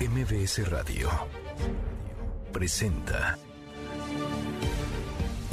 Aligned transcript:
MBS 0.00 0.68
Radio 0.70 1.08
presenta 2.52 3.38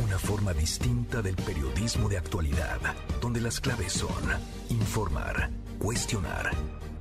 una 0.03 0.17
forma 0.17 0.51
distinta 0.53 1.21
del 1.21 1.35
periodismo 1.35 2.09
de 2.09 2.17
actualidad, 2.17 2.79
donde 3.21 3.39
las 3.39 3.59
claves 3.61 3.93
son 3.93 4.11
informar, 4.69 5.51
cuestionar 5.77 6.49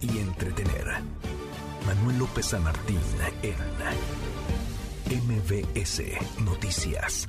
y 0.01 0.19
entretener. 0.19 0.87
Manuel 1.87 2.19
López 2.19 2.47
San 2.47 2.63
Martín 2.63 3.01
en 3.43 3.57
MBS 5.27 6.03
Noticias. 6.45 7.29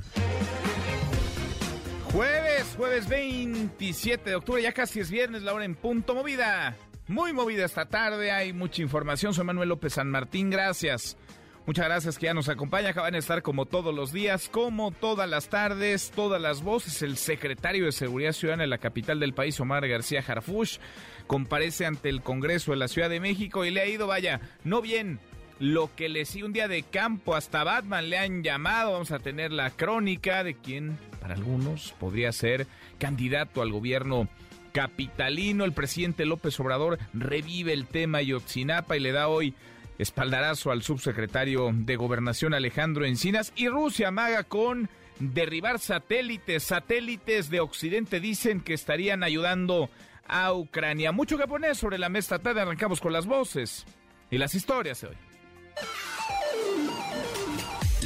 Jueves, 2.12 2.74
jueves 2.76 3.08
27 3.08 4.28
de 4.28 4.36
octubre, 4.36 4.62
ya 4.62 4.72
casi 4.72 5.00
es 5.00 5.10
viernes, 5.10 5.42
la 5.42 5.54
hora 5.54 5.64
en 5.64 5.74
punto 5.74 6.14
movida. 6.14 6.76
Muy 7.12 7.34
movida 7.34 7.66
esta 7.66 7.84
tarde, 7.84 8.30
hay 8.30 8.54
mucha 8.54 8.80
información. 8.80 9.34
Soy 9.34 9.44
Manuel 9.44 9.68
López 9.68 9.92
San 9.92 10.08
Martín, 10.08 10.48
gracias. 10.48 11.18
Muchas 11.66 11.84
gracias 11.84 12.16
que 12.16 12.24
ya 12.24 12.32
nos 12.32 12.48
acompaña. 12.48 12.88
Acaban 12.88 13.12
de 13.12 13.18
estar 13.18 13.42
como 13.42 13.66
todos 13.66 13.94
los 13.94 14.14
días, 14.14 14.48
como 14.48 14.92
todas 14.92 15.28
las 15.28 15.50
tardes, 15.50 16.10
todas 16.10 16.40
las 16.40 16.62
voces. 16.62 17.02
El 17.02 17.18
secretario 17.18 17.84
de 17.84 17.92
Seguridad 17.92 18.32
Ciudadana 18.32 18.62
de 18.62 18.68
la 18.68 18.78
capital 18.78 19.20
del 19.20 19.34
país, 19.34 19.60
Omar 19.60 19.86
García 19.86 20.24
Harfush, 20.26 20.78
comparece 21.26 21.84
ante 21.84 22.08
el 22.08 22.22
Congreso 22.22 22.70
de 22.70 22.78
la 22.78 22.88
Ciudad 22.88 23.10
de 23.10 23.20
México 23.20 23.66
y 23.66 23.70
le 23.70 23.82
ha 23.82 23.86
ido, 23.86 24.06
vaya, 24.06 24.40
no 24.64 24.80
bien, 24.80 25.20
lo 25.58 25.94
que 25.94 26.08
le 26.08 26.24
sigue 26.24 26.46
un 26.46 26.54
día 26.54 26.66
de 26.66 26.82
campo, 26.82 27.34
hasta 27.34 27.62
Batman 27.62 28.08
le 28.08 28.16
han 28.16 28.42
llamado, 28.42 28.92
vamos 28.92 29.12
a 29.12 29.18
tener 29.18 29.52
la 29.52 29.68
crónica 29.68 30.44
de 30.44 30.54
quien 30.54 30.96
para 31.20 31.34
algunos 31.34 31.92
podría 32.00 32.32
ser 32.32 32.66
candidato 32.98 33.60
al 33.60 33.70
gobierno 33.70 34.28
capitalino. 34.72 35.64
El 35.64 35.72
presidente 35.72 36.24
López 36.24 36.58
Obrador 36.60 36.98
revive 37.12 37.72
el 37.72 37.86
tema 37.86 38.22
Yotzinapa 38.22 38.96
y 38.96 39.00
le 39.00 39.12
da 39.12 39.28
hoy 39.28 39.54
espaldarazo 39.98 40.70
al 40.70 40.82
subsecretario 40.82 41.70
de 41.72 41.96
Gobernación 41.96 42.54
Alejandro 42.54 43.04
Encinas 43.04 43.52
y 43.54 43.68
Rusia 43.68 44.08
amaga 44.08 44.44
con 44.44 44.88
derribar 45.18 45.78
satélites. 45.78 46.64
Satélites 46.64 47.50
de 47.50 47.60
Occidente 47.60 48.20
dicen 48.20 48.60
que 48.60 48.74
estarían 48.74 49.22
ayudando 49.22 49.90
a 50.26 50.52
Ucrania. 50.52 51.12
Mucho 51.12 51.38
que 51.38 51.46
poner 51.46 51.76
sobre 51.76 51.98
la 51.98 52.08
mesa 52.08 52.38
tarde. 52.38 52.62
Arrancamos 52.62 53.00
con 53.00 53.12
las 53.12 53.26
voces 53.26 53.84
y 54.30 54.38
las 54.38 54.54
historias 54.54 55.00
de 55.02 55.08
hoy. 55.08 55.16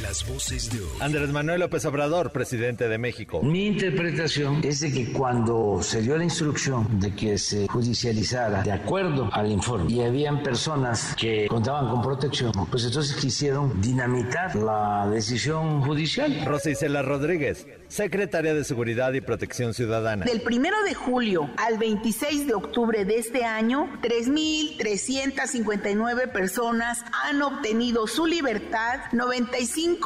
Las 0.07 0.25
voces 0.25 0.71
de 0.71 0.79
hoy. 0.79 0.87
Andrés 1.01 1.31
Manuel 1.31 1.59
López 1.59 1.83
Obrador, 1.83 2.31
presidente 2.31 2.87
de 2.87 2.97
México. 2.97 3.41
Mi 3.43 3.67
interpretación 3.67 4.61
es 4.63 4.79
de 4.79 4.89
que 4.89 5.11
cuando 5.11 5.83
se 5.83 6.01
dio 6.01 6.17
la 6.17 6.23
instrucción 6.23 6.97
de 6.97 7.13
que 7.13 7.37
se 7.37 7.67
judicializara 7.67 8.63
de 8.63 8.71
acuerdo 8.71 9.29
al 9.33 9.51
informe 9.51 9.91
y 9.91 10.01
habían 10.01 10.43
personas 10.43 11.13
que 11.19 11.49
contaban 11.49 11.89
con 11.89 12.01
protección, 12.01 12.53
pues 12.71 12.85
entonces 12.85 13.17
quisieron 13.17 13.81
dinamitar 13.81 14.55
la 14.55 15.09
decisión 15.11 15.81
judicial. 15.81 16.41
Rosa 16.45 16.69
Isela 16.69 17.01
Rodríguez, 17.01 17.67
secretaria 17.89 18.53
de 18.53 18.63
Seguridad 18.63 19.11
y 19.11 19.19
Protección 19.19 19.73
Ciudadana. 19.73 20.23
Del 20.23 20.39
primero 20.39 20.81
de 20.83 20.93
julio 20.93 21.49
al 21.57 21.77
26 21.77 22.47
de 22.47 22.53
octubre 22.53 23.03
de 23.03 23.17
este 23.17 23.43
año, 23.43 23.89
3.359 24.01 26.31
personas 26.31 27.03
han 27.25 27.41
obtenido 27.41 28.07
su 28.07 28.25
libertad, 28.25 29.01
95 29.11 29.96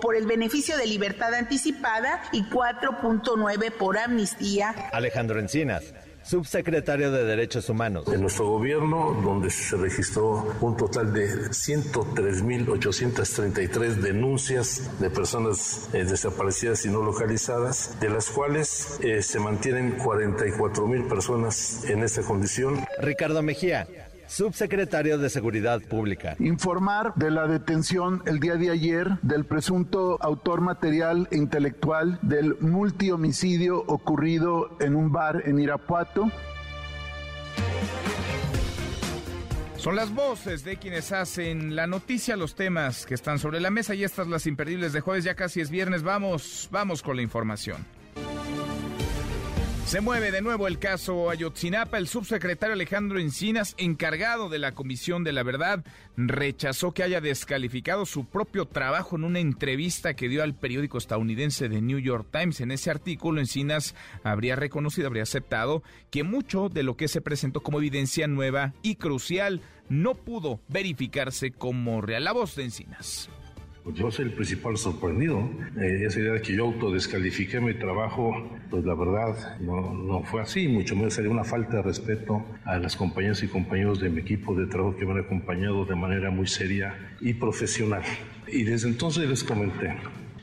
por 0.00 0.16
el 0.16 0.26
beneficio 0.26 0.76
de 0.76 0.86
libertad 0.86 1.34
anticipada 1.34 2.22
y 2.32 2.44
4.9 2.44 3.72
por 3.72 3.98
amnistía. 3.98 4.74
Alejandro 4.92 5.38
Encinas 5.38 5.84
subsecretario 6.22 7.10
de 7.10 7.24
Derechos 7.24 7.68
Humanos. 7.68 8.06
En 8.12 8.20
nuestro 8.20 8.46
gobierno, 8.46 9.20
donde 9.24 9.50
se 9.50 9.76
registró 9.76 10.54
un 10.60 10.76
total 10.76 11.12
de 11.12 11.50
103.833 11.50 13.94
denuncias 13.94 15.00
de 15.00 15.10
personas 15.10 15.88
eh, 15.92 16.04
desaparecidas 16.04 16.84
y 16.84 16.90
no 16.90 17.02
localizadas, 17.02 17.98
de 18.00 18.10
las 18.10 18.30
cuales 18.30 19.00
eh, 19.02 19.22
se 19.22 19.40
mantienen 19.40 19.98
44.000 19.98 21.08
personas 21.08 21.84
en 21.86 22.04
esta 22.04 22.22
condición. 22.22 22.84
Ricardo 23.00 23.42
Mejía 23.42 23.88
subsecretario 24.30 25.18
de 25.18 25.28
Seguridad 25.28 25.82
Pública. 25.82 26.36
Informar 26.38 27.12
de 27.16 27.32
la 27.32 27.48
detención 27.48 28.22
el 28.26 28.38
día 28.38 28.54
de 28.54 28.70
ayer 28.70 29.18
del 29.22 29.44
presunto 29.44 30.18
autor 30.20 30.60
material 30.60 31.26
e 31.32 31.36
intelectual 31.36 32.20
del 32.22 32.56
multihomicidio 32.60 33.82
ocurrido 33.88 34.76
en 34.78 34.94
un 34.94 35.10
bar 35.10 35.42
en 35.46 35.58
Irapuato. 35.58 36.30
Son 39.76 39.96
las 39.96 40.14
voces 40.14 40.62
de 40.62 40.76
quienes 40.76 41.10
hacen 41.10 41.74
la 41.74 41.88
noticia, 41.88 42.36
los 42.36 42.54
temas 42.54 43.06
que 43.06 43.14
están 43.14 43.40
sobre 43.40 43.60
la 43.60 43.70
mesa 43.70 43.96
y 43.96 44.04
estas 44.04 44.28
las 44.28 44.46
imperdibles 44.46 44.92
de 44.92 45.00
jueves, 45.00 45.24
ya 45.24 45.34
casi 45.34 45.60
es 45.60 45.70
viernes, 45.70 46.04
vamos, 46.04 46.68
vamos 46.70 47.02
con 47.02 47.16
la 47.16 47.22
información. 47.22 47.84
Se 49.90 50.00
mueve 50.00 50.30
de 50.30 50.40
nuevo 50.40 50.68
el 50.68 50.78
caso 50.78 51.30
Ayotzinapa. 51.30 51.98
El 51.98 52.06
subsecretario 52.06 52.74
Alejandro 52.74 53.18
Encinas, 53.18 53.74
encargado 53.76 54.48
de 54.48 54.60
la 54.60 54.70
Comisión 54.70 55.24
de 55.24 55.32
la 55.32 55.42
Verdad, 55.42 55.84
rechazó 56.16 56.92
que 56.92 57.02
haya 57.02 57.20
descalificado 57.20 58.06
su 58.06 58.24
propio 58.24 58.66
trabajo 58.66 59.16
en 59.16 59.24
una 59.24 59.40
entrevista 59.40 60.14
que 60.14 60.28
dio 60.28 60.44
al 60.44 60.54
periódico 60.54 60.96
estadounidense 60.96 61.68
The 61.68 61.80
New 61.80 61.98
York 61.98 62.28
Times. 62.30 62.60
En 62.60 62.70
ese 62.70 62.88
artículo, 62.92 63.40
Encinas 63.40 63.96
habría 64.22 64.54
reconocido, 64.54 65.08
habría 65.08 65.24
aceptado 65.24 65.82
que 66.12 66.22
mucho 66.22 66.68
de 66.68 66.84
lo 66.84 66.96
que 66.96 67.08
se 67.08 67.20
presentó 67.20 67.60
como 67.60 67.78
evidencia 67.78 68.28
nueva 68.28 68.74
y 68.82 68.94
crucial 68.94 69.60
no 69.88 70.14
pudo 70.14 70.60
verificarse 70.68 71.50
como 71.50 72.00
real. 72.00 72.22
La 72.22 72.32
voz 72.32 72.54
de 72.54 72.62
Encinas. 72.62 73.28
Pues 73.90 74.02
yo 74.02 74.10
soy 74.12 74.26
el 74.26 74.34
principal 74.34 74.76
sorprendido. 74.76 75.50
Eh, 75.76 76.04
esa 76.06 76.20
idea 76.20 76.34
de 76.34 76.42
que 76.42 76.54
yo 76.54 76.66
autodescalifiqué 76.66 77.60
mi 77.60 77.74
trabajo, 77.74 78.56
pues 78.70 78.84
la 78.84 78.94
verdad 78.94 79.58
no, 79.60 79.92
no 79.92 80.22
fue 80.22 80.42
así, 80.42 80.68
mucho 80.68 80.94
menos 80.94 81.14
sería 81.14 81.28
una 81.28 81.42
falta 81.42 81.78
de 81.78 81.82
respeto 81.82 82.46
a 82.64 82.78
las 82.78 82.94
compañeras 82.94 83.42
y 83.42 83.48
compañeros 83.48 83.98
de 83.98 84.08
mi 84.08 84.20
equipo 84.20 84.54
de 84.54 84.68
trabajo 84.68 84.96
que 84.96 85.04
me 85.04 85.10
han 85.12 85.18
acompañado 85.18 85.84
de 85.84 85.96
manera 85.96 86.30
muy 86.30 86.46
seria 86.46 86.94
y 87.20 87.34
profesional. 87.34 88.04
Y 88.46 88.62
desde 88.62 88.86
entonces 88.86 89.28
les 89.28 89.42
comenté 89.42 89.96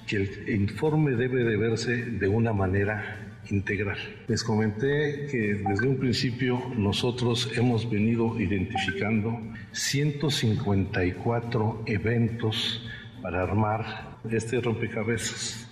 que 0.06 0.18
el 0.18 0.50
informe 0.50 1.12
debe 1.12 1.46
de 1.46 1.56
verse 1.56 1.96
de 1.96 2.28
una 2.28 2.52
manera 2.52 3.40
integral. 3.50 3.98
Les 4.28 4.44
comenté 4.44 5.28
que 5.32 5.64
desde 5.66 5.88
un 5.88 5.96
principio 5.96 6.62
nosotros 6.76 7.50
hemos 7.56 7.90
venido 7.90 8.38
identificando 8.42 9.40
154 9.72 11.84
eventos 11.86 12.84
para 13.28 13.44
armar 13.44 13.84
este 14.32 14.62
rompecabezas. 14.62 15.68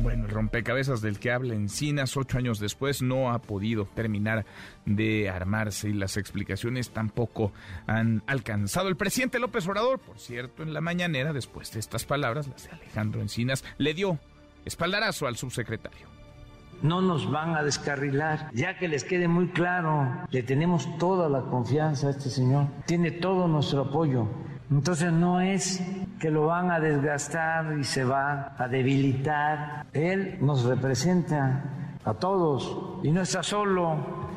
Bueno, 0.00 0.24
el 0.24 0.30
rompecabezas 0.32 1.00
del 1.00 1.20
que 1.20 1.30
habla 1.30 1.54
Encinas 1.54 2.16
ocho 2.16 2.36
años 2.36 2.58
después 2.58 3.00
no 3.00 3.30
ha 3.30 3.38
podido 3.38 3.84
terminar 3.84 4.44
de 4.84 5.30
armarse 5.30 5.90
y 5.90 5.92
las 5.92 6.16
explicaciones 6.16 6.90
tampoco 6.90 7.52
han 7.86 8.24
alcanzado. 8.26 8.88
El 8.88 8.96
presidente 8.96 9.38
López 9.38 9.68
Obrador, 9.68 10.00
por 10.00 10.18
cierto, 10.18 10.64
en 10.64 10.74
la 10.74 10.80
mañanera, 10.80 11.32
después 11.32 11.72
de 11.74 11.78
estas 11.78 12.04
palabras, 12.06 12.48
las 12.48 12.64
de 12.64 12.70
Alejandro 12.72 13.20
Encinas, 13.20 13.64
le 13.78 13.94
dio 13.94 14.18
espaldarazo 14.64 15.28
al 15.28 15.36
subsecretario. 15.36 16.08
No 16.82 17.00
nos 17.02 17.30
van 17.30 17.54
a 17.54 17.62
descarrilar, 17.62 18.50
ya 18.52 18.76
que 18.78 18.88
les 18.88 19.04
quede 19.04 19.28
muy 19.28 19.46
claro, 19.50 20.26
le 20.28 20.42
tenemos 20.42 20.98
toda 20.98 21.28
la 21.28 21.42
confianza 21.42 22.08
a 22.08 22.10
este 22.10 22.30
señor, 22.30 22.66
tiene 22.84 23.12
todo 23.12 23.46
nuestro 23.46 23.82
apoyo. 23.82 24.26
Entonces 24.72 25.12
no 25.12 25.38
es 25.38 25.82
que 26.18 26.30
lo 26.30 26.46
van 26.46 26.70
a 26.70 26.80
desgastar 26.80 27.78
y 27.78 27.84
se 27.84 28.04
va 28.04 28.54
a 28.56 28.68
debilitar. 28.68 29.84
Él 29.92 30.38
nos 30.40 30.64
representa 30.64 31.62
a 32.02 32.14
todos 32.14 32.98
y 33.02 33.10
no 33.10 33.20
está 33.20 33.42
solo. 33.42 34.31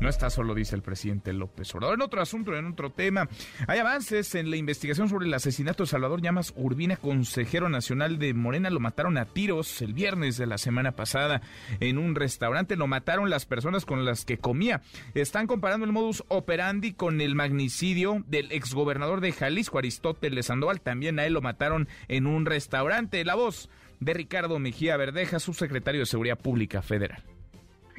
No 0.00 0.08
está 0.08 0.30
solo, 0.30 0.54
dice 0.54 0.74
el 0.74 0.82
presidente 0.82 1.34
López 1.34 1.74
Obrador. 1.74 1.96
En 1.96 2.00
otro 2.00 2.22
asunto, 2.22 2.56
en 2.56 2.64
otro 2.64 2.90
tema, 2.90 3.28
hay 3.66 3.80
avances 3.80 4.34
en 4.34 4.48
la 4.48 4.56
investigación 4.56 5.10
sobre 5.10 5.26
el 5.26 5.34
asesinato 5.34 5.82
de 5.82 5.88
Salvador 5.88 6.22
Llamas 6.22 6.54
Urbina, 6.56 6.96
consejero 6.96 7.68
nacional 7.68 8.18
de 8.18 8.32
Morena. 8.32 8.70
Lo 8.70 8.80
mataron 8.80 9.18
a 9.18 9.26
tiros 9.26 9.82
el 9.82 9.92
viernes 9.92 10.38
de 10.38 10.46
la 10.46 10.56
semana 10.56 10.92
pasada 10.92 11.42
en 11.80 11.98
un 11.98 12.14
restaurante. 12.14 12.76
Lo 12.76 12.86
mataron 12.86 13.28
las 13.28 13.44
personas 13.44 13.84
con 13.84 14.06
las 14.06 14.24
que 14.24 14.38
comía. 14.38 14.80
Están 15.12 15.46
comparando 15.46 15.84
el 15.84 15.92
modus 15.92 16.24
operandi 16.28 16.94
con 16.94 17.20
el 17.20 17.34
magnicidio 17.34 18.24
del 18.26 18.52
exgobernador 18.52 19.20
de 19.20 19.32
Jalisco, 19.32 19.76
Aristóteles 19.76 20.46
Sandoval. 20.46 20.80
También 20.80 21.18
a 21.18 21.26
él 21.26 21.34
lo 21.34 21.42
mataron 21.42 21.88
en 22.08 22.26
un 22.26 22.46
restaurante. 22.46 23.22
La 23.26 23.34
voz 23.34 23.68
de 24.00 24.14
Ricardo 24.14 24.58
Mejía 24.58 24.96
Verdeja, 24.96 25.38
subsecretario 25.38 26.00
de 26.00 26.06
Seguridad 26.06 26.38
Pública 26.38 26.80
Federal 26.80 27.22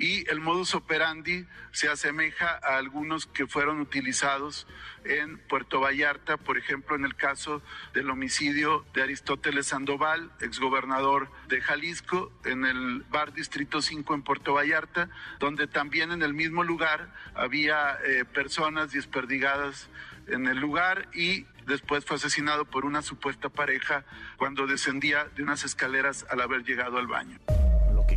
y 0.02 0.28
el 0.32 0.42
modus 0.42 0.74
operandi 0.74 1.46
se 1.72 1.88
asemeja 1.88 2.60
a 2.64 2.78
algunos 2.78 3.28
que 3.28 3.46
fueron 3.46 3.80
utilizados 3.80 4.66
en 5.06 5.38
Puerto 5.38 5.80
Vallarta, 5.80 6.38
por 6.38 6.58
ejemplo, 6.58 6.96
en 6.96 7.06
el 7.06 7.16
caso 7.16 7.62
del 7.94 8.10
homicidio 8.10 8.84
de 8.96 9.04
Aristóteles 9.04 9.68
Sandoval, 9.68 10.32
exgobernador 10.42 11.32
de 11.50 11.62
Jalisco, 11.62 12.32
en 12.46 12.66
el 12.66 13.04
bar 13.12 13.32
Distrito 13.34 13.80
5 13.80 14.16
en 14.16 14.24
Puerto 14.24 14.56
Vallarta, 14.56 15.08
donde 15.40 15.68
también 15.68 16.12
en 16.12 16.24
el 16.24 16.34
mismo 16.34 16.64
lugar 16.64 17.14
había 17.36 18.00
eh, 18.04 18.26
personas 18.26 18.92
desperdigadas 18.92 19.88
en 20.28 20.48
el 20.48 20.58
lugar 20.58 21.10
y 21.14 21.46
después 21.68 22.06
fue 22.06 22.18
asesinado 22.18 22.66
por 22.66 22.86
una 22.86 23.04
supuesta 23.04 23.50
pareja 23.50 24.04
cuando 24.38 24.66
descendía 24.66 25.26
de 25.36 25.44
unas 25.44 25.64
escaleras 25.64 26.26
al 26.32 26.42
haber 26.42 26.64
llegado 26.64 26.98
al 26.98 27.06
baño. 27.06 27.38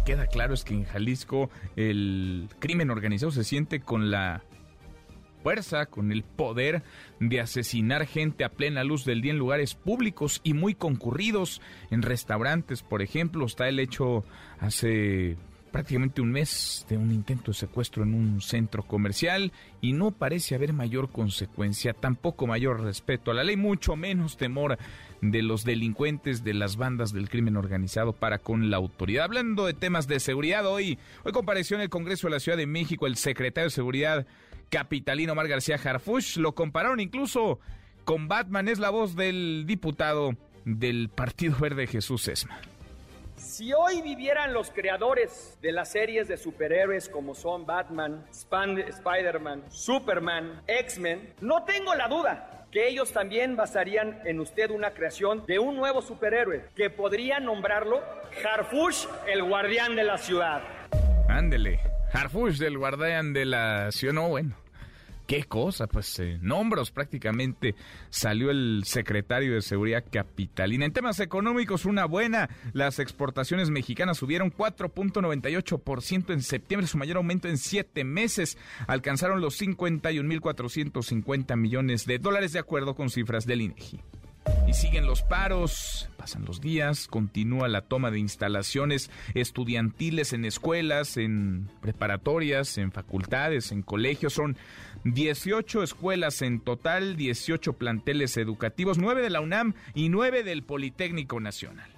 Queda 0.01 0.27
claro 0.27 0.55
es 0.55 0.65
que 0.65 0.75
en 0.75 0.85
Jalisco 0.85 1.51
el 1.77 2.49
crimen 2.59 2.91
organizado 2.91 3.33
se 3.33 3.45
siente 3.45 3.81
con 3.81 4.11
la 4.11 4.43
fuerza, 5.43 5.87
con 5.87 6.11
el 6.11 6.25
poder 6.25 6.83
de 7.21 7.41
asesinar 7.41 8.07
gente 8.07 8.45
a 8.45 8.49
plena 8.49 8.83
luz 8.83 9.05
del 9.05 9.21
día 9.21 9.33
en 9.33 9.39
lugares 9.39 9.75
públicos 9.75 10.41
y 10.43 10.55
muy 10.55 10.75
concurridos, 10.75 11.61
en 11.91 12.03
restaurantes, 12.03 12.83
por 12.83 13.03
ejemplo. 13.03 13.45
Está 13.47 13.69
el 13.69 13.79
hecho 13.79 14.25
hace 14.59 15.37
prácticamente 15.75 16.21
un 16.21 16.31
mes 16.31 16.87
de 16.89 16.97
un 16.97 17.11
intento 17.11 17.51
de 17.51 17.59
secuestro 17.59 18.05
en 18.05 18.15
un 18.15 18.41
centro 18.41 18.85
comercial 18.85 19.51
y 19.81 19.93
no 19.93 20.13
parece 20.13 20.55
haber 20.55 20.73
mayor 20.73 21.11
consecuencia, 21.11 21.93
tampoco 21.95 22.47
mayor 22.47 22.83
respeto 22.83 23.33
a 23.33 23.35
la 23.35 23.43
ley, 23.43 23.57
mucho 23.57 23.97
menos 23.97 24.37
temor 24.37 24.79
de 25.21 25.43
los 25.43 25.65
delincuentes 25.65 26.45
de 26.45 26.55
las 26.55 26.77
bandas 26.77 27.13
del 27.13 27.29
crimen 27.29 27.57
organizado 27.57 28.13
para 28.13 28.39
con 28.39 28.71
la 28.71 28.77
autoridad. 28.77 29.25
Hablando 29.25 29.67
de 29.67 29.75
temas 29.75 30.07
de 30.07 30.21
seguridad, 30.21 30.65
hoy, 30.65 30.97
hoy 31.25 31.33
compareció 31.33 31.77
en 31.77 31.83
el 31.83 31.91
Congreso 31.91 32.29
de 32.29 32.35
la 32.35 32.41
Ciudad 32.41 32.57
de 32.57 32.69
México 32.69 33.09
el 33.09 33.17
secretario 33.17 33.67
de 33.67 33.75
Seguridad 33.75 34.27
capitalino 34.71 35.33
Omar 35.33 35.49
García 35.49 35.81
Harfush, 35.83 36.37
lo 36.37 36.55
compararon 36.55 37.01
incluso 37.01 37.59
con 38.05 38.29
Batman, 38.29 38.69
es 38.69 38.79
la 38.79 38.91
voz 38.91 39.17
del 39.17 39.65
diputado 39.67 40.37
del 40.65 41.09
Partido 41.09 41.59
Verde 41.59 41.89
Jesús 41.89 42.29
Esma. 42.29 42.61
Si 43.37 43.73
hoy 43.73 44.01
vivieran 44.03 44.53
los 44.53 44.71
creadores 44.71 45.59
de 45.61 45.73
las 45.73 45.91
series 45.91 46.29
de 46.29 46.37
superhéroes 46.37 47.09
como 47.09 47.35
son 47.35 47.67
Batman, 47.67 48.25
Spider-Man, 48.31 49.65
Superman, 49.71 50.63
X-Men, 50.67 51.35
no 51.41 51.65
tengo 51.65 51.95
la 51.95 52.09
duda 52.09 52.67
que 52.71 52.89
ellos 52.89 53.13
también 53.13 53.55
basarían 53.55 54.21
en 54.25 54.41
usted 54.41 54.71
una 54.71 54.91
creación 54.91 55.47
de 55.47 55.59
un 55.59 55.77
nuevo 55.77 56.03
superhéroe 56.03 56.65
que 56.75 56.91
podría 56.91 57.39
nombrarlo 57.39 58.03
Harfush, 58.45 59.07
el 59.29 59.45
guardián 59.45 59.95
de 59.95 60.05
la 60.05 60.19
ciudad. 60.19 60.63
Ándele, 61.29 61.79
Harfush 62.13 62.59
del 62.59 62.79
guardián 62.79 63.33
de 63.33 63.45
la 63.45 63.93
ciudad, 63.93 64.15
no 64.15 64.29
bueno. 64.29 64.64
Qué 65.27 65.45
cosa, 65.45 65.87
pues 65.87 66.19
eh, 66.19 66.39
nombros 66.43 66.91
prácticamente 66.91 67.75
salió 68.11 68.51
el 68.51 68.83
secretario 68.85 69.55
de 69.55 69.63
Seguridad 69.63 70.05
Capitalina. 70.11 70.85
En 70.85 70.93
temas 70.93 71.19
económicos, 71.19 71.87
una 71.87 72.05
buena. 72.05 72.51
Las 72.75 72.99
exportaciones 72.99 73.71
mexicanas 73.71 74.19
subieron 74.19 74.53
4.98% 74.53 76.31
en 76.35 76.43
septiembre, 76.43 76.87
su 76.87 76.99
mayor 76.99 77.17
aumento 77.17 77.49
en 77.49 77.57
siete 77.57 78.05
meses. 78.05 78.59
Alcanzaron 78.87 79.41
los 79.41 79.59
51.450 79.59 81.57
millones 81.57 82.05
de 82.05 82.19
dólares, 82.19 82.53
de 82.53 82.59
acuerdo 82.59 82.95
con 82.95 83.09
cifras 83.09 83.47
del 83.47 83.63
INEGI. 83.63 84.03
Siguen 84.75 85.07
los 85.07 85.23
paros, 85.23 86.11
pasan 86.17 86.45
los 86.45 86.61
días, 86.61 87.07
continúa 87.07 87.69
la 87.69 87.83
toma 87.83 88.11
de 88.11 88.19
instalaciones 88.19 89.09
estudiantiles 89.35 90.33
en 90.33 90.45
escuelas, 90.45 91.17
en 91.17 91.71
preparatorias, 91.81 92.77
en 92.77 92.91
facultades, 92.91 93.71
en 93.71 93.83
colegios. 93.83 94.33
Son 94.33 94.57
18 95.05 95.85
escuelas 95.85 96.43
en 96.43 96.61
total, 96.61 97.17
18 97.17 97.75
planteles 97.75 98.37
educativos, 98.37 98.99
9 98.99 99.23
de 99.23 99.31
la 99.31 99.41
UNAM 99.41 99.75
y 99.95 100.09
9 100.09 100.43
del 100.43 100.65
Politécnico 100.65 101.39
Nacional. 101.39 101.91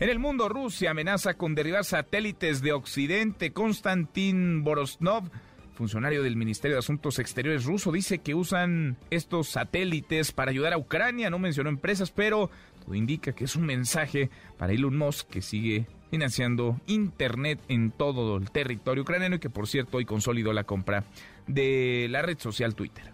En 0.00 0.10
el 0.10 0.18
mundo, 0.18 0.48
Rusia 0.48 0.90
amenaza 0.90 1.34
con 1.34 1.54
derribar 1.54 1.84
satélites 1.84 2.60
de 2.60 2.72
Occidente. 2.72 3.52
Konstantin 3.52 4.62
Borosnov, 4.62 5.30
funcionario 5.74 6.22
del 6.22 6.36
Ministerio 6.36 6.76
de 6.76 6.80
Asuntos 6.80 7.18
Exteriores 7.18 7.64
ruso, 7.64 7.92
dice 7.92 8.18
que 8.18 8.34
usan 8.34 8.96
estos 9.10 9.48
satélites 9.48 10.32
para 10.32 10.50
ayudar 10.50 10.72
a 10.72 10.78
Ucrania. 10.78 11.30
No 11.30 11.38
mencionó 11.38 11.68
empresas, 11.68 12.10
pero 12.10 12.50
todo 12.84 12.94
indica 12.94 13.32
que 13.32 13.44
es 13.44 13.56
un 13.56 13.66
mensaje 13.66 14.30
para 14.56 14.72
Elon 14.72 14.96
Musk 14.96 15.28
que 15.28 15.42
sigue 15.42 15.86
financiando 16.10 16.80
Internet 16.86 17.58
en 17.68 17.90
todo 17.90 18.36
el 18.36 18.50
territorio 18.50 19.02
ucraniano 19.02 19.36
y 19.36 19.40
que 19.40 19.50
por 19.50 19.66
cierto 19.66 19.96
hoy 19.96 20.04
consolidó 20.04 20.52
la 20.52 20.64
compra 20.64 21.04
de 21.46 22.06
la 22.10 22.22
red 22.22 22.38
social 22.38 22.74
Twitter. 22.74 23.13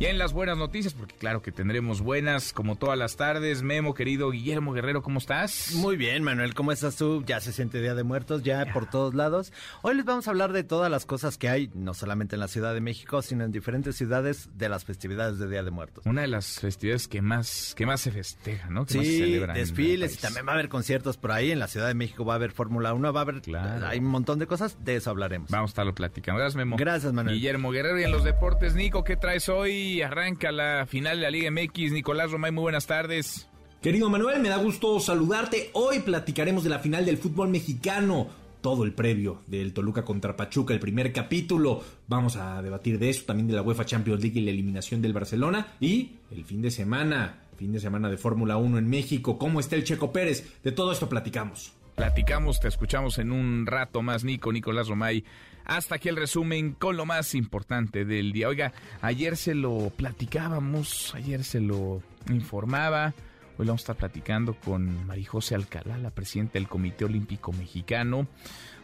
Y 0.00 0.06
en 0.06 0.16
las 0.16 0.32
buenas 0.32 0.56
noticias, 0.56 0.94
porque 0.94 1.14
claro 1.14 1.42
que 1.42 1.52
tendremos 1.52 2.00
buenas 2.00 2.54
como 2.54 2.76
todas 2.76 2.96
las 2.96 3.16
tardes. 3.16 3.62
Memo, 3.62 3.92
querido 3.92 4.30
Guillermo 4.30 4.72
Guerrero, 4.72 5.02
¿cómo 5.02 5.18
estás? 5.18 5.72
Muy 5.74 5.98
bien, 5.98 6.22
Manuel, 6.22 6.54
¿cómo 6.54 6.72
estás 6.72 6.96
tú? 6.96 7.22
Ya 7.26 7.38
se 7.40 7.52
siente 7.52 7.82
Día 7.82 7.94
de 7.94 8.02
Muertos, 8.02 8.42
ya, 8.42 8.72
por 8.72 8.88
todos 8.88 9.12
lados. 9.12 9.52
Hoy 9.82 9.96
les 9.96 10.06
vamos 10.06 10.26
a 10.26 10.30
hablar 10.30 10.54
de 10.54 10.64
todas 10.64 10.90
las 10.90 11.04
cosas 11.04 11.36
que 11.36 11.50
hay, 11.50 11.70
no 11.74 11.92
solamente 11.92 12.34
en 12.34 12.40
la 12.40 12.48
Ciudad 12.48 12.72
de 12.72 12.80
México, 12.80 13.20
sino 13.20 13.44
en 13.44 13.52
diferentes 13.52 13.94
ciudades 13.94 14.48
de 14.54 14.70
las 14.70 14.86
festividades 14.86 15.38
de 15.38 15.50
Día 15.50 15.62
de 15.62 15.70
Muertos. 15.70 16.06
Una 16.06 16.22
de 16.22 16.28
las 16.28 16.60
festividades 16.60 17.06
que 17.06 17.20
más, 17.20 17.74
que 17.76 17.84
más 17.84 18.00
se 18.00 18.10
festeja, 18.10 18.70
¿no? 18.70 18.86
Que 18.86 18.96
más 18.96 19.06
se 19.06 19.12
sí, 19.12 19.18
celebran 19.18 19.54
desfiles 19.54 20.14
y 20.14 20.16
también 20.16 20.46
va 20.46 20.52
a 20.52 20.54
haber 20.54 20.70
conciertos 20.70 21.18
por 21.18 21.30
ahí. 21.30 21.50
En 21.50 21.58
la 21.58 21.68
Ciudad 21.68 21.88
de 21.88 21.94
México 21.94 22.24
va 22.24 22.32
a 22.32 22.36
haber 22.36 22.52
Fórmula 22.52 22.94
1, 22.94 23.12
va 23.12 23.20
a 23.20 23.22
haber... 23.24 23.42
Claro. 23.42 23.86
Hay 23.86 23.98
un 23.98 24.06
montón 24.06 24.38
de 24.38 24.46
cosas, 24.46 24.82
de 24.82 24.96
eso 24.96 25.10
hablaremos. 25.10 25.50
Vamos 25.50 25.68
a 25.68 25.72
estarlo 25.72 25.94
platicando. 25.94 26.38
Gracias, 26.38 26.56
Memo. 26.56 26.78
Gracias, 26.78 27.12
Manuel. 27.12 27.36
Guillermo 27.36 27.70
Guerrero 27.70 28.00
y 28.00 28.04
en 28.04 28.12
los 28.12 28.24
deportes, 28.24 28.74
Nico, 28.74 29.04
¿qué 29.04 29.18
traes 29.18 29.50
hoy? 29.50 29.89
Arranca 29.98 30.52
la 30.52 30.86
final 30.86 31.16
de 31.16 31.22
la 31.22 31.30
Liga 31.30 31.50
MX. 31.50 31.92
Nicolás 31.92 32.30
Romay, 32.30 32.52
muy 32.52 32.62
buenas 32.62 32.86
tardes. 32.86 33.48
Querido 33.82 34.08
Manuel, 34.08 34.40
me 34.40 34.48
da 34.48 34.56
gusto 34.56 35.00
saludarte. 35.00 35.70
Hoy 35.72 36.00
platicaremos 36.00 36.62
de 36.62 36.70
la 36.70 36.78
final 36.78 37.04
del 37.04 37.16
fútbol 37.16 37.48
mexicano. 37.48 38.28
Todo 38.60 38.84
el 38.84 38.92
previo 38.92 39.42
del 39.46 39.72
Toluca 39.72 40.04
contra 40.04 40.36
Pachuca, 40.36 40.74
el 40.74 40.80
primer 40.80 41.12
capítulo. 41.12 41.82
Vamos 42.06 42.36
a 42.36 42.62
debatir 42.62 42.98
de 42.98 43.10
eso, 43.10 43.24
también 43.24 43.48
de 43.48 43.54
la 43.54 43.62
UEFA 43.62 43.86
Champions 43.86 44.22
League 44.22 44.38
y 44.38 44.44
la 44.44 44.50
eliminación 44.50 45.02
del 45.02 45.12
Barcelona. 45.12 45.74
Y 45.80 46.12
el 46.30 46.44
fin 46.44 46.62
de 46.62 46.70
semana, 46.70 47.40
fin 47.56 47.72
de 47.72 47.80
semana 47.80 48.08
de 48.08 48.16
Fórmula 48.16 48.58
1 48.58 48.78
en 48.78 48.88
México. 48.88 49.38
¿Cómo 49.38 49.58
está 49.60 49.76
el 49.76 49.84
Checo 49.84 50.12
Pérez? 50.12 50.62
De 50.62 50.72
todo 50.72 50.92
esto 50.92 51.08
platicamos. 51.08 51.72
Platicamos, 51.96 52.60
te 52.60 52.68
escuchamos 52.68 53.18
en 53.18 53.32
un 53.32 53.66
rato 53.66 54.00
más, 54.00 54.24
Nico, 54.24 54.52
Nicolás 54.52 54.88
Romay. 54.88 55.24
Hasta 55.64 55.96
aquí 55.96 56.08
el 56.08 56.16
resumen 56.16 56.72
con 56.72 56.96
lo 56.96 57.06
más 57.06 57.34
importante 57.34 58.04
del 58.04 58.32
día. 58.32 58.48
Oiga, 58.48 58.72
ayer 59.00 59.36
se 59.36 59.54
lo 59.54 59.90
platicábamos, 59.96 61.14
ayer 61.14 61.44
se 61.44 61.60
lo 61.60 62.02
informaba. 62.28 63.14
Hoy 63.58 63.66
vamos 63.66 63.82
a 63.82 63.84
estar 63.84 63.96
platicando 63.96 64.54
con 64.54 65.06
Marijose 65.06 65.54
Alcalá, 65.54 65.98
la 65.98 66.10
presidenta 66.10 66.54
del 66.54 66.68
Comité 66.68 67.04
Olímpico 67.04 67.52
Mexicano. 67.52 68.26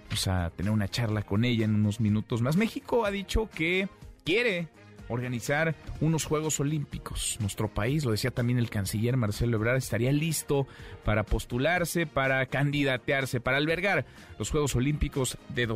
Vamos 0.05 0.29
a 0.29 0.51
tener 0.51 0.71
una 0.71 0.89
charla 0.89 1.23
con 1.23 1.45
ella 1.45 1.65
en 1.65 1.75
unos 1.75 2.01
minutos 2.01 2.43
más. 2.43 2.57
México 2.57 3.05
ha 3.05 3.11
dicho 3.11 3.49
que 3.53 3.89
quiere 4.25 4.69
organizar 5.09 5.75
unos 6.01 6.25
Juegos 6.25 6.61
Olímpicos. 6.61 7.39
Nuestro 7.41 7.69
país, 7.69 8.05
lo 8.05 8.11
decía 8.11 8.31
también 8.31 8.59
el 8.59 8.71
canciller 8.71 9.17
Marcelo 9.17 9.57
Ebrard, 9.57 9.77
estaría 9.77 10.13
listo 10.13 10.67
para 11.05 11.25
postularse, 11.25 12.07
para 12.07 12.45
candidatearse, 12.47 13.41
para 13.41 13.57
albergar 13.57 14.05
los 14.39 14.51
Juegos 14.51 14.75
Olímpicos 14.77 15.39
de 15.49 15.67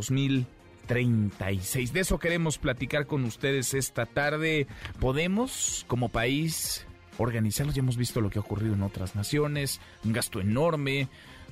2036. 0.90 1.92
De 1.92 2.00
eso 2.00 2.18
queremos 2.18 2.58
platicar 2.58 3.06
con 3.06 3.24
ustedes 3.24 3.74
esta 3.74 4.06
tarde. 4.06 4.66
¿Podemos, 4.98 5.84
como 5.86 6.08
país, 6.08 6.86
organizarlos? 7.18 7.74
Ya 7.74 7.80
hemos 7.80 7.96
visto 7.96 8.20
lo 8.20 8.30
que 8.30 8.38
ha 8.38 8.42
ocurrido 8.42 8.74
en 8.74 8.82
otras 8.82 9.14
naciones, 9.14 9.80
un 10.04 10.12
gasto 10.12 10.40
enorme, 10.40 11.08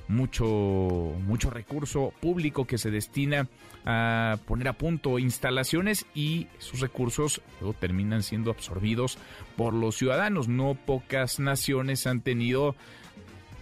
mucho, 0.09 0.45
mucho 0.45 1.49
recurso 1.49 2.13
público 2.19 2.65
que 2.65 2.77
se 2.77 2.91
destina 2.91 3.47
a 3.85 4.37
poner 4.45 4.67
a 4.67 4.73
punto 4.73 5.19
instalaciones 5.19 6.05
y 6.13 6.47
sus 6.57 6.81
recursos 6.81 7.41
terminan 7.79 8.23
siendo 8.23 8.51
absorbidos 8.51 9.17
por 9.55 9.73
los 9.73 9.95
ciudadanos. 9.95 10.47
No 10.47 10.75
pocas 10.75 11.39
naciones 11.39 12.07
han 12.07 12.21
tenido 12.21 12.75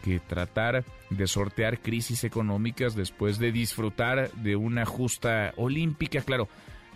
que 0.08 0.20
tratar 0.20 0.86
de 1.10 1.28
sortear 1.28 1.80
crisis 1.80 2.24
económicas 2.24 2.96
después 2.96 3.40
de 3.40 3.52
disfrutar 3.52 4.32
de 4.32 4.56
una 4.56 4.86
justa 4.86 5.54
olímpica. 5.58 6.22
Claro, 6.22 6.48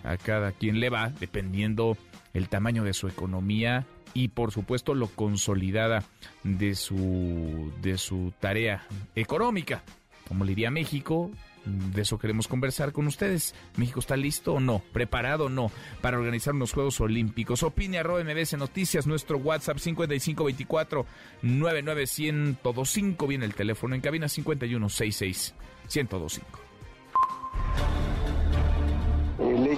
a 0.04 0.18
cada 0.18 0.52
quien 0.52 0.80
le 0.80 0.90
va 0.90 1.10
dependiendo 1.10 1.98
el 2.34 2.48
tamaño 2.48 2.84
de 2.84 2.94
su 2.94 3.08
economía 3.08 3.86
y 4.14 4.30
por 4.30 4.52
supuesto 4.52 4.94
lo 4.94 5.08
consolidada 5.08 6.04
de 6.44 6.76
su 6.76 7.72
de 7.82 7.98
su 7.98 8.34
tarea 8.40 8.86
económica. 9.16 9.84
Como 10.28 10.46
le 10.46 10.52
diría 10.52 10.72
México, 10.72 11.32
de 11.66 12.02
eso 12.02 12.18
queremos 12.18 12.48
conversar 12.48 12.92
con 12.92 13.08
ustedes. 13.08 13.54
¿México 13.78 14.00
está 14.00 14.18
listo 14.18 14.54
o 14.56 14.60
no? 14.60 14.82
¿Preparado 14.94 15.46
o 15.46 15.50
no 15.50 15.72
para 16.02 16.18
organizar 16.18 16.54
unos 16.54 16.74
Juegos 16.74 17.00
Olímpicos? 17.02 17.64
Opine 17.64 18.00
arroba 18.00 18.24
Noticias, 18.24 19.08
nuestro 19.08 19.38
WhatsApp 19.38 19.78
5524 19.78 21.06
99105. 21.42 23.28
Viene 23.28 23.46
el 23.46 23.54
teléfono 23.54 23.96
en 23.96 24.02
cabina 24.02 24.28
5166 24.28 25.54
1025. 25.94 26.72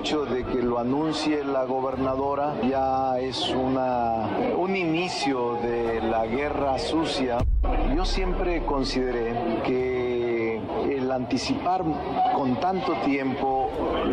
hecho 0.03 0.25
de 0.25 0.43
que 0.43 0.61
lo 0.61 0.79
anuncie 0.79 1.45
la 1.45 1.63
gobernadora 1.63 2.55
ya 2.67 3.19
es 3.21 3.49
una, 3.51 4.27
un 4.57 4.75
inicio 4.75 5.59
de 5.61 6.01
la 6.01 6.25
guerra 6.25 6.77
sucia. 6.77 7.37
Yo 7.95 8.03
siempre 8.03 8.65
consideré 8.65 9.33
que 9.65 10.02
el 10.02 10.02
anticipar 11.15 11.84
con 12.36 12.60
tanto 12.60 12.93
tiempo 13.05 13.70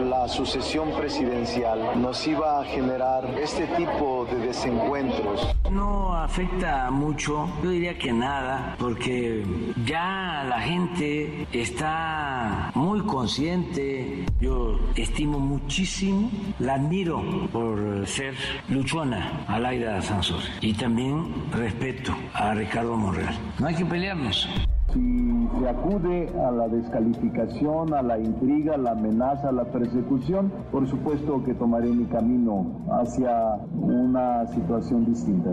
la 0.09 0.29
sucesión 0.29 0.91
presidencial 0.93 2.01
nos 2.01 2.27
iba 2.27 2.61
a 2.61 2.65
generar 2.65 3.25
este 3.41 3.67
tipo 3.69 4.27
de 4.31 4.47
desencuentros. 4.47 5.55
No 5.71 6.15
afecta 6.15 6.91
mucho, 6.91 7.49
yo 7.63 7.71
diría 7.71 7.99
que 7.99 8.13
nada, 8.13 8.77
porque 8.79 9.45
ya 9.85 10.45
la 10.49 10.61
gente 10.61 11.47
está 11.53 12.71
muy 12.75 13.01
consciente. 13.01 14.27
Yo 14.41 14.79
estimo 14.97 15.39
muchísimo, 15.39 16.31
la 16.59 16.75
admiro 16.75 17.23
por 17.53 18.07
ser 18.07 18.35
luchona 18.69 19.45
a 19.47 19.59
Laida 19.59 20.01
Sansor 20.03 20.41
y 20.61 20.73
también 20.75 21.51
respeto 21.53 22.15
a 22.35 22.55
Ricardo 22.55 22.97
Monreal. 22.97 23.37
No 23.59 23.67
hay 23.67 23.75
que 23.75 23.85
pelearnos. 23.85 24.49
Si 24.93 25.49
se 25.61 25.69
acude 25.69 26.29
a 26.45 26.51
la 26.51 26.67
descalificación, 26.67 27.95
a 27.95 28.03
la 28.03 28.19
intriga, 28.19 28.75
a 28.75 28.79
la 28.79 28.91
amenaza, 28.93 29.51
a 29.51 29.53
la 29.53 29.65
persecución, 29.65 30.51
por 30.73 30.89
supuesto 30.89 31.45
que 31.45 31.55
tomaré 31.55 31.91
mi 31.91 32.07
camino 32.07 32.67
hacia 32.91 33.57
una 33.73 34.47
situación 34.49 35.07
distinta. 35.07 35.51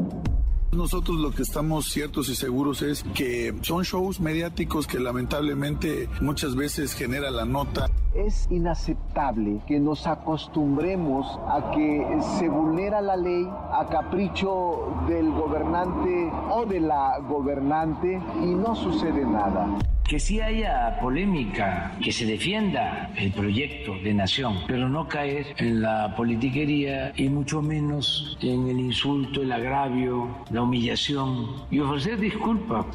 Nosotros 0.71 1.17
lo 1.17 1.31
que 1.31 1.43
estamos 1.43 1.85
ciertos 1.85 2.29
y 2.29 2.35
seguros 2.35 2.81
es 2.81 3.03
que 3.15 3.55
son 3.61 3.83
shows 3.83 4.19
mediáticos 4.19 4.85
que 4.85 4.99
lamentablemente 4.99 6.09
muchas 6.19 6.55
veces 6.55 6.93
genera 6.93 7.31
la 7.31 7.45
nota. 7.45 7.87
Es 8.13 8.47
inaceptable 8.51 9.61
que 9.65 9.79
nos 9.79 10.05
acostumbremos 10.07 11.25
a 11.47 11.71
que 11.71 12.05
se 12.37 12.49
vulnera 12.49 13.01
la 13.01 13.15
ley 13.15 13.47
a 13.47 13.87
capricho 13.89 14.93
del 15.07 15.31
gobernante 15.31 16.31
o 16.51 16.65
de 16.65 16.81
la 16.81 17.19
gobernante 17.19 18.21
y 18.43 18.47
no 18.47 18.75
sucede 18.75 19.25
nada 19.25 19.77
que 20.07 20.19
sí 20.19 20.39
haya 20.39 20.97
polémica, 21.01 21.97
que 22.01 22.13
se 22.13 22.25
defienda 22.25 23.11
el 23.17 23.31
proyecto 23.33 23.93
de 23.99 24.13
nación, 24.13 24.59
pero 24.65 24.87
no 24.87 25.07
caer 25.07 25.47
en 25.57 25.81
la 25.81 26.15
politiquería 26.15 27.11
y 27.17 27.27
mucho 27.27 27.61
menos 27.61 28.37
en 28.41 28.69
el 28.69 28.79
insulto, 28.79 29.41
el 29.41 29.51
agravio, 29.51 30.45
la 30.49 30.61
humillación 30.61 31.65
y 31.69 31.79
ofrecer 31.79 32.19
disculpas. 32.19 32.85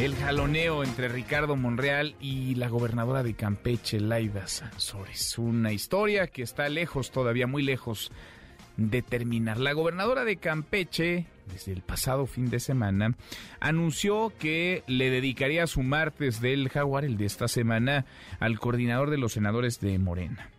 El 0.00 0.14
jaloneo 0.16 0.82
entre 0.82 1.08
Ricardo 1.08 1.56
Monreal 1.56 2.14
y 2.18 2.54
la 2.54 2.70
gobernadora 2.70 3.22
de 3.22 3.34
Campeche, 3.34 4.00
Laida 4.00 4.46
Sansores. 4.46 5.36
Una 5.36 5.74
historia 5.74 6.28
que 6.28 6.40
está 6.40 6.70
lejos, 6.70 7.10
todavía 7.10 7.46
muy 7.46 7.62
lejos 7.62 8.10
de 8.78 9.02
terminar. 9.02 9.58
La 9.58 9.74
gobernadora 9.74 10.24
de 10.24 10.36
Campeche, 10.36 11.26
desde 11.52 11.72
el 11.72 11.82
pasado 11.82 12.26
fin 12.26 12.50
de 12.50 12.60
semana, 12.60 13.14
anunció 13.60 14.32
que 14.38 14.82
le 14.86 15.10
dedicaría 15.10 15.66
su 15.66 15.82
martes 15.82 16.40
del 16.40 16.68
jaguar, 16.68 17.04
el 17.04 17.16
de 17.16 17.26
esta 17.26 17.48
semana, 17.48 18.06
al 18.38 18.58
coordinador 18.58 19.10
de 19.10 19.18
los 19.18 19.32
senadores 19.32 19.80
de 19.80 19.98
Morena. 19.98 20.50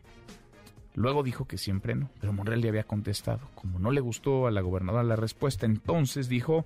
Luego 0.94 1.24
dijo 1.24 1.46
que 1.46 1.58
siempre 1.58 1.96
no, 1.96 2.10
pero 2.20 2.34
Monreal 2.34 2.62
le 2.62 2.70
había 2.70 2.84
contestado. 2.84 3.50
Como 3.56 3.80
no 3.80 3.92
le 3.92 4.02
gustó 4.02 4.48
a 4.48 4.52
la 4.52 4.62
gobernadora 4.62 5.04
la 5.04 5.16
respuesta, 5.16 5.66
entonces 5.66 6.28
dijo, 6.28 6.66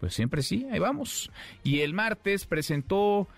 pues 0.00 0.14
siempre 0.14 0.42
sí, 0.42 0.66
ahí 0.72 0.78
vamos. 0.78 1.30
Y 1.62 1.80
el 1.80 1.92
martes 1.92 2.46
presentó 2.46 3.28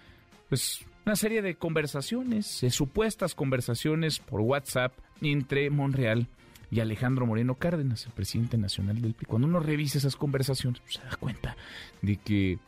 pues 0.48 0.84
una 1.04 1.16
serie 1.16 1.42
de 1.42 1.56
conversaciones, 1.56 2.60
de 2.60 2.70
supuestas 2.70 3.34
conversaciones 3.34 4.18
por 4.20 4.40
WhatsApp 4.40 4.92
entre 5.20 5.68
Monreal 5.70 6.28
y 6.70 6.80
Alejandro 6.80 7.26
Moreno 7.26 7.56
Cárdenas, 7.56 8.06
el 8.06 8.12
presidente 8.12 8.56
nacional 8.56 9.00
del 9.00 9.14
PRI. 9.14 9.26
Cuando 9.26 9.48
uno 9.48 9.60
revisa 9.60 9.98
esas 9.98 10.16
conversaciones, 10.16 10.80
pues, 10.80 10.94
se 10.94 11.02
da 11.02 11.16
cuenta 11.16 11.56
de 12.02 12.16
que 12.16 12.58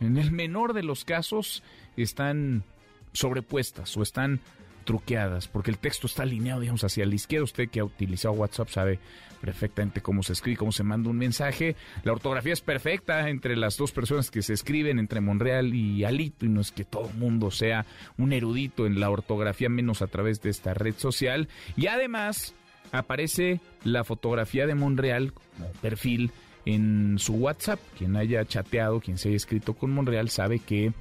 en 0.00 0.16
el 0.16 0.32
menor 0.32 0.72
de 0.72 0.82
los 0.82 1.04
casos 1.04 1.62
están 1.96 2.64
sobrepuestas 3.12 3.96
o 3.96 4.02
están 4.02 4.40
truqueadas, 4.84 5.48
porque 5.48 5.70
el 5.70 5.78
texto 5.78 6.06
está 6.06 6.24
alineado, 6.24 6.60
digamos, 6.60 6.84
hacia 6.84 7.06
la 7.06 7.14
izquierda. 7.14 7.44
Usted 7.44 7.68
que 7.68 7.80
ha 7.80 7.84
utilizado 7.84 8.34
WhatsApp 8.34 8.68
sabe 8.68 8.98
perfectamente 9.40 10.00
cómo 10.00 10.22
se 10.22 10.32
escribe, 10.32 10.56
cómo 10.56 10.72
se 10.72 10.82
manda 10.82 11.10
un 11.10 11.18
mensaje. 11.18 11.76
La 12.04 12.12
ortografía 12.12 12.52
es 12.52 12.60
perfecta 12.60 13.28
entre 13.28 13.56
las 13.56 13.76
dos 13.76 13.92
personas 13.92 14.30
que 14.30 14.42
se 14.42 14.54
escriben, 14.54 14.98
entre 14.98 15.20
Monreal 15.20 15.74
y 15.74 16.04
Alito, 16.04 16.46
y 16.46 16.48
no 16.48 16.60
es 16.60 16.72
que 16.72 16.84
todo 16.84 17.08
el 17.08 17.16
mundo 17.16 17.50
sea 17.50 17.86
un 18.18 18.32
erudito 18.32 18.86
en 18.86 19.00
la 19.00 19.10
ortografía, 19.10 19.68
menos 19.68 20.02
a 20.02 20.06
través 20.06 20.40
de 20.42 20.50
esta 20.50 20.74
red 20.74 20.94
social. 20.96 21.48
Y 21.76 21.86
además, 21.86 22.54
aparece 22.92 23.60
la 23.82 24.04
fotografía 24.04 24.66
de 24.66 24.74
Monreal 24.74 25.32
perfil 25.80 26.30
en 26.64 27.16
su 27.18 27.34
WhatsApp. 27.34 27.80
Quien 27.98 28.16
haya 28.16 28.44
chateado, 28.44 29.00
quien 29.00 29.18
se 29.18 29.28
haya 29.28 29.36
escrito 29.36 29.74
con 29.74 29.90
Monreal, 29.90 30.28
sabe 30.30 30.58
que 30.58 30.92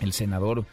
el 0.00 0.12
senador 0.12 0.64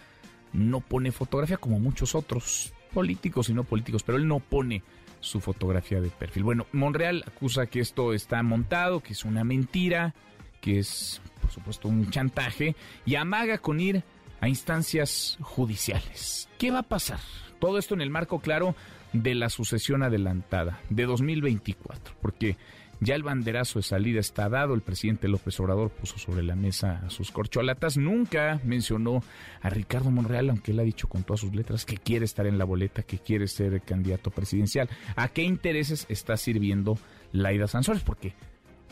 no 0.54 0.82
pone 0.82 1.12
fotografía 1.12 1.58
como 1.58 1.80
muchos 1.80 2.16
otros 2.16 2.74
políticos 2.94 3.50
y 3.50 3.54
no 3.54 3.64
políticos, 3.64 4.04
pero 4.04 4.18
él 4.18 4.28
no 4.28 4.40
pone 4.40 4.84
su 5.20 5.40
fotografía 5.40 6.02
de 6.02 6.10
perfil. 6.10 6.44
Bueno, 6.44 6.68
Monreal 6.72 7.24
acusa 7.28 7.66
que 7.68 7.80
esto 7.80 8.14
está 8.14 8.42
montado, 8.44 9.02
que 9.02 9.14
es 9.14 9.26
una 9.26 9.44
mentira, 9.44 10.14
que 10.62 10.80
es, 10.80 11.22
por 11.42 11.52
supuesto, 11.52 11.88
un 11.88 12.10
chantaje 12.10 12.76
y 13.06 13.16
amaga 13.16 13.58
con 13.58 13.80
ir 13.80 14.04
a 14.42 14.50
instancias 14.50 15.38
judiciales. 15.42 16.50
¿Qué 16.58 16.72
va 16.72 16.80
a 16.80 16.84
pasar? 16.84 17.20
Todo 17.64 17.78
esto 17.78 17.94
en 17.94 18.02
el 18.02 18.10
marco 18.10 18.42
claro 18.42 18.76
de 19.14 19.36
la 19.36 19.48
sucesión 19.48 20.04
adelantada 20.04 20.82
de 20.90 21.06
2024, 21.06 22.14
porque 22.22 22.58
ya 23.00 23.16
el 23.16 23.24
banderazo 23.24 23.80
de 23.80 23.84
salida 23.84 24.20
está 24.20 24.50
dado, 24.50 24.74
el 24.74 24.82
presidente 24.82 25.30
López 25.30 25.58
Obrador 25.62 25.90
puso 25.90 26.18
sobre 26.18 26.44
la 26.44 26.58
mesa 26.58 27.10
sus 27.10 27.32
corcholatas, 27.32 27.96
nunca 27.96 28.60
mencionó 28.66 29.24
a 29.62 29.70
Ricardo 29.70 30.12
Monreal, 30.12 30.50
aunque 30.50 30.72
él 30.72 30.80
ha 30.82 30.84
dicho 30.84 31.08
con 31.08 31.24
todas 31.24 31.40
sus 31.40 31.56
letras 31.56 31.86
que 31.86 31.96
quiere 31.96 32.26
estar 32.26 32.48
en 32.48 32.58
la 32.58 32.66
boleta, 32.66 33.04
que 33.04 33.20
quiere 33.20 33.48
ser 33.48 33.80
candidato 33.80 34.30
presidencial. 34.30 34.90
¿A 35.16 35.30
qué 35.30 35.44
intereses 35.44 36.06
está 36.10 36.36
sirviendo 36.36 36.98
Laida 37.32 37.68
Sansores? 37.68 38.04
Porque 38.04 38.34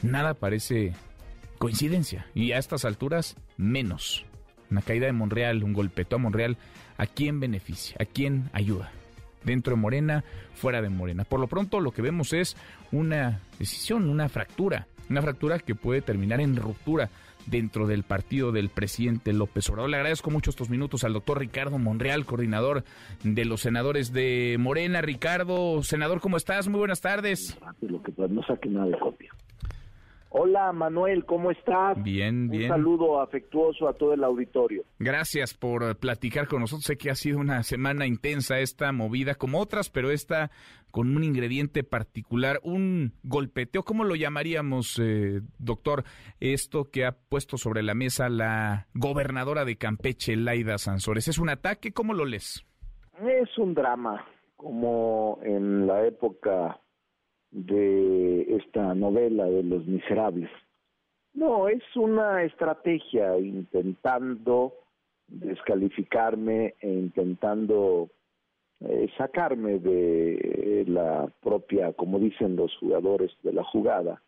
nada 0.01 0.33
parece 0.33 0.93
coincidencia 1.57 2.25
y 2.33 2.53
a 2.53 2.57
estas 2.57 2.85
alturas 2.85 3.35
menos. 3.57 4.23
Una 4.69 4.81
caída 4.81 5.07
de 5.07 5.11
Monreal, 5.11 5.61
un 5.65 5.73
golpeteo 5.73 6.17
a 6.17 6.21
Monreal, 6.21 6.57
¿a 7.01 7.07
quién 7.07 7.39
beneficia? 7.39 7.97
¿A 7.99 8.05
quién 8.05 8.49
ayuda? 8.53 8.91
dentro 9.43 9.75
de 9.75 9.81
Morena, 9.81 10.23
fuera 10.53 10.83
de 10.83 10.89
Morena. 10.89 11.23
Por 11.23 11.39
lo 11.39 11.47
pronto 11.47 11.79
lo 11.79 11.91
que 11.91 12.03
vemos 12.03 12.31
es 12.31 12.55
una 12.91 13.39
decisión, 13.57 14.07
una 14.07 14.29
fractura, 14.29 14.85
una 15.09 15.23
fractura 15.23 15.57
que 15.57 15.73
puede 15.73 16.01
terminar 16.01 16.41
en 16.41 16.55
ruptura 16.55 17.09
dentro 17.47 17.87
del 17.87 18.03
partido 18.03 18.51
del 18.51 18.69
presidente 18.69 19.33
López 19.33 19.67
Obrador. 19.69 19.89
Le 19.89 19.97
agradezco 19.97 20.29
mucho 20.29 20.51
estos 20.51 20.69
minutos 20.69 21.03
al 21.03 21.13
doctor 21.13 21.39
Ricardo 21.39 21.79
Monreal, 21.79 22.25
coordinador 22.25 22.83
de 23.23 23.45
los 23.45 23.61
senadores 23.61 24.13
de 24.13 24.57
Morena. 24.59 25.01
Ricardo, 25.01 25.81
senador, 25.81 26.21
¿cómo 26.21 26.37
estás? 26.37 26.67
Muy 26.67 26.79
buenas 26.79 27.01
tardes. 27.01 27.57
No 27.81 28.43
saque 28.43 28.69
nada. 28.69 28.95
Hola 30.33 30.71
Manuel, 30.71 31.25
¿cómo 31.25 31.51
estás? 31.51 32.01
Bien, 32.01 32.47
bien. 32.47 32.63
Un 32.63 32.69
saludo 32.69 33.21
afectuoso 33.21 33.89
a 33.89 33.93
todo 33.93 34.13
el 34.13 34.23
auditorio. 34.23 34.85
Gracias 34.97 35.53
por 35.53 35.97
platicar 35.97 36.47
con 36.47 36.61
nosotros. 36.61 36.85
Sé 36.85 36.97
que 36.97 37.09
ha 37.11 37.15
sido 37.15 37.37
una 37.37 37.63
semana 37.63 38.07
intensa 38.07 38.59
esta 38.59 38.93
movida, 38.93 39.35
como 39.35 39.59
otras, 39.59 39.89
pero 39.89 40.09
esta 40.09 40.49
con 40.89 41.17
un 41.17 41.25
ingrediente 41.25 41.83
particular, 41.83 42.61
un 42.63 43.11
golpeteo, 43.23 43.83
¿cómo 43.83 44.05
lo 44.05 44.15
llamaríamos, 44.15 44.99
eh, 44.99 45.41
doctor? 45.57 46.05
Esto 46.39 46.85
que 46.85 47.05
ha 47.05 47.11
puesto 47.11 47.57
sobre 47.57 47.83
la 47.83 47.93
mesa 47.93 48.29
la 48.29 48.87
gobernadora 48.93 49.65
de 49.65 49.75
Campeche, 49.75 50.37
Laida 50.37 50.77
Sansores. 50.77 51.27
¿Es 51.27 51.39
un 51.39 51.49
ataque? 51.49 51.91
¿Cómo 51.91 52.13
lo 52.13 52.23
lees? 52.23 52.65
Es 53.21 53.57
un 53.57 53.73
drama, 53.73 54.25
como 54.55 55.39
en 55.43 55.87
la 55.87 56.05
época 56.07 56.79
de 57.51 58.55
esta 58.55 58.93
novela 58.95 59.45
de 59.45 59.63
los 59.63 59.85
miserables. 59.85 60.49
No, 61.33 61.67
es 61.67 61.83
una 61.95 62.43
estrategia 62.43 63.37
intentando 63.37 64.73
descalificarme 65.27 66.75
e 66.81 66.89
intentando 66.91 68.09
eh, 68.81 69.09
sacarme 69.17 69.79
de 69.79 70.85
la 70.87 71.31
propia, 71.41 71.93
como 71.93 72.19
dicen 72.19 72.55
los 72.55 72.75
jugadores, 72.77 73.31
de 73.43 73.53
la 73.53 73.63
jugada. 73.63 74.21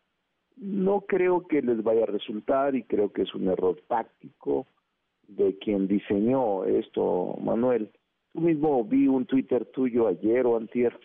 No 0.56 1.02
creo 1.02 1.48
que 1.48 1.62
les 1.62 1.84
vaya 1.84 2.04
a 2.04 2.08
resultar 2.08 2.76
y 2.76 2.84
creo 2.84 3.12
que 3.12 3.24
es 3.24 3.34
un 3.34 3.48
error 3.50 3.82
táctico 3.88 4.68
de 5.28 5.58
quien 5.58 5.88
diseñó 5.88 6.66
esto, 6.66 7.36
Manuel. 7.42 7.90
Tú 8.32 8.42
mismo 8.42 8.84
vi 8.84 9.08
un 9.08 9.26
Twitter 9.26 9.66
tuyo 9.66 10.08
ayer 10.08 10.46
o 10.46 10.58
antier 10.58 10.98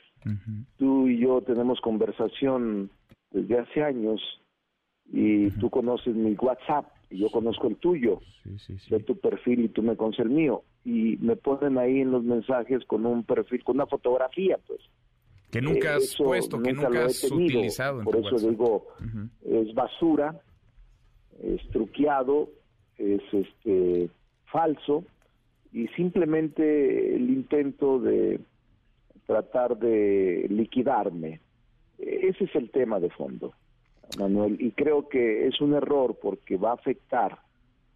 Tú 0.77 1.09
y 1.09 1.19
yo 1.19 1.41
tenemos 1.43 1.81
conversación 1.81 2.91
desde 3.31 3.59
hace 3.59 3.83
años 3.83 4.21
y 5.11 5.51
tú 5.53 5.71
conoces 5.71 6.15
mi 6.15 6.35
WhatsApp 6.35 6.87
y 7.11 7.19
yo 7.19 7.31
conozco 7.31 7.69
el 7.69 7.77
tuyo, 7.77 8.21
de 8.45 9.01
tu 9.01 9.19
perfil 9.19 9.65
y 9.65 9.69
tú 9.69 9.83
me 9.83 9.97
conoces 9.97 10.27
el 10.27 10.31
mío, 10.31 10.63
y 10.85 11.17
me 11.21 11.37
ponen 11.37 11.79
ahí 11.79 12.01
en 12.01 12.11
los 12.11 12.23
mensajes 12.23 12.85
con 12.87 13.07
un 13.07 13.25
perfil, 13.25 13.65
con 13.65 13.77
una 13.77 13.87
fotografía, 13.87 14.59
pues. 14.67 14.81
Que 15.51 15.63
nunca 15.63 15.97
has 15.97 16.15
puesto, 16.17 16.61
que 16.61 16.75
nunca 16.75 17.07
has 17.07 17.25
utilizado. 17.25 18.03
por 18.05 18.17
eso 18.17 18.37
digo, 18.37 18.87
es 19.43 19.73
basura, 19.75 20.39
es 21.43 21.67
truqueado, 21.71 22.51
es 22.99 23.23
este 23.33 24.11
falso, 24.53 25.05
y 25.73 25.87
simplemente 25.89 27.17
el 27.17 27.31
intento 27.31 27.99
de 27.99 28.41
tratar 29.29 29.77
de 29.77 30.47
liquidarme. 30.49 31.41
Ese 31.99 32.45
es 32.45 32.55
el 32.55 32.71
tema 32.71 32.99
de 32.99 33.11
fondo, 33.11 33.53
Manuel, 34.19 34.57
y 34.59 34.71
creo 34.71 35.09
que 35.09 35.47
es 35.47 35.61
un 35.61 35.75
error 35.75 36.17
porque 36.21 36.57
va 36.57 36.71
a 36.71 36.75
afectar 36.75 37.39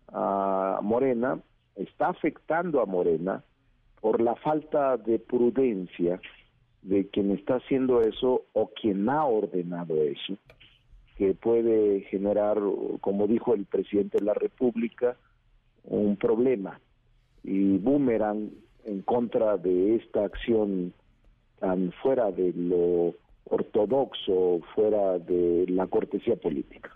a 0.08 0.80
Morena, 0.82 1.40
está 1.74 2.08
afectando 2.08 2.82
a 2.82 2.86
Morena 2.86 3.42
por 4.02 4.20
la 4.20 4.34
falta 4.36 4.98
de 4.98 5.18
prudencia 5.18 6.20
de 6.82 7.08
quien 7.08 7.30
está 7.30 7.54
haciendo 7.56 8.02
eso 8.02 8.42
o 8.52 8.68
quien 8.68 9.08
ha 9.08 9.24
ordenado 9.24 10.02
eso, 10.02 10.36
que 11.16 11.32
puede 11.32 12.02
generar, 12.10 12.58
como 13.00 13.26
dijo 13.26 13.54
el 13.54 13.64
presidente 13.64 14.18
de 14.18 14.26
la 14.26 14.34
República, 14.34 15.16
un 15.84 16.16
problema 16.16 16.78
y 17.42 17.78
boomerang 17.78 18.50
en 18.84 19.00
contra 19.00 19.56
de 19.56 19.94
esta 19.94 20.24
acción 20.24 20.92
fuera 22.02 22.30
de 22.30 22.52
lo 22.54 23.14
ortodoxo, 23.44 24.60
fuera 24.74 25.18
de 25.18 25.66
la 25.68 25.86
cortesía 25.86 26.36
política. 26.36 26.90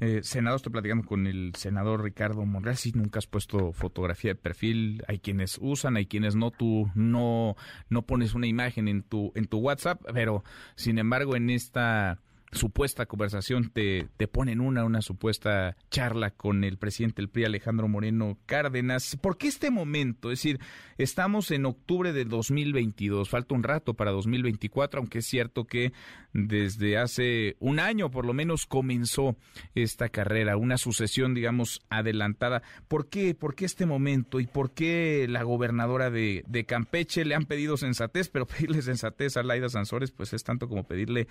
Eh, 0.00 0.20
senador, 0.24 0.56
estoy 0.56 0.72
platicando 0.72 1.06
con 1.06 1.28
el 1.28 1.54
senador 1.54 2.02
Ricardo 2.02 2.44
Monreal. 2.44 2.76
Nunca 2.94 3.20
has 3.20 3.26
puesto 3.28 3.72
fotografía 3.72 4.32
de 4.32 4.34
perfil, 4.34 5.04
hay 5.06 5.20
quienes 5.20 5.58
usan, 5.60 5.96
hay 5.96 6.06
quienes 6.06 6.34
no. 6.34 6.50
Tú 6.50 6.90
no, 6.96 7.54
no 7.88 8.02
pones 8.02 8.34
una 8.34 8.48
imagen 8.48 8.88
en 8.88 9.02
tu, 9.02 9.30
en 9.36 9.46
tu 9.46 9.58
WhatsApp, 9.58 10.00
pero 10.12 10.42
sin 10.74 10.98
embargo, 10.98 11.36
en 11.36 11.50
esta 11.50 12.18
supuesta 12.52 13.06
conversación 13.06 13.70
te, 13.70 14.08
te 14.16 14.28
ponen 14.28 14.60
una, 14.60 14.84
una 14.84 15.00
supuesta 15.00 15.76
charla 15.90 16.30
con 16.30 16.64
el 16.64 16.76
presidente 16.76 17.22
del 17.22 17.30
PRI, 17.30 17.46
Alejandro 17.46 17.88
Moreno 17.88 18.38
Cárdenas. 18.46 19.16
¿Por 19.20 19.38
qué 19.38 19.48
este 19.48 19.70
momento? 19.70 20.30
Es 20.30 20.40
decir, 20.40 20.60
estamos 20.98 21.50
en 21.50 21.64
octubre 21.64 22.12
de 22.12 22.24
2022, 22.24 23.28
falta 23.28 23.54
un 23.54 23.62
rato 23.62 23.94
para 23.94 24.10
2024, 24.10 25.00
aunque 25.00 25.18
es 25.18 25.26
cierto 25.26 25.64
que 25.64 25.92
desde 26.34 26.98
hace 26.98 27.56
un 27.58 27.78
año 27.80 28.10
por 28.10 28.26
lo 28.26 28.34
menos 28.34 28.66
comenzó 28.66 29.36
esta 29.74 30.08
carrera, 30.10 30.56
una 30.56 30.76
sucesión, 30.76 31.34
digamos, 31.34 31.80
adelantada. 31.88 32.62
¿Por 32.88 33.08
qué? 33.08 33.34
¿Por 33.34 33.54
qué 33.54 33.64
este 33.64 33.86
momento? 33.86 34.40
¿Y 34.40 34.46
por 34.46 34.72
qué 34.72 35.26
la 35.28 35.42
gobernadora 35.42 36.10
de, 36.10 36.44
de 36.46 36.64
Campeche 36.64 37.24
le 37.24 37.34
han 37.34 37.46
pedido 37.46 37.76
sensatez? 37.76 38.28
Pero 38.28 38.46
pedirle 38.46 38.82
sensatez 38.82 39.36
a 39.36 39.42
Laida 39.42 39.70
Sansores, 39.70 40.10
pues 40.10 40.34
es 40.34 40.44
tanto 40.44 40.68
como 40.68 40.84
pedirle 40.84 41.28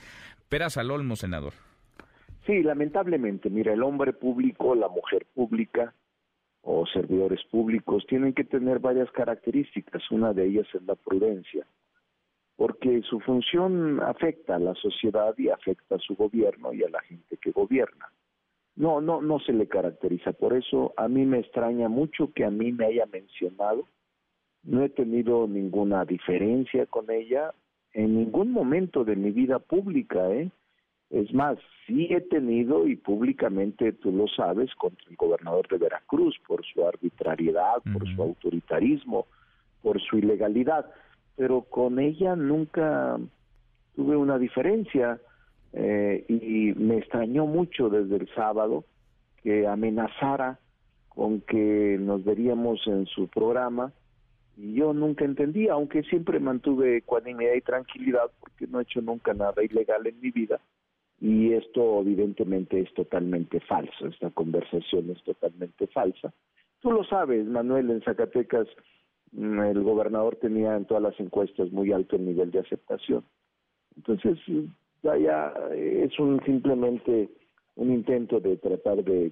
peras 0.49 0.77
al 0.77 0.89
olmo 0.91 1.10
senador. 1.15 1.53
Sí, 2.45 2.63
lamentablemente, 2.63 3.49
mira, 3.49 3.73
el 3.73 3.83
hombre 3.83 4.13
público, 4.13 4.73
la 4.75 4.87
mujer 4.87 5.27
pública 5.33 5.93
o 6.63 6.85
servidores 6.87 7.43
públicos 7.51 8.05
tienen 8.07 8.33
que 8.33 8.43
tener 8.43 8.79
varias 8.79 9.11
características. 9.11 10.09
Una 10.11 10.33
de 10.33 10.45
ellas 10.45 10.67
es 10.73 10.81
la 10.83 10.95
prudencia, 10.95 11.65
porque 12.55 13.01
su 13.03 13.19
función 13.19 14.01
afecta 14.01 14.55
a 14.55 14.59
la 14.59 14.73
sociedad 14.75 15.35
y 15.37 15.49
afecta 15.49 15.95
a 15.95 15.99
su 15.99 16.15
gobierno 16.15 16.73
y 16.73 16.83
a 16.83 16.89
la 16.89 17.01
gente 17.01 17.37
que 17.37 17.51
gobierna. 17.51 18.11
No, 18.75 19.01
no, 19.01 19.21
no 19.21 19.39
se 19.39 19.53
le 19.53 19.67
caracteriza. 19.67 20.31
Por 20.33 20.55
eso 20.55 20.93
a 20.97 21.07
mí 21.07 21.25
me 21.25 21.39
extraña 21.39 21.89
mucho 21.89 22.31
que 22.33 22.45
a 22.45 22.49
mí 22.49 22.71
me 22.71 22.85
haya 22.85 23.05
mencionado. 23.05 23.87
No 24.63 24.83
he 24.83 24.89
tenido 24.89 25.47
ninguna 25.47 26.05
diferencia 26.05 26.85
con 26.85 27.11
ella 27.11 27.53
en 27.93 28.15
ningún 28.17 28.51
momento 28.51 29.03
de 29.03 29.15
mi 29.15 29.31
vida 29.31 29.59
pública, 29.59 30.31
¿eh? 30.31 30.49
Es 31.11 31.33
más, 31.33 31.57
sí 31.85 32.07
he 32.09 32.21
tenido, 32.21 32.87
y 32.87 32.95
públicamente 32.95 33.91
tú 33.91 34.13
lo 34.13 34.27
sabes, 34.29 34.73
contra 34.75 35.05
el 35.09 35.17
gobernador 35.17 35.67
de 35.67 35.77
Veracruz 35.77 36.39
por 36.47 36.65
su 36.65 36.87
arbitrariedad, 36.87 37.81
por 37.91 38.07
su 38.15 38.21
autoritarismo, 38.21 39.27
por 39.81 40.01
su 40.01 40.17
ilegalidad, 40.17 40.85
pero 41.35 41.63
con 41.63 41.99
ella 41.99 42.37
nunca 42.37 43.19
tuve 43.95 44.15
una 44.15 44.37
diferencia 44.37 45.19
eh, 45.73 46.23
y 46.29 46.79
me 46.79 46.99
extrañó 46.99 47.45
mucho 47.45 47.89
desde 47.89 48.15
el 48.15 48.33
sábado 48.33 48.85
que 49.43 49.67
amenazara 49.67 50.59
con 51.09 51.41
que 51.41 51.97
nos 51.99 52.23
veríamos 52.23 52.87
en 52.87 53.05
su 53.07 53.27
programa 53.27 53.91
y 54.55 54.75
yo 54.75 54.93
nunca 54.93 55.25
entendí, 55.25 55.67
aunque 55.67 56.03
siempre 56.03 56.39
mantuve 56.39 56.97
ecuanimidad 56.97 57.53
y 57.55 57.61
tranquilidad 57.61 58.31
porque 58.39 58.67
no 58.67 58.79
he 58.79 58.83
hecho 58.83 59.01
nunca 59.01 59.33
nada 59.33 59.61
ilegal 59.61 60.07
en 60.07 60.17
mi 60.21 60.31
vida 60.31 60.61
y 61.21 61.53
esto 61.53 62.01
evidentemente 62.01 62.79
es 62.79 62.91
totalmente 62.95 63.59
falso, 63.61 64.07
esta 64.07 64.31
conversación 64.31 65.11
es 65.11 65.23
totalmente 65.23 65.85
falsa. 65.87 66.33
Tú 66.81 66.91
lo 66.91 67.03
sabes, 67.03 67.45
Manuel, 67.45 67.91
en 67.91 68.01
Zacatecas 68.01 68.67
mm, 69.31 69.59
el 69.61 69.83
gobernador 69.83 70.35
tenía 70.37 70.75
en 70.75 70.85
todas 70.85 71.03
las 71.03 71.19
encuestas 71.19 71.71
muy 71.71 71.91
alto 71.91 72.15
el 72.15 72.25
nivel 72.25 72.49
de 72.49 72.59
aceptación. 72.59 73.23
Entonces, 73.95 74.39
vaya, 75.03 75.53
es 75.75 76.17
un 76.19 76.43
simplemente 76.43 77.29
un 77.75 77.93
intento 77.93 78.39
de 78.39 78.57
tratar 78.57 79.03
de 79.03 79.31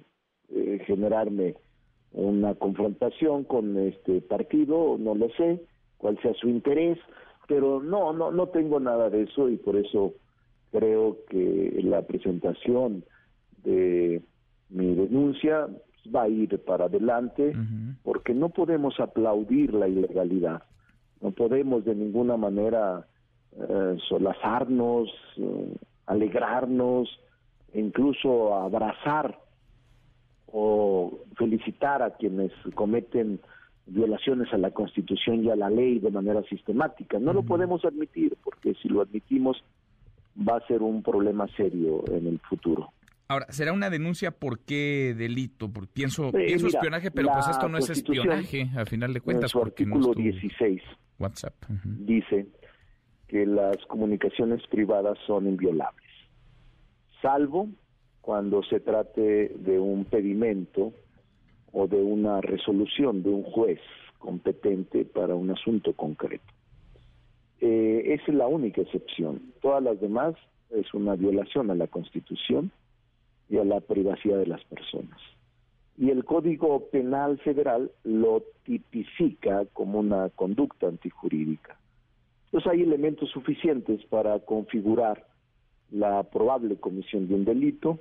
eh, 0.50 0.82
generarme 0.86 1.56
una 2.12 2.54
confrontación 2.54 3.42
con 3.44 3.76
este 3.76 4.20
partido, 4.20 4.96
no 4.96 5.16
lo 5.16 5.28
sé, 5.30 5.60
cuál 5.98 6.20
sea 6.22 6.34
su 6.34 6.48
interés, 6.48 6.98
pero 7.48 7.82
no, 7.82 8.12
no, 8.12 8.30
no 8.30 8.48
tengo 8.48 8.78
nada 8.78 9.10
de 9.10 9.22
eso 9.22 9.48
y 9.48 9.56
por 9.56 9.76
eso 9.76 10.14
creo 10.70 11.18
que 11.28 11.80
la 11.82 12.02
presentación 12.02 13.04
de 13.64 14.22
mi 14.68 14.94
denuncia 14.94 15.68
va 16.14 16.22
a 16.22 16.28
ir 16.28 16.58
para 16.64 16.86
adelante 16.86 17.52
porque 18.02 18.34
no 18.34 18.48
podemos 18.48 18.98
aplaudir 19.00 19.74
la 19.74 19.88
ilegalidad, 19.88 20.62
no 21.20 21.32
podemos 21.32 21.84
de 21.84 21.94
ninguna 21.94 22.36
manera 22.36 23.06
eh, 23.52 23.96
solazarnos, 24.08 25.10
eh, 25.36 25.74
alegrarnos, 26.06 27.08
incluso 27.74 28.54
abrazar 28.54 29.38
o 30.46 31.18
felicitar 31.36 32.02
a 32.02 32.10
quienes 32.16 32.52
cometen 32.74 33.40
violaciones 33.86 34.52
a 34.52 34.58
la 34.58 34.70
Constitución 34.70 35.44
y 35.44 35.50
a 35.50 35.56
la 35.56 35.68
ley 35.68 35.98
de 35.98 36.10
manera 36.10 36.42
sistemática. 36.44 37.18
No 37.18 37.32
lo 37.32 37.42
podemos 37.42 37.84
admitir 37.84 38.36
porque 38.42 38.74
si 38.74 38.88
lo 38.88 39.02
admitimos 39.02 39.62
va 40.46 40.56
a 40.56 40.66
ser 40.66 40.82
un 40.82 41.02
problema 41.02 41.46
serio 41.56 42.04
en 42.08 42.26
el 42.26 42.38
futuro. 42.40 42.92
Ahora, 43.28 43.46
¿será 43.50 43.72
una 43.72 43.90
denuncia 43.90 44.32
por 44.32 44.58
qué 44.60 45.14
delito? 45.16 45.72
Porque 45.72 45.90
pienso, 45.92 46.32
pienso 46.32 46.66
espionaje, 46.66 47.12
pero 47.12 47.28
pues 47.32 47.46
esto 47.46 47.68
no 47.68 47.78
es 47.78 47.88
espionaje, 47.88 48.68
al 48.74 48.86
final 48.86 49.14
de 49.14 49.20
cuentas. 49.20 49.54
En 49.54 49.60
su 49.60 49.62
artículo 49.62 50.14
16 50.14 50.82
WhatsApp. 51.20 51.54
dice 51.84 52.48
que 53.28 53.46
las 53.46 53.76
comunicaciones 53.86 54.66
privadas 54.68 55.16
son 55.26 55.46
inviolables, 55.46 56.10
salvo 57.22 57.68
cuando 58.20 58.62
se 58.64 58.80
trate 58.80 59.52
de 59.54 59.78
un 59.78 60.06
pedimento 60.06 60.92
o 61.72 61.86
de 61.86 62.02
una 62.02 62.40
resolución 62.40 63.22
de 63.22 63.28
un 63.28 63.44
juez 63.44 63.78
competente 64.18 65.04
para 65.04 65.34
un 65.34 65.50
asunto 65.50 65.92
concreto. 65.92 66.52
Eh, 67.60 68.14
esa 68.14 68.24
es 68.28 68.34
la 68.34 68.46
única 68.46 68.80
excepción. 68.80 69.52
Todas 69.60 69.82
las 69.82 70.00
demás 70.00 70.34
es 70.70 70.92
una 70.94 71.14
violación 71.16 71.70
a 71.70 71.74
la 71.74 71.86
Constitución 71.86 72.70
y 73.48 73.58
a 73.58 73.64
la 73.64 73.80
privacidad 73.80 74.38
de 74.38 74.46
las 74.46 74.64
personas. 74.64 75.18
Y 75.98 76.10
el 76.10 76.24
Código 76.24 76.88
Penal 76.90 77.38
Federal 77.38 77.90
lo 78.04 78.42
tipifica 78.64 79.66
como 79.72 79.98
una 79.98 80.30
conducta 80.30 80.86
antijurídica. 80.86 81.76
Entonces 82.46 82.72
hay 82.72 82.82
elementos 82.82 83.28
suficientes 83.30 84.04
para 84.06 84.38
configurar 84.40 85.26
la 85.90 86.22
probable 86.22 86.76
comisión 86.76 87.28
de 87.28 87.34
un 87.34 87.44
delito 87.44 87.98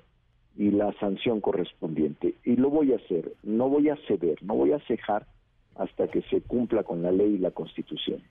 y 0.56 0.72
la 0.72 0.94
sanción 1.00 1.42
correspondiente. 1.42 2.36
Y 2.46 2.56
lo 2.56 2.70
voy 2.70 2.94
a 2.94 2.98
hacer, 2.98 3.34
no 3.44 3.70
voy 3.70 3.90
a 3.90 3.98
ceder, 4.08 4.42
no 4.44 4.56
voy 4.56 4.72
a 4.72 4.80
cejar 4.82 5.26
hasta 5.76 6.08
que 6.08 6.22
se 6.24 6.42
cumpla 6.42 6.84
con 6.84 7.02
la 7.02 7.12
ley 7.12 7.36
y 7.36 7.38
la 7.38 7.52
Constitución. 7.52 8.22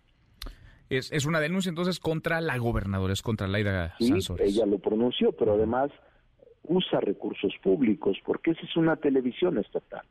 Es, 0.90 1.12
es 1.12 1.26
una 1.26 1.40
denuncia 1.40 1.68
entonces 1.68 2.00
contra 2.00 2.40
la 2.40 2.56
gobernadora, 2.58 3.12
es 3.12 3.22
contra 3.22 3.46
Laida 3.46 3.94
sí, 3.98 4.08
Sansores. 4.08 4.48
Ella 4.48 4.66
lo 4.66 4.78
pronunció, 4.78 5.32
pero 5.32 5.54
además 5.54 5.90
usa 6.64 7.00
recursos 7.00 7.52
públicos 7.62 8.16
porque 8.24 8.52
esa 8.52 8.62
es 8.62 8.76
una 8.76 8.96
televisión 8.96 9.58
estatal. 9.58 10.06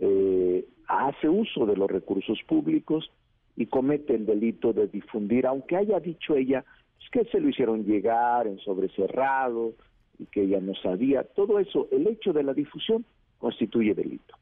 eh, 0.00 0.66
hace 0.88 1.28
uso 1.28 1.66
de 1.66 1.76
los 1.76 1.90
recursos 1.90 2.38
públicos 2.46 3.10
y 3.56 3.66
comete 3.66 4.14
el 4.14 4.26
delito 4.26 4.72
de 4.72 4.88
difundir, 4.88 5.46
aunque 5.46 5.76
haya 5.76 6.00
dicho 6.00 6.34
ella 6.34 6.64
pues, 6.96 7.10
que 7.10 7.30
se 7.30 7.40
lo 7.40 7.48
hicieron 7.48 7.84
llegar 7.84 8.46
en 8.46 8.58
sobrecerrado 8.58 9.74
y 10.18 10.26
que 10.26 10.42
ella 10.42 10.60
no 10.60 10.74
sabía, 10.74 11.24
todo 11.24 11.58
eso, 11.58 11.88
el 11.92 12.06
hecho 12.06 12.32
de 12.32 12.42
la 12.42 12.54
difusión 12.54 13.04
constituye 13.38 13.94
delito. 13.94 14.36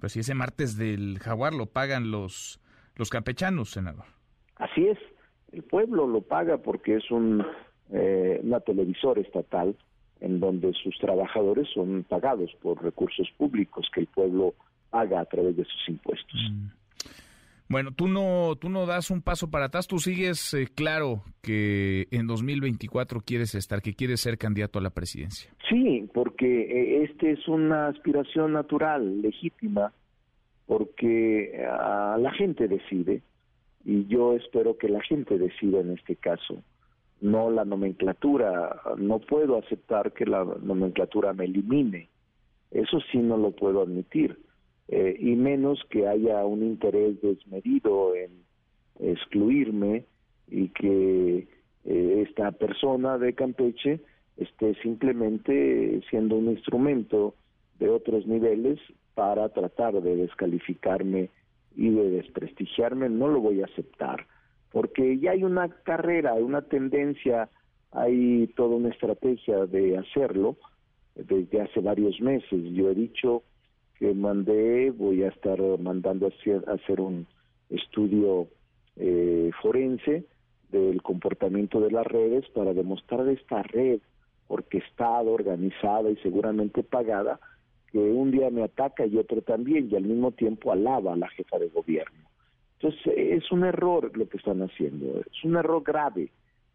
Pues 0.00 0.12
si 0.12 0.20
ese 0.20 0.34
martes 0.34 0.76
del 0.76 1.18
jaguar 1.20 1.54
lo 1.54 1.66
pagan 1.66 2.10
los, 2.10 2.60
los 2.96 3.10
campechanos, 3.10 3.70
senador. 3.70 4.06
Así 4.62 4.86
es, 4.86 4.98
el 5.50 5.64
pueblo 5.64 6.06
lo 6.06 6.20
paga 6.20 6.58
porque 6.58 6.94
es 6.94 7.10
un, 7.10 7.44
eh, 7.92 8.40
una 8.44 8.60
televisora 8.60 9.20
estatal 9.20 9.74
en 10.20 10.38
donde 10.38 10.72
sus 10.74 10.96
trabajadores 10.98 11.66
son 11.74 12.04
pagados 12.08 12.52
por 12.62 12.80
recursos 12.80 13.28
públicos 13.36 13.90
que 13.92 14.02
el 14.02 14.06
pueblo 14.06 14.54
paga 14.90 15.20
a 15.20 15.24
través 15.24 15.56
de 15.56 15.64
sus 15.64 15.88
impuestos. 15.88 16.40
Mm. 16.52 16.66
Bueno, 17.68 17.90
tú 17.90 18.06
no, 18.06 18.54
tú 18.54 18.68
no 18.68 18.86
das 18.86 19.10
un 19.10 19.20
paso 19.20 19.50
para 19.50 19.64
atrás, 19.64 19.88
tú 19.88 19.98
sigues 19.98 20.54
eh, 20.54 20.68
claro 20.72 21.24
que 21.42 22.06
en 22.12 22.28
2024 22.28 23.20
quieres 23.22 23.56
estar, 23.56 23.82
que 23.82 23.94
quieres 23.94 24.20
ser 24.20 24.38
candidato 24.38 24.78
a 24.78 24.82
la 24.82 24.90
presidencia. 24.90 25.50
Sí, 25.68 26.08
porque 26.14 26.46
eh, 26.46 27.02
este 27.02 27.32
es 27.32 27.48
una 27.48 27.88
aspiración 27.88 28.52
natural, 28.52 29.22
legítima, 29.22 29.92
porque 30.66 31.64
a 31.66 32.16
la 32.20 32.30
gente 32.32 32.68
decide 32.68 33.22
y 33.84 34.06
yo 34.06 34.34
espero 34.34 34.76
que 34.76 34.88
la 34.88 35.00
gente 35.02 35.38
decida 35.38 35.80
en 35.80 35.90
este 35.90 36.16
caso, 36.16 36.62
no 37.20 37.50
la 37.50 37.64
nomenclatura. 37.64 38.80
No 38.98 39.20
puedo 39.20 39.56
aceptar 39.56 40.12
que 40.12 40.26
la 40.26 40.44
nomenclatura 40.44 41.32
me 41.32 41.44
elimine. 41.44 42.08
Eso 42.70 42.98
sí 43.10 43.18
no 43.18 43.36
lo 43.36 43.52
puedo 43.52 43.82
admitir 43.82 44.38
eh, 44.88 45.16
y 45.18 45.36
menos 45.36 45.82
que 45.88 46.06
haya 46.08 46.44
un 46.44 46.62
interés 46.64 47.20
desmedido 47.22 48.14
en 48.14 48.42
excluirme 49.00 50.04
y 50.48 50.68
que 50.68 51.48
eh, 51.84 52.24
esta 52.26 52.52
persona 52.52 53.18
de 53.18 53.34
Campeche 53.34 54.00
esté 54.36 54.74
simplemente 54.82 56.00
siendo 56.10 56.36
un 56.36 56.50
instrumento 56.50 57.34
de 57.78 57.88
otros 57.88 58.26
niveles 58.26 58.78
para 59.14 59.48
tratar 59.50 60.00
de 60.00 60.16
descalificarme 60.16 61.30
y 61.76 61.90
de 61.90 62.10
desprestigiarme, 62.10 63.08
no 63.08 63.28
lo 63.28 63.40
voy 63.40 63.62
a 63.62 63.66
aceptar, 63.66 64.26
porque 64.70 65.18
ya 65.18 65.32
hay 65.32 65.44
una 65.44 65.68
carrera, 65.68 66.34
una 66.34 66.62
tendencia, 66.62 67.48
hay 67.90 68.46
toda 68.56 68.76
una 68.76 68.88
estrategia 68.88 69.66
de 69.66 69.98
hacerlo 69.98 70.56
desde 71.14 71.60
hace 71.60 71.80
varios 71.80 72.20
meses. 72.20 72.60
Yo 72.72 72.90
he 72.90 72.94
dicho 72.94 73.42
que 73.98 74.14
mandé, 74.14 74.90
voy 74.90 75.22
a 75.22 75.28
estar 75.28 75.58
mandando 75.78 76.26
a 76.26 76.72
hacer, 76.72 77.00
un 77.00 77.26
estudio 77.70 78.48
eh, 78.96 79.50
forense 79.62 80.26
del 80.70 81.02
comportamiento 81.02 81.80
de 81.80 81.90
las 81.90 82.06
redes 82.06 82.48
para 82.54 82.72
demostrar 82.72 83.28
esta 83.28 83.62
red 83.62 84.00
orquestada, 84.48 85.22
organizada 85.22 86.10
y 86.10 86.16
seguramente 86.16 86.82
pagada, 86.82 87.38
que 87.92 87.98
un 87.98 88.30
día 88.30 88.50
me 88.50 88.64
ataca 88.64 89.06
y 89.06 89.18
otro 89.18 89.42
también, 89.42 89.88
y 89.90 89.96
al 89.96 90.04
mismo 90.04 90.32
tiempo 90.32 90.72
alaba 90.72 91.12
a 91.12 91.16
la 91.16 91.28
jefa 91.28 91.58
de 91.58 91.68
gobierno. 91.68 92.18
Entonces, 92.80 93.12
es 93.16 93.52
un 93.52 93.64
error 93.64 94.10
lo 94.16 94.28
que 94.28 94.38
están 94.38 94.62
haciendo, 94.62 95.20
es 95.20 95.44
un 95.44 95.56
error 95.56 95.82
grave 95.84 96.30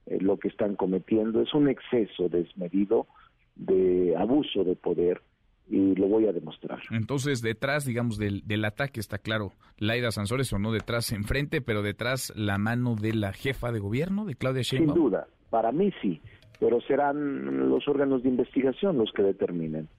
eh, 0.05 0.19
lo 0.21 0.37
que 0.37 0.47
están 0.47 0.75
cometiendo, 0.75 1.41
es 1.41 1.53
un 1.53 1.67
exceso 1.67 2.29
desmedido 2.29 3.07
de 3.55 4.15
abuso 4.15 4.63
de 4.63 4.75
poder 4.75 5.21
y 5.69 5.95
lo 5.95 6.07
voy 6.07 6.27
a 6.27 6.31
demostrar. 6.31 6.79
Entonces, 6.91 7.41
detrás, 7.41 7.85
digamos, 7.85 8.17
del, 8.17 8.47
del 8.47 8.63
ataque 8.63 9.01
está 9.01 9.17
claro, 9.17 9.51
Laida 9.77 10.11
Sansores 10.11 10.53
o 10.53 10.59
no 10.59 10.71
detrás, 10.71 11.11
enfrente, 11.11 11.59
pero 11.61 11.81
detrás 11.81 12.31
la 12.37 12.57
mano 12.57 12.95
de 12.95 13.13
la 13.13 13.33
jefa 13.33 13.71
de 13.71 13.79
gobierno, 13.79 14.25
de 14.25 14.35
Claudia 14.35 14.61
Sheinbaum. 14.61 14.95
Sin 14.95 15.03
duda, 15.03 15.27
para 15.49 15.73
mí 15.73 15.91
sí, 16.01 16.21
pero 16.59 16.79
serán 16.81 17.69
los 17.69 17.85
órganos 17.87 18.23
de 18.23 18.29
investigación 18.29 18.97
los 18.97 19.11
que 19.11 19.23
determinen. 19.23 19.89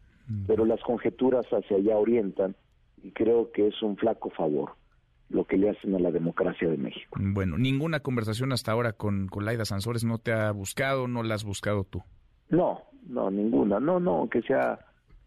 Pero 0.47 0.65
las 0.67 0.81
conjeturas 0.83 1.47
hacia 1.47 1.77
allá 1.79 1.97
orientan 1.97 2.55
y 3.03 3.13
creo 3.13 3.51
que 3.53 3.69
es 3.69 3.83
un 3.83 3.97
flaco 3.97 4.31
favor 4.31 4.73
lo 5.31 5.45
que 5.45 5.59
le 5.59 5.71
hacen 5.71 5.95
a 5.95 5.99
la 5.99 6.11
democracia 6.11 6.69
de 6.69 6.77
México. 6.77 7.19
Bueno, 7.21 7.59
ninguna 7.59 8.01
conversación 8.01 8.53
hasta 8.53 8.73
ahora 8.73 8.93
con, 8.93 9.29
con 9.29 9.45
Laida 9.45 9.65
Sansores 9.65 10.05
no 10.05 10.19
te 10.19 10.33
ha 10.33 10.51
buscado, 10.53 11.07
no 11.07 11.23
la 11.23 11.35
has 11.35 11.45
buscado 11.45 11.85
tú. 11.85 12.03
No, 12.49 12.83
no, 13.07 13.31
ninguna. 13.31 13.79
No, 13.79 14.01
no, 14.01 14.29
que 14.31 14.41
sea 14.43 14.79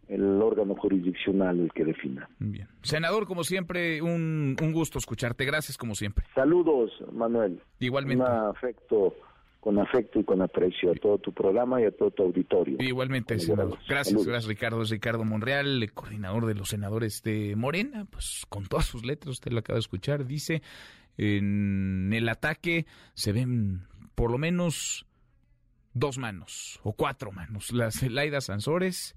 el 0.07 0.41
órgano 0.41 0.75
jurisdiccional 0.75 1.59
el 1.59 1.71
que 1.71 1.85
defina. 1.85 2.27
Bien. 2.39 2.67
Senador, 2.81 3.27
como 3.27 3.43
siempre, 3.43 4.01
un, 4.01 4.57
un 4.61 4.73
gusto 4.73 4.97
escucharte. 4.97 5.45
Gracias, 5.45 5.77
como 5.77 5.95
siempre. 5.95 6.25
Saludos, 6.35 6.91
Manuel. 7.13 7.61
Igualmente. 7.79 8.23
Un 8.23 8.29
afecto, 8.29 9.13
con 9.61 9.79
afecto 9.79 10.19
y 10.19 10.23
con 10.23 10.41
aprecio 10.41 10.91
a 10.91 10.95
todo 10.95 11.19
tu 11.19 11.31
programa 11.31 11.79
y 11.79 11.85
a 11.85 11.91
todo 11.91 12.09
tu 12.09 12.23
auditorio. 12.23 12.77
Igualmente, 12.79 13.39
senador. 13.39 13.77
Gracias, 13.87 14.25
gracias, 14.25 14.47
Ricardo. 14.47 14.81
Es 14.81 14.89
Ricardo 14.89 15.23
Monreal, 15.23 15.89
coordinador 15.93 16.47
de 16.47 16.55
los 16.55 16.69
senadores 16.69 17.21
de 17.21 17.55
Morena. 17.55 18.05
Pues 18.09 18.45
con 18.49 18.65
todas 18.65 18.85
sus 18.85 19.05
letras, 19.05 19.33
usted 19.33 19.51
lo 19.51 19.59
acaba 19.59 19.75
de 19.75 19.81
escuchar. 19.81 20.25
Dice, 20.25 20.63
en 21.17 22.11
el 22.11 22.27
ataque 22.27 22.87
se 23.13 23.31
ven 23.31 23.87
por 24.15 24.31
lo 24.31 24.39
menos 24.39 25.05
dos 25.93 26.17
manos 26.17 26.79
o 26.81 26.93
cuatro 26.93 27.31
manos. 27.31 27.71
Las 27.71 28.01
Laida 28.01 28.41
Sansores 28.41 29.15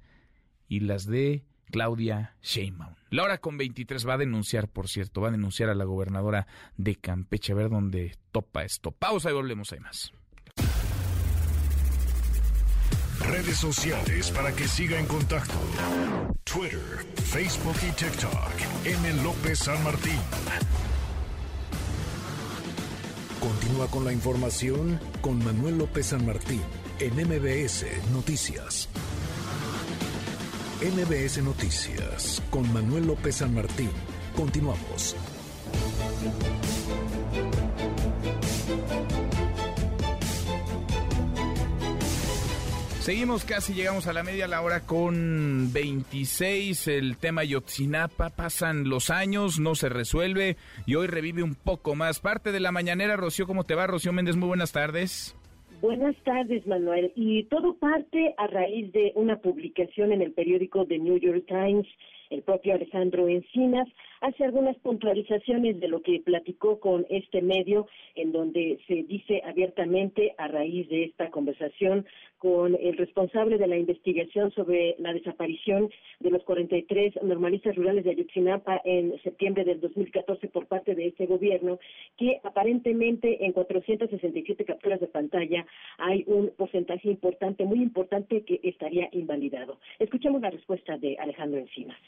y 0.69 0.81
las 0.81 1.07
de 1.07 1.43
Claudia 1.71 2.37
Sheinbaum. 2.43 2.97
Laura 3.09 3.39
con 3.39 3.57
23 3.57 4.07
va 4.07 4.15
a 4.15 4.19
denunciar, 4.19 4.69
por 4.69 4.89
cierto, 4.89 5.23
va 5.23 5.29
a 5.29 5.33
denunciar 5.33 5.71
a 5.71 5.75
la 5.75 5.85
gobernadora 5.85 6.47
de 6.77 6.97
Campeche, 6.97 7.53
a 7.53 7.57
ver 7.57 7.71
dónde 7.71 8.15
topa 8.31 8.63
esto. 8.63 8.93
Pausa 8.93 9.31
y 9.31 9.33
volvemos, 9.33 9.73
hay 9.73 9.81
más. 9.81 10.13
Redes 13.31 13.57
sociales 13.59 14.31
para 14.31 14.53
que 14.53 14.69
siga 14.69 14.99
en 14.99 15.07
contacto: 15.07 15.55
Twitter, 16.45 17.07
Facebook 17.25 17.77
y 17.89 17.93
TikTok. 17.93 18.53
M. 18.85 19.23
López 19.23 19.59
San 19.61 19.83
Martín. 19.83 20.19
Continúa 23.41 23.89
con 23.89 24.05
la 24.05 24.13
información 24.13 25.01
con 25.21 25.45
Manuel 25.45 25.79
López 25.79 26.07
San 26.07 26.25
Martín 26.25 26.63
en 26.99 27.15
MBS 27.15 27.87
Noticias. 28.13 28.89
MBS 30.81 31.43
Noticias 31.43 32.43
con 32.51 32.71
Manuel 32.73 33.07
López 33.07 33.37
San 33.37 33.55
Martín. 33.55 33.91
Continuamos. 34.37 35.17
Seguimos 43.05 43.45
casi, 43.45 43.75
llegamos 43.75 44.07
a 44.07 44.15
la 44.15 44.23
media 44.23 44.49
la 44.49 44.63
hora 44.63 44.87
con 44.87 45.71
26. 45.75 46.89
El 46.89 47.19
tema 47.19 47.45
Yotzinapa, 47.45 48.31
pasan 48.31 48.89
los 48.89 49.11
años, 49.11 49.61
no 49.61 49.75
se 49.75 49.91
resuelve 49.91 50.57
y 50.87 50.95
hoy 50.95 51.07
revive 51.07 51.43
un 51.43 51.55
poco 51.55 51.95
más. 51.95 52.21
Parte 52.21 52.51
de 52.51 52.61
la 52.61 52.73
mañanera, 52.73 53.17
Rocío, 53.17 53.47
¿cómo 53.47 53.65
te 53.65 53.75
va? 53.75 53.87
Rocío 53.87 54.15
Méndez, 54.15 54.37
muy 54.37 54.49
buenas 54.49 54.73
tardes. 54.73 55.37
Buenas 55.83 56.17
tardes, 56.25 56.67
Manuel. 56.67 57.13
Y 57.15 57.45
todo 57.45 57.75
parte 57.75 58.35
a 58.39 58.47
raíz 58.47 58.91
de 58.95 59.13
una 59.17 59.37
publicación 59.37 60.11
en 60.11 60.23
el 60.23 60.33
periódico 60.33 60.87
The 60.87 60.99
New 60.99 61.19
York 61.19 61.45
Times. 61.47 61.87
El 62.31 62.41
propio 62.41 62.73
Alejandro 62.73 63.29
Encinas 63.29 63.87
hace 64.25 64.43
algunas 64.43 64.75
puntualizaciones 64.79 65.79
de 65.81 65.89
lo 65.89 66.01
que 66.01 66.23
platicó 66.25 66.81
con 66.81 67.05
este 67.11 67.43
medio, 67.43 67.87
en 68.15 68.33
donde 68.33 68.79
se 68.87 69.03
dice 69.03 69.43
abiertamente 69.45 70.35
a 70.39 70.49
raíz 70.49 70.89
de 70.89 71.05
esta 71.05 71.31
conversación 71.31 72.07
con 72.39 72.75
el 72.75 72.97
responsable 72.97 73.59
de 73.59 73.67
la 73.67 73.77
investigación 73.77 74.51
sobre 74.53 74.97
la 74.99 75.13
desaparición 75.13 75.91
de 76.21 76.31
los 76.31 76.43
43 76.45 77.23
normalistas 77.23 77.77
rurales 77.77 78.05
de 78.05 78.13
Ayotzinapa 78.13 78.81
en 78.85 79.21
septiembre 79.23 79.65
del 79.65 79.81
2014 79.81 80.49
por 80.49 80.69
parte 80.69 80.95
de 80.95 81.09
este 81.09 81.27
gobierno, 81.27 81.79
que 82.17 82.41
aparentemente 82.45 83.45
en 83.45 83.53
467 83.53 84.65
capturas 84.65 85.01
de 85.01 85.07
pantalla 85.07 85.67
hay 85.99 86.25
un 86.27 86.51
porcentaje 86.57 87.11
importante, 87.11 87.67
muy 87.67 87.83
importante, 87.83 88.43
que 88.43 88.59
estaría 88.63 89.07
invalidado. 89.13 89.81
Escuchemos 89.99 90.41
la 90.41 90.49
respuesta 90.49 90.97
de 90.97 91.19
Alejandro 91.19 91.61
Encinas. 91.61 91.99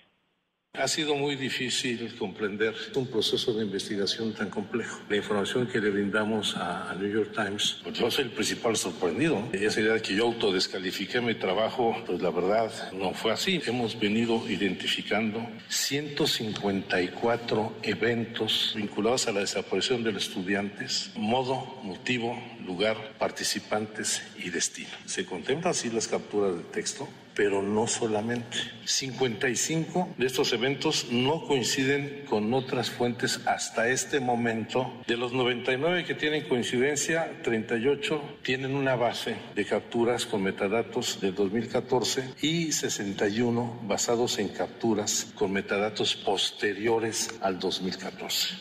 Ha 0.79 0.89
sido 0.89 1.15
muy 1.15 1.37
difícil 1.37 2.15
comprender 2.19 2.75
un 2.95 3.07
proceso 3.07 3.55
de 3.55 3.65
investigación 3.65 4.35
tan 4.35 4.51
complejo. 4.51 5.01
La 5.09 5.17
información 5.17 5.67
que 5.67 5.81
le 5.81 5.89
brindamos 5.91 6.55
a, 6.57 6.95
New 6.99 7.11
York 7.11 7.33
Times, 7.35 7.79
pues 7.83 7.99
yo 7.99 8.11
soy 8.11 8.25
el 8.25 8.31
principal 8.31 8.77
sorprendido. 8.77 9.49
Esa 9.53 9.81
idea 9.81 9.95
de 9.95 10.03
que 10.03 10.15
yo 10.15 10.27
autodescalifiqué 10.27 11.21
mi 11.21 11.35
trabajo, 11.35 11.97
pues 12.07 12.21
la 12.21 12.31
verdad 12.31 12.71
no 12.93 13.15
fue 13.15 13.33
así. 13.33 13.61
Hemos 13.67 13.99
venido 13.99 14.43
identificando 14.49 15.47
154 15.69 17.77
eventos 17.83 18.75
vinculados 18.77 19.29
a 19.29 19.33
la 19.33 19.41
desaparición 19.41 20.05
de 20.05 20.13
los 20.13 20.29
estudiantes, 20.29 21.11
modo, 21.17 21.81
motivo, 21.83 22.39
lugar, 22.67 23.15
participantes 23.19 24.23
y 24.39 24.51
destino. 24.51 24.91
Se 25.07 25.25
contemplan 25.25 25.71
así 25.71 25.91
las 25.91 26.09
capturas 26.09 26.57
de 26.57 26.63
texto, 26.65 27.09
pero 27.37 27.63
no 27.63 27.87
solamente. 27.87 28.57
55 28.85 30.15
de 30.17 30.27
estos 30.27 30.53
eventos 30.53 31.09
no 31.11 31.45
coinciden 31.47 32.25
con 32.29 32.53
otras 32.55 32.91
fuentes 32.91 33.41
hasta 33.47 33.89
este 33.89 34.21
momento. 34.21 34.91
De 35.07 35.17
los 35.17 35.33
99 35.33 36.05
que 36.05 36.15
tienen 36.15 36.49
coincidencia, 36.49 37.43
38 37.43 38.39
tienen 38.43 38.75
una 38.75 38.97
base 38.97 39.37
de 39.55 39.65
capturas 39.65 40.25
con 40.25 40.43
metadatos 40.43 41.21
del 41.21 41.35
2014 41.35 42.35
y 42.41 42.73
61 42.73 43.81
basados 43.87 44.39
en 44.39 44.49
capturas 44.49 45.33
con 45.35 45.53
metadatos 45.53 46.17
posteriores 46.17 47.35
al 47.43 47.59
2014. 47.59 48.55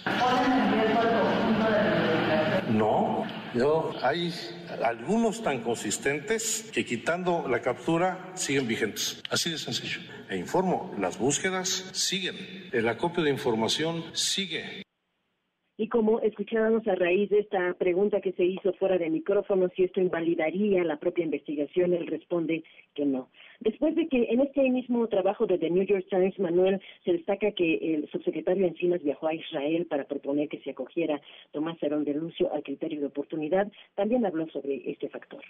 No, 2.69 3.25
no, 3.53 3.93
hay 4.01 4.33
algunos 4.83 5.43
tan 5.43 5.61
consistentes 5.61 6.69
que 6.73 6.85
quitando 6.85 7.47
la 7.47 7.61
captura 7.61 8.31
siguen 8.35 8.67
vigentes. 8.67 9.21
Así 9.29 9.51
de 9.51 9.57
sencillo. 9.57 10.01
E 10.29 10.37
informo, 10.37 10.93
las 10.99 11.19
búsquedas 11.19 11.69
siguen, 11.93 12.35
el 12.71 12.87
acopio 12.87 13.23
de 13.23 13.29
información 13.29 14.03
sigue. 14.13 14.83
Y 15.77 15.89
como 15.89 16.21
escuchábamos 16.21 16.87
a 16.87 16.95
raíz 16.95 17.29
de 17.29 17.39
esta 17.39 17.73
pregunta 17.73 18.21
que 18.21 18.31
se 18.31 18.45
hizo 18.45 18.71
fuera 18.73 18.97
de 18.97 19.09
micrófono, 19.09 19.69
si 19.75 19.83
esto 19.83 19.99
invalidaría 19.99 20.83
la 20.83 20.97
propia 20.97 21.25
investigación, 21.25 21.93
él 21.93 22.07
responde 22.07 22.63
que 22.93 23.05
no. 23.05 23.29
Después 23.59 23.95
de 23.95 24.07
que 24.07 24.23
en 24.29 24.41
este 24.41 24.69
mismo 24.69 25.07
trabajo 25.07 25.45
de 25.45 25.57
The 25.57 25.69
New 25.69 25.83
York 25.83 26.05
Times, 26.09 26.37
Manuel, 26.39 26.81
se 27.03 27.13
destaca 27.13 27.51
que 27.51 27.95
el 27.95 28.09
subsecretario 28.11 28.67
Encinas 28.67 29.03
viajó 29.03 29.27
a 29.27 29.33
Israel 29.33 29.85
para 29.85 30.05
proponer 30.05 30.49
que 30.49 30.59
se 30.59 30.71
acogiera 30.71 31.21
Tomás 31.51 31.81
Herón 31.81 32.03
de 32.03 32.13
Lucio 32.13 32.53
al 32.53 32.63
criterio 32.63 32.99
de 32.99 33.07
oportunidad, 33.07 33.71
también 33.95 34.25
habló 34.25 34.47
sobre 34.49 34.89
este 34.89 35.09
factor. 35.09 35.41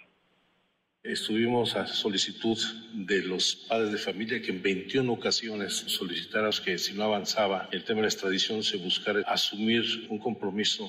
Estuvimos 1.02 1.76
a 1.76 1.86
solicitud 1.86 2.58
de 2.92 3.22
los 3.22 3.66
padres 3.68 3.92
de 3.92 3.98
familia 3.98 4.42
que 4.42 4.50
en 4.50 4.60
21 4.60 5.12
ocasiones 5.12 5.72
solicitaron 5.72 6.50
que 6.64 6.78
si 6.78 6.94
no 6.94 7.04
avanzaba 7.04 7.68
el 7.70 7.84
tema 7.84 7.98
de 7.98 8.02
la 8.02 8.08
extradición 8.08 8.64
se 8.64 8.76
buscara 8.76 9.20
asumir 9.20 9.84
un 10.10 10.18
compromiso 10.18 10.84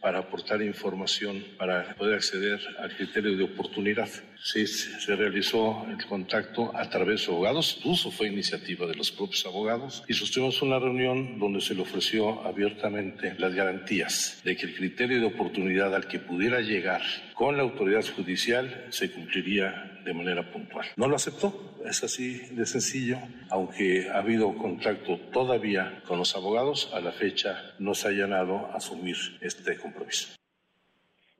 para 0.00 0.20
aportar 0.20 0.62
información 0.62 1.44
para 1.58 1.94
poder 1.94 2.14
acceder 2.14 2.60
al 2.78 2.96
criterio 2.96 3.36
de 3.36 3.44
oportunidad. 3.44 4.08
Sí, 4.42 4.66
se 4.66 5.14
realizó 5.16 5.86
el 5.90 6.04
contacto 6.06 6.74
a 6.74 6.88
través 6.88 7.26
de 7.26 7.32
abogados, 7.32 7.76
incluso 7.78 8.10
fue 8.10 8.28
iniciativa 8.28 8.86
de 8.86 8.94
los 8.94 9.10
propios 9.10 9.44
abogados, 9.44 10.02
y 10.08 10.14
sostuvimos 10.14 10.62
una 10.62 10.78
reunión 10.78 11.38
donde 11.38 11.60
se 11.60 11.74
le 11.74 11.82
ofreció 11.82 12.40
abiertamente 12.46 13.34
las 13.38 13.54
garantías 13.54 14.40
de 14.42 14.56
que 14.56 14.66
el 14.66 14.74
criterio 14.74 15.20
de 15.20 15.26
oportunidad 15.26 15.94
al 15.94 16.08
que 16.08 16.18
pudiera 16.18 16.60
llegar 16.60 17.02
con 17.40 17.56
la 17.56 17.62
autoridad 17.62 18.04
judicial 18.14 18.68
se 18.90 19.10
cumpliría 19.10 19.98
de 20.04 20.12
manera 20.12 20.42
puntual. 20.52 20.84
No 20.98 21.08
lo 21.08 21.16
aceptó, 21.16 21.54
es 21.86 22.04
así 22.04 22.54
de 22.54 22.66
sencillo, 22.66 23.16
aunque 23.48 24.10
ha 24.10 24.18
habido 24.18 24.54
contacto 24.58 25.16
todavía 25.32 26.02
con 26.06 26.18
los 26.18 26.36
abogados, 26.36 26.92
a 26.92 27.00
la 27.00 27.12
fecha 27.12 27.56
no 27.78 27.94
se 27.94 28.08
ha 28.08 28.10
llenado 28.10 28.66
asumir 28.74 29.16
este 29.40 29.78
compromiso. 29.78 30.36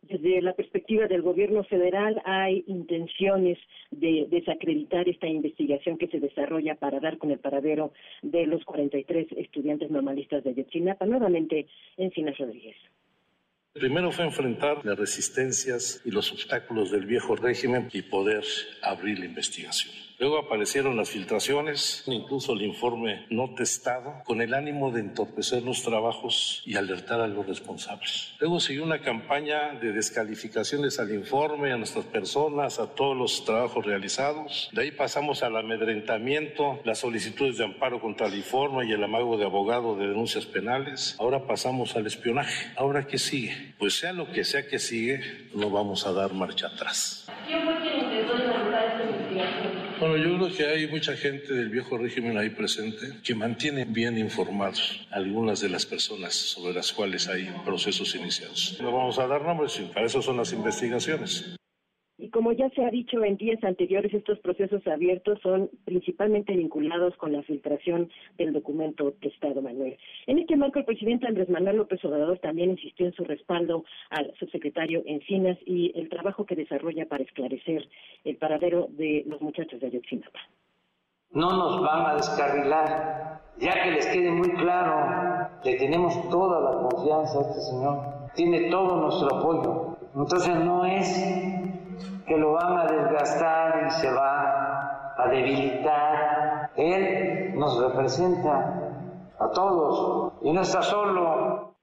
Desde 0.01 0.41
la 0.41 0.55
perspectiva 0.55 1.07
del 1.07 1.21
gobierno 1.21 1.65
federal 1.65 2.23
hay 2.25 2.65
intenciones 2.67 3.59
de 3.91 4.27
desacreditar 4.31 5.07
esta 5.07 5.27
investigación 5.27 5.99
que 5.99 6.09
se 6.09 6.19
desarrolla 6.19 6.77
para 6.77 6.99
dar 7.01 7.19
con 7.19 7.31
el 7.31 7.41
paradero 7.41 7.93
de 8.23 8.47
los 8.47 8.65
43 8.65 9.33
estudiantes 9.37 9.91
normalistas 9.91 10.45
de 10.45 10.55
Yotzinapa, 10.55 11.05
nuevamente 11.05 11.67
Encinas 11.99 12.39
Rodríguez. 12.39 12.77
Primero 13.73 14.11
fue 14.11 14.25
enfrentar 14.25 14.85
las 14.85 14.99
resistencias 14.99 16.01
y 16.05 16.11
los 16.11 16.33
obstáculos 16.33 16.91
del 16.91 17.07
viejo 17.07 17.37
régimen 17.37 17.89
y 17.93 18.03
poder 18.03 18.43
abrir 18.83 19.21
la 19.21 19.27
investigación. 19.27 19.95
Luego 20.21 20.37
aparecieron 20.37 20.99
las 20.99 21.09
filtraciones, 21.09 22.03
incluso 22.05 22.53
el 22.53 22.61
informe 22.61 23.25
no 23.31 23.55
testado, 23.55 24.23
con 24.27 24.43
el 24.43 24.53
ánimo 24.53 24.91
de 24.91 25.01
entorpecer 25.01 25.63
los 25.63 25.83
trabajos 25.83 26.63
y 26.67 26.77
alertar 26.77 27.23
a 27.23 27.27
los 27.27 27.47
responsables. 27.47 28.35
Luego 28.39 28.61
siguió 28.61 28.85
una 28.85 29.01
campaña 29.01 29.73
de 29.81 29.93
descalificaciones 29.93 31.01
al 31.01 31.15
informe, 31.15 31.73
a 31.73 31.79
nuestras 31.79 32.05
personas, 32.05 32.79
a 32.79 32.95
todos 32.95 33.17
los 33.17 33.47
trabajos 33.47 33.87
realizados. 33.87 34.69
De 34.75 34.83
ahí 34.83 34.91
pasamos 34.91 35.43
al 35.43 35.57
amedrentamiento, 35.57 36.81
las 36.85 36.99
solicitudes 36.99 37.57
de 37.57 37.65
amparo 37.65 37.99
contra 37.99 38.27
el 38.27 38.35
informe 38.35 38.87
y 38.87 38.93
el 38.93 39.03
amago 39.03 39.39
de 39.39 39.47
abogado 39.47 39.97
de 39.97 40.07
denuncias 40.07 40.45
penales. 40.45 41.17
Ahora 41.19 41.47
pasamos 41.47 41.97
al 41.97 42.07
espionaje. 42.07 42.71
¿Ahora 42.77 43.07
qué 43.07 43.17
sigue? 43.17 43.75
Pues 43.79 43.95
sea 43.95 44.13
lo 44.13 44.31
que 44.31 44.45
sea 44.45 44.69
que 44.69 44.81
sigue, 44.81 45.49
no 45.55 45.71
vamos 45.71 46.07
a 46.07 46.13
dar 46.13 46.35
marcha 46.35 46.67
atrás. 46.67 47.27
¿Quién 47.47 47.65
fue 47.65 47.75
quien? 47.81 48.50
Bueno, 50.01 50.17
yo 50.17 50.39
creo 50.39 50.57
que 50.57 50.67
hay 50.67 50.87
mucha 50.87 51.15
gente 51.15 51.53
del 51.53 51.69
viejo 51.69 51.99
régimen 51.99 52.39
ahí 52.39 52.49
presente 52.49 53.21
que 53.23 53.35
mantiene 53.35 53.85
bien 53.85 54.17
informados 54.17 55.07
algunas 55.11 55.61
de 55.61 55.69
las 55.69 55.85
personas 55.85 56.35
sobre 56.35 56.73
las 56.73 56.91
cuales 56.91 57.29
hay 57.29 57.53
procesos 57.67 58.15
iniciados. 58.15 58.79
No 58.81 58.93
vamos 58.93 59.19
a 59.19 59.27
dar 59.27 59.43
nombres, 59.43 59.79
para 59.93 60.07
eso 60.07 60.23
son 60.23 60.39
las 60.39 60.55
investigaciones. 60.55 61.55
Y 62.21 62.29
como 62.29 62.53
ya 62.53 62.69
se 62.71 62.85
ha 62.85 62.91
dicho 62.91 63.25
en 63.25 63.39
días 63.39 63.63
anteriores, 63.65 64.13
estos 64.13 64.39
procesos 64.41 64.87
abiertos 64.87 65.39
son 65.43 65.71
principalmente 65.87 66.55
vinculados 66.55 67.17
con 67.17 67.33
la 67.33 67.43
filtración 67.43 68.11
del 68.37 68.53
documento 68.53 69.13
testado, 69.23 69.63
Manuel. 69.63 69.97
En 70.27 70.39
este 70.39 70.55
marco, 70.57 70.79
el 70.79 70.85
presidente 70.85 71.27
Andrés 71.27 71.49
Manuel 71.49 71.79
López 71.79 72.05
Obrador 72.05 72.39
también 72.39 72.73
insistió 72.73 73.07
en 73.07 73.15
su 73.15 73.25
respaldo 73.25 73.85
al 74.11 74.35
subsecretario 74.39 75.03
Encinas 75.07 75.57
y 75.65 75.99
el 75.99 76.11
trabajo 76.11 76.45
que 76.45 76.57
desarrolla 76.57 77.07
para 77.07 77.25
esclarecer 77.25 77.89
el 78.25 78.37
paradero 78.37 78.89
de 78.91 79.25
los 79.27 79.41
muchachos 79.41 79.81
de 79.81 79.87
Ayotzinapa. 79.87 80.41
No 81.33 81.49
nos 81.57 81.81
van 81.81 82.07
a 82.07 82.15
descarrilar, 82.17 83.41
ya 83.59 83.83
que 83.83 83.93
les 83.93 84.07
quede 84.09 84.31
muy 84.31 84.51
claro, 84.57 85.49
le 85.65 85.77
tenemos 85.77 86.29
toda 86.29 86.61
la 86.61 86.89
confianza 86.89 87.39
a 87.39 87.43
este 87.43 87.61
señor, 87.61 87.99
tiene 88.35 88.69
todo 88.69 88.97
nuestro 88.97 89.39
apoyo. 89.39 89.97
Entonces 90.15 90.57
no 90.57 90.85
es 90.85 91.80
que 92.31 92.39
lo 92.39 92.53
van 92.53 92.79
a 92.79 92.87
desgastar 92.87 93.89
y 93.89 93.91
se 93.91 94.09
va 94.09 95.15
a 95.19 95.29
debilitar. 95.29 96.71
Él 96.77 97.53
nos 97.57 97.77
representa 97.83 99.03
a 99.37 99.51
todos 99.51 100.35
y 100.45 100.53
no 100.53 100.61
está 100.61 100.81
solo. 100.81 101.77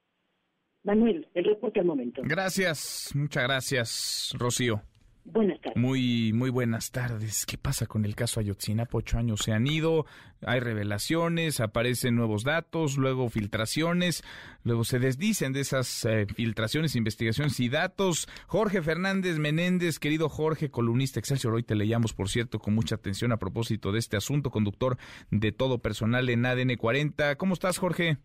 Manuel, 0.86 1.28
el 1.34 1.44
reporte 1.44 1.82
al 1.82 1.88
momento. 1.88 2.22
Gracias, 2.24 3.12
muchas 3.14 3.44
gracias, 3.44 4.34
Rocío. 4.40 4.82
Buenas 5.30 5.60
tardes. 5.60 5.78
Muy, 5.78 6.32
muy 6.32 6.50
buenas 6.50 6.92
tardes. 6.92 7.46
¿Qué 7.46 7.58
pasa 7.58 7.86
con 7.86 8.06
el 8.06 8.16
caso 8.16 8.40
Ayotzinapa? 8.40 8.98
Ocho 8.98 9.18
años 9.18 9.42
se 9.44 9.52
han 9.52 9.68
ido, 9.68 10.06
hay 10.42 10.62
revelaciones, 10.62 11.60
aparecen 11.60 12.16
nuevos 12.16 12.46
datos, 12.46 12.98
luego 12.98 13.30
filtraciones, 13.30 14.24
luego 14.64 14.86
se 14.86 15.00
desdicen 15.00 15.52
de 15.52 15.60
esas 15.60 16.06
eh, 16.06 16.28
filtraciones, 16.34 16.96
investigaciones 16.96 17.60
y 17.60 17.68
datos. 17.68 18.30
Jorge 18.48 18.82
Fernández 18.82 19.38
Menéndez, 19.38 20.00
querido 20.00 20.30
Jorge, 20.30 20.72
columnista 20.72 21.20
Excelsior, 21.20 21.56
hoy 21.56 21.64
te 21.64 21.76
leíamos, 21.76 22.14
por 22.14 22.30
cierto, 22.30 22.60
con 22.60 22.74
mucha 22.74 22.96
atención 22.96 23.34
a 23.34 23.38
propósito 23.38 23.92
de 23.92 24.00
este 24.00 24.16
asunto, 24.16 24.50
conductor 24.50 24.98
de 25.30 25.52
todo 25.52 25.80
personal 25.80 26.30
en 26.30 26.46
ADN 26.46 26.78
40. 26.78 27.36
¿Cómo 27.36 27.54
estás, 27.54 27.80
Jorge? 27.80 28.18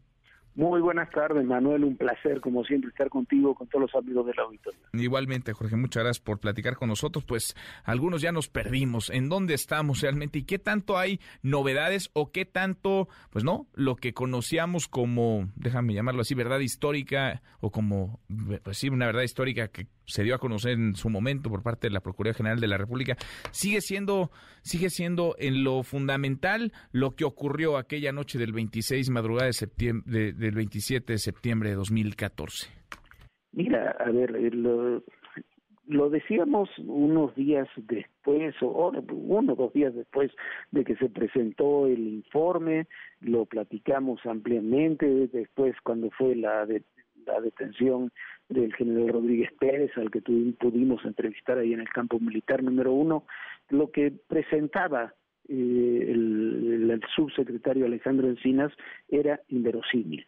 Muy 0.55 0.83
buenas 0.83 1.11
tardes, 1.11 1.45
Manuel. 1.47 1.85
Un 1.85 1.97
placer, 1.97 2.41
como 2.41 2.63
siempre, 2.65 2.91
estar 2.91 3.09
contigo, 3.09 3.55
con 3.55 3.69
todos 3.69 3.91
los 3.91 3.95
amigos 3.95 4.27
del 4.27 4.39
auditorio. 4.39 4.81
Igualmente, 4.93 5.55
Jorge, 5.55 5.77
muchas 5.77 6.03
gracias 6.03 6.23
por 6.23 6.41
platicar 6.41 6.77
con 6.77 6.91
nosotros. 6.91 7.25
Pues 7.25 7.57
algunos 7.85 8.21
ya 8.21 8.33
nos 8.33 8.49
perdimos. 8.49 9.09
¿En 9.09 9.31
dónde 9.31 9.55
estamos 9.55 10.03
realmente? 10.03 10.41
¿Y 10.41 10.45
qué 10.45 10.59
tanto 10.59 10.99
hay 10.99 11.21
novedades 11.43 12.11
o 12.13 12.33
qué 12.33 12.45
tanto, 12.45 13.09
pues 13.31 13.45
no, 13.45 13.67
lo 13.73 13.97
que 13.97 14.13
conocíamos 14.13 14.89
como, 14.89 15.49
déjame 15.57 15.95
llamarlo 15.95 16.21
así, 16.21 16.35
verdad 16.35 16.59
histórica 16.59 17.43
o 17.61 17.71
como, 17.71 18.21
pues 18.63 18.77
sí, 18.77 18.91
una 18.91 19.07
verdad 19.07 19.23
histórica 19.23 19.69
que 19.69 19.87
se 20.07 20.23
dio 20.23 20.35
a 20.35 20.39
conocer 20.39 20.73
en 20.73 20.95
su 20.95 21.09
momento 21.09 21.51
por 21.51 21.63
parte 21.63 21.89
de 21.89 21.95
la 21.95 22.01
Procuraduría 22.01 22.37
General 22.37 22.61
de 22.61 22.69
la 22.69 22.79
República, 22.79 23.17
sigue 23.51 23.81
siendo, 23.81 24.31
sigue 24.63 24.91
siendo 24.91 25.35
en 25.39 25.65
lo 25.65 25.83
fundamental 25.83 26.73
lo 26.93 27.13
que 27.13 27.25
ocurrió 27.25 27.77
aquella 27.77 28.13
noche 28.13 28.39
del 28.39 28.53
26, 28.53 29.11
madrugada 29.11 29.47
de 29.47 29.53
septiembre, 29.53 30.33
del 30.33 30.55
27 30.55 31.13
de 31.13 31.19
septiembre 31.19 31.71
de 31.71 31.77
2014. 31.77 32.71
Mira, 33.53 33.97
a 34.01 34.11
ver, 34.11 34.35
eh, 34.37 34.51
lo, 34.51 35.03
lo 35.87 36.11
decíamos 36.11 36.71
unos 36.79 37.35
días 37.35 37.69
después, 37.77 38.55
o 38.63 38.93
uno 39.13 39.53
o 39.53 39.57
dos 39.57 39.73
días 39.73 39.95
después 39.95 40.31
de 40.71 40.85
que 40.85 40.97
se 40.97 41.09
presentó 41.09 41.87
el 41.87 42.07
informe, 42.07 42.87
lo 43.21 43.47
platicamos 43.47 44.25
ampliamente, 44.25 45.07
después 45.29 45.75
cuando 45.83 46.11
fue 46.11 46.37
la, 46.37 46.67
de, 46.67 46.83
la 47.27 47.41
detención 47.41 48.11
del 48.49 48.75
general 48.75 49.09
Rodríguez 49.09 49.51
Pérez, 49.59 49.91
al 49.97 50.11
que 50.11 50.21
pudimos 50.21 51.05
entrevistar 51.05 51.59
ahí 51.59 51.73
en 51.73 51.81
el 51.81 51.89
campo 51.89 52.19
militar 52.19 52.63
número 52.63 52.93
uno, 52.93 53.25
lo 53.71 53.91
que 53.91 54.13
presentaba 54.29 55.15
eh, 55.49 56.07
el, 56.09 56.91
el, 56.91 57.01
subsecretario 57.15 57.87
Alejandro 57.87 58.29
Encinas 58.29 58.73
era 59.09 59.41
inverosímil 59.49 60.27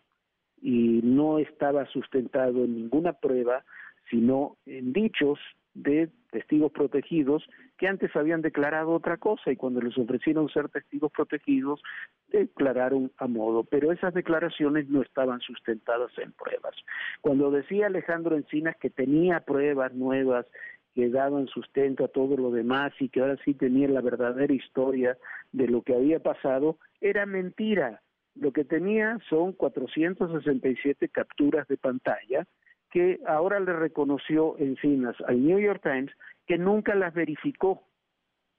y 0.61 1.01
no 1.03 1.39
estaba 1.39 1.87
sustentado 1.87 2.65
en 2.65 2.75
ninguna 2.75 3.13
prueba, 3.13 3.65
sino 4.11 4.57
en 4.67 4.93
dichos 4.93 5.39
de 5.75 6.09
testigos 6.31 6.73
protegidos 6.73 7.45
que 7.77 7.89
antes 7.89 8.15
habían 8.15 8.43
declarado 8.43 8.93
otra 8.93 9.17
cosa 9.17 9.51
y 9.51 9.57
cuando 9.57 9.81
les 9.81 9.97
ofrecieron 9.99 10.49
ser 10.49 10.69
testigos 10.69 11.11
protegidos 11.13 11.83
declararon 12.29 13.13
a 13.19 13.27
modo, 13.27 13.65
pero 13.65 13.93
esas 13.93 14.15
declaraciones 14.15 14.89
no 14.89 15.03
estaban 15.03 15.41
sustentadas 15.41 16.11
en 16.19 16.33
pruebas. 16.33 16.75
Cuando 17.21 17.51
decía 17.51 17.87
Alejandro 17.87 18.37
Encinas 18.37 18.77
que 18.77 18.91
tenía 18.91 19.41
pruebas 19.41 19.93
nuevas 19.95 20.47
que 20.95 21.09
daban 21.11 21.49
sustento 21.49 22.05
a 22.05 22.09
todo 22.09 22.37
lo 22.37 22.53
demás 22.53 22.93
y 23.01 23.09
que 23.09 23.21
ahora 23.21 23.37
sí 23.45 23.55
tenía 23.55 23.89
la 23.89 24.01
verdadera 24.01 24.55
historia 24.55 25.19
de 25.51 25.67
lo 25.67 25.83
que 25.83 25.95
había 25.95 26.21
pasado, 26.21 26.79
era 27.01 27.27
mentira. 27.27 28.01
Lo 28.37 28.53
que 28.53 28.65
tenía 28.65 29.19
son 29.29 29.53
467 29.53 31.09
capturas 31.09 31.67
de 31.69 31.77
pantalla 31.77 32.47
que 32.95 33.19
ahora 33.27 33.59
le 33.59 33.73
reconoció 33.73 34.57
Encinas 34.57 35.17
al 35.27 35.45
New 35.45 35.59
York 35.59 35.83
Times 35.83 36.13
que 36.47 36.57
nunca 36.57 36.95
las 36.95 37.13
verificó 37.13 37.83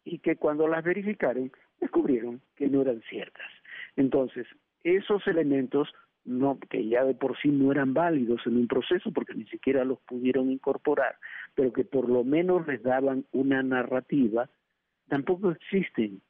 y 0.03 0.19
que 0.19 0.35
cuando 0.35 0.67
las 0.67 0.83
verificaron 0.83 1.53
descubrieron 1.79 2.41
que 2.57 2.67
no 2.67 2.81
eran 2.81 3.01
ciertas. 3.09 3.49
Entonces, 3.95 4.45
esos 4.83 5.25
elementos 5.25 5.87
no 6.25 6.59
que 6.69 6.85
ya 6.85 7.05
de 7.05 7.13
por 7.13 7.37
sí 7.37 7.47
no 7.47 7.71
eran 7.71 7.93
válidos 7.93 8.41
en 8.45 8.57
un 8.57 8.67
proceso 8.67 9.09
porque 9.13 9.35
ni 9.35 9.45
siquiera 9.45 9.85
los 9.85 9.99
pudieron 10.01 10.51
incorporar, 10.51 11.15
pero 11.53 11.71
que 11.71 11.85
por 11.85 12.09
lo 12.09 12.25
menos 12.25 12.67
les 12.67 12.83
daban 12.83 13.25
una 13.31 13.63
narrativa, 13.63 14.49
tampoco 15.07 15.51
existen. 15.51 16.21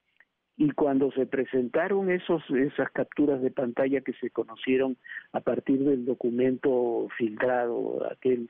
Y 0.58 0.72
cuando 0.72 1.12
se 1.12 1.26
presentaron 1.26 2.10
esos 2.10 2.42
esas 2.50 2.90
capturas 2.92 3.42
de 3.42 3.52
pantalla 3.52 4.02
que 4.02 4.14
se 4.14 4.30
conocieron 4.30 4.96
a 5.34 5.42
partir 5.42 5.84
del 5.84 6.06
documento 6.06 7.08
filtrado 7.18 8.08
aquel 8.10 8.50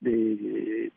de, 0.00 0.92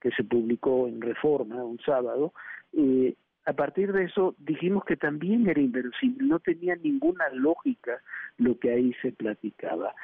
que 0.00 0.10
se 0.10 0.24
publicó 0.24 0.88
en 0.88 1.00
Reforma 1.00 1.64
un 1.64 1.78
sábado, 1.80 2.32
eh, 2.72 3.14
a 3.44 3.52
partir 3.54 3.92
de 3.92 4.04
eso 4.04 4.34
dijimos 4.38 4.84
que 4.84 4.96
también 4.96 5.48
era 5.48 5.60
inverosímil, 5.60 6.28
no 6.28 6.38
tenía 6.38 6.76
ninguna 6.76 7.28
lógica 7.30 8.00
lo 8.38 8.58
que 8.58 8.70
ahí 8.70 8.92
se 9.02 9.12
platicaba. 9.12 9.94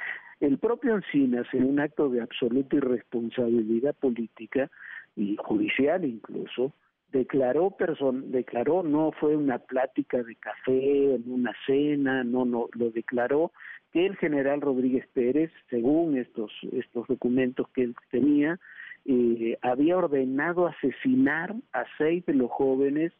El 0.40 0.58
propio 0.58 0.94
Encinas, 0.94 1.46
en 1.52 1.64
un 1.64 1.80
acto 1.80 2.08
de 2.08 2.20
absoluta 2.20 2.76
irresponsabilidad 2.76 3.94
política 3.94 4.70
y 5.16 5.36
judicial 5.36 6.04
incluso, 6.04 6.72
declaró 7.12 7.70
person 7.70 8.30
declaró 8.30 8.82
no 8.82 9.12
fue 9.12 9.36
una 9.36 9.58
plática 9.58 10.22
de 10.22 10.36
café 10.36 11.14
en 11.14 11.24
una 11.30 11.54
cena 11.66 12.22
no 12.24 12.44
no 12.44 12.68
lo 12.72 12.90
declaró 12.90 13.52
que 13.92 14.04
el 14.06 14.16
general 14.16 14.60
Rodríguez 14.60 15.06
Pérez 15.14 15.50
según 15.70 16.18
estos 16.18 16.52
estos 16.72 17.06
documentos 17.08 17.68
que 17.70 17.82
él 17.84 17.94
tenía 18.10 18.58
eh, 19.06 19.56
había 19.62 19.96
ordenado 19.96 20.66
asesinar 20.66 21.54
a 21.72 21.84
seis 21.96 22.26
de 22.26 22.34
los 22.34 22.50
jóvenes 22.50 23.12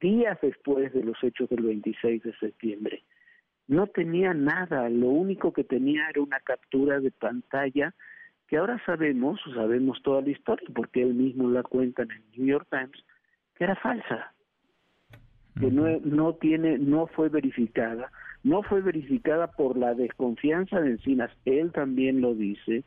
días 0.00 0.38
después 0.40 0.92
de 0.92 1.02
los 1.02 1.16
hechos 1.22 1.48
del 1.48 1.64
26 1.64 2.22
de 2.22 2.36
septiembre. 2.36 3.02
No 3.66 3.88
tenía 3.88 4.34
nada, 4.34 4.88
lo 4.88 5.08
único 5.08 5.52
que 5.52 5.64
tenía 5.64 6.08
era 6.10 6.20
una 6.20 6.38
captura 6.40 7.00
de 7.00 7.10
pantalla 7.10 7.92
que 8.46 8.58
ahora 8.58 8.80
sabemos, 8.86 9.40
sabemos 9.54 10.00
toda 10.02 10.22
la 10.22 10.30
historia, 10.30 10.68
porque 10.72 11.02
él 11.02 11.14
mismo 11.14 11.50
la 11.50 11.64
cuenta 11.64 12.04
en 12.04 12.12
el 12.12 12.22
New 12.36 12.46
York 12.46 12.68
Times, 12.70 13.04
que 13.56 13.64
era 13.64 13.76
falsa, 13.76 14.32
que 15.58 15.70
no, 15.70 15.84
no 16.00 16.34
tiene, 16.34 16.78
no 16.78 17.06
fue 17.06 17.28
verificada, 17.28 18.10
no 18.44 18.62
fue 18.62 18.80
verificada 18.82 19.48
por 19.48 19.76
la 19.76 19.94
desconfianza 19.94 20.80
de 20.80 20.90
Encinas, 20.90 21.30
él 21.44 21.72
también 21.72 22.20
lo 22.20 22.34
dice, 22.34 22.84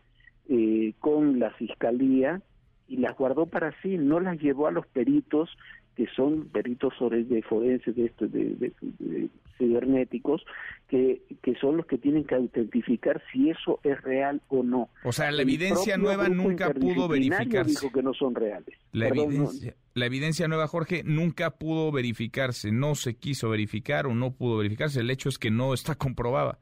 eh, 0.48 0.94
con 1.00 1.40
la 1.40 1.52
fiscalía 1.52 2.42
y 2.88 2.98
las 2.98 3.16
guardó 3.18 3.46
para 3.46 3.72
sí, 3.82 3.98
no 3.98 4.20
las 4.20 4.40
llevó 4.40 4.68
a 4.68 4.72
los 4.72 4.88
peritos 4.88 5.56
que 5.96 6.08
son 6.16 6.48
peritos 6.50 6.94
de 7.00 7.42
forenses 7.44 7.96
de, 7.96 8.06
esto, 8.06 8.28
de, 8.28 9.30
cibernéticos 9.58 10.46
que, 10.88 11.22
que 11.42 11.56
son 11.56 11.78
los 11.78 11.86
que 11.86 11.98
tienen 11.98 12.24
que 12.24 12.36
autentificar 12.36 13.22
si 13.32 13.50
eso 13.50 13.80
es 13.84 14.02
real 14.02 14.42
o 14.48 14.64
no. 14.64 14.90
O 15.04 15.12
sea, 15.12 15.32
la 15.32 15.42
evidencia 15.42 15.98
nueva 15.98 16.30
nunca 16.30 16.74
pudo 16.74 17.08
verificarse. 17.08 17.72
Dijo 17.72 17.92
que 17.92 18.02
no 18.02 18.14
son 18.14 18.34
reales. 18.34 18.78
La, 18.94 19.10
evidencia, 19.10 19.76
la 19.94 20.06
evidencia 20.06 20.48
nueva, 20.48 20.68
Jorge, 20.68 21.04
nunca 21.04 21.52
pudo 21.52 21.92
verificarse, 21.92 22.72
no 22.72 22.96
se 22.96 23.16
quiso 23.16 23.50
verificar 23.50 24.08
o 24.08 24.16
no 24.16 24.32
pudo 24.32 24.58
verificarse. 24.58 25.02
El 25.02 25.10
hecho 25.10 25.30
es 25.30 25.38
que 25.38 25.52
no 25.52 25.74
está 25.74 25.96
comprobada 25.96 26.60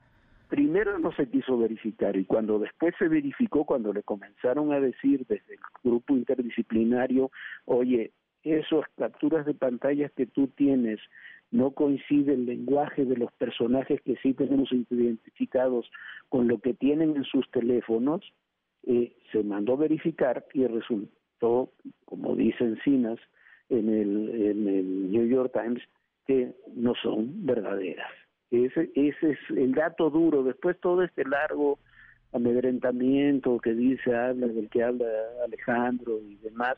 primero 0.48 0.98
no 1.00 1.12
se 1.12 1.28
quiso 1.30 1.58
verificar 1.58 2.16
y 2.16 2.26
cuando 2.26 2.60
después 2.60 2.94
se 2.98 3.08
verificó, 3.08 3.66
cuando 3.66 3.94
le 3.94 4.04
comenzaron 4.04 4.72
a 4.72 4.80
decir 4.80 5.26
desde 5.28 5.56
el 5.56 5.60
grupo 5.84 6.16
interdisciplinario, 6.16 7.32
oye, 7.66 8.12
esas 8.54 8.86
capturas 8.98 9.46
de 9.46 9.54
pantallas 9.54 10.12
que 10.14 10.26
tú 10.26 10.48
tienes 10.48 11.00
no 11.52 11.72
coincide 11.72 12.34
el 12.34 12.46
lenguaje 12.46 13.06
de 13.06 13.16
los 13.16 13.32
personajes 13.34 14.02
que 14.02 14.16
sí 14.18 14.34
tenemos 14.34 14.72
identificados 14.72 15.90
con 16.30 16.48
lo 16.48 16.60
que 16.60 16.74
tienen 16.74 17.16
en 17.16 17.24
sus 17.24 17.50
teléfonos, 17.52 18.22
eh, 18.86 19.16
se 19.32 19.44
mandó 19.44 19.78
verificar 19.78 20.46
y 20.54 20.66
resultó, 20.68 21.72
como 22.06 22.36
dicen 22.36 22.78
Cinas 22.84 23.20
en 23.70 23.90
el, 23.90 24.30
en 24.30 24.68
el 24.68 25.12
New 25.12 25.28
York 25.28 25.54
Times, 25.54 25.82
que 26.26 26.54
no 26.76 26.94
son 27.02 27.46
verdaderas. 27.46 28.12
Ese, 28.52 28.92
ese 28.96 29.32
es 29.32 29.40
el 29.50 29.74
dato 29.74 30.10
duro. 30.10 30.44
Después 30.44 30.80
todo 30.80 31.04
este 31.04 31.24
largo 31.26 31.80
amedrentamiento 32.34 33.58
que 33.60 33.74
dice, 33.74 34.16
habla 34.16 34.48
del 34.48 34.70
que 34.70 34.84
habla 34.84 35.06
Alejandro 35.46 36.20
y 36.20 36.36
demás, 36.36 36.78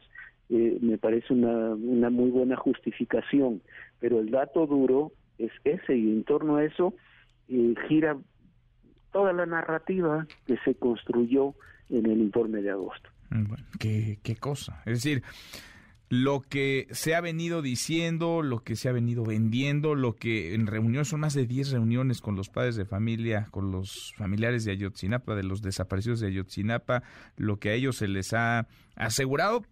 eh, 0.49 0.77
me 0.81 0.97
parece 0.97 1.33
una, 1.33 1.75
una 1.75 2.09
muy 2.09 2.29
buena 2.29 2.55
justificación, 2.55 3.61
pero 3.99 4.19
el 4.19 4.31
dato 4.31 4.65
duro 4.65 5.11
es 5.37 5.51
ese 5.63 5.95
y 5.95 6.09
en 6.09 6.23
torno 6.23 6.57
a 6.57 6.65
eso 6.65 6.93
eh, 7.47 7.75
gira 7.87 8.17
toda 9.11 9.33
la 9.33 9.45
narrativa 9.45 10.27
que 10.45 10.57
se 10.65 10.75
construyó 10.75 11.55
en 11.89 12.05
el 12.05 12.19
informe 12.19 12.61
de 12.61 12.71
agosto. 12.71 13.09
Mm, 13.29 13.53
qué, 13.79 14.19
qué 14.23 14.35
cosa. 14.35 14.81
Es 14.85 15.03
decir, 15.03 15.23
lo 16.09 16.41
que 16.41 16.87
se 16.91 17.13
ha 17.13 17.21
venido 17.21 17.61
diciendo, 17.61 18.41
lo 18.41 18.63
que 18.63 18.75
se 18.75 18.89
ha 18.89 18.91
venido 18.91 19.23
vendiendo, 19.23 19.93
lo 19.93 20.15
que 20.15 20.55
en 20.55 20.65
reunión 20.65 21.05
son 21.05 21.19
más 21.19 21.35
de 21.35 21.45
10 21.45 21.71
reuniones 21.71 22.21
con 22.21 22.35
los 22.35 22.49
padres 22.49 22.75
de 22.75 22.85
familia, 22.85 23.47
con 23.51 23.71
los 23.71 24.13
familiares 24.17 24.65
de 24.65 24.71
Ayotzinapa, 24.71 25.35
de 25.35 25.43
los 25.43 25.61
desaparecidos 25.61 26.19
de 26.19 26.27
Ayotzinapa, 26.27 27.03
lo 27.37 27.57
que 27.57 27.69
a 27.69 27.73
ellos 27.73 27.97
se 27.97 28.07
les 28.07 28.33
ha 28.33 28.67
asegurado, 28.95 29.63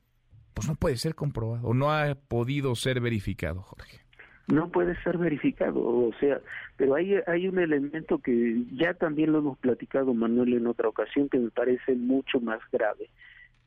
pues 0.57 0.67
no 0.67 0.75
puede 0.75 0.97
ser 0.97 1.13
comprobado 1.13 1.71
no 1.71 1.91
ha 1.91 2.15
podido 2.15 2.73
ser 2.75 2.99
verificado, 2.99 3.61
Jorge. 3.61 3.99
No 4.47 4.69
puede 4.69 4.99
ser 5.03 5.17
verificado, 5.17 5.79
o 5.79 6.11
sea, 6.19 6.39
pero 6.77 6.95
hay, 6.95 7.15
hay 7.27 7.47
un 7.47 7.59
elemento 7.59 8.17
que 8.17 8.63
ya 8.73 8.93
también 8.95 9.33
lo 9.33 9.39
hemos 9.39 9.57
platicado, 9.59 10.13
Manuel, 10.13 10.53
en 10.53 10.65
otra 10.65 10.87
ocasión, 10.87 11.29
que 11.29 11.37
me 11.37 11.51
parece 11.51 11.93
mucho 11.93 12.39
más 12.39 12.59
grave. 12.71 13.09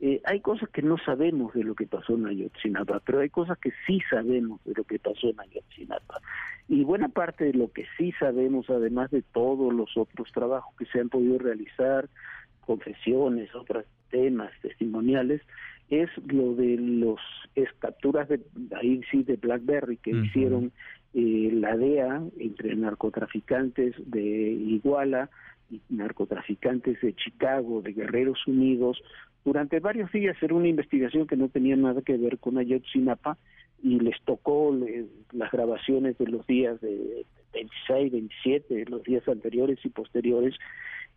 Eh, 0.01 0.21
hay 0.25 0.41
cosas 0.41 0.69
que 0.71 0.83
no 0.83 0.97
sabemos 0.97 1.53
de 1.53 1.63
lo 1.63 1.75
que 1.75 1.87
pasó 1.87 2.15
en 2.15 2.27
Ayotzinapa, 2.27 3.01
pero 3.05 3.21
hay 3.21 3.29
cosas 3.29 3.59
que 3.59 3.71
sí 3.87 4.01
sabemos 4.11 4.59
de 4.65 4.73
lo 4.75 4.85
que 4.85 4.99
pasó 4.99 5.29
en 5.29 5.39
Ayotzinapa. 5.39 6.21
Y 6.67 6.83
buena 6.83 7.09
parte 7.09 7.45
de 7.45 7.53
lo 7.53 7.71
que 7.71 7.87
sí 7.99 8.13
sabemos, 8.19 8.69
además 8.69 9.11
de 9.11 9.23
todos 9.23 9.73
los 9.73 9.97
otros 9.97 10.33
trabajos 10.33 10.75
que 10.77 10.87
se 10.87 10.99
han 10.99 11.11
podido 11.11 11.39
realizar, 11.39 12.09
confesiones, 12.63 13.55
otros 13.55 13.85
temas 14.11 14.51
testimoniales, 14.63 15.43
es 15.91 16.09
lo 16.27 16.55
de 16.55 16.77
los 16.77 17.21
capturas 17.79 18.29
de 18.29 18.41
ahí 18.77 19.01
sí 19.11 19.23
de 19.23 19.37
BlackBerry 19.37 19.97
que 19.99 20.13
hicieron 20.13 20.73
eh, 21.15 21.51
la 21.53 21.77
DEA 21.77 22.23
entre 22.39 22.77
narcotraficantes 22.77 23.95
de 24.07 24.23
Iguala 24.23 25.29
y 25.71 25.81
narcotraficantes 25.89 27.01
de 27.01 27.15
Chicago, 27.15 27.83
de 27.83 27.93
Guerreros 27.93 28.47
Unidos, 28.47 29.03
durante 29.45 29.81
varios 29.81 30.13
días 30.13 30.37
era 30.43 30.55
una 30.55 30.69
investigación 30.69 31.27
que 31.27 31.37
no 31.37 31.49
tenía 31.49 31.77
nada 31.77 32.03
que 32.03 32.17
ver 32.17 32.39
con 32.39 32.59
Ayotzinapa 32.59 33.39
y 33.83 33.99
les 33.99 34.21
tocó 34.23 34.77
las 35.33 35.51
grabaciones 35.51 36.19
de 36.19 36.27
los 36.27 36.47
días 36.47 36.81
de 36.83 37.25
26, 37.55 38.13
27, 38.13 38.85
los 38.87 39.03
días 39.03 39.27
anteriores 39.27 39.79
y 39.83 39.89
posteriores. 39.89 40.55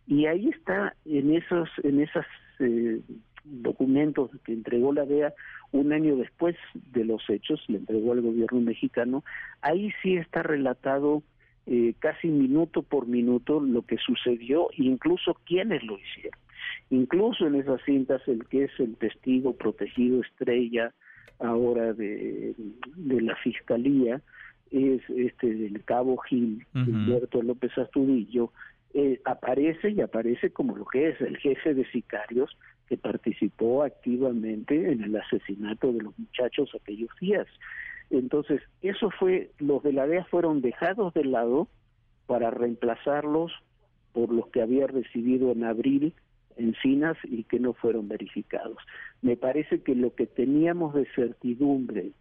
Y 0.06 0.26
ahí 0.26 0.48
está 0.48 0.96
en 1.04 1.34
esos 1.34 1.68
en 1.82 2.00
esas 2.00 2.26
eh, 2.60 3.00
documentos 3.44 4.30
que 4.44 4.52
entregó 4.52 4.92
la 4.92 5.04
DEA 5.04 5.34
un 5.72 5.92
año 5.92 6.16
después 6.16 6.56
de 6.92 7.04
los 7.04 7.28
hechos, 7.28 7.62
le 7.68 7.78
entregó 7.78 8.12
al 8.12 8.22
gobierno 8.22 8.60
mexicano, 8.60 9.24
ahí 9.60 9.92
sí 10.02 10.16
está 10.16 10.42
relatado 10.42 11.22
eh, 11.66 11.94
casi 11.98 12.28
minuto 12.28 12.82
por 12.82 13.06
minuto 13.06 13.60
lo 13.60 13.82
que 13.82 13.98
sucedió 13.98 14.70
e 14.72 14.84
incluso 14.84 15.34
quiénes 15.44 15.82
lo 15.84 15.98
hicieron. 15.98 16.38
Incluso 16.90 17.46
en 17.46 17.56
esas 17.56 17.82
cintas 17.84 18.26
el 18.28 18.46
que 18.46 18.64
es 18.64 18.72
el 18.78 18.96
testigo 18.96 19.54
protegido 19.54 20.20
estrella 20.20 20.92
ahora 21.38 21.92
de, 21.92 22.54
de 22.96 23.20
la 23.20 23.36
fiscalía 23.36 24.20
es 24.70 25.02
este 25.08 25.54
del 25.54 25.84
cabo 25.84 26.16
Gil, 26.18 26.66
Humberto 26.74 27.42
López 27.42 27.76
Astudillo, 27.78 28.50
eh, 28.92 29.20
aparece 29.24 29.90
y 29.90 30.00
aparece 30.00 30.50
como 30.50 30.76
lo 30.76 30.84
que 30.84 31.08
es 31.08 31.20
el 31.20 31.36
jefe 31.38 31.74
de 31.74 31.84
sicarios 31.90 32.56
que 32.88 32.96
participó 32.96 33.82
activamente 33.82 34.92
en 34.92 35.02
el 35.02 35.16
asesinato 35.16 35.92
de 35.92 36.02
los 36.02 36.18
muchachos 36.18 36.70
aquellos 36.74 37.10
días. 37.20 37.46
Entonces, 38.10 38.60
eso 38.82 39.10
fue, 39.10 39.50
los 39.58 39.82
de 39.82 39.92
la 39.92 40.06
DEA 40.06 40.24
fueron 40.24 40.60
dejados 40.60 41.14
de 41.14 41.24
lado 41.24 41.68
para 42.26 42.50
reemplazarlos 42.50 43.52
por 44.12 44.32
los 44.32 44.48
que 44.48 44.62
había 44.62 44.86
recibido 44.86 45.52
en 45.52 45.64
abril 45.64 46.14
encinas 46.56 47.16
y 47.24 47.44
que 47.44 47.58
no 47.58 47.72
fueron 47.72 48.08
verificados. 48.08 48.78
Me 49.22 49.36
parece 49.36 49.82
que 49.82 49.94
lo 49.94 50.14
que 50.14 50.26
teníamos 50.26 50.94
de 50.94 51.06
certidumbre 51.14 52.12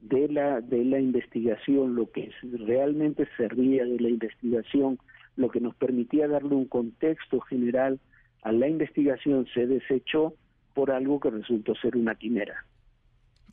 de 0.00 0.28
la 0.28 0.60
de 0.60 0.84
la 0.84 1.00
investigación, 1.00 1.94
lo 1.96 2.10
que 2.10 2.30
realmente 2.42 3.26
servía 3.36 3.84
de 3.84 3.98
la 3.98 4.08
investigación, 4.08 4.98
lo 5.36 5.48
que 5.50 5.60
nos 5.60 5.74
permitía 5.74 6.28
darle 6.28 6.54
un 6.54 6.66
contexto 6.66 7.40
general 7.40 7.98
la 8.44 8.68
investigación 8.68 9.46
se 9.52 9.66
desechó 9.66 10.34
por 10.74 10.90
algo 10.90 11.20
que 11.20 11.30
resultó 11.30 11.74
ser 11.74 11.96
una 11.96 12.14
quimera. 12.14 12.64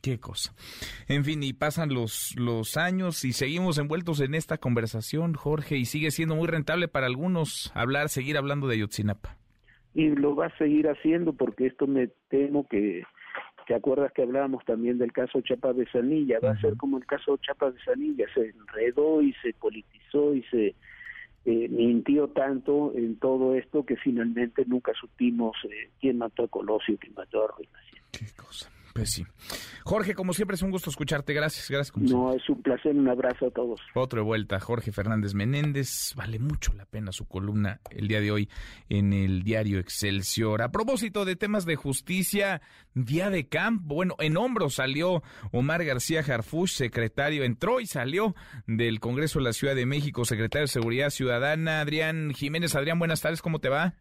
Qué 0.02 0.20
cosa. 0.20 0.52
En 1.08 1.24
fin, 1.24 1.42
y 1.42 1.52
pasan 1.52 1.92
los, 1.92 2.34
los 2.38 2.76
años 2.76 3.24
y 3.24 3.32
seguimos 3.32 3.78
envueltos 3.78 4.20
en 4.20 4.34
esta 4.34 4.58
conversación, 4.58 5.34
Jorge, 5.34 5.76
y 5.76 5.84
sigue 5.84 6.10
siendo 6.10 6.36
muy 6.36 6.46
rentable 6.46 6.86
para 6.86 7.06
algunos 7.06 7.72
hablar, 7.74 8.08
seguir 8.08 8.36
hablando 8.36 8.68
de 8.68 8.76
Ayotzinapa. 8.76 9.36
Y 9.94 10.10
lo 10.10 10.36
va 10.36 10.46
a 10.46 10.58
seguir 10.58 10.88
haciendo 10.88 11.32
porque 11.32 11.66
esto 11.66 11.86
me 11.86 12.08
temo 12.28 12.68
que, 12.68 13.02
¿te 13.66 13.74
acuerdas 13.74 14.12
que 14.12 14.22
hablábamos 14.22 14.64
también 14.64 14.98
del 14.98 15.12
caso 15.12 15.40
Chapa 15.40 15.72
de 15.72 15.88
Sanilla? 15.90 16.38
Va 16.38 16.50
a 16.50 16.60
ser 16.60 16.76
como 16.76 16.98
el 16.98 17.06
caso 17.06 17.38
Chapa 17.38 17.70
de 17.70 17.80
Sanilla, 17.80 18.26
se 18.34 18.50
enredó 18.50 19.22
y 19.22 19.32
se 19.42 19.54
politizó 19.54 20.34
y 20.34 20.42
se 20.44 20.74
eh, 21.46 21.68
mintió 21.68 22.28
tanto 22.28 22.92
en 22.94 23.16
todo 23.20 23.54
esto 23.54 23.86
que 23.86 23.96
finalmente 23.96 24.64
nunca 24.66 24.92
supimos 25.00 25.56
eh, 25.70 25.90
quién 26.00 26.18
mató 26.18 26.42
a 26.44 26.48
Colosio, 26.48 26.98
quién 26.98 27.14
mató 27.14 27.44
a 27.44 27.46
Ruiz. 27.56 27.68
Qué 28.10 28.26
cosa. 28.36 28.68
Pues 28.96 29.10
sí. 29.10 29.26
Jorge, 29.84 30.14
como 30.14 30.32
siempre 30.32 30.54
es 30.54 30.62
un 30.62 30.70
gusto 30.70 30.88
escucharte. 30.88 31.34
Gracias, 31.34 31.70
gracias. 31.70 31.94
no, 31.98 32.32
es 32.32 32.48
un 32.48 32.62
placer. 32.62 32.96
Un 32.96 33.08
abrazo 33.08 33.48
a 33.48 33.50
todos. 33.50 33.78
Otro 33.94 34.20
de 34.20 34.24
vuelta, 34.24 34.58
Jorge 34.58 34.90
Fernández 34.90 35.34
Menéndez. 35.34 36.14
Vale 36.16 36.38
mucho 36.38 36.72
la 36.72 36.86
pena 36.86 37.12
su 37.12 37.28
columna 37.28 37.80
el 37.90 38.08
día 38.08 38.22
de 38.22 38.30
hoy 38.30 38.48
en 38.88 39.12
el 39.12 39.42
diario 39.42 39.78
Excelsior. 39.78 40.62
A 40.62 40.70
propósito 40.70 41.26
de 41.26 41.36
temas 41.36 41.66
de 41.66 41.76
justicia, 41.76 42.62
día 42.94 43.28
de 43.28 43.48
campo. 43.48 43.94
Bueno, 43.96 44.14
en 44.18 44.38
hombros 44.38 44.76
salió 44.76 45.22
Omar 45.52 45.84
García 45.84 46.22
Jarfush, 46.22 46.72
secretario, 46.72 47.44
entró 47.44 47.80
y 47.80 47.86
salió 47.86 48.34
del 48.66 48.98
Congreso 48.98 49.40
de 49.40 49.44
la 49.44 49.52
Ciudad 49.52 49.74
de 49.74 49.84
México, 49.84 50.24
secretario 50.24 50.62
de 50.62 50.68
Seguridad 50.68 51.10
Ciudadana. 51.10 51.82
Adrián 51.82 52.32
Jiménez. 52.32 52.74
Adrián, 52.74 52.98
buenas 52.98 53.20
tardes, 53.20 53.42
¿cómo 53.42 53.58
te 53.58 53.68
va? 53.68 53.92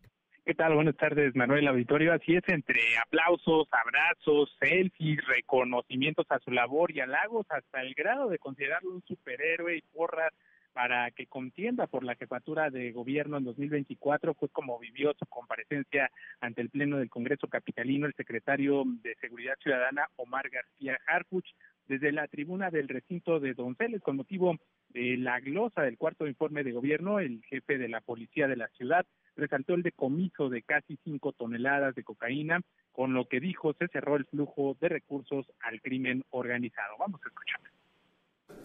¿Qué 0.45 0.53
tal? 0.53 0.75
Buenas 0.75 0.95
tardes, 0.95 1.35
Manuel 1.35 1.67
Auditorio. 1.67 2.13
Así 2.13 2.35
es, 2.35 2.43
entre 2.49 2.79
aplausos, 3.03 3.67
abrazos, 3.71 4.55
selfies, 4.59 5.25
reconocimientos 5.25 6.27
a 6.29 6.37
su 6.37 6.51
labor 6.51 6.91
y 6.91 6.99
halagos, 6.99 7.47
hasta 7.49 7.81
el 7.81 7.95
grado 7.95 8.29
de 8.29 8.37
considerarlo 8.37 8.91
un 8.91 9.01
superhéroe 9.07 9.77
y 9.77 9.81
porras 9.81 10.31
para 10.71 11.09
que 11.09 11.25
contienda 11.25 11.87
por 11.87 12.03
la 12.03 12.13
jefatura 12.13 12.69
de 12.69 12.91
gobierno 12.91 13.37
en 13.37 13.45
2024, 13.45 14.35
fue 14.35 14.49
como 14.49 14.77
vivió 14.77 15.15
su 15.17 15.25
comparecencia 15.25 16.11
ante 16.41 16.61
el 16.61 16.69
Pleno 16.69 16.97
del 16.99 17.09
Congreso 17.09 17.47
Capitalino 17.47 18.05
el 18.05 18.13
secretario 18.13 18.83
de 19.01 19.15
Seguridad 19.15 19.55
Ciudadana, 19.63 20.09
Omar 20.15 20.51
García 20.51 20.99
Harfuch, 21.07 21.47
desde 21.87 22.11
la 22.11 22.27
tribuna 22.27 22.69
del 22.69 22.87
recinto 22.87 23.39
de 23.39 23.55
Donceles, 23.55 24.03
con 24.03 24.17
motivo 24.17 24.55
de 24.95 25.17
la 25.17 25.41
glosa 25.41 25.81
del 25.81 25.97
cuarto 25.97 26.25
informe 26.25 26.63
de 26.63 26.71
gobierno, 26.71 27.19
el 27.19 27.43
jefe 27.49 27.77
de 27.77 27.89
la 27.89 27.99
policía 27.99 28.47
de 28.47 28.55
la 28.55 28.69
ciudad 28.69 29.05
resaltó 29.35 29.73
el 29.73 29.83
decomiso 29.83 30.47
de 30.47 30.61
casi 30.61 30.97
cinco 31.03 31.33
toneladas 31.33 31.95
de 31.95 32.05
cocaína, 32.05 32.61
con 32.93 33.13
lo 33.13 33.27
que 33.27 33.41
dijo 33.41 33.73
se 33.73 33.89
cerró 33.89 34.15
el 34.15 34.23
flujo 34.23 34.77
de 34.79 34.87
recursos 34.87 35.51
al 35.59 35.81
crimen 35.81 36.23
organizado. 36.29 36.95
Vamos 36.97 37.19
a 37.25 37.27
escuchar. 37.27 37.59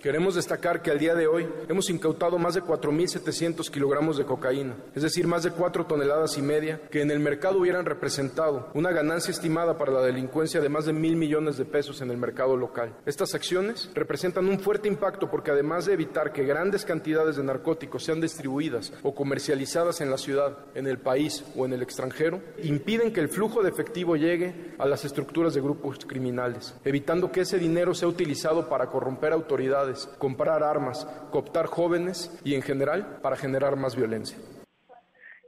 Queremos 0.00 0.34
destacar 0.34 0.80
que 0.80 0.90
al 0.90 0.98
día 0.98 1.14
de 1.14 1.26
hoy 1.26 1.46
hemos 1.68 1.90
incautado 1.90 2.38
más 2.38 2.54
de 2.54 2.62
4.700 2.62 3.70
kilogramos 3.70 4.16
de 4.16 4.24
cocaína, 4.24 4.74
es 4.94 5.02
decir, 5.02 5.26
más 5.26 5.42
de 5.42 5.50
4 5.50 5.84
toneladas 5.84 6.38
y 6.38 6.42
media, 6.42 6.80
que 6.90 7.02
en 7.02 7.10
el 7.10 7.20
mercado 7.20 7.58
hubieran 7.58 7.84
representado 7.84 8.70
una 8.72 8.92
ganancia 8.92 9.30
estimada 9.30 9.76
para 9.76 9.92
la 9.92 10.00
delincuencia 10.00 10.62
de 10.62 10.70
más 10.70 10.86
de 10.86 10.94
mil 10.94 11.16
millones 11.16 11.58
de 11.58 11.66
pesos 11.66 12.00
en 12.00 12.10
el 12.10 12.16
mercado 12.16 12.56
local. 12.56 12.94
Estas 13.04 13.34
acciones 13.34 13.90
representan 13.94 14.48
un 14.48 14.58
fuerte 14.58 14.88
impacto 14.88 15.30
porque 15.30 15.50
además 15.50 15.84
de 15.84 15.92
evitar 15.92 16.32
que 16.32 16.44
grandes 16.44 16.86
cantidades 16.86 17.36
de 17.36 17.44
narcóticos 17.44 18.02
sean 18.02 18.22
distribuidas 18.22 18.94
o 19.02 19.14
comercializadas 19.14 20.00
en 20.00 20.10
la 20.10 20.16
ciudad, 20.16 20.56
en 20.74 20.86
el 20.86 20.96
país 20.96 21.44
o 21.54 21.66
en 21.66 21.74
el 21.74 21.82
extranjero, 21.82 22.40
impiden 22.62 23.12
que 23.12 23.20
el 23.20 23.28
flujo 23.28 23.62
de 23.62 23.68
efectivo 23.68 24.16
llegue 24.16 24.72
a 24.78 24.86
las 24.86 25.04
estructuras 25.04 25.52
de 25.52 25.60
grupos 25.60 25.98
criminales, 26.06 26.74
evitando 26.86 27.30
que 27.30 27.42
ese 27.42 27.58
dinero 27.58 27.94
sea 27.94 28.08
utilizado 28.08 28.66
para 28.66 28.86
corromper 28.86 29.34
autoridades 29.34 29.89
comprar 30.18 30.62
armas, 30.62 31.04
cooptar 31.30 31.66
jóvenes 31.66 32.40
y 32.44 32.54
en 32.54 32.62
general 32.62 33.18
para 33.22 33.36
generar 33.36 33.76
más 33.76 33.96
violencia. 33.96 34.38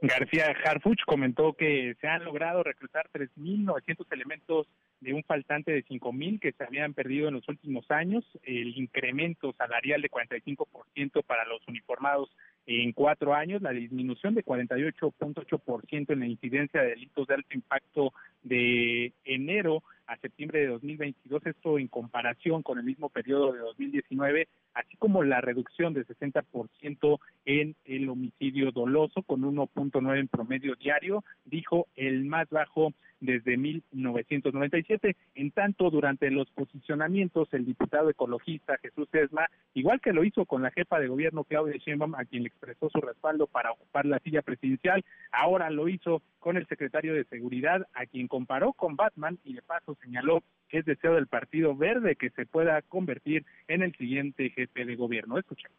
García 0.05 0.53
Harfuch 0.65 0.99
comentó 1.05 1.53
que 1.53 1.95
se 2.01 2.07
han 2.09 2.25
logrado 2.25 2.61
reclutar 2.61 3.07
3.900 3.13 4.05
elementos 4.11 4.67
de 4.99 5.13
un 5.13 5.23
faltante 5.23 5.71
de 5.71 5.85
5.000 5.85 6.41
que 6.41 6.51
se 6.51 6.63
habían 6.65 6.93
perdido 6.93 7.29
en 7.29 7.35
los 7.35 7.47
últimos 7.47 7.89
años, 7.89 8.25
el 8.43 8.77
incremento 8.77 9.53
salarial 9.57 10.01
de 10.01 10.11
45% 10.11 11.23
para 11.25 11.45
los 11.45 11.65
uniformados 11.69 12.29
en 12.65 12.91
cuatro 12.91 13.33
años, 13.33 13.61
la 13.61 13.71
disminución 13.71 14.35
de 14.35 14.43
48.8% 14.43 16.09
en 16.09 16.19
la 16.19 16.27
incidencia 16.27 16.81
de 16.81 16.89
delitos 16.89 17.25
de 17.27 17.33
alto 17.35 17.53
impacto 17.53 18.13
de 18.43 19.13
enero 19.23 19.83
a 20.07 20.17
septiembre 20.17 20.59
de 20.59 20.67
2022, 20.67 21.45
esto 21.45 21.79
en 21.79 21.87
comparación 21.87 22.61
con 22.61 22.77
el 22.77 22.83
mismo 22.83 23.09
periodo 23.09 23.53
de 23.53 23.59
2019, 23.59 24.47
así 24.73 24.97
como 24.97 25.23
la 25.23 25.41
reducción 25.41 25.93
de 25.93 26.05
60% 26.05 27.19
en 27.45 27.75
el 27.85 28.09
homicidio 28.09 28.71
doloso 28.71 29.23
con 29.23 29.41
1.9 29.41 30.19
en 30.19 30.27
promedio 30.27 30.75
diario, 30.75 31.23
dijo 31.45 31.87
el 31.95 32.25
más 32.25 32.49
bajo 32.49 32.93
desde 33.23 33.57
1997. 33.57 35.15
En 35.35 35.51
tanto, 35.51 35.89
durante 35.89 36.29
los 36.29 36.49
posicionamientos, 36.51 37.47
el 37.53 37.65
diputado 37.65 38.09
ecologista 38.09 38.77
Jesús 38.81 39.07
Esma, 39.13 39.47
igual 39.73 40.01
que 40.01 40.13
lo 40.13 40.23
hizo 40.23 40.45
con 40.45 40.61
la 40.61 40.71
jefa 40.71 40.99
de 40.99 41.07
gobierno 41.07 41.43
Claudia 41.45 41.77
Sheinbaum, 41.77 42.15
a 42.15 42.25
quien 42.25 42.43
le 42.43 42.49
expresó 42.49 42.89
su 42.89 42.99
respaldo 42.99 43.47
para 43.47 43.71
ocupar 43.71 44.05
la 44.05 44.19
silla 44.19 44.41
presidencial, 44.41 45.03
ahora 45.31 45.69
lo 45.69 45.87
hizo 45.87 46.21
con 46.39 46.57
el 46.57 46.67
secretario 46.67 47.13
de 47.13 47.23
Seguridad, 47.25 47.87
a 47.93 48.05
quien 48.05 48.27
comparó 48.27 48.73
con 48.73 48.97
Batman 48.97 49.39
y 49.45 49.53
de 49.53 49.61
paso 49.61 49.92
señaló 49.95 50.43
que 50.69 50.79
es 50.79 50.85
deseo 50.85 51.15
del 51.15 51.27
Partido 51.27 51.75
Verde 51.75 52.15
que 52.15 52.29
se 52.31 52.45
pueda 52.45 52.81
convertir 52.81 53.45
en 53.67 53.83
el 53.83 53.95
siguiente 53.95 54.49
jefe 54.49 54.85
de 54.85 54.95
gobierno. 54.95 55.37
Escuchemos. 55.37 55.77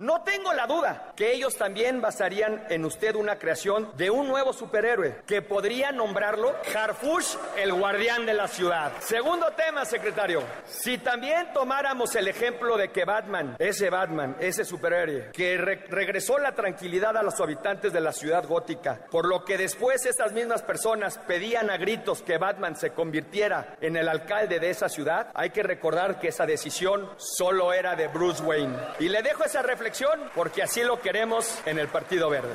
No 0.00 0.22
tengo 0.22 0.52
la 0.52 0.68
duda 0.68 1.12
que 1.16 1.32
ellos 1.32 1.56
también 1.56 2.00
basarían 2.00 2.66
en 2.70 2.84
usted 2.84 3.16
una 3.16 3.36
creación 3.36 3.90
de 3.96 4.10
un 4.10 4.28
nuevo 4.28 4.52
superhéroe 4.52 5.22
que 5.26 5.42
podría 5.42 5.90
nombrarlo 5.90 6.54
Harfush, 6.72 7.34
el 7.56 7.72
guardián 7.72 8.24
de 8.24 8.32
la 8.32 8.46
ciudad. 8.46 8.92
Segundo 9.00 9.50
tema, 9.56 9.84
secretario. 9.84 10.44
Si 10.66 10.98
también 10.98 11.52
tomáramos 11.52 12.14
el 12.14 12.28
ejemplo 12.28 12.76
de 12.76 12.92
que 12.92 13.04
Batman, 13.04 13.56
ese 13.58 13.90
Batman, 13.90 14.36
ese 14.38 14.64
superhéroe, 14.64 15.32
que 15.32 15.58
regresó 15.58 16.38
la 16.38 16.54
tranquilidad 16.54 17.16
a 17.16 17.24
los 17.24 17.40
habitantes 17.40 17.92
de 17.92 18.00
la 18.00 18.12
ciudad 18.12 18.46
gótica, 18.46 19.00
por 19.10 19.26
lo 19.26 19.44
que 19.44 19.58
después 19.58 20.06
esas 20.06 20.30
mismas 20.30 20.62
personas 20.62 21.18
pedían 21.26 21.70
a 21.70 21.76
gritos 21.76 22.22
que 22.22 22.38
Batman 22.38 22.76
se 22.76 22.90
convirtiera 22.90 23.74
en 23.80 23.96
el 23.96 24.08
alcalde 24.08 24.60
de 24.60 24.70
esa 24.70 24.88
ciudad, 24.88 25.32
hay 25.34 25.50
que 25.50 25.64
recordar 25.64 26.20
que 26.20 26.28
esa 26.28 26.46
decisión 26.46 27.10
solo 27.16 27.72
era 27.72 27.96
de 27.96 28.06
Bruce 28.06 28.44
Wayne. 28.44 28.76
Y 29.00 29.08
le 29.08 29.22
dejo 29.22 29.42
esa 29.42 29.60
reflexión 29.60 29.87
porque 30.34 30.62
así 30.62 30.82
lo 30.82 31.00
queremos 31.00 31.62
en 31.66 31.78
el 31.78 31.88
Partido 31.88 32.28
Verde. 32.30 32.54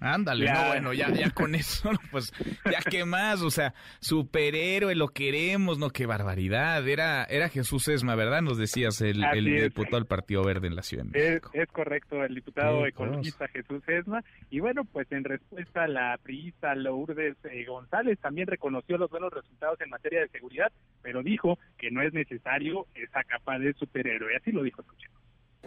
Ándale, 0.00 0.52
no, 0.52 0.66
bueno, 0.66 0.92
ya, 0.92 1.10
ya 1.10 1.30
con 1.30 1.54
eso, 1.54 1.90
pues, 2.10 2.32
ya 2.70 2.80
qué 2.90 3.04
más, 3.04 3.40
o 3.42 3.50
sea, 3.50 3.72
superhéroe, 4.00 4.94
lo 4.94 5.08
queremos, 5.08 5.78
no, 5.78 5.88
qué 5.88 6.04
barbaridad, 6.04 6.86
era, 6.86 7.24
era 7.24 7.48
Jesús 7.48 7.88
Esma, 7.88 8.14
¿verdad? 8.14 8.42
Nos 8.42 8.58
decías, 8.58 9.00
el, 9.00 9.24
diputado 9.62 9.96
del 9.96 10.06
Partido 10.06 10.44
Verde 10.44 10.66
en 10.66 10.76
la 10.76 10.82
Ciudad 10.82 11.04
de 11.04 11.10
México. 11.10 11.50
Es, 11.54 11.68
correcto, 11.68 12.22
el 12.22 12.34
diputado 12.34 12.86
ecologista 12.86 13.48
Jesús 13.48 13.82
Esma, 13.88 14.22
y 14.50 14.60
bueno, 14.60 14.84
pues 14.84 15.10
en 15.12 15.24
respuesta 15.24 15.86
la 15.86 16.18
priista 16.22 16.74
Lourdes 16.74 17.36
eh, 17.44 17.64
González 17.64 18.18
también 18.18 18.46
reconoció 18.46 18.98
los 18.98 19.10
buenos 19.10 19.32
resultados 19.32 19.80
en 19.80 19.90
materia 19.90 20.20
de 20.20 20.28
seguridad, 20.28 20.70
pero 21.02 21.22
dijo 21.22 21.58
que 21.78 21.90
no 21.90 22.02
es 22.02 22.12
necesario 22.12 22.86
esa 22.94 23.22
capa 23.24 23.58
de 23.58 23.72
superhéroe, 23.74 24.36
así 24.36 24.52
lo 24.52 24.62
dijo, 24.62 24.82
escuchemos. 24.82 25.13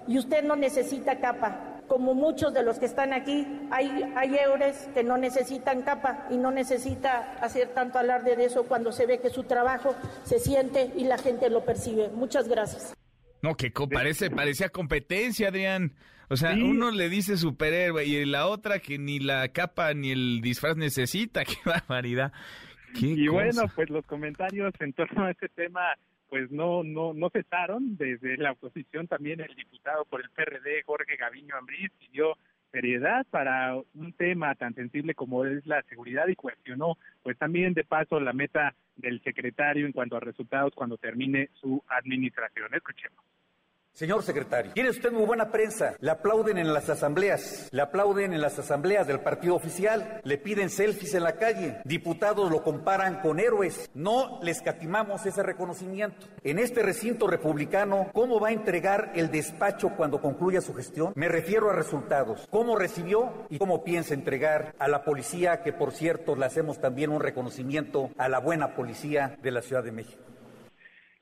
Y 0.08 0.18
usted 0.18 0.44
no 0.44 0.56
necesita 0.56 1.20
capa. 1.20 1.82
Como 1.88 2.14
muchos 2.14 2.54
de 2.54 2.64
los 2.64 2.80
que 2.80 2.86
están 2.86 3.14
aquí, 3.14 3.48
hay, 3.72 4.04
hay 4.16 4.36
eures 4.36 4.90
que 4.94 5.04
no 5.04 5.18
necesitan 5.18 5.84
capa 5.84 6.28
y 6.30 6.38
no 6.38 6.52
necesita 6.52 7.34
hacer 7.42 7.70
tanto 7.70 7.98
alarde 7.98 8.36
de 8.36 8.46
eso 8.46 8.66
cuando 8.66 8.92
se 8.92 9.06
ve 9.06 9.20
que 9.20 9.30
su 9.30 9.44
trabajo 9.44 9.96
se 10.24 10.40
siente 10.40 10.92
y 10.98 11.06
la 11.06 11.18
gente 11.18 11.50
lo 11.50 11.64
percibe. 11.64 12.10
Muchas 12.10 12.50
gracias. 12.50 12.94
No, 13.42 13.56
que 13.56 13.72
parece, 13.72 14.30
parecía 14.30 14.70
competencia, 14.70 15.50
Adrián. 15.50 15.94
O 16.30 16.36
sea, 16.36 16.54
uno 16.54 16.92
le 16.92 17.08
dice 17.08 17.38
superhéroe 17.38 18.06
y 18.06 18.26
la 18.26 18.48
otra 18.48 18.80
que 18.80 18.98
ni 18.98 19.20
la 19.20 19.48
capa 19.50 19.94
ni 19.94 20.12
el 20.12 20.42
disfraz 20.42 20.76
necesita. 20.76 21.46
Qué 21.46 21.56
barbaridad. 21.64 22.34
y 22.96 23.28
bueno, 23.28 23.64
pues 23.74 23.90
los 23.90 24.06
comentarios 24.06 24.74
en 24.80 24.92
torno 24.94 25.26
a 25.26 25.32
este 25.32 25.48
tema 25.50 25.82
pues 26.30 26.52
no 26.52 26.84
no 26.84 27.14
no 27.14 27.30
cesaron 27.30 27.98
desde 27.98 28.38
la 28.38 28.52
oposición 28.52 29.08
también 29.08 29.42
el 29.42 29.56
diputado 29.56 30.06
por 30.06 30.22
el 30.22 30.30
PRD 30.30 30.84
Jorge 30.86 31.16
Gaviño 31.16 31.56
Ambriz 31.56 31.92
pidió 32.00 32.38
seriedad 32.72 33.26
para 33.30 33.76
un 33.76 34.14
tema 34.14 34.56
tan 34.56 34.74
sensible 34.76 35.16
como 35.16 35.46
es 35.46 35.66
la 35.66 35.82
seguridad 35.84 36.28
y 36.28 36.36
cuestionó 36.36 36.98
pues 37.24 37.38
también 37.38 37.74
de 37.74 37.84
paso 37.84 38.20
la 38.20 38.34
meta 38.34 38.76
del 38.96 39.22
secretario 39.24 39.86
en 39.86 39.94
cuanto 39.94 40.18
a 40.18 40.20
resultados 40.20 40.74
cuando 40.76 40.98
termine 40.98 41.50
su 41.54 41.82
administración. 41.88 42.74
Escuchemos. 42.74 43.24
Señor 43.98 44.22
secretario, 44.22 44.74
tiene 44.74 44.92
usted 44.92 45.12
muy 45.12 45.26
buena 45.26 45.50
prensa. 45.50 45.96
Le 46.00 46.12
aplauden 46.12 46.60
en 46.60 46.72
las 46.72 46.88
asambleas, 46.88 47.68
le 47.72 47.82
aplauden 47.82 48.32
en 48.32 48.42
las 48.42 48.60
asambleas 48.60 49.08
del 49.08 49.22
partido 49.22 49.56
oficial, 49.56 50.22
le 50.24 50.38
piden 50.38 50.70
selfies 50.70 51.16
en 51.16 51.24
la 51.24 51.38
calle, 51.38 51.80
diputados 51.84 52.52
lo 52.52 52.62
comparan 52.62 53.22
con 53.22 53.40
héroes. 53.40 53.90
No 53.96 54.40
les 54.44 54.62
catimamos 54.62 55.26
ese 55.26 55.42
reconocimiento. 55.42 56.28
En 56.44 56.60
este 56.60 56.84
recinto 56.84 57.26
republicano, 57.26 58.12
¿cómo 58.14 58.40
va 58.40 58.50
a 58.50 58.52
entregar 58.52 59.14
el 59.16 59.32
despacho 59.32 59.90
cuando 59.98 60.22
concluya 60.22 60.62
su 60.62 60.76
gestión? 60.76 61.14
Me 61.16 61.28
refiero 61.28 61.72
a 61.72 61.74
resultados. 61.74 62.46
¿Cómo 62.52 62.76
recibió 62.76 63.48
y 63.50 63.58
cómo 63.58 63.84
piensa 63.84 64.14
entregar 64.14 64.76
a 64.78 64.88
la 64.88 65.04
policía, 65.04 65.64
que 65.64 65.74
por 65.74 65.92
cierto 65.92 66.36
le 66.36 66.46
hacemos 66.46 66.80
también 66.80 67.10
un 67.10 67.20
reconocimiento 67.20 68.12
a 68.20 68.30
la 68.30 68.38
buena 68.38 68.76
policía 68.76 69.40
de 69.42 69.50
la 69.50 69.64
Ciudad 69.64 69.84
de 69.84 69.92
México? 69.92 70.22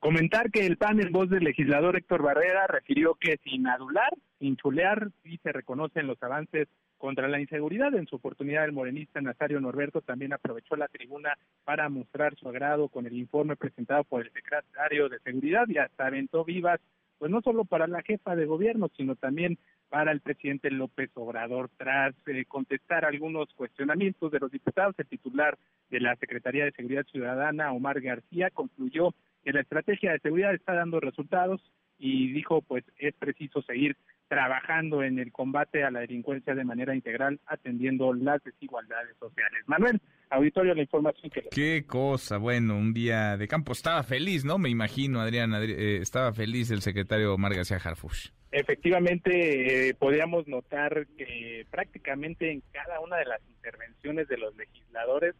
Comentar 0.05 0.51
que 0.51 0.67
el 0.67 0.77
PAN 0.77 1.01
en 1.01 1.11
voz 1.11 1.31
del 1.31 1.43
legislador 1.43 1.97
Héctor 1.97 2.21
Barrera 2.21 2.67
refirió 2.67 3.15
que 3.15 3.39
sin 3.43 3.65
adular, 3.65 4.13
sin 4.37 4.55
chulear, 4.55 5.09
sí 5.23 5.39
se 5.41 5.51
reconocen 5.51 6.05
los 6.05 6.21
avances 6.21 6.67
contra 6.99 7.27
la 7.27 7.39
inseguridad. 7.39 7.91
En 7.95 8.05
su 8.05 8.17
oportunidad, 8.17 8.65
el 8.65 8.71
morenista 8.71 9.19
Nazario 9.19 9.59
Norberto 9.59 10.01
también 10.01 10.31
aprovechó 10.31 10.75
la 10.75 10.89
tribuna 10.89 11.35
para 11.63 11.89
mostrar 11.89 12.35
su 12.35 12.47
agrado 12.47 12.87
con 12.87 13.07
el 13.07 13.17
informe 13.17 13.55
presentado 13.55 14.03
por 14.03 14.21
el 14.21 14.31
secretario 14.31 15.09
de 15.09 15.17
Seguridad 15.21 15.65
y 15.69 15.79
hasta 15.79 16.05
aventó 16.05 16.45
vivas, 16.45 16.79
pues 17.17 17.31
no 17.31 17.41
solo 17.41 17.65
para 17.65 17.87
la 17.87 18.03
jefa 18.03 18.35
de 18.35 18.45
gobierno, 18.45 18.91
sino 18.95 19.15
también 19.15 19.57
para 19.89 20.11
el 20.11 20.21
presidente 20.21 20.69
López 20.69 21.09
Obrador. 21.15 21.71
Tras 21.77 22.13
eh, 22.27 22.45
contestar 22.47 23.05
algunos 23.05 23.51
cuestionamientos 23.55 24.31
de 24.31 24.39
los 24.39 24.51
diputados, 24.51 24.93
el 24.99 25.07
titular 25.07 25.57
de 25.89 25.99
la 25.99 26.15
Secretaría 26.17 26.65
de 26.65 26.73
Seguridad 26.73 27.07
Ciudadana, 27.07 27.71
Omar 27.71 28.01
García, 28.01 28.51
concluyó 28.51 29.15
que 29.45 29.53
la 29.53 29.61
estrategia 29.61 30.11
de 30.11 30.19
seguridad 30.19 30.55
está 30.55 30.73
dando 30.73 30.99
resultados 30.99 31.61
y 31.97 32.33
dijo 32.33 32.61
pues 32.63 32.83
es 32.97 33.13
preciso 33.13 33.61
seguir 33.61 33.95
trabajando 34.27 35.03
en 35.03 35.19
el 35.19 35.31
combate 35.31 35.83
a 35.83 35.91
la 35.91 35.99
delincuencia 35.99 36.55
de 36.55 36.65
manera 36.65 36.95
integral 36.95 37.39
atendiendo 37.45 38.11
las 38.13 38.43
desigualdades 38.43 39.15
sociales. 39.19 39.61
Manuel, 39.67 40.01
auditorio 40.31 40.73
la 40.73 40.81
información 40.81 41.29
que... 41.29 41.43
Qué 41.51 41.85
cosa, 41.85 42.37
bueno, 42.37 42.75
un 42.75 42.91
día 42.91 43.37
de 43.37 43.47
campo 43.47 43.73
estaba 43.73 44.01
feliz, 44.01 44.43
¿no? 44.43 44.57
Me 44.57 44.69
imagino, 44.69 45.21
Adrián, 45.21 45.53
eh, 45.53 45.97
estaba 46.01 46.33
feliz 46.33 46.71
el 46.71 46.81
secretario 46.81 47.35
Omar 47.35 47.53
García 47.53 47.77
Harfush. 47.77 48.29
Efectivamente, 48.51 49.89
eh, 49.89 49.93
podíamos 49.93 50.47
notar 50.47 51.05
que 51.17 51.67
prácticamente 51.69 52.51
en 52.51 52.63
cada 52.71 52.99
una 53.01 53.17
de 53.17 53.25
las 53.25 53.41
intervenciones 53.47 54.27
de 54.27 54.37
los 54.37 54.55
legisladores 54.55 55.35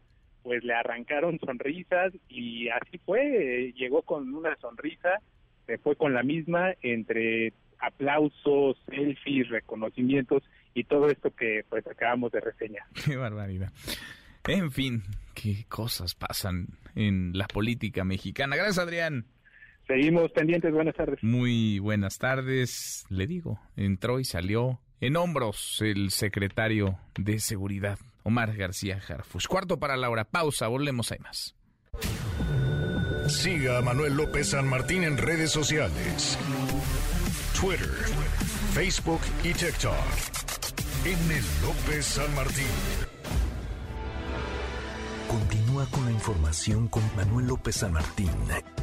pues 0.46 0.62
le 0.62 0.74
arrancaron 0.74 1.40
sonrisas 1.40 2.12
y 2.28 2.68
así 2.68 2.98
fue, 3.04 3.72
llegó 3.74 4.02
con 4.02 4.32
una 4.32 4.54
sonrisa, 4.60 5.20
se 5.66 5.76
fue 5.78 5.96
con 5.96 6.14
la 6.14 6.22
misma 6.22 6.72
entre 6.82 7.52
aplausos, 7.80 8.80
selfies, 8.88 9.48
reconocimientos 9.48 10.44
y 10.72 10.84
todo 10.84 11.10
esto 11.10 11.34
que 11.34 11.64
pues 11.68 11.84
acabamos 11.88 12.30
de 12.30 12.40
reseñar. 12.40 12.84
Qué 13.04 13.16
barbaridad. 13.16 13.72
En 14.46 14.70
fin, 14.70 15.02
qué 15.34 15.64
cosas 15.68 16.14
pasan 16.14 16.68
en 16.94 17.36
la 17.36 17.48
política 17.48 18.04
mexicana. 18.04 18.54
Gracias, 18.54 18.78
Adrián. 18.78 19.26
Seguimos 19.88 20.30
pendientes, 20.30 20.72
buenas 20.72 20.94
tardes. 20.94 21.18
Muy 21.24 21.80
buenas 21.80 22.18
tardes, 22.18 23.04
le 23.10 23.26
digo, 23.26 23.58
entró 23.76 24.20
y 24.20 24.24
salió 24.24 24.78
en 25.00 25.16
hombros 25.16 25.82
el 25.82 26.10
secretario 26.10 27.00
de 27.18 27.40
Seguridad 27.40 27.98
Omar 28.26 28.56
García 28.56 28.98
Jarfus. 28.98 29.46
Cuarto 29.46 29.78
para 29.78 29.96
Laura. 29.96 30.24
Pausa, 30.24 30.66
volvemos, 30.66 31.12
hay 31.12 31.20
más. 31.20 31.54
Siga 33.28 33.78
a 33.78 33.82
Manuel 33.82 34.16
López 34.16 34.48
San 34.48 34.66
Martín 34.66 35.04
en 35.04 35.16
redes 35.16 35.52
sociales. 35.52 36.36
Twitter, 37.60 37.88
Facebook 38.74 39.20
y 39.44 39.52
TikTok. 39.52 39.94
M. 41.04 41.40
López 41.62 42.04
San 42.04 42.34
Martín. 42.34 42.66
Continúa 45.28 45.86
con 45.86 46.06
la 46.06 46.10
información 46.10 46.88
con 46.88 47.04
Manuel 47.14 47.46
López 47.46 47.76
San 47.76 47.92
Martín 47.92 48.32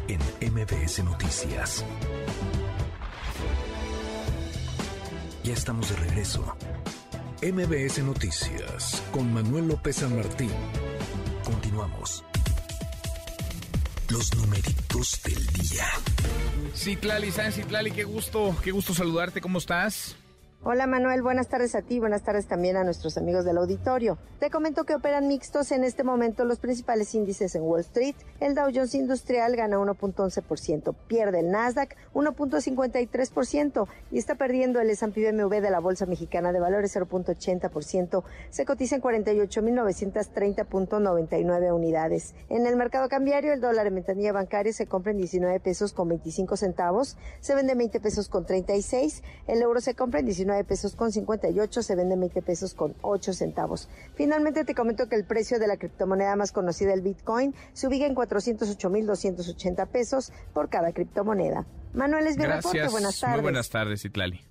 en 0.07 0.53
MBS 0.53 1.03
Noticias. 1.03 1.83
Ya 5.43 5.53
estamos 5.53 5.89
de 5.89 5.95
regreso. 5.97 6.55
MBS 7.43 8.01
Noticias 8.01 9.03
con 9.11 9.33
Manuel 9.33 9.67
López 9.67 9.97
San 9.97 10.15
Martín. 10.15 10.49
Continuamos. 11.43 12.23
Los 14.09 14.33
numeritos 14.37 15.19
del 15.25 15.45
día. 15.47 15.85
Citlali, 16.73 17.31
¿sabes 17.31 17.55
Citlali? 17.55 17.91
Qué 17.91 18.05
gusto, 18.05 18.55
qué 18.63 18.71
gusto 18.71 18.93
saludarte. 18.93 19.41
¿Cómo 19.41 19.57
estás? 19.57 20.15
Hola 20.65 20.87
Manuel, 20.87 21.21
buenas 21.21 21.49
tardes 21.49 21.75
a 21.75 21.81
ti, 21.81 21.99
buenas 21.99 22.23
tardes 22.23 22.47
también 22.47 22.77
a 22.77 22.85
nuestros 22.85 23.17
amigos 23.17 23.43
del 23.43 23.57
auditorio. 23.57 24.17
Te 24.39 24.49
comento 24.49 24.85
que 24.85 24.95
operan 24.95 25.27
mixtos 25.27 25.73
en 25.73 25.83
este 25.83 26.05
momento 26.05 26.45
los 26.45 26.59
principales 26.59 27.13
índices 27.15 27.53
en 27.55 27.63
Wall 27.63 27.81
Street. 27.81 28.15
El 28.39 28.55
Dow 28.55 28.71
Jones 28.73 28.95
Industrial 28.95 29.53
gana 29.57 29.77
1.11%, 29.77 30.95
pierde 31.09 31.41
el 31.41 31.51
Nasdaq 31.51 31.97
1.53% 32.13 33.89
y 34.09 34.17
está 34.17 34.35
perdiendo 34.35 34.79
el 34.79 34.89
S&P 34.89 35.33
BMW 35.33 35.59
de 35.59 35.69
la 35.69 35.81
Bolsa 35.81 36.05
Mexicana 36.05 36.53
de 36.53 36.61
Valores 36.61 36.95
0.80%. 36.95 38.23
Se 38.49 38.63
cotiza 38.63 38.95
en 38.95 39.01
48.930.99 39.01 41.75
unidades. 41.75 42.35
En 42.47 42.67
el 42.67 42.77
mercado 42.77 43.09
cambiario, 43.09 43.51
el 43.51 43.59
dólar 43.59 43.87
en 43.87 43.95
ventanilla 43.95 44.31
bancaria 44.31 44.71
se 44.71 44.87
compra 44.87 45.11
en 45.11 45.17
19 45.17 45.59
pesos 45.59 45.91
con 45.91 46.07
25 46.07 46.55
centavos, 46.55 47.17
se 47.41 47.53
vende 47.53 47.73
en 47.73 47.79
20 47.79 47.99
pesos 47.99 48.29
con 48.29 48.45
36, 48.45 49.23
el 49.47 49.61
euro 49.61 49.81
se 49.81 49.93
compra 49.93 50.21
en 50.21 50.27
19 50.27 50.52
pesos 50.63 50.95
con 50.95 51.11
58, 51.11 51.81
se 51.81 51.95
vende 51.95 52.15
20 52.15 52.41
pesos 52.43 52.73
con 52.75 52.95
8 53.01 53.33
centavos. 53.33 53.89
Finalmente 54.15 54.65
te 54.65 54.75
comento 54.75 55.09
que 55.09 55.15
el 55.15 55.25
precio 55.25 55.57
de 55.57 55.67
la 55.67 55.77
criptomoneda 55.77 56.35
más 56.35 56.51
conocida, 56.51 56.93
el 56.93 57.01
Bitcoin, 57.01 57.55
se 57.73 57.87
ubica 57.87 58.05
en 58.05 58.15
408.280 58.15 59.87
pesos 59.87 60.31
por 60.53 60.69
cada 60.69 60.91
criptomoneda. 60.93 61.65
Manuel 61.93 62.27
es 62.27 62.37
buenas 62.37 62.63
tardes. 63.19 63.35
Muy 63.35 63.41
buenas 63.41 63.69
tardes, 63.69 64.05
Itlali. 64.05 64.41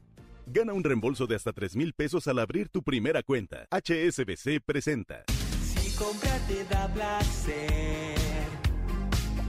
Gana 0.46 0.72
un 0.72 0.82
reembolso 0.82 1.26
de 1.26 1.36
hasta 1.36 1.52
3 1.52 1.76
mil 1.76 1.94
pesos 1.94 2.26
al 2.26 2.38
abrir 2.38 2.68
tu 2.68 2.82
primera 2.82 3.22
cuenta. 3.22 3.66
HSBC 3.70 4.60
presenta. 4.64 5.24
Si 5.62 5.96
comprarte 5.96 6.64
da 6.68 6.88
placer, 6.92 8.16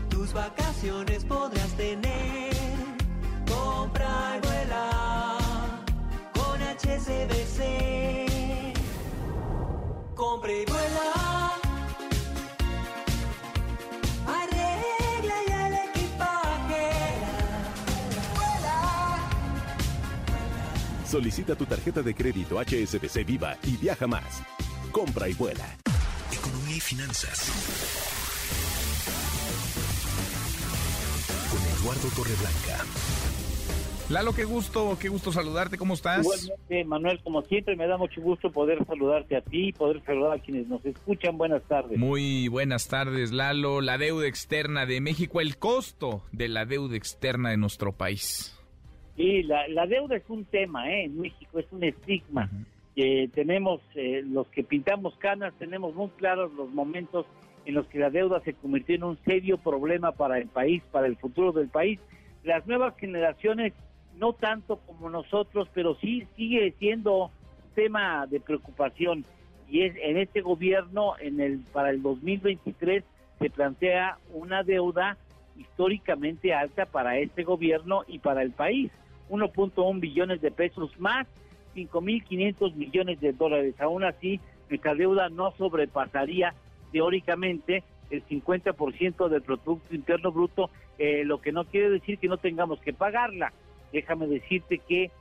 tus 0.09 0.33
vacaciones 0.33 1.25
podrás 1.25 1.75
tener. 1.75 2.53
Compra 3.47 4.37
y 4.37 4.47
vuela 4.47 5.42
HSBC. 6.83 7.61
Compre 10.15 10.61
y 10.61 10.65
vuela. 10.65 11.53
Arregla 14.27 15.35
ya 15.47 15.67
el 15.67 15.73
equipaje. 15.89 16.91
Vuela. 18.35 19.29
Solicita 21.09 21.55
tu 21.55 21.65
tarjeta 21.65 22.01
de 22.01 22.13
crédito 22.13 22.59
HSBC 22.59 23.25
Viva 23.25 23.55
y 23.63 23.77
viaja 23.77 24.05
más. 24.05 24.43
Compra 24.91 25.29
y 25.29 25.33
vuela. 25.33 25.77
Economía 26.31 26.75
y 26.75 26.81
finanzas. 26.81 27.49
Con 31.49 31.61
Eduardo 31.79 32.09
Torreblanca. 32.09 33.22
Lalo, 34.09 34.33
qué 34.33 34.43
gusto, 34.43 34.97
qué 34.99 35.07
gusto 35.07 35.31
saludarte, 35.31 35.77
¿cómo 35.77 35.93
estás? 35.93 36.25
Igualmente, 36.25 36.83
Manuel, 36.83 37.21
como 37.23 37.41
siempre, 37.43 37.75
me 37.77 37.87
da 37.87 37.97
mucho 37.97 38.21
gusto 38.21 38.51
poder 38.51 38.85
saludarte 38.85 39.37
a 39.37 39.41
ti 39.41 39.69
y 39.69 39.71
poder 39.71 40.03
saludar 40.03 40.33
a 40.33 40.39
quienes 40.39 40.67
nos 40.67 40.85
escuchan. 40.85 41.37
Buenas 41.37 41.63
tardes. 41.63 41.97
Muy 41.97 42.49
buenas 42.49 42.89
tardes, 42.89 43.31
Lalo. 43.31 43.79
La 43.79 43.97
deuda 43.97 44.27
externa 44.27 44.85
de 44.85 44.99
México, 44.99 45.39
el 45.39 45.57
costo 45.57 46.23
de 46.33 46.49
la 46.49 46.65
deuda 46.65 46.97
externa 46.97 47.51
de 47.51 47.57
nuestro 47.57 47.93
país. 47.93 48.59
Sí, 49.15 49.43
la, 49.43 49.85
deuda 49.87 50.17
es 50.17 50.23
un 50.27 50.43
tema, 50.45 50.89
¿eh? 50.91 51.05
En 51.05 51.21
México 51.21 51.59
es 51.59 51.65
un 51.71 51.83
estigma. 51.83 52.49
que 52.95 53.29
tenemos, 53.33 53.81
eh, 53.95 54.21
los 54.25 54.47
que 54.47 54.63
pintamos 54.63 55.15
canas, 55.17 55.53
tenemos 55.57 55.95
muy 55.95 56.09
claros 56.09 56.53
los 56.53 56.69
momentos 56.69 57.25
en 57.65 57.75
los 57.75 57.87
que 57.87 57.99
la 57.99 58.09
deuda 58.09 58.41
se 58.41 58.53
convirtió 58.53 58.95
en 58.95 59.03
un 59.03 59.17
serio 59.23 59.57
problema 59.57 60.11
para 60.11 60.37
el 60.37 60.47
país, 60.47 60.83
para 60.91 61.07
el 61.07 61.15
futuro 61.15 61.53
del 61.53 61.69
país. 61.69 61.99
Las 62.43 62.67
nuevas 62.67 62.95
generaciones 62.97 63.73
no 64.17 64.33
tanto 64.33 64.77
como 64.77 65.09
nosotros, 65.09 65.67
pero 65.73 65.95
sí 65.95 66.27
sigue 66.35 66.73
siendo 66.79 67.31
tema 67.75 68.27
de 68.27 68.39
preocupación 68.39 69.25
y 69.69 69.81
es 69.81 69.95
en 70.01 70.17
este 70.17 70.41
gobierno 70.41 71.13
en 71.19 71.39
el 71.39 71.59
para 71.71 71.89
el 71.89 72.01
2023 72.01 73.03
se 73.39 73.49
plantea 73.49 74.17
una 74.31 74.63
deuda 74.63 75.17
históricamente 75.57 76.53
alta 76.53 76.85
para 76.85 77.17
este 77.17 77.43
gobierno 77.43 78.03
y 78.07 78.19
para 78.19 78.41
el 78.41 78.51
país. 78.51 78.91
1.1 79.29 79.99
billones 79.99 80.41
de 80.41 80.51
pesos 80.51 80.91
más 80.99 81.27
5.500 81.75 82.75
millones 82.75 83.19
de 83.19 83.33
dólares. 83.33 83.75
Aún 83.79 84.03
así, 84.03 84.39
nuestra 84.69 84.95
deuda 84.95 85.29
no 85.29 85.51
sobrepasaría 85.57 86.53
teóricamente 86.91 87.83
el 88.09 88.23
50% 88.27 89.27
del 89.27 89.41
Producto 89.41 89.95
Interno 89.95 90.31
Bruto, 90.31 90.69
eh, 90.99 91.23
lo 91.25 91.41
que 91.41 91.51
no 91.51 91.65
quiere 91.65 91.89
decir 91.89 92.19
que 92.19 92.27
no 92.27 92.37
tengamos 92.37 92.79
que 92.81 92.93
pagarla. 92.93 93.51
Déjame 93.93 94.27
decirte 94.27 94.79
que 94.79 95.11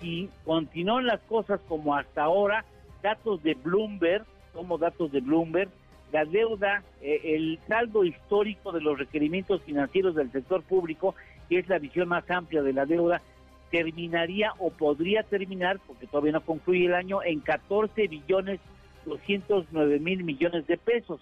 si 0.00 0.28
continúan 0.44 1.06
las 1.06 1.20
cosas 1.22 1.60
como 1.66 1.96
hasta 1.96 2.22
ahora, 2.22 2.64
datos 3.02 3.42
de 3.42 3.54
Bloomberg, 3.54 4.24
como 4.52 4.78
datos 4.78 5.10
de 5.10 5.20
Bloomberg, 5.20 5.70
la 6.12 6.24
deuda, 6.24 6.82
eh, 7.02 7.20
el 7.24 7.58
saldo 7.66 8.04
histórico 8.04 8.72
de 8.72 8.80
los 8.80 8.98
requerimientos 8.98 9.62
financieros 9.62 10.14
del 10.14 10.30
sector 10.30 10.62
público, 10.62 11.14
que 11.48 11.58
es 11.58 11.68
la 11.68 11.78
visión 11.78 12.08
más 12.08 12.30
amplia 12.30 12.62
de 12.62 12.72
la 12.72 12.86
deuda, 12.86 13.22
terminaría 13.70 14.52
o 14.58 14.70
podría 14.70 15.22
terminar, 15.22 15.80
porque 15.86 16.06
todavía 16.06 16.32
no 16.32 16.40
concluye 16.42 16.86
el 16.86 16.94
año, 16.94 17.22
en 17.22 17.40
14 17.40 18.06
billones 18.06 18.60
209 19.06 19.98
mil 19.98 20.24
millones 20.24 20.66
de 20.66 20.76
pesos. 20.76 21.20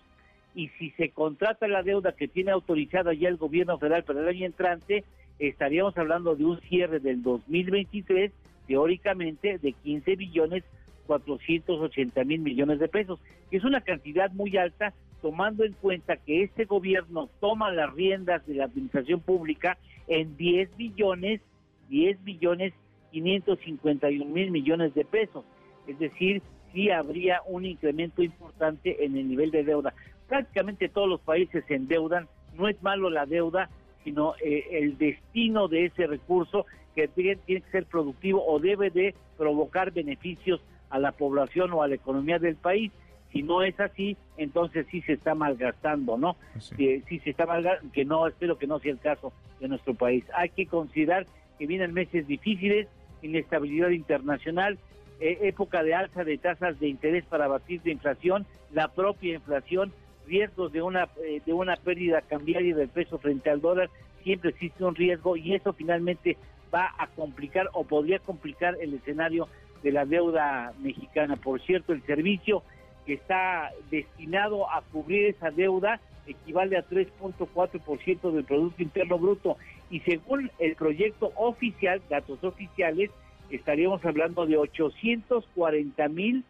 Y 0.54 0.68
si 0.78 0.90
se 0.92 1.10
contrata 1.10 1.68
la 1.68 1.82
deuda 1.82 2.12
que 2.12 2.28
tiene 2.28 2.50
autorizada 2.50 3.12
ya 3.12 3.28
el 3.28 3.36
gobierno 3.36 3.78
federal 3.78 4.04
para 4.04 4.20
el 4.20 4.28
año 4.28 4.46
entrante, 4.46 5.04
estaríamos 5.38 5.96
hablando 5.98 6.34
de 6.36 6.44
un 6.44 6.60
cierre 6.62 7.00
del 7.00 7.22
2023, 7.22 8.32
teóricamente, 8.66 9.58
de 9.58 9.72
15 9.72 10.16
billones 10.16 10.64
480 11.06 12.24
mil 12.24 12.40
millones 12.40 12.80
de 12.80 12.88
pesos, 12.88 13.20
que 13.50 13.58
es 13.58 13.64
una 13.64 13.80
cantidad 13.80 14.30
muy 14.32 14.56
alta, 14.56 14.92
tomando 15.22 15.64
en 15.64 15.72
cuenta 15.74 16.16
que 16.16 16.42
este 16.42 16.64
gobierno 16.64 17.28
toma 17.40 17.70
las 17.70 17.92
riendas 17.94 18.44
de 18.46 18.54
la 18.54 18.64
administración 18.64 19.20
pública 19.20 19.78
en 20.08 20.36
10 20.36 20.76
billones 20.76 21.40
10 21.88 22.24
billones 22.24 22.72
551 23.12 24.24
mil 24.24 24.50
millones 24.50 24.94
de 24.94 25.04
pesos. 25.04 25.44
Es 25.86 25.98
decir, 25.98 26.42
sí 26.72 26.90
habría 26.90 27.40
un 27.46 27.64
incremento 27.64 28.22
importante 28.22 29.04
en 29.04 29.16
el 29.16 29.28
nivel 29.28 29.50
de 29.50 29.64
deuda. 29.64 29.94
Prácticamente 30.28 30.88
todos 30.88 31.08
los 31.08 31.20
países 31.20 31.64
se 31.66 31.74
endeudan, 31.74 32.28
no 32.56 32.68
es 32.68 32.82
malo 32.82 33.10
la 33.10 33.26
deuda, 33.26 33.70
sino 34.06 34.36
eh, 34.40 34.68
el 34.70 34.96
destino 34.98 35.66
de 35.66 35.86
ese 35.86 36.06
recurso 36.06 36.64
que 36.94 37.08
tiene, 37.08 37.40
tiene 37.44 37.62
que 37.62 37.70
ser 37.72 37.86
productivo 37.86 38.46
o 38.46 38.60
debe 38.60 38.90
de 38.90 39.16
provocar 39.36 39.90
beneficios 39.90 40.60
a 40.90 41.00
la 41.00 41.10
población 41.10 41.72
o 41.72 41.82
a 41.82 41.88
la 41.88 41.96
economía 41.96 42.38
del 42.38 42.54
país. 42.54 42.92
Si 43.32 43.42
no 43.42 43.64
es 43.64 43.78
así, 43.80 44.16
entonces 44.36 44.86
sí 44.92 45.02
se 45.02 45.14
está 45.14 45.34
malgastando, 45.34 46.16
¿no? 46.16 46.36
Eh, 46.78 47.02
sí 47.08 47.18
se 47.18 47.30
está 47.30 47.46
malgastando, 47.46 47.92
que 47.92 48.04
no, 48.04 48.28
espero 48.28 48.56
que 48.56 48.68
no 48.68 48.78
sea 48.78 48.92
el 48.92 49.00
caso 49.00 49.32
de 49.58 49.66
nuestro 49.66 49.94
país. 49.94 50.24
Hay 50.36 50.50
que 50.50 50.66
considerar 50.66 51.26
que 51.58 51.66
vienen 51.66 51.92
meses 51.92 52.28
difíciles, 52.28 52.86
inestabilidad 53.22 53.88
internacional, 53.88 54.78
eh, 55.18 55.38
época 55.42 55.82
de 55.82 55.96
alza 55.96 56.22
de 56.22 56.38
tasas 56.38 56.78
de 56.78 56.86
interés 56.86 57.24
para 57.24 57.48
batir 57.48 57.82
de 57.82 57.90
inflación, 57.90 58.46
la 58.72 58.86
propia 58.86 59.34
inflación, 59.34 59.92
riesgos 60.26 60.72
de 60.72 60.82
una 60.82 61.08
eh, 61.24 61.40
de 61.44 61.52
una 61.52 61.76
pérdida 61.76 62.20
cambiaria 62.22 62.74
del 62.74 62.88
peso 62.88 63.18
frente 63.18 63.50
al 63.50 63.60
dólar, 63.60 63.90
siempre 64.22 64.50
existe 64.50 64.84
un 64.84 64.94
riesgo 64.94 65.36
y 65.36 65.54
eso 65.54 65.72
finalmente 65.72 66.36
va 66.74 66.94
a 66.98 67.06
complicar 67.08 67.68
o 67.72 67.84
podría 67.84 68.18
complicar 68.18 68.76
el 68.80 68.94
escenario 68.94 69.48
de 69.82 69.92
la 69.92 70.04
deuda 70.04 70.72
mexicana. 70.80 71.36
Por 71.36 71.60
cierto, 71.60 71.92
el 71.92 72.02
servicio 72.02 72.62
que 73.06 73.14
está 73.14 73.70
destinado 73.90 74.70
a 74.70 74.82
cubrir 74.82 75.26
esa 75.26 75.50
deuda 75.50 76.00
equivale 76.26 76.76
a 76.76 76.86
3.4% 76.86 78.32
del 78.32 78.44
Producto 78.44 78.82
Interno 78.82 79.18
Bruto 79.18 79.56
y 79.90 80.00
según 80.00 80.50
el 80.58 80.74
proyecto 80.74 81.32
oficial, 81.36 82.02
datos 82.10 82.42
oficiales, 82.42 83.10
estaríamos 83.50 84.04
hablando 84.04 84.44
de 84.44 84.56
840 84.56 86.08
mil 86.08 86.44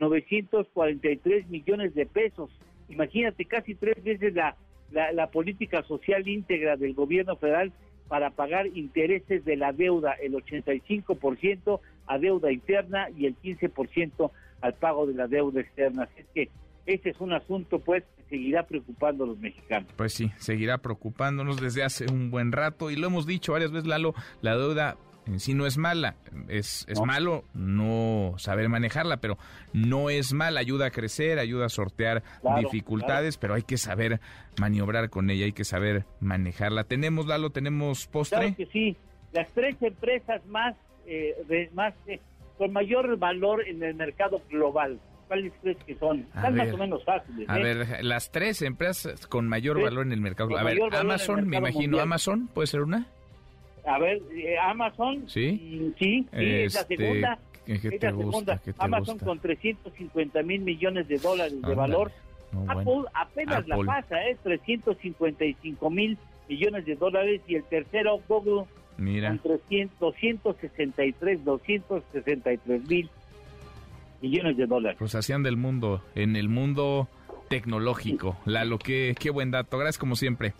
943 0.00 1.48
millones 1.48 1.94
de 1.94 2.06
pesos. 2.06 2.50
Imagínate, 2.90 3.44
casi 3.44 3.74
tres 3.74 4.02
veces 4.02 4.34
la, 4.34 4.56
la, 4.90 5.30
política 5.30 5.82
social 5.84 6.26
íntegra 6.28 6.76
del 6.76 6.94
gobierno 6.94 7.36
federal 7.36 7.72
para 8.08 8.30
pagar 8.30 8.66
intereses 8.66 9.44
de 9.44 9.56
la 9.56 9.72
deuda, 9.72 10.12
el 10.14 10.34
85% 10.34 11.80
a 12.06 12.18
deuda 12.18 12.52
interna 12.52 13.08
y 13.16 13.26
el 13.26 13.36
15% 13.36 14.30
al 14.60 14.74
pago 14.74 15.06
de 15.06 15.14
la 15.14 15.28
deuda 15.28 15.60
externa. 15.60 16.04
Así 16.04 16.20
es 16.20 16.26
que 16.34 16.48
ese 16.86 17.10
es 17.10 17.20
un 17.20 17.32
asunto 17.32 17.78
pues 17.78 18.02
que 18.16 18.24
seguirá 18.36 18.64
preocupando 18.64 19.24
a 19.24 19.26
los 19.28 19.38
mexicanos. 19.38 19.88
Pues 19.96 20.12
sí, 20.12 20.32
seguirá 20.38 20.78
preocupándonos 20.78 21.60
desde 21.60 21.84
hace 21.84 22.10
un 22.10 22.30
buen 22.30 22.50
rato 22.50 22.90
y 22.90 22.96
lo 22.96 23.06
hemos 23.06 23.26
dicho 23.26 23.52
varias 23.52 23.70
veces, 23.70 23.86
Lalo, 23.86 24.14
la 24.42 24.56
deuda 24.56 24.96
en 25.26 25.40
sí 25.40 25.54
no 25.54 25.66
es 25.66 25.78
mala, 25.78 26.16
es, 26.48 26.86
es 26.88 27.00
malo 27.00 27.44
no 27.54 28.34
saber 28.38 28.68
manejarla, 28.68 29.18
pero 29.18 29.38
no 29.72 30.10
es 30.10 30.32
mala, 30.32 30.60
ayuda 30.60 30.86
a 30.86 30.90
crecer, 30.90 31.38
ayuda 31.38 31.66
a 31.66 31.68
sortear 31.68 32.22
dificultades, 32.58 33.36
pero 33.36 33.54
hay 33.54 33.62
que 33.62 33.76
saber 33.76 34.20
maniobrar 34.58 35.10
con 35.10 35.30
ella, 35.30 35.44
hay 35.44 35.52
que 35.52 35.64
saber 35.64 36.04
manejarla. 36.20 36.84
¿Tenemos, 36.84 37.26
Lalo, 37.26 37.50
tenemos 37.50 38.06
postre? 38.06 38.38
Claro 38.38 38.56
que 38.56 38.66
sí, 38.66 38.96
las 39.32 39.48
tres 39.52 39.76
empresas 39.82 40.44
más, 40.46 40.74
eh, 41.06 41.70
más 41.74 41.94
eh, 42.06 42.20
con 42.58 42.72
mayor 42.72 43.16
valor 43.18 43.66
en 43.66 43.82
el 43.82 43.94
mercado 43.94 44.42
global 44.50 45.00
¿Cuáles 45.30 45.52
crees 45.62 45.76
que 45.84 45.94
son? 45.94 46.26
Están 46.34 46.56
más 46.56 46.72
o 46.72 46.76
menos 46.76 47.04
fáciles. 47.04 47.48
A 47.48 47.60
¿eh? 47.60 47.62
ver, 47.62 48.04
las 48.04 48.32
tres 48.32 48.62
empresas 48.62 49.28
con 49.28 49.46
mayor 49.46 49.80
valor 49.80 50.04
en 50.04 50.10
el 50.10 50.20
mercado. 50.20 50.58
A 50.58 50.64
ver, 50.64 50.80
Amazon, 50.92 51.48
me 51.48 51.58
imagino, 51.58 52.00
Amazon, 52.00 52.48
¿puede 52.52 52.66
ser 52.66 52.80
una? 52.80 53.06
A 53.86 53.98
ver, 53.98 54.20
eh, 54.34 54.58
Amazon. 54.58 55.28
Sí. 55.28 55.58
Sí, 55.58 55.94
sí, 55.98 56.26
es 56.32 56.74
la 56.74 56.80
Este, 56.82 56.96
segunda. 56.96 57.38
¿qué- 57.66 57.80
qué 57.80 57.88
es 57.88 58.00
te 58.00 58.06
la 58.06 58.12
gusta? 58.12 58.30
segunda. 58.30 58.58
¿Qué 58.64 58.72
te 58.72 58.84
Amazon 58.84 59.14
gusta? 59.14 59.26
con 59.26 59.38
350 59.40 60.42
mil 60.42 60.60
millones 60.62 61.08
de 61.08 61.18
dólares 61.18 61.60
de 61.62 61.74
valor. 61.74 62.12
No, 62.52 62.62
Apple 62.68 62.84
bueno. 62.84 63.04
apenas 63.14 63.68
la 63.68 63.76
pasa, 63.78 64.24
es 64.26 64.38
355 64.40 65.88
mil 65.90 66.18
millones 66.48 66.84
de 66.84 66.96
dólares. 66.96 67.40
Y 67.46 67.54
el 67.54 67.64
tercero, 67.64 68.20
Google, 68.28 68.64
Mira. 68.98 69.28
con 69.28 69.38
300, 69.38 69.98
263, 70.00 71.44
263 71.44 72.88
mil 72.88 73.08
millones 74.20 74.56
de 74.56 74.66
dólares. 74.66 74.96
Pues 74.98 75.14
hacían 75.14 75.42
del 75.42 75.56
mundo, 75.56 76.02
en 76.14 76.36
el 76.36 76.48
mundo 76.48 77.08
tecnológico. 77.48 78.36
Lalo, 78.46 78.78
qué, 78.78 79.14
qué 79.18 79.30
buen 79.30 79.50
dato. 79.50 79.78
Gracias 79.78 79.98
como 79.98 80.16
siempre. 80.16 80.52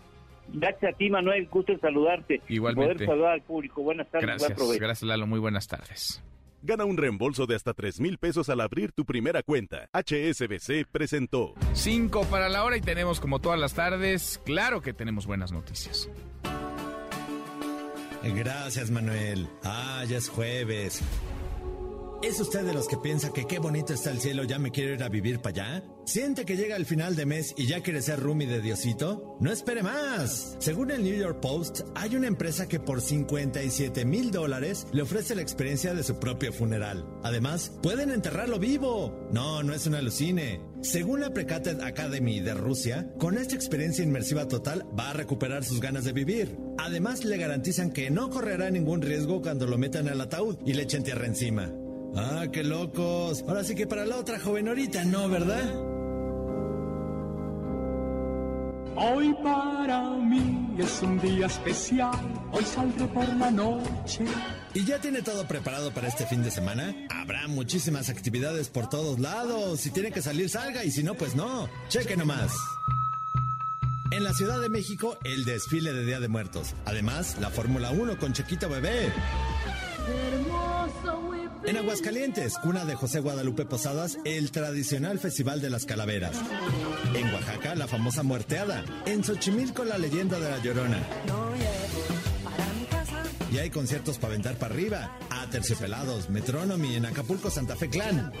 Gracias 0.49 0.93
a 0.93 0.97
ti, 0.97 1.09
Manuel. 1.09 1.47
Gusto 1.47 1.71
en 1.71 1.79
saludarte. 1.81 2.41
Igualmente. 2.49 2.93
Poder 2.95 3.07
saludar 3.07 3.31
al 3.33 3.41
público. 3.41 3.81
Buenas 3.83 4.07
tardes. 4.09 4.25
buen 4.27 4.37
Gracias, 4.37 4.57
provecho. 4.57 4.79
gracias 4.83 5.07
Lalo. 5.07 5.27
Muy 5.27 5.39
buenas 5.39 5.67
tardes. 5.67 6.23
Gana 6.63 6.85
un 6.85 6.97
reembolso 6.97 7.47
de 7.47 7.55
hasta 7.55 7.73
3 7.73 7.99
mil 8.01 8.19
pesos 8.19 8.47
al 8.49 8.61
abrir 8.61 8.91
tu 8.91 9.03
primera 9.03 9.41
cuenta. 9.41 9.87
HSBC 9.93 10.85
presentó. 10.91 11.55
Cinco 11.73 12.23
para 12.25 12.49
la 12.49 12.63
hora 12.63 12.77
y 12.77 12.81
tenemos 12.81 13.19
como 13.19 13.39
todas 13.39 13.59
las 13.59 13.73
tardes, 13.73 14.39
claro 14.45 14.81
que 14.81 14.93
tenemos 14.93 15.25
buenas 15.25 15.51
noticias. 15.51 16.07
Gracias, 18.23 18.91
Manuel. 18.91 19.47
Ah, 19.63 20.03
ya 20.07 20.17
es 20.17 20.29
jueves. 20.29 21.01
¿Es 22.23 22.39
usted 22.39 22.63
de 22.63 22.73
los 22.73 22.87
que 22.87 22.97
piensa 22.97 23.33
que 23.33 23.47
qué 23.47 23.57
bonito 23.57 23.93
está 23.93 24.11
el 24.11 24.21
cielo, 24.21 24.43
ya 24.43 24.59
me 24.59 24.69
quiero 24.69 24.93
ir 24.93 25.01
a 25.01 25.09
vivir 25.09 25.39
para 25.39 25.65
allá? 25.65 25.83
¿Siente 26.05 26.45
que 26.45 26.55
llega 26.55 26.75
el 26.75 26.85
final 26.85 27.15
de 27.15 27.25
mes 27.25 27.55
y 27.57 27.65
ya 27.65 27.81
quiere 27.81 27.99
ser 28.03 28.19
roomie 28.19 28.47
de 28.47 28.61
Diosito? 28.61 29.37
No 29.39 29.51
espere 29.51 29.81
más. 29.81 30.55
Según 30.59 30.91
el 30.91 31.03
New 31.03 31.15
York 31.15 31.39
Post, 31.41 31.81
hay 31.95 32.15
una 32.15 32.27
empresa 32.27 32.67
que 32.67 32.79
por 32.79 33.01
57 33.01 34.05
mil 34.05 34.29
dólares 34.29 34.85
le 34.91 35.01
ofrece 35.01 35.33
la 35.33 35.41
experiencia 35.41 35.95
de 35.95 36.03
su 36.03 36.19
propio 36.19 36.53
funeral. 36.53 37.07
Además, 37.23 37.71
pueden 37.81 38.11
enterrarlo 38.11 38.59
vivo. 38.59 39.27
No, 39.31 39.63
no 39.63 39.73
es 39.73 39.87
un 39.87 39.95
alucine. 39.95 40.61
Según 40.83 41.21
la 41.21 41.33
Precated 41.33 41.81
Academy 41.81 42.39
de 42.39 42.53
Rusia, 42.53 43.11
con 43.17 43.37
esta 43.39 43.55
experiencia 43.55 44.03
inmersiva 44.03 44.47
total 44.47 44.85
va 44.97 45.09
a 45.09 45.13
recuperar 45.13 45.63
sus 45.63 45.79
ganas 45.79 46.05
de 46.05 46.13
vivir. 46.13 46.55
Además, 46.77 47.25
le 47.25 47.37
garantizan 47.37 47.91
que 47.91 48.11
no 48.11 48.29
correrá 48.29 48.69
ningún 48.69 49.01
riesgo 49.01 49.41
cuando 49.41 49.65
lo 49.65 49.79
metan 49.79 50.07
al 50.07 50.21
ataúd 50.21 50.57
y 50.65 50.73
le 50.73 50.83
echen 50.83 51.03
tierra 51.03 51.25
encima. 51.25 51.71
Ah, 52.15 52.45
qué 52.51 52.63
locos. 52.63 53.43
Ahora 53.47 53.63
sí 53.63 53.75
que 53.75 53.87
para 53.87 54.05
la 54.05 54.17
otra 54.17 54.39
joven 54.39 54.67
ahorita, 54.67 55.05
¿no, 55.05 55.29
verdad? 55.29 55.63
Hoy 58.95 59.33
para 59.41 60.09
mí 60.11 60.75
es 60.77 61.01
un 61.01 61.19
día 61.19 61.47
especial, 61.47 62.11
hoy 62.51 62.63
saldré 62.63 63.07
por 63.07 63.27
la 63.35 63.49
noche. 63.49 64.25
¿Y 64.73 64.85
ya 64.85 64.99
tiene 64.99 65.21
todo 65.21 65.47
preparado 65.47 65.91
para 65.91 66.07
este 66.07 66.25
fin 66.27 66.43
de 66.43 66.51
semana? 66.51 66.93
Habrá 67.09 67.47
muchísimas 67.47 68.09
actividades 68.09 68.69
por 68.69 68.89
todos 68.89 69.17
lados. 69.19 69.79
Si 69.79 69.91
tiene 69.91 70.11
que 70.11 70.21
salir, 70.21 70.49
salga 70.49 70.83
y 70.83 70.91
si 70.91 71.03
no, 71.03 71.15
pues 71.15 71.35
no. 71.35 71.67
Cheque 71.87 72.15
nomás. 72.15 72.53
En 74.11 74.23
la 74.23 74.33
Ciudad 74.33 74.59
de 74.59 74.69
México, 74.69 75.17
el 75.23 75.45
desfile 75.45 75.93
de 75.93 76.05
Día 76.05 76.19
de 76.19 76.27
Muertos. 76.27 76.75
Además, 76.85 77.37
la 77.39 77.49
Fórmula 77.49 77.91
1 77.91 78.19
con 78.19 78.33
Chiquito 78.33 78.69
Bebé. 78.69 79.11
En 81.63 81.77
Aguascalientes, 81.77 82.57
cuna 82.57 82.85
de 82.85 82.95
José 82.95 83.19
Guadalupe 83.19 83.65
Posadas, 83.65 84.17
el 84.25 84.51
tradicional 84.51 85.19
Festival 85.19 85.61
de 85.61 85.69
las 85.69 85.85
Calaveras. 85.85 86.35
En 87.15 87.33
Oaxaca, 87.33 87.75
la 87.75 87.87
famosa 87.87 88.23
Muerteada. 88.23 88.83
En 89.05 89.23
Xochimilco, 89.23 89.83
la 89.85 89.97
leyenda 89.97 90.39
de 90.39 90.49
la 90.49 90.57
Llorona. 90.59 90.99
Y 93.51 93.59
hay 93.59 93.69
conciertos 93.69 94.17
para 94.17 94.33
aventar 94.33 94.55
para 94.55 94.73
arriba. 94.73 95.17
A 95.29 95.45
Terciopelados, 95.49 96.29
Metronomy 96.29 96.95
en 96.95 97.05
Acapulco, 97.05 97.49
Santa 97.49 97.75
Fe 97.75 97.89
Clan. 97.89 98.31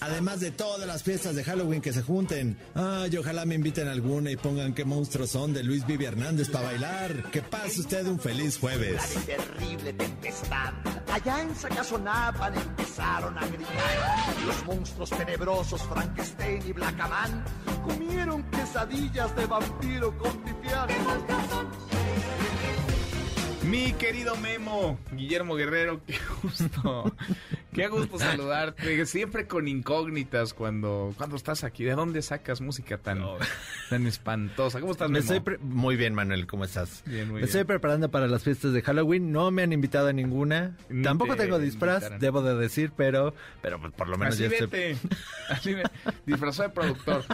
Además 0.00 0.38
de 0.38 0.52
todas 0.52 0.86
las 0.86 1.02
fiestas 1.02 1.34
de 1.34 1.42
Halloween 1.42 1.80
que 1.80 1.92
se 1.92 2.02
junten. 2.02 2.56
Ay, 2.74 3.16
ojalá 3.16 3.46
me 3.46 3.56
inviten 3.56 3.88
alguna 3.88 4.30
y 4.30 4.36
pongan 4.36 4.72
qué 4.72 4.84
monstruos 4.84 5.30
son 5.30 5.52
de 5.52 5.64
Luis 5.64 5.84
Vivi 5.86 6.04
Hernández 6.04 6.50
para 6.50 6.66
bailar. 6.66 7.30
Que 7.30 7.42
pase 7.42 7.80
usted 7.80 8.06
un 8.06 8.20
feliz 8.20 8.58
jueves. 8.58 9.02
terrible 9.26 9.92
tempestad. 9.92 10.72
Allá 11.12 11.42
en 11.42 11.56
Sacazonapan 11.56 12.54
empezaron 12.54 13.36
a 13.36 13.46
gritar. 13.46 14.46
Los 14.46 14.64
monstruos 14.66 15.10
tenebrosos 15.10 15.82
Frankenstein 15.82 16.62
y 16.66 16.72
Blackaman 16.72 17.44
comieron 17.84 18.42
quesadillas 18.50 19.34
de 19.34 19.46
vampiro 19.46 20.16
con 20.18 20.36
pipián. 20.42 20.88
Mi 23.68 23.92
querido 23.94 24.36
Memo, 24.36 24.98
Guillermo 25.12 25.54
Guerrero, 25.54 26.00
qué 26.06 26.18
gusto. 26.42 27.14
Qué 27.74 27.88
gusto 27.88 28.18
saludarte. 28.18 29.04
Siempre 29.06 29.46
con 29.46 29.66
incógnitas 29.68 30.54
cuando, 30.54 31.12
cuando 31.16 31.36
estás 31.36 31.64
aquí. 31.64 31.84
¿De 31.84 31.94
dónde 31.94 32.22
sacas 32.22 32.60
música 32.60 32.98
tan, 32.98 33.22
tan 33.90 34.06
espantosa? 34.06 34.80
¿Cómo 34.80 34.92
estás, 34.92 35.08
Me 35.10 35.18
Memo? 35.20 35.22
estoy 35.24 35.40
pre- 35.40 35.58
muy 35.58 35.96
bien, 35.96 36.14
Manuel, 36.14 36.46
¿cómo 36.46 36.64
estás? 36.64 37.02
Bien, 37.06 37.24
muy 37.26 37.34
me 37.34 37.38
bien. 37.40 37.44
estoy 37.46 37.64
preparando 37.64 38.10
para 38.10 38.26
las 38.28 38.44
fiestas 38.44 38.72
de 38.72 38.82
Halloween. 38.82 39.32
No 39.32 39.50
me 39.50 39.62
han 39.62 39.72
invitado 39.72 40.08
a 40.08 40.12
ninguna. 40.12 40.76
Ni 40.88 41.02
Tampoco 41.02 41.34
te 41.36 41.42
tengo 41.44 41.58
disfraz, 41.58 42.18
debo 42.20 42.42
de 42.42 42.54
decir, 42.54 42.92
pero, 42.96 43.34
pero 43.60 43.80
pues, 43.80 43.92
por 43.92 44.08
lo 44.08 44.16
menos 44.18 44.34
Así 44.34 44.42
ya 44.44 44.48
estoy. 44.50 44.66
vete. 44.66 44.96
Así 45.50 45.74
ve- 45.74 45.82
Disfrazado 46.26 46.68
de 46.68 46.74
productor. 46.74 47.24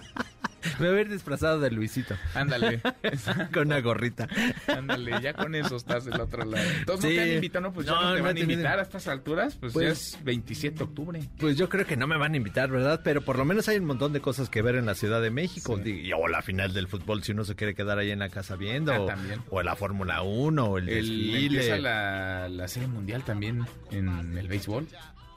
Me 0.79 0.91
voy 0.91 0.99
a 0.99 1.01
ir 1.01 1.09
disfrazado 1.09 1.59
de 1.59 1.71
Luisito. 1.71 2.15
Ándale. 2.35 2.83
Con 3.55 3.69
una 3.69 3.81
gorrita. 3.81 4.29
Ándale, 4.67 5.19
ya 5.23 5.33
con 5.33 5.55
eso 5.55 5.77
estás 5.77 6.05
del 6.05 6.21
otro 6.21 6.45
lado. 6.45 6.63
Entonces, 6.79 7.05
¿no 7.05 7.11
Sí. 7.11 7.17
te 7.17 7.23
han 7.23 7.29
invitado? 7.37 7.63
No, 7.63 7.73
pues 7.73 7.87
ya 7.87 7.93
No, 7.95 8.03
no, 8.03 8.13
te 8.13 8.19
no 8.19 8.25
van 8.27 8.37
a 8.37 8.41
invitar 8.41 8.79
a 8.79 8.83
estas 8.83 9.09
alturas. 9.09 9.55
Pues, 9.59 9.73
Pues- 9.73 9.87
ya 9.87 9.93
es 9.93 10.25
27 10.31 10.79
de 10.79 10.85
octubre. 10.85 11.21
Pues 11.39 11.57
yo 11.57 11.69
creo 11.69 11.87
que 11.87 11.97
no 11.97 12.07
me 12.07 12.17
van 12.17 12.35
a 12.35 12.37
invitar, 12.37 12.71
¿verdad? 12.71 13.01
Pero 13.05 13.21
por 13.23 13.37
lo 13.39 13.45
menos 13.45 13.69
hay 13.69 13.77
un 13.79 13.85
montón 13.85 14.13
de 14.13 14.21
cosas 14.21 14.49
que 14.49 14.63
ver 14.63 14.77
en 14.77 14.87
la 14.87 14.95
Ciudad 14.95 15.21
de 15.21 15.31
México. 15.31 15.79
Y- 15.85 16.13
O 16.13 16.29
la 16.29 16.43
final 16.43 16.73
del 16.73 16.89
fútbol, 16.89 17.23
si 17.23 17.33
uno 17.33 17.45
se 17.45 17.55
quiere 17.57 17.75
quedar 17.75 17.99
ahí 17.99 18.11
en 18.11 18.19
la 18.21 18.29
casa 18.29 18.57
viendo. 18.57 18.93
Ah, 18.93 19.01
o, 19.01 19.07
también. 19.07 19.41
o 19.51 19.63
la 19.63 19.77
Fórmula 19.77 20.23
1, 20.23 20.65
o 20.65 20.79
el, 20.79 20.89
El, 20.89 21.07
desfile. 21.07 21.47
empieza 21.47 21.79
la, 21.79 22.49
la 22.49 22.69
serie 22.69 22.89
mundial 22.89 23.23
también 23.25 23.65
en 23.91 24.37
el 24.39 24.49
béisbol. 24.49 24.87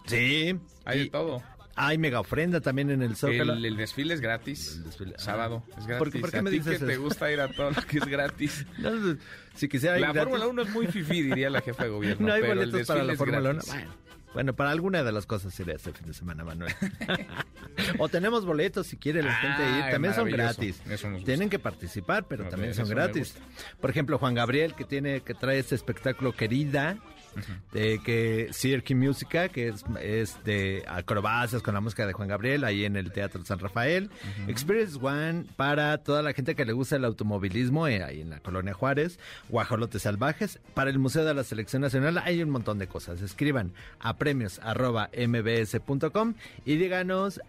Sí. 0.05 0.55
Hay 0.85 0.99
Y 0.99 1.03
de 1.05 1.09
todo. 1.09 1.41
Hay 1.75 1.97
mega 1.97 2.19
ofrenda 2.19 2.61
también 2.61 2.91
en 2.91 3.01
el 3.01 3.15
Zócalo. 3.15 3.53
El, 3.53 3.65
el 3.65 3.75
desfile 3.77 4.13
es 4.13 4.21
gratis. 4.21 4.79
Sábado 5.17 5.63
es 5.75 5.87
gratis. 5.87 5.97
¿Por 5.97 6.11
qué- 6.11 6.19
por 6.19 6.29
qué 6.29 6.37
a 6.37 6.41
me 6.43 6.51
dices 6.51 6.77
que 6.79 6.85
te 6.85 6.97
gusta 6.97 7.31
ir 7.31 7.41
a 7.41 7.47
todo 7.47 7.71
lo 7.71 7.81
que 7.81 7.97
es 7.97 8.05
gratis. 8.05 8.63
No, 8.77 8.91
si 9.55 9.67
quisiera 9.67 9.95
ir 9.95 10.01
la 10.01 10.13
gratis. 10.13 10.29
Fórmula 10.29 10.47
1 10.47 10.61
es 10.61 10.69
muy 10.69 10.85
fifí, 10.87 11.23
diría 11.23 11.49
la 11.49 11.61
jefa 11.61 11.85
de 11.85 11.89
gobierno. 11.89 12.27
No 12.27 12.33
hay 12.33 12.41
pero 12.41 12.53
el 12.61 12.69
boletos 12.69 12.87
para 12.87 13.03
la 13.03 13.15
Fórmula 13.15 13.39
1. 13.39 13.49
gratis. 13.53 13.69
Bueno, 13.73 13.91
bueno, 14.33 14.53
para 14.53 14.71
alguna 14.71 15.03
de 15.03 15.11
las 15.11 15.25
cosas 15.25 15.57
iré 15.59 15.73
este 15.73 15.91
fin 15.93 16.07
de 16.07 16.13
semana, 16.13 16.43
Manuel. 16.43 16.73
o 17.99 18.09
tenemos 18.09 18.45
boletos 18.45 18.87
si 18.87 18.97
quiere 18.97 19.21
la 19.21 19.33
gente 19.35 19.63
ir. 19.63 19.91
También 19.91 20.13
son 20.13 20.29
gratis. 20.29 20.81
Tienen 21.25 21.49
que 21.49 21.59
participar, 21.59 22.25
pero 22.27 22.47
también 22.49 22.73
son 22.73 22.89
gratis. 22.89 23.35
Por 23.79 23.89
ejemplo, 23.89 24.17
Juan 24.17 24.33
Gabriel, 24.33 24.73
que 24.75 24.85
tiene 24.85 25.21
que 25.21 25.33
trae 25.33 25.59
este 25.59 25.75
espectáculo 25.75 26.33
Querida. 26.33 26.97
De 27.71 27.99
que 28.03 28.49
Cirque 28.51 28.95
Musica, 28.95 29.49
que 29.49 29.69
es, 29.69 29.83
es 30.01 30.43
de 30.43 30.83
acrobacias 30.87 31.61
con 31.61 31.73
la 31.73 31.81
música 31.81 32.05
de 32.05 32.13
Juan 32.13 32.27
Gabriel, 32.27 32.63
ahí 32.63 32.85
en 32.85 32.95
el 32.95 33.11
Teatro 33.11 33.43
San 33.45 33.59
Rafael. 33.59 34.09
Experience 34.47 34.97
One 35.01 35.45
para 35.55 35.97
toda 35.99 36.21
la 36.21 36.33
gente 36.33 36.55
que 36.55 36.65
le 36.65 36.73
gusta 36.73 36.95
el 36.95 37.05
automovilismo, 37.05 37.87
eh, 37.87 38.03
ahí 38.03 38.21
en 38.21 38.29
la 38.29 38.39
Colonia 38.39 38.73
Juárez. 38.73 39.19
Guajolotes 39.49 40.01
Salvajes. 40.03 40.59
Para 40.73 40.89
el 40.89 40.99
Museo 40.99 41.25
de 41.25 41.33
la 41.33 41.43
Selección 41.43 41.81
Nacional 41.81 42.17
hay 42.17 42.41
un 42.41 42.49
montón 42.49 42.79
de 42.79 42.87
cosas. 42.87 43.21
Escriban 43.21 43.73
a 43.99 44.17
premios 44.17 44.59
arroba 44.63 45.09
mbs.com 45.15 46.33
y 46.65 46.75
díganos 46.75 47.41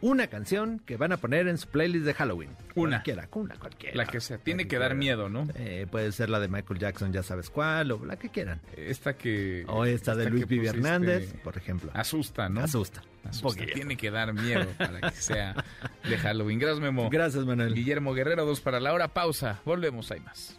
una 0.00 0.26
canción 0.28 0.80
que 0.84 0.96
van 0.96 1.12
a 1.12 1.16
poner 1.16 1.48
en 1.48 1.58
su 1.58 1.68
playlist 1.68 2.04
de 2.04 2.14
Halloween. 2.14 2.50
Una. 2.74 2.96
Cualquiera, 2.96 3.28
una, 3.32 3.56
cualquiera. 3.56 3.96
La 3.96 4.06
que 4.06 4.20
sea. 4.20 4.38
Tiene 4.38 4.68
que 4.68 4.78
dar 4.78 4.94
miedo, 4.94 5.28
¿no? 5.28 5.46
Eh, 5.54 5.86
puede 5.90 6.12
ser 6.12 6.30
la 6.30 6.40
de 6.40 6.48
Michael 6.48 6.78
Jackson, 6.78 7.12
ya 7.12 7.22
sabes 7.22 7.50
cuál, 7.50 7.92
o 7.92 8.04
la 8.04 8.16
que 8.16 8.28
quieran. 8.28 8.60
Esta 8.76 9.16
que... 9.16 9.64
O 9.68 9.84
esta 9.84 10.14
de 10.14 10.30
Luis 10.30 10.46
Vivi 10.46 10.66
Hernández, 10.66 11.34
por 11.42 11.56
ejemplo. 11.56 11.90
Asusta, 11.94 12.48
¿no? 12.48 12.60
Asusta. 12.60 13.02
Poquito. 13.42 13.72
Tiene 13.74 13.96
que 13.96 14.10
dar 14.10 14.32
miedo 14.32 14.66
para 14.78 15.10
que 15.10 15.16
sea 15.16 15.64
de 16.08 16.18
Halloween. 16.18 16.58
Gracias, 16.58 16.80
Memo. 16.80 17.10
Gracias, 17.10 17.44
Manuel. 17.44 17.74
Guillermo 17.74 18.14
Guerrero, 18.14 18.44
dos 18.44 18.60
para 18.60 18.80
la 18.80 18.92
hora. 18.92 19.08
Pausa. 19.08 19.60
Volvemos, 19.64 20.10
hay 20.12 20.20
más. 20.20 20.58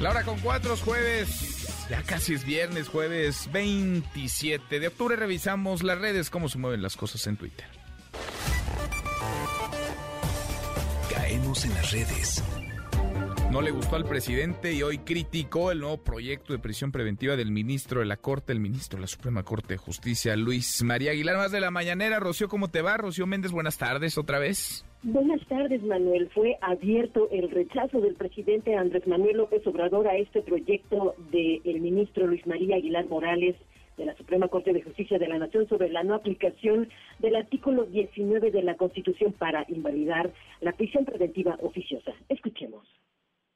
La 0.00 0.10
hora 0.10 0.22
con 0.22 0.38
cuatro 0.40 0.74
es 0.74 0.80
jueves. 0.80 1.86
Ya 1.88 2.02
casi 2.02 2.34
es 2.34 2.44
viernes, 2.44 2.88
jueves 2.88 3.48
27 3.52 4.80
de 4.80 4.88
octubre. 4.88 5.16
Revisamos 5.16 5.82
las 5.82 5.98
redes, 5.98 6.30
cómo 6.30 6.48
se 6.48 6.58
mueven 6.58 6.82
las 6.82 6.96
cosas 6.96 7.26
en 7.26 7.36
Twitter. 7.36 7.66
Caemos 11.10 11.64
en 11.64 11.74
las 11.74 11.92
redes. 11.92 12.42
No 13.54 13.62
le 13.62 13.70
gustó 13.70 13.94
al 13.94 14.04
presidente 14.04 14.72
y 14.72 14.82
hoy 14.82 14.98
criticó 14.98 15.70
el 15.70 15.78
nuevo 15.78 15.98
proyecto 15.98 16.52
de 16.52 16.58
prisión 16.58 16.90
preventiva 16.90 17.36
del 17.36 17.52
ministro 17.52 18.00
de 18.00 18.06
la 18.06 18.16
Corte, 18.16 18.52
el 18.52 18.58
ministro 18.58 18.96
de 18.96 19.02
la 19.02 19.06
Suprema 19.06 19.44
Corte 19.44 19.74
de 19.74 19.76
Justicia, 19.76 20.34
Luis 20.34 20.82
María 20.82 21.12
Aguilar. 21.12 21.36
Más 21.36 21.52
de 21.52 21.60
la 21.60 21.70
mañanera, 21.70 22.18
Rocío, 22.18 22.48
¿cómo 22.48 22.66
te 22.66 22.82
va? 22.82 22.96
Rocío 22.96 23.28
Méndez, 23.28 23.52
buenas 23.52 23.78
tardes 23.78 24.18
otra 24.18 24.40
vez. 24.40 24.84
Buenas 25.04 25.40
tardes, 25.46 25.84
Manuel. 25.84 26.28
Fue 26.34 26.58
abierto 26.62 27.28
el 27.30 27.48
rechazo 27.48 28.00
del 28.00 28.16
presidente 28.16 28.74
Andrés 28.74 29.06
Manuel 29.06 29.36
López 29.36 29.64
Obrador 29.68 30.08
a 30.08 30.16
este 30.16 30.42
proyecto 30.42 31.14
del 31.30 31.80
ministro 31.80 32.26
Luis 32.26 32.44
María 32.48 32.74
Aguilar 32.74 33.06
Morales 33.06 33.54
de 33.96 34.04
la 34.04 34.16
Suprema 34.16 34.48
Corte 34.48 34.72
de 34.72 34.82
Justicia 34.82 35.20
de 35.20 35.28
la 35.28 35.38
Nación 35.38 35.68
sobre 35.68 35.90
la 35.90 36.02
no 36.02 36.16
aplicación 36.16 36.88
del 37.20 37.36
artículo 37.36 37.84
19 37.84 38.50
de 38.50 38.62
la 38.64 38.74
Constitución 38.74 39.32
para 39.32 39.64
invalidar 39.68 40.32
la 40.60 40.72
prisión 40.72 41.04
preventiva 41.04 41.56
oficiosa. 41.62 42.14
Escuchemos. 42.28 42.84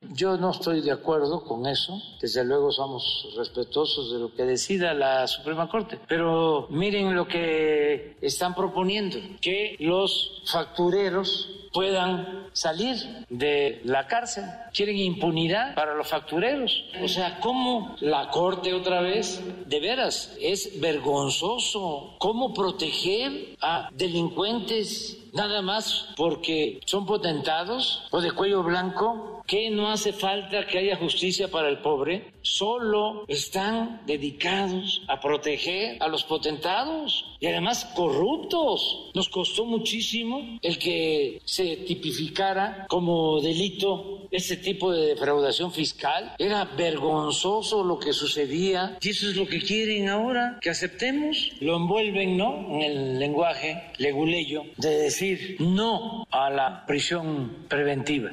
Yo 0.01 0.37
no 0.37 0.51
estoy 0.51 0.81
de 0.81 0.93
acuerdo 0.93 1.45
con 1.45 1.67
eso. 1.67 2.01
Desde 2.21 2.45
luego 2.45 2.73
somos 2.73 3.29
respetuosos 3.37 4.13
de 4.13 4.19
lo 4.19 4.35
que 4.35 4.45
decida 4.45 4.95
la 4.95 5.27
Suprema 5.27 5.69
Corte. 5.69 5.99
Pero 6.09 6.67
miren 6.71 7.15
lo 7.15 7.27
que 7.27 8.17
están 8.21 8.55
proponiendo, 8.55 9.19
que 9.41 9.77
los 9.81 10.43
factureros 10.47 11.51
puedan 11.73 12.49
salir 12.53 12.97
de 13.29 13.81
la 13.85 14.07
cárcel. 14.07 14.45
Quieren 14.73 14.97
impunidad 14.97 15.75
para 15.75 15.95
los 15.95 16.09
factureros. 16.09 16.85
O 17.03 17.09
sea, 17.09 17.41
¿cómo 17.41 17.97
la 18.01 18.31
Corte 18.31 18.75
otra 18.75 19.01
vez? 19.01 19.43
De 19.67 19.79
veras, 19.79 20.37
es 20.41 20.81
vergonzoso. 20.81 22.15
¿Cómo 22.19 22.55
proteger 22.55 23.57
a 23.61 23.89
delincuentes 23.93 25.19
nada 25.33 25.61
más 25.61 26.09
porque 26.17 26.81
son 26.87 27.05
potentados 27.05 28.05
o 28.11 28.21
de 28.21 28.33
cuello 28.33 28.63
blanco? 28.63 29.38
Que 29.49 29.71
no 29.71 29.91
hace 29.91 30.13
falta 30.13 30.67
que 30.67 30.79
haya 30.79 30.97
justicia 30.97 31.49
para 31.49 31.71
el 31.71 31.79
pobre, 31.79 32.33
solo 32.43 33.25
están 33.29 34.03
dedicados 34.07 35.03
a 35.09 35.21
proteger 35.21 35.97
a 36.01 36.09
los 36.09 36.23
potentados 36.25 37.25
y 37.41 37.47
además 37.47 37.87
corruptos. 37.97 39.11
Nos 39.15 39.31
costó 39.31 39.65
muchísimo 39.65 40.59
el 40.61 40.79
que 40.79 41.41
se 41.47 41.79
tipificara 41.79 42.87
como 42.91 43.41
delito 43.41 44.29
este 44.31 44.59
tipo 44.59 44.93
de 44.93 45.07
defraudación 45.07 45.73
fiscal. 45.73 46.35
Era 46.39 46.67
vergonzoso 46.67 47.83
lo 47.83 47.99
que 47.99 48.13
sucedía 48.13 48.99
y 49.01 49.09
eso 49.09 49.31
es 49.31 49.37
lo 49.37 49.47
que 49.47 49.63
quieren 49.63 50.11
ahora, 50.11 50.59
que 50.61 50.69
aceptemos. 50.69 51.53
Lo 51.61 51.77
envuelven, 51.77 52.37
¿no? 52.37 52.67
En 52.69 52.83
el 52.83 53.19
lenguaje 53.19 53.93
leguleyo 53.97 54.65
de 54.77 54.91
decir 54.91 55.57
no 55.59 56.27
a 56.31 56.51
la 56.51 56.85
prisión 56.87 57.65
preventiva. 57.69 58.31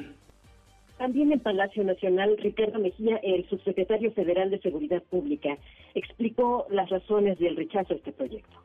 También 0.98 1.30
en 1.32 1.40
Palacio 1.40 1.84
Nacional, 1.84 2.36
Ricardo 2.38 2.78
Mejía, 2.78 3.16
el 3.22 3.46
subsecretario 3.48 4.12
federal 4.12 4.50
de 4.50 4.60
Seguridad 4.60 5.02
Pública, 5.02 5.58
explicó 5.94 6.66
las 6.70 6.88
razones 6.88 7.38
del 7.38 7.56
rechazo 7.56 7.92
a 7.92 7.96
este 7.96 8.12
proyecto. 8.12 8.56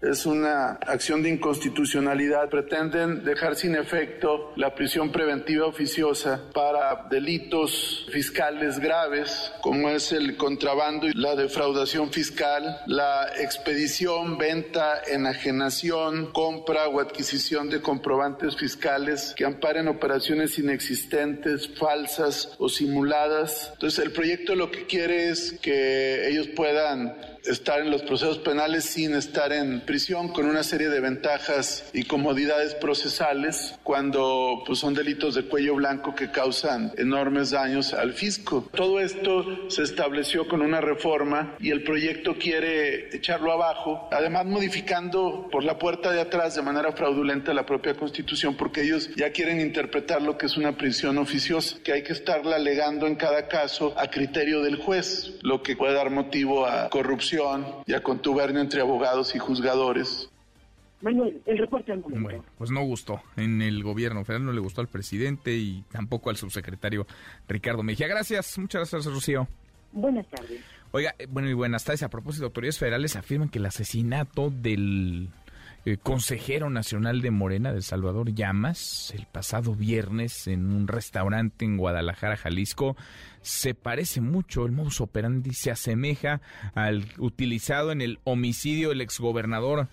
Es 0.00 0.24
una 0.24 0.72
acción 0.86 1.22
de 1.22 1.28
inconstitucionalidad. 1.28 2.48
Pretenden 2.48 3.24
dejar 3.24 3.56
sin 3.56 3.74
efecto 3.74 4.52
la 4.56 4.74
prisión 4.74 5.12
preventiva 5.12 5.66
oficiosa 5.66 6.40
para 6.54 7.06
delitos 7.10 8.06
fiscales 8.10 8.78
graves, 8.78 9.52
como 9.60 9.90
es 9.90 10.12
el 10.12 10.36
contrabando 10.36 11.06
y 11.06 11.12
la 11.12 11.36
defraudación 11.36 12.10
fiscal, 12.10 12.80
la 12.86 13.28
expedición, 13.38 14.38
venta, 14.38 15.02
enajenación, 15.06 16.32
compra 16.32 16.88
o 16.88 17.00
adquisición 17.00 17.68
de 17.68 17.80
comprobantes 17.82 18.56
fiscales 18.56 19.34
que 19.36 19.44
amparen 19.44 19.88
operaciones 19.88 20.58
inexistentes, 20.58 21.68
falsas 21.78 22.54
o 22.58 22.68
simuladas. 22.68 23.70
Entonces, 23.74 24.04
el 24.04 24.12
proyecto 24.12 24.54
lo 24.54 24.70
que 24.70 24.86
quiere 24.86 25.28
es 25.28 25.58
que 25.60 26.28
ellos 26.28 26.48
puedan 26.56 27.29
estar 27.44 27.80
en 27.80 27.90
los 27.90 28.02
procesos 28.02 28.38
penales 28.38 28.84
sin 28.84 29.14
estar 29.14 29.52
en 29.52 29.80
prisión 29.80 30.28
con 30.28 30.46
una 30.46 30.62
serie 30.62 30.88
de 30.88 31.00
ventajas 31.00 31.90
y 31.92 32.04
comodidades 32.04 32.74
procesales 32.74 33.78
cuando 33.82 34.62
pues, 34.66 34.78
son 34.78 34.94
delitos 34.94 35.34
de 35.34 35.44
cuello 35.44 35.74
blanco 35.76 36.14
que 36.14 36.30
causan 36.30 36.92
enormes 36.96 37.50
daños 37.50 37.94
al 37.94 38.12
fisco. 38.12 38.68
Todo 38.74 39.00
esto 39.00 39.70
se 39.70 39.82
estableció 39.82 40.48
con 40.48 40.62
una 40.62 40.80
reforma 40.80 41.56
y 41.58 41.70
el 41.70 41.82
proyecto 41.82 42.36
quiere 42.38 43.14
echarlo 43.14 43.52
abajo, 43.52 44.08
además 44.12 44.46
modificando 44.46 45.48
por 45.50 45.64
la 45.64 45.78
puerta 45.78 46.12
de 46.12 46.20
atrás 46.20 46.54
de 46.54 46.62
manera 46.62 46.92
fraudulenta 46.92 47.54
la 47.54 47.66
propia 47.66 47.94
Constitución 47.94 48.56
porque 48.56 48.82
ellos 48.82 49.10
ya 49.16 49.30
quieren 49.32 49.60
interpretar 49.60 50.22
lo 50.22 50.36
que 50.36 50.46
es 50.46 50.56
una 50.56 50.76
prisión 50.76 51.18
oficiosa, 51.18 51.76
que 51.82 51.92
hay 51.92 52.02
que 52.02 52.12
estarla 52.12 52.56
alegando 52.56 53.06
en 53.06 53.16
cada 53.16 53.48
caso 53.48 53.94
a 53.96 54.08
criterio 54.08 54.62
del 54.62 54.76
juez, 54.76 55.32
lo 55.42 55.62
que 55.62 55.76
puede 55.76 55.94
dar 55.94 56.10
motivo 56.10 56.66
a 56.66 56.88
corrupción 56.88 57.29
y 57.86 57.92
a 57.92 58.02
contubernio 58.02 58.60
entre 58.60 58.80
abogados 58.80 59.34
y 59.34 59.38
juzgadores. 59.38 60.30
Manuel, 61.00 61.40
el 61.46 61.58
reporte 61.58 61.92
al 61.92 62.00
Bueno, 62.00 62.44
pues 62.58 62.70
no 62.70 62.82
gustó 62.82 63.22
en 63.36 63.62
el 63.62 63.82
gobierno 63.82 64.24
federal, 64.24 64.44
no 64.44 64.52
le 64.52 64.60
gustó 64.60 64.82
al 64.82 64.88
presidente 64.88 65.56
y 65.56 65.82
tampoco 65.90 66.28
al 66.28 66.36
subsecretario 66.36 67.06
Ricardo 67.48 67.82
Mejía. 67.82 68.06
Gracias, 68.06 68.58
muchas 68.58 68.90
gracias, 68.90 69.12
Rocío. 69.12 69.48
Buenas 69.92 70.26
tardes. 70.28 70.60
Oiga, 70.92 71.14
eh, 71.18 71.26
bueno 71.28 71.48
y 71.48 71.54
buenas 71.54 71.84
tardes. 71.84 72.02
A 72.02 72.10
propósito, 72.10 72.46
autoridades 72.46 72.78
federales 72.78 73.16
afirman 73.16 73.48
que 73.48 73.58
el 73.58 73.66
asesinato 73.66 74.50
del 74.50 75.30
eh, 75.86 75.96
consejero 75.96 76.68
nacional 76.68 77.22
de 77.22 77.30
Morena, 77.30 77.72
de 77.72 77.80
Salvador 77.80 78.34
Llamas, 78.34 79.14
el 79.16 79.26
pasado 79.26 79.74
viernes 79.74 80.46
en 80.48 80.70
un 80.70 80.86
restaurante 80.86 81.64
en 81.64 81.78
Guadalajara, 81.78 82.36
Jalisco, 82.36 82.96
se 83.42 83.74
parece 83.74 84.20
mucho, 84.20 84.66
el 84.66 84.72
modus 84.72 85.00
operandi 85.00 85.52
se 85.52 85.70
asemeja 85.70 86.40
al 86.74 87.04
utilizado 87.18 87.92
en 87.92 88.00
el 88.00 88.18
homicidio 88.24 88.90
del 88.90 89.00
exgobernador 89.00 89.88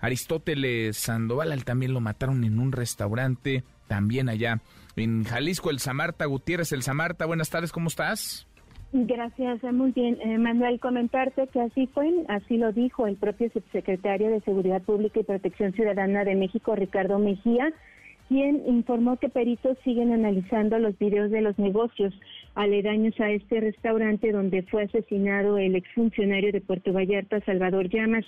Aristóteles 0.00 0.96
Sandoval, 0.96 1.64
también 1.64 1.94
lo 1.94 2.00
mataron 2.00 2.44
en 2.44 2.58
un 2.58 2.72
restaurante, 2.72 3.62
también 3.86 4.28
allá 4.28 4.60
en 4.96 5.24
Jalisco, 5.24 5.70
el 5.70 5.78
Samarta 5.78 6.26
Gutiérrez, 6.26 6.72
el 6.72 6.82
Samarta, 6.82 7.24
buenas 7.24 7.50
tardes, 7.50 7.72
¿cómo 7.72 7.88
estás? 7.88 8.46
Gracias, 8.94 9.62
muy 9.72 9.92
bien. 9.92 10.18
Eh, 10.20 10.36
Manuel, 10.36 10.78
comentarte 10.78 11.46
que 11.46 11.62
así 11.62 11.86
fue, 11.86 12.12
así 12.28 12.58
lo 12.58 12.72
dijo 12.72 13.06
el 13.06 13.16
propio 13.16 13.50
subsecretario 13.50 14.28
de 14.28 14.40
Seguridad 14.42 14.82
Pública 14.82 15.20
y 15.20 15.24
Protección 15.24 15.72
Ciudadana 15.72 16.24
de 16.24 16.34
México, 16.34 16.74
Ricardo 16.76 17.18
Mejía, 17.18 17.72
quien 18.28 18.62
informó 18.66 19.16
que 19.16 19.30
peritos 19.30 19.78
siguen 19.82 20.12
analizando 20.12 20.78
los 20.78 20.98
videos 20.98 21.30
de 21.30 21.40
los 21.40 21.58
negocios 21.58 22.12
aledaños 22.54 23.18
a 23.20 23.30
este 23.30 23.60
restaurante 23.60 24.32
donde 24.32 24.62
fue 24.62 24.84
asesinado 24.84 25.58
el 25.58 25.74
exfuncionario 25.74 26.52
de 26.52 26.60
Puerto 26.60 26.92
Vallarta, 26.92 27.40
Salvador 27.40 27.88
Llamas. 27.88 28.24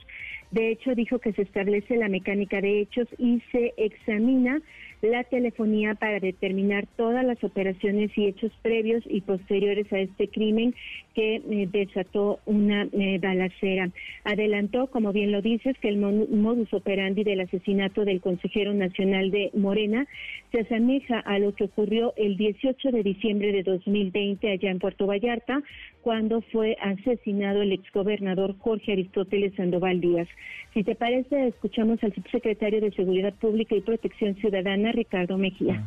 De 0.50 0.70
hecho, 0.70 0.94
dijo 0.94 1.18
que 1.18 1.32
se 1.32 1.42
establece 1.42 1.96
la 1.96 2.08
mecánica 2.08 2.60
de 2.60 2.80
hechos 2.80 3.06
y 3.18 3.42
se 3.52 3.74
examina 3.76 4.60
la 5.02 5.24
telefonía 5.24 5.94
para 5.94 6.20
determinar 6.20 6.86
todas 6.96 7.24
las 7.24 7.42
operaciones 7.44 8.10
y 8.16 8.26
hechos 8.26 8.52
previos 8.62 9.02
y 9.06 9.20
posteriores 9.20 9.92
a 9.92 9.98
este 9.98 10.28
crimen 10.28 10.74
que 11.14 11.36
eh, 11.36 11.68
desató 11.70 12.40
una 12.44 12.88
eh, 12.92 13.18
balacera. 13.20 13.90
Adelantó, 14.24 14.88
como 14.88 15.12
bien 15.12 15.32
lo 15.32 15.42
dices, 15.42 15.76
que 15.78 15.88
el 15.88 15.98
modus 15.98 16.72
operandi 16.72 17.24
del 17.24 17.40
asesinato 17.40 18.04
del 18.04 18.20
consejero 18.20 18.74
nacional 18.74 19.30
de 19.30 19.50
Morena 19.54 20.06
se 20.52 20.60
asemeja 20.60 21.20
a 21.20 21.38
lo 21.38 21.54
que 21.54 21.64
ocurrió 21.64 22.12
el 22.16 22.36
18 22.36 22.90
de 22.90 23.02
diciembre 23.02 23.52
de 23.52 23.62
2020 23.62 24.50
allá 24.50 24.70
en 24.70 24.78
Puerto 24.78 25.06
Vallarta, 25.06 25.62
cuando 26.02 26.42
fue 26.42 26.76
asesinado 26.80 27.62
el 27.62 27.72
exgobernador 27.72 28.56
Jorge 28.58 28.92
Aristóteles 28.92 29.54
Sandoval 29.54 30.00
Díaz. 30.00 30.28
Si 30.74 30.82
te 30.82 30.94
parece, 30.94 31.48
escuchamos 31.48 32.02
al 32.02 32.14
subsecretario 32.14 32.80
de 32.80 32.90
Seguridad 32.92 33.34
Pública 33.34 33.74
y 33.74 33.80
Protección 33.80 34.34
Ciudadana, 34.36 34.92
Ricardo 34.92 35.38
Mejía. 35.38 35.82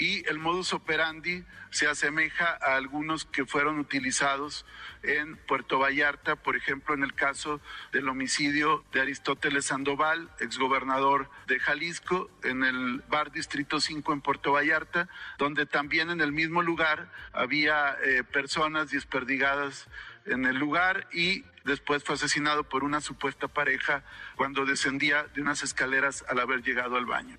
Y 0.00 0.26
el 0.30 0.38
modus 0.38 0.72
operandi 0.72 1.44
se 1.68 1.86
asemeja 1.86 2.56
a 2.62 2.76
algunos 2.76 3.26
que 3.26 3.44
fueron 3.44 3.78
utilizados 3.78 4.64
en 5.02 5.36
Puerto 5.36 5.78
Vallarta, 5.78 6.36
por 6.36 6.56
ejemplo, 6.56 6.94
en 6.94 7.02
el 7.02 7.12
caso 7.12 7.60
del 7.92 8.08
homicidio 8.08 8.82
de 8.92 9.02
Aristóteles 9.02 9.66
Sandoval, 9.66 10.30
exgobernador 10.40 11.28
de 11.48 11.60
Jalisco, 11.60 12.30
en 12.44 12.64
el 12.64 13.04
bar 13.10 13.30
Distrito 13.30 13.78
5 13.78 14.14
en 14.14 14.22
Puerto 14.22 14.52
Vallarta, 14.52 15.06
donde 15.36 15.66
también 15.66 16.08
en 16.08 16.22
el 16.22 16.32
mismo 16.32 16.62
lugar 16.62 17.12
había 17.34 17.94
eh, 18.02 18.24
personas 18.24 18.90
desperdigadas 18.90 19.86
en 20.24 20.46
el 20.46 20.56
lugar 20.56 21.08
y 21.12 21.44
después 21.66 22.02
fue 22.04 22.14
asesinado 22.14 22.64
por 22.64 22.84
una 22.84 23.02
supuesta 23.02 23.48
pareja 23.48 24.02
cuando 24.36 24.64
descendía 24.64 25.24
de 25.34 25.42
unas 25.42 25.62
escaleras 25.62 26.24
al 26.26 26.40
haber 26.40 26.62
llegado 26.62 26.96
al 26.96 27.04
baño. 27.04 27.36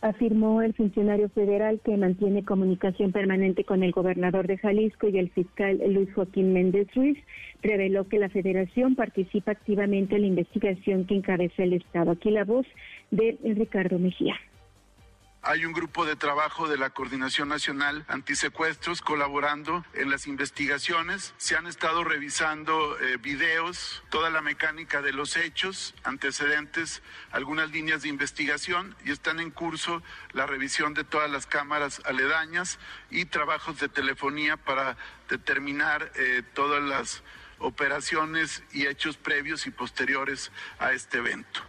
Afirmó 0.00 0.62
el 0.62 0.74
funcionario 0.74 1.28
federal 1.30 1.80
que 1.84 1.96
mantiene 1.96 2.44
comunicación 2.44 3.10
permanente 3.10 3.64
con 3.64 3.82
el 3.82 3.90
gobernador 3.90 4.46
de 4.46 4.56
Jalisco 4.56 5.08
y 5.08 5.18
el 5.18 5.30
fiscal 5.30 5.80
Luis 5.88 6.12
Joaquín 6.14 6.52
Méndez 6.52 6.86
Ruiz. 6.94 7.18
Reveló 7.62 8.06
que 8.08 8.20
la 8.20 8.28
federación 8.28 8.94
participa 8.94 9.50
activamente 9.50 10.14
en 10.14 10.20
la 10.20 10.28
investigación 10.28 11.04
que 11.04 11.16
encabeza 11.16 11.64
el 11.64 11.72
Estado. 11.72 12.12
Aquí 12.12 12.30
la 12.30 12.44
voz 12.44 12.66
de 13.10 13.38
Ricardo 13.42 13.98
Mejía. 13.98 14.36
Hay 15.48 15.64
un 15.64 15.72
grupo 15.72 16.04
de 16.04 16.14
trabajo 16.14 16.68
de 16.68 16.76
la 16.76 16.90
Coordinación 16.90 17.48
Nacional 17.48 18.04
Antisecuestros 18.08 19.00
colaborando 19.00 19.82
en 19.94 20.10
las 20.10 20.26
investigaciones. 20.26 21.32
Se 21.38 21.56
han 21.56 21.66
estado 21.66 22.04
revisando 22.04 23.00
eh, 23.00 23.16
videos, 23.16 24.02
toda 24.10 24.28
la 24.28 24.42
mecánica 24.42 25.00
de 25.00 25.14
los 25.14 25.38
hechos, 25.38 25.94
antecedentes, 26.04 27.02
algunas 27.30 27.70
líneas 27.70 28.02
de 28.02 28.10
investigación 28.10 28.94
y 29.06 29.10
están 29.10 29.40
en 29.40 29.50
curso 29.50 30.02
la 30.32 30.44
revisión 30.44 30.92
de 30.92 31.04
todas 31.04 31.30
las 31.30 31.46
cámaras 31.46 32.02
aledañas 32.04 32.78
y 33.08 33.24
trabajos 33.24 33.80
de 33.80 33.88
telefonía 33.88 34.58
para 34.58 34.98
determinar 35.30 36.12
eh, 36.16 36.42
todas 36.52 36.82
las 36.82 37.22
operaciones 37.58 38.62
y 38.70 38.86
hechos 38.86 39.16
previos 39.16 39.66
y 39.66 39.70
posteriores 39.70 40.52
a 40.78 40.92
este 40.92 41.16
evento. 41.16 41.62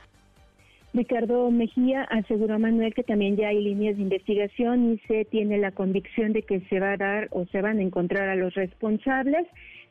Ricardo 0.93 1.51
Mejía 1.51 2.03
aseguró 2.03 2.55
a 2.55 2.59
Manuel 2.59 2.95
que 2.95 3.03
también 3.03 3.37
ya 3.37 3.49
hay 3.49 3.63
líneas 3.63 3.97
de 3.97 4.03
investigación 4.03 4.93
y 4.93 4.97
se 5.07 5.23
tiene 5.25 5.59
la 5.59 5.71
convicción 5.71 6.33
de 6.33 6.41
que 6.41 6.61
se 6.61 6.79
va 6.79 6.93
a 6.93 6.97
dar 6.97 7.27
o 7.31 7.45
se 7.47 7.61
van 7.61 7.77
a 7.77 7.83
encontrar 7.83 8.27
a 8.29 8.35
los 8.35 8.55
responsables. 8.55 9.45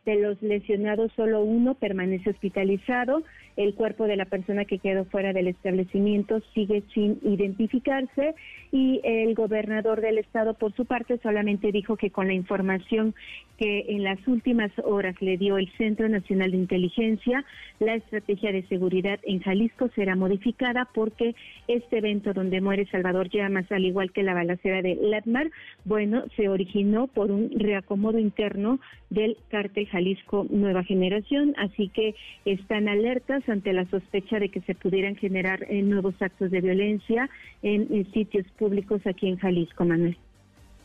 De 0.05 0.17
los 0.17 0.41
lesionados, 0.43 1.13
solo 1.15 1.43
uno 1.43 1.75
permanece 1.75 2.31
hospitalizado. 2.31 3.23
El 3.59 3.75
cuerpo 3.75 4.07
de 4.07 4.15
la 4.15 4.25
persona 4.25 4.65
que 4.67 4.79
quedó 4.79 5.05
fuera 5.07 5.33
del 5.33 5.49
establecimiento 5.49 6.41
sigue 6.55 6.85
sin 6.95 7.19
identificarse 7.25 8.37
y 8.71 9.01
el 9.03 9.35
gobernador 9.35 10.01
del 10.01 10.19
estado, 10.19 10.55
por 10.55 10.73
su 10.75 10.85
parte, 10.85 11.19
solamente 11.19 11.73
dijo 11.73 11.97
que 11.97 12.13
con 12.13 12.29
la 12.29 12.35
información 12.35 13.17
que 13.59 13.87
en 13.89 14.05
las 14.05 14.21
últimas 14.29 14.71
horas 14.85 15.21
le 15.21 15.37
dio 15.37 15.59
el 15.59 15.69
Centro 15.73 16.09
Nacional 16.09 16.53
de 16.53 16.57
Inteligencia, 16.59 17.45
la 17.81 17.97
estrategia 17.97 18.53
de 18.53 18.63
seguridad 18.69 19.19
en 19.25 19.41
Jalisco 19.41 19.91
será 19.97 20.15
modificada 20.15 20.89
porque 20.95 21.35
este 21.67 21.99
evento 21.99 22.33
donde 22.33 22.61
muere 22.61 22.87
Salvador 22.87 23.29
Llamas, 23.29 23.73
al 23.73 23.85
igual 23.85 24.13
que 24.13 24.23
la 24.23 24.35
balacera 24.35 24.83
de 24.83 24.95
Latmar, 25.03 25.51
bueno, 25.85 26.23
se 26.37 26.49
originó 26.49 27.09
por 27.09 27.33
un 27.33 27.51
reacomodo 27.59 28.21
interno 28.21 28.79
del 29.11 29.37
cártel 29.49 29.89
Jalisco 29.89 30.47
Nueva 30.49 30.85
Generación, 30.85 31.55
así 31.57 31.89
que 31.89 32.15
están 32.45 32.89
alertas 32.89 33.48
ante 33.49 33.73
la 33.73 33.85
sospecha 33.87 34.39
de 34.39 34.49
que 34.49 34.61
se 34.63 34.75
pudieran 34.75 35.17
generar 35.17 35.65
eh, 35.69 35.83
nuevos 35.83 36.15
actos 36.21 36.51
de 36.51 36.61
violencia 36.61 37.29
en, 37.63 37.89
sitios 38.13 38.47
públicos 38.59 39.01
aquí 39.07 39.29
en 39.29 39.37
Jalisco, 39.37 39.85
Manuel. 39.85 40.17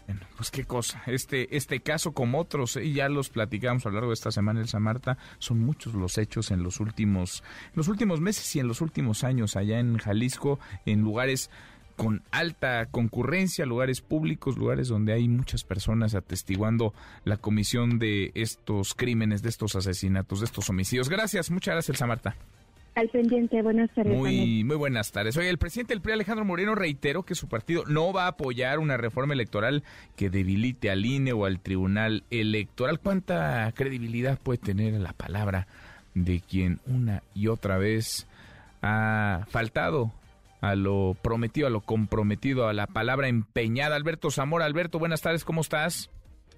Bueno, 0.06 0.22
pues 0.36 0.52
qué 0.52 0.66
cosa. 0.66 1.02
Este, 1.08 1.56
este 1.56 1.80
caso, 1.80 2.12
como 2.12 2.40
otros, 2.40 2.76
y 2.76 2.94
ya 2.94 3.08
los 3.08 3.30
platicamos 3.30 3.86
a 3.86 3.90
lo 3.90 3.96
largo 3.96 4.10
de 4.10 4.16
esta 4.16 4.32
semana 4.32 4.60
en 4.60 4.68
San 4.68 4.84
Marta, 4.84 5.18
son 5.40 5.60
muchos 5.60 5.94
los 5.94 6.18
hechos 6.18 6.52
en 6.52 6.62
los 6.62 6.80
últimos, 6.82 7.44
los 7.74 7.88
últimos 7.88 8.20
meses 8.20 8.54
y 8.56 8.60
en 8.60 8.68
los 8.68 8.82
últimos 8.82 9.24
años 9.24 9.56
allá 9.56 9.80
en 9.80 9.98
Jalisco, 9.98 10.60
en 10.86 11.02
lugares 11.02 11.50
con 11.96 12.24
alta 12.32 12.88
concurrencia, 12.88 13.66
lugares 13.66 14.02
públicos, 14.02 14.58
lugares 14.58 14.88
donde 14.88 15.14
hay 15.14 15.28
muchas 15.28 15.64
personas 15.64 16.16
atestiguando 16.16 16.94
la 17.24 17.38
comisión 17.38 18.00
de 18.00 18.32
estos 18.36 18.94
crímenes, 18.94 19.42
de 19.42 19.50
estos 19.50 19.76
asesinatos, 19.76 20.40
de 20.40 20.46
estos 20.46 20.70
homicidios. 20.70 21.10
Gracias, 21.10 21.52
muchas 21.52 21.76
gracias, 21.76 22.08
Marta. 22.08 22.36
Al 22.96 23.10
pendiente, 23.10 23.60
buenas 23.64 23.90
tardes. 23.92 24.16
Muy, 24.16 24.64
muy 24.64 24.76
buenas 24.76 25.12
tardes. 25.12 25.36
Oye, 25.38 25.50
el 25.50 25.58
presidente 25.58 25.94
del 25.94 26.02
PRI, 26.02 26.14
Alejandro 26.14 26.46
Moreno, 26.46 26.76
reiteró 26.76 27.24
que 27.24 27.34
su 27.34 27.48
partido 27.48 27.84
no 27.88 28.14
va 28.14 28.26
a 28.26 28.30
apoyar 28.30 28.78
una 28.78 28.98
reforma 28.98 29.34
electoral 29.34 29.84
que 30.16 30.30
debilite 30.30 30.92
al 30.92 31.04
INE 31.04 31.34
o 31.34 31.46
al 31.46 31.60
Tribunal 31.60 32.24
Electoral. 32.30 33.00
¿Cuánta 33.00 33.72
credibilidad 33.76 34.38
puede 34.38 34.60
tener 34.60 34.94
la 34.94 35.14
palabra 35.14 35.66
de 36.14 36.42
quien 36.42 36.80
una 36.86 37.24
y 37.34 37.48
otra 37.48 37.80
vez 37.80 38.28
ha 38.84 39.48
faltado 39.50 40.12
a 40.64 40.76
lo 40.76 41.18
prometido, 41.22 41.68
a 41.68 41.70
lo 41.70 41.82
comprometido, 41.82 42.70
a 42.70 42.74
la 42.74 42.88
palabra 42.88 43.28
empeñada? 43.28 43.98
Alberto 43.98 44.32
Zamora. 44.32 44.64
Alberto, 44.64 44.98
buenas 44.98 45.22
tardes, 45.22 45.44
¿cómo 45.44 45.60
estás? 45.60 46.10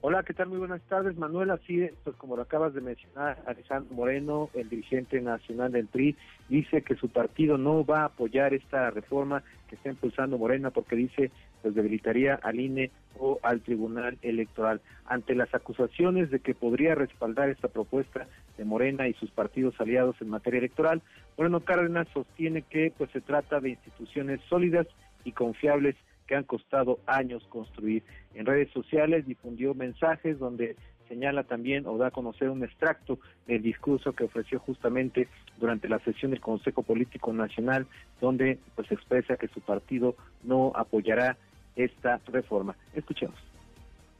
Hola, 0.07 0.21
¿qué 0.21 0.35
tal? 0.35 0.49
Muy 0.49 0.59
buenas 0.59 0.83
tardes, 0.83 1.17
Manuel. 1.17 1.49
Así 1.49 1.81
es, 1.81 1.91
pues 2.03 2.15
como 2.17 2.35
lo 2.35 2.43
acabas 2.43 2.75
de 2.75 2.79
mencionar, 2.79 3.41
Alejandro 3.47 3.91
Moreno, 3.95 4.51
el 4.53 4.69
dirigente 4.69 5.19
nacional 5.19 5.71
del 5.71 5.87
PRI, 5.87 6.15
dice 6.47 6.83
que 6.83 6.93
su 6.93 7.09
partido 7.09 7.57
no 7.57 7.83
va 7.83 8.01
a 8.01 8.05
apoyar 8.05 8.53
esta 8.53 8.91
reforma 8.91 9.41
que 9.67 9.73
está 9.73 9.89
impulsando 9.89 10.37
Morena 10.37 10.69
porque 10.69 10.95
dice 10.95 11.31
pues 11.63 11.73
debilitaría 11.73 12.35
al 12.35 12.59
INE 12.59 12.91
o 13.17 13.39
al 13.41 13.61
Tribunal 13.61 14.19
Electoral. 14.21 14.79
Ante 15.07 15.33
las 15.33 15.51
acusaciones 15.55 16.29
de 16.29 16.39
que 16.39 16.53
podría 16.53 16.93
respaldar 16.93 17.49
esta 17.49 17.69
propuesta 17.69 18.27
de 18.59 18.63
Morena 18.63 19.07
y 19.07 19.13
sus 19.13 19.31
partidos 19.31 19.73
aliados 19.81 20.17
en 20.21 20.29
materia 20.29 20.59
electoral, 20.59 21.01
Moreno 21.35 21.61
Cárdenas 21.61 22.07
sostiene 22.13 22.61
que 22.61 22.93
pues 22.95 23.09
se 23.09 23.21
trata 23.21 23.59
de 23.59 23.69
instituciones 23.69 24.39
sólidas 24.49 24.85
y 25.23 25.31
confiables 25.31 25.95
que 26.27 26.35
han 26.35 26.43
costado 26.43 26.99
años 27.05 27.45
construir. 27.49 28.03
En 28.33 28.45
redes 28.45 28.71
sociales 28.71 29.25
difundió 29.25 29.73
mensajes 29.73 30.39
donde 30.39 30.75
señala 31.07 31.43
también 31.43 31.85
o 31.85 31.97
da 31.97 32.07
a 32.07 32.11
conocer 32.11 32.49
un 32.49 32.63
extracto 32.63 33.19
del 33.47 33.61
discurso 33.61 34.13
que 34.13 34.23
ofreció 34.23 34.59
justamente 34.59 35.27
durante 35.59 35.87
la 35.87 35.99
sesión 35.99 36.31
del 36.31 36.41
Consejo 36.41 36.81
Político 36.83 37.31
Nacional, 37.31 37.85
donde 38.19 38.57
pues 38.75 38.91
expresa 38.91 39.37
que 39.37 39.47
su 39.47 39.61
partido 39.61 40.15
no 40.43 40.71
apoyará 40.75 41.37
esta 41.75 42.19
reforma. 42.27 42.75
Escuchemos 42.95 43.39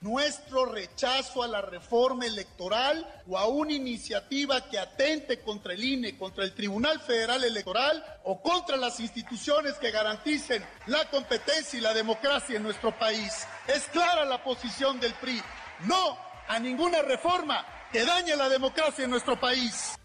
nuestro 0.05 0.65
rechazo 0.65 1.41
a 1.41 1.47
la 1.47 1.61
reforma 1.61 2.27
electoral 2.27 3.07
o 3.27 3.39
a 3.39 3.47
una 3.47 3.73
iniciativa 3.73 4.69
que 4.69 4.77
atente 4.77 5.39
contra 5.39 5.73
el 5.73 5.83
INE, 5.83 6.15
contra 6.15 6.43
el 6.43 6.53
Tribunal 6.53 6.99
Federal 6.99 7.43
Electoral 7.43 8.03
o 8.23 8.39
contra 8.39 8.77
las 8.77 8.99
instituciones 8.99 9.73
que 9.79 9.89
garanticen 9.89 10.61
la 10.85 11.09
competencia 11.09 11.79
y 11.79 11.81
la 11.81 11.95
democracia 11.95 12.55
en 12.55 12.61
nuestro 12.61 12.91
país. 12.91 13.47
Es 13.67 13.87
clara 13.87 14.25
la 14.25 14.43
posición 14.43 14.99
del 14.99 15.13
PRI. 15.15 15.41
No 15.87 16.17
a 16.47 16.59
ninguna 16.59 17.01
reforma 17.01 17.65
que 17.91 18.05
dañe 18.05 18.35
la 18.35 18.47
democracia 18.47 19.05
en 19.05 19.09
nuestro 19.09 19.39
país. 19.39 19.97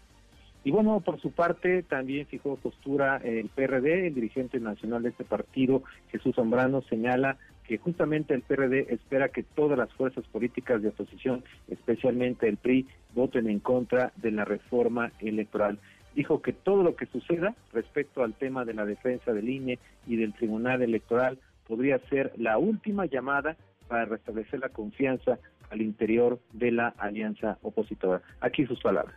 Y 0.63 0.71
bueno, 0.71 0.99
por 1.01 1.21
su 1.21 1.31
parte, 1.31 1.83
también 1.83 2.25
fijó 2.25 2.55
postura 2.55 3.17
el 3.17 3.49
PRD, 3.49 4.07
el 4.07 4.15
dirigente 4.15 4.59
nacional 4.59 5.03
de 5.03 5.09
este 5.09 5.25
partido, 5.25 5.83
Jesús 6.11 6.35
Zambrano, 6.35 6.81
señala 6.89 7.37
que 7.67 7.77
justamente 7.77 8.33
el 8.33 8.41
PRD 8.41 8.93
espera 8.93 9.29
que 9.29 9.43
todas 9.43 9.77
las 9.77 9.91
fuerzas 9.93 10.25
políticas 10.25 10.81
de 10.81 10.89
oposición, 10.89 11.43
especialmente 11.69 12.47
el 12.47 12.57
PRI, 12.57 12.87
voten 13.13 13.47
en 13.49 13.59
contra 13.59 14.11
de 14.17 14.31
la 14.31 14.45
reforma 14.45 15.11
electoral. 15.19 15.79
Dijo 16.15 16.41
que 16.41 16.53
todo 16.53 16.83
lo 16.83 16.95
que 16.95 17.05
suceda 17.05 17.55
respecto 17.71 18.23
al 18.23 18.33
tema 18.33 18.65
de 18.65 18.73
la 18.73 18.85
defensa 18.85 19.31
del 19.31 19.49
INE 19.49 19.79
y 20.07 20.17
del 20.17 20.33
Tribunal 20.33 20.81
Electoral 20.81 21.39
podría 21.67 21.99
ser 22.09 22.33
la 22.37 22.57
última 22.57 23.05
llamada 23.05 23.55
para 23.87 24.05
restablecer 24.05 24.59
la 24.59 24.69
confianza 24.69 25.39
al 25.69 25.81
interior 25.81 26.39
de 26.51 26.71
la 26.71 26.89
alianza 26.97 27.57
opositora. 27.61 28.21
Aquí 28.41 28.65
sus 28.65 28.81
palabras. 28.81 29.15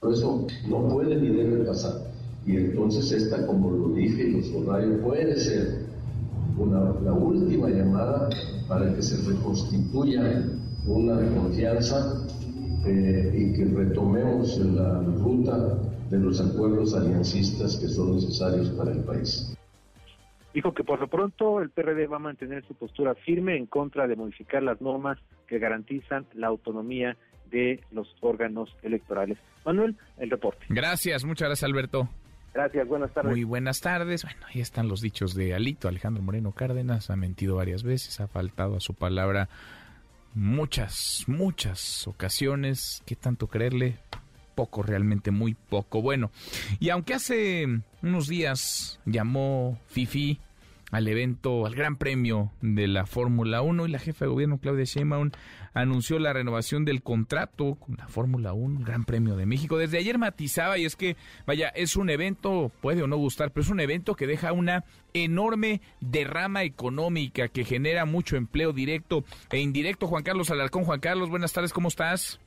Por 0.00 0.12
eso 0.12 0.46
no 0.68 0.88
puede 0.88 1.16
ni 1.16 1.28
debe 1.28 1.64
pasar. 1.64 1.92
Y 2.46 2.56
entonces 2.56 3.10
esta, 3.12 3.46
como 3.46 3.70
lo 3.70 3.88
dije 3.94 4.22
y 4.22 4.52
lo 4.52 5.02
puede 5.02 5.36
ser 5.36 5.86
la 6.66 7.12
última 7.12 7.68
llamada 7.68 8.28
para 8.68 8.94
que 8.94 9.02
se 9.02 9.28
reconstituya 9.28 10.44
una 10.86 11.16
confianza 11.34 12.26
eh, 12.86 13.32
y 13.34 13.52
que 13.54 13.64
retomemos 13.64 14.58
la 14.58 15.00
ruta 15.00 15.78
de 16.10 16.18
los 16.18 16.40
acuerdos 16.40 16.94
aliancistas 16.94 17.76
que 17.76 17.88
son 17.88 18.14
necesarios 18.14 18.70
para 18.70 18.92
el 18.92 19.00
país. 19.04 19.54
Dijo 20.54 20.72
que 20.72 20.82
por 20.82 20.98
lo 20.98 21.08
pronto 21.08 21.60
el 21.60 21.70
PRD 21.70 22.06
va 22.06 22.16
a 22.16 22.20
mantener 22.20 22.64
su 22.66 22.74
postura 22.74 23.14
firme 23.14 23.56
en 23.56 23.66
contra 23.66 24.06
de 24.06 24.16
modificar 24.16 24.62
las 24.62 24.80
normas 24.80 25.18
que 25.46 25.58
garantizan 25.58 26.26
la 26.34 26.46
autonomía 26.46 27.16
de 27.50 27.80
los 27.90 28.14
órganos 28.20 28.74
electorales. 28.82 29.38
Manuel, 29.64 29.96
el 30.16 30.30
reporte. 30.30 30.66
Gracias, 30.68 31.24
muchas 31.24 31.48
gracias 31.48 31.68
Alberto. 31.68 32.08
Gracias, 32.58 32.88
buenas 32.88 33.14
tardes. 33.14 33.30
Muy 33.30 33.44
buenas 33.44 33.80
tardes. 33.80 34.24
Bueno, 34.24 34.40
ahí 34.52 34.60
están 34.60 34.88
los 34.88 35.00
dichos 35.00 35.36
de 35.36 35.54
Alito, 35.54 35.86
Alejandro 35.86 36.24
Moreno 36.24 36.50
Cárdenas. 36.50 37.08
Ha 37.08 37.14
mentido 37.14 37.54
varias 37.54 37.84
veces, 37.84 38.18
ha 38.18 38.26
faltado 38.26 38.74
a 38.78 38.80
su 38.80 38.94
palabra 38.94 39.48
muchas, 40.34 41.22
muchas 41.28 42.08
ocasiones. 42.08 43.04
¿Qué 43.06 43.14
tanto 43.14 43.46
creerle? 43.46 44.00
Poco, 44.56 44.82
realmente 44.82 45.30
muy 45.30 45.54
poco. 45.54 46.02
Bueno, 46.02 46.32
y 46.80 46.90
aunque 46.90 47.14
hace 47.14 47.64
unos 48.02 48.26
días 48.26 48.98
llamó 49.06 49.78
Fifi 49.86 50.40
al 50.90 51.08
evento, 51.08 51.66
al 51.66 51.74
Gran 51.74 51.96
Premio 51.96 52.50
de 52.60 52.88
la 52.88 53.06
Fórmula 53.06 53.62
1 53.62 53.86
y 53.86 53.90
la 53.90 53.98
jefa 53.98 54.24
de 54.24 54.30
gobierno 54.30 54.58
Claudia 54.58 54.84
Sheinbaum 54.84 55.30
anunció 55.74 56.18
la 56.18 56.32
renovación 56.32 56.84
del 56.84 57.02
contrato 57.02 57.74
con 57.74 57.96
la 57.96 58.08
Fórmula 58.08 58.52
1, 58.52 58.84
Gran 58.84 59.04
Premio 59.04 59.36
de 59.36 59.46
México. 59.46 59.76
Desde 59.76 59.98
ayer 59.98 60.18
matizaba 60.18 60.78
y 60.78 60.84
es 60.84 60.96
que, 60.96 61.16
vaya, 61.46 61.68
es 61.68 61.96
un 61.96 62.10
evento, 62.10 62.72
puede 62.80 63.02
o 63.02 63.06
no 63.06 63.16
gustar, 63.16 63.50
pero 63.50 63.62
es 63.62 63.70
un 63.70 63.80
evento 63.80 64.14
que 64.14 64.26
deja 64.26 64.52
una 64.52 64.84
enorme 65.12 65.80
derrama 66.00 66.62
económica 66.62 67.48
que 67.48 67.64
genera 67.64 68.04
mucho 68.04 68.36
empleo 68.36 68.72
directo 68.72 69.24
e 69.50 69.58
indirecto. 69.58 70.06
Juan 70.06 70.22
Carlos 70.22 70.50
Alarcón, 70.50 70.84
Juan 70.84 71.00
Carlos, 71.00 71.28
buenas 71.28 71.52
tardes, 71.52 71.72
¿cómo 71.72 71.88
estás? 71.88 72.40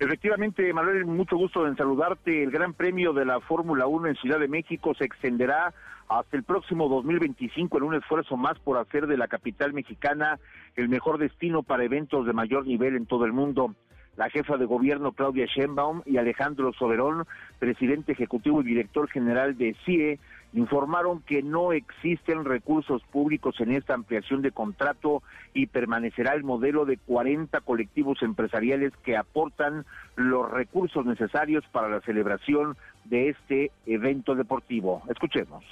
Efectivamente, 0.00 0.72
Manuel, 0.72 1.06
mucho 1.06 1.36
gusto 1.36 1.66
en 1.66 1.76
saludarte. 1.76 2.42
El 2.42 2.50
Gran 2.50 2.74
Premio 2.74 3.12
de 3.12 3.24
la 3.24 3.40
Fórmula 3.40 3.86
1 3.86 4.08
en 4.08 4.16
Ciudad 4.16 4.40
de 4.40 4.48
México 4.48 4.92
se 4.94 5.04
extenderá 5.04 5.72
hasta 6.08 6.36
el 6.36 6.42
próximo 6.42 6.88
2025 6.88 7.78
en 7.78 7.84
un 7.84 7.94
esfuerzo 7.94 8.36
más 8.36 8.58
por 8.58 8.78
hacer 8.78 9.06
de 9.06 9.16
la 9.16 9.28
capital 9.28 9.72
mexicana 9.72 10.38
el 10.76 10.88
mejor 10.88 11.18
destino 11.18 11.62
para 11.62 11.84
eventos 11.84 12.26
de 12.26 12.32
mayor 12.32 12.66
nivel 12.66 12.96
en 12.96 13.06
todo 13.06 13.24
el 13.24 13.32
mundo. 13.32 13.74
La 14.16 14.30
jefa 14.30 14.56
de 14.56 14.64
gobierno 14.64 15.12
Claudia 15.12 15.46
Sheinbaum 15.46 16.02
y 16.06 16.18
Alejandro 16.18 16.72
Soberón, 16.72 17.26
presidente 17.58 18.12
ejecutivo 18.12 18.60
y 18.60 18.64
director 18.64 19.08
general 19.08 19.58
de 19.58 19.74
CIE, 19.84 20.20
informaron 20.52 21.20
que 21.22 21.42
no 21.42 21.72
existen 21.72 22.44
recursos 22.44 23.02
públicos 23.10 23.56
en 23.58 23.72
esta 23.72 23.94
ampliación 23.94 24.40
de 24.40 24.52
contrato 24.52 25.24
y 25.52 25.66
permanecerá 25.66 26.34
el 26.34 26.44
modelo 26.44 26.84
de 26.84 26.96
40 26.96 27.60
colectivos 27.62 28.22
empresariales 28.22 28.92
que 29.02 29.16
aportan 29.16 29.84
los 30.14 30.48
recursos 30.48 31.04
necesarios 31.04 31.64
para 31.72 31.88
la 31.88 32.00
celebración 32.02 32.76
de 33.04 33.30
este 33.30 33.72
evento 33.84 34.36
deportivo. 34.36 35.02
Escuchemos. 35.08 35.64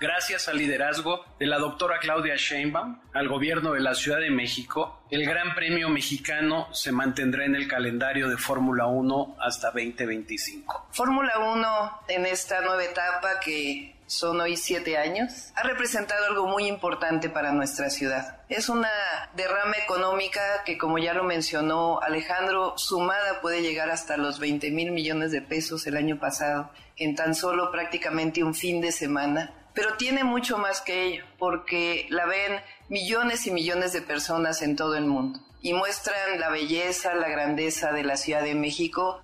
Gracias 0.00 0.48
al 0.48 0.56
liderazgo 0.56 1.26
de 1.38 1.44
la 1.44 1.58
doctora 1.58 1.98
Claudia 1.98 2.34
Sheinbaum, 2.34 2.98
al 3.12 3.28
gobierno 3.28 3.72
de 3.72 3.80
la 3.80 3.94
Ciudad 3.94 4.18
de 4.18 4.30
México, 4.30 5.02
el 5.10 5.26
Gran 5.26 5.54
Premio 5.54 5.90
Mexicano 5.90 6.72
se 6.72 6.90
mantendrá 6.90 7.44
en 7.44 7.54
el 7.54 7.68
calendario 7.68 8.30
de 8.30 8.38
Fórmula 8.38 8.86
1 8.86 9.36
hasta 9.38 9.66
2025. 9.66 10.86
Fórmula 10.90 11.38
1 11.38 12.00
en 12.08 12.24
esta 12.24 12.62
nueva 12.62 12.82
etapa 12.82 13.40
que 13.40 13.94
son 14.06 14.40
hoy 14.40 14.56
siete 14.56 14.96
años, 14.96 15.52
ha 15.54 15.62
representado 15.64 16.24
algo 16.26 16.46
muy 16.46 16.66
importante 16.66 17.28
para 17.28 17.52
nuestra 17.52 17.90
ciudad. 17.90 18.40
Es 18.48 18.70
una 18.70 18.90
derrama 19.34 19.76
económica 19.76 20.40
que, 20.64 20.78
como 20.78 20.98
ya 20.98 21.12
lo 21.12 21.24
mencionó 21.24 22.00
Alejandro, 22.00 22.76
sumada 22.78 23.42
puede 23.42 23.60
llegar 23.60 23.90
hasta 23.90 24.16
los 24.16 24.40
20 24.40 24.70
mil 24.70 24.92
millones 24.92 25.30
de 25.30 25.42
pesos 25.42 25.86
el 25.86 25.98
año 25.98 26.18
pasado, 26.18 26.70
en 26.96 27.14
tan 27.14 27.34
solo 27.34 27.70
prácticamente 27.70 28.42
un 28.42 28.54
fin 28.54 28.80
de 28.80 28.92
semana 28.92 29.59
pero 29.74 29.96
tiene 29.96 30.24
mucho 30.24 30.58
más 30.58 30.80
que 30.80 31.04
ello, 31.04 31.24
porque 31.38 32.06
la 32.10 32.26
ven 32.26 32.60
millones 32.88 33.46
y 33.46 33.50
millones 33.50 33.92
de 33.92 34.02
personas 34.02 34.62
en 34.62 34.76
todo 34.76 34.96
el 34.96 35.06
mundo 35.06 35.40
y 35.62 35.74
muestran 35.74 36.40
la 36.40 36.50
belleza, 36.50 37.14
la 37.14 37.28
grandeza 37.28 37.92
de 37.92 38.02
la 38.02 38.16
Ciudad 38.16 38.42
de 38.42 38.54
México. 38.54 39.22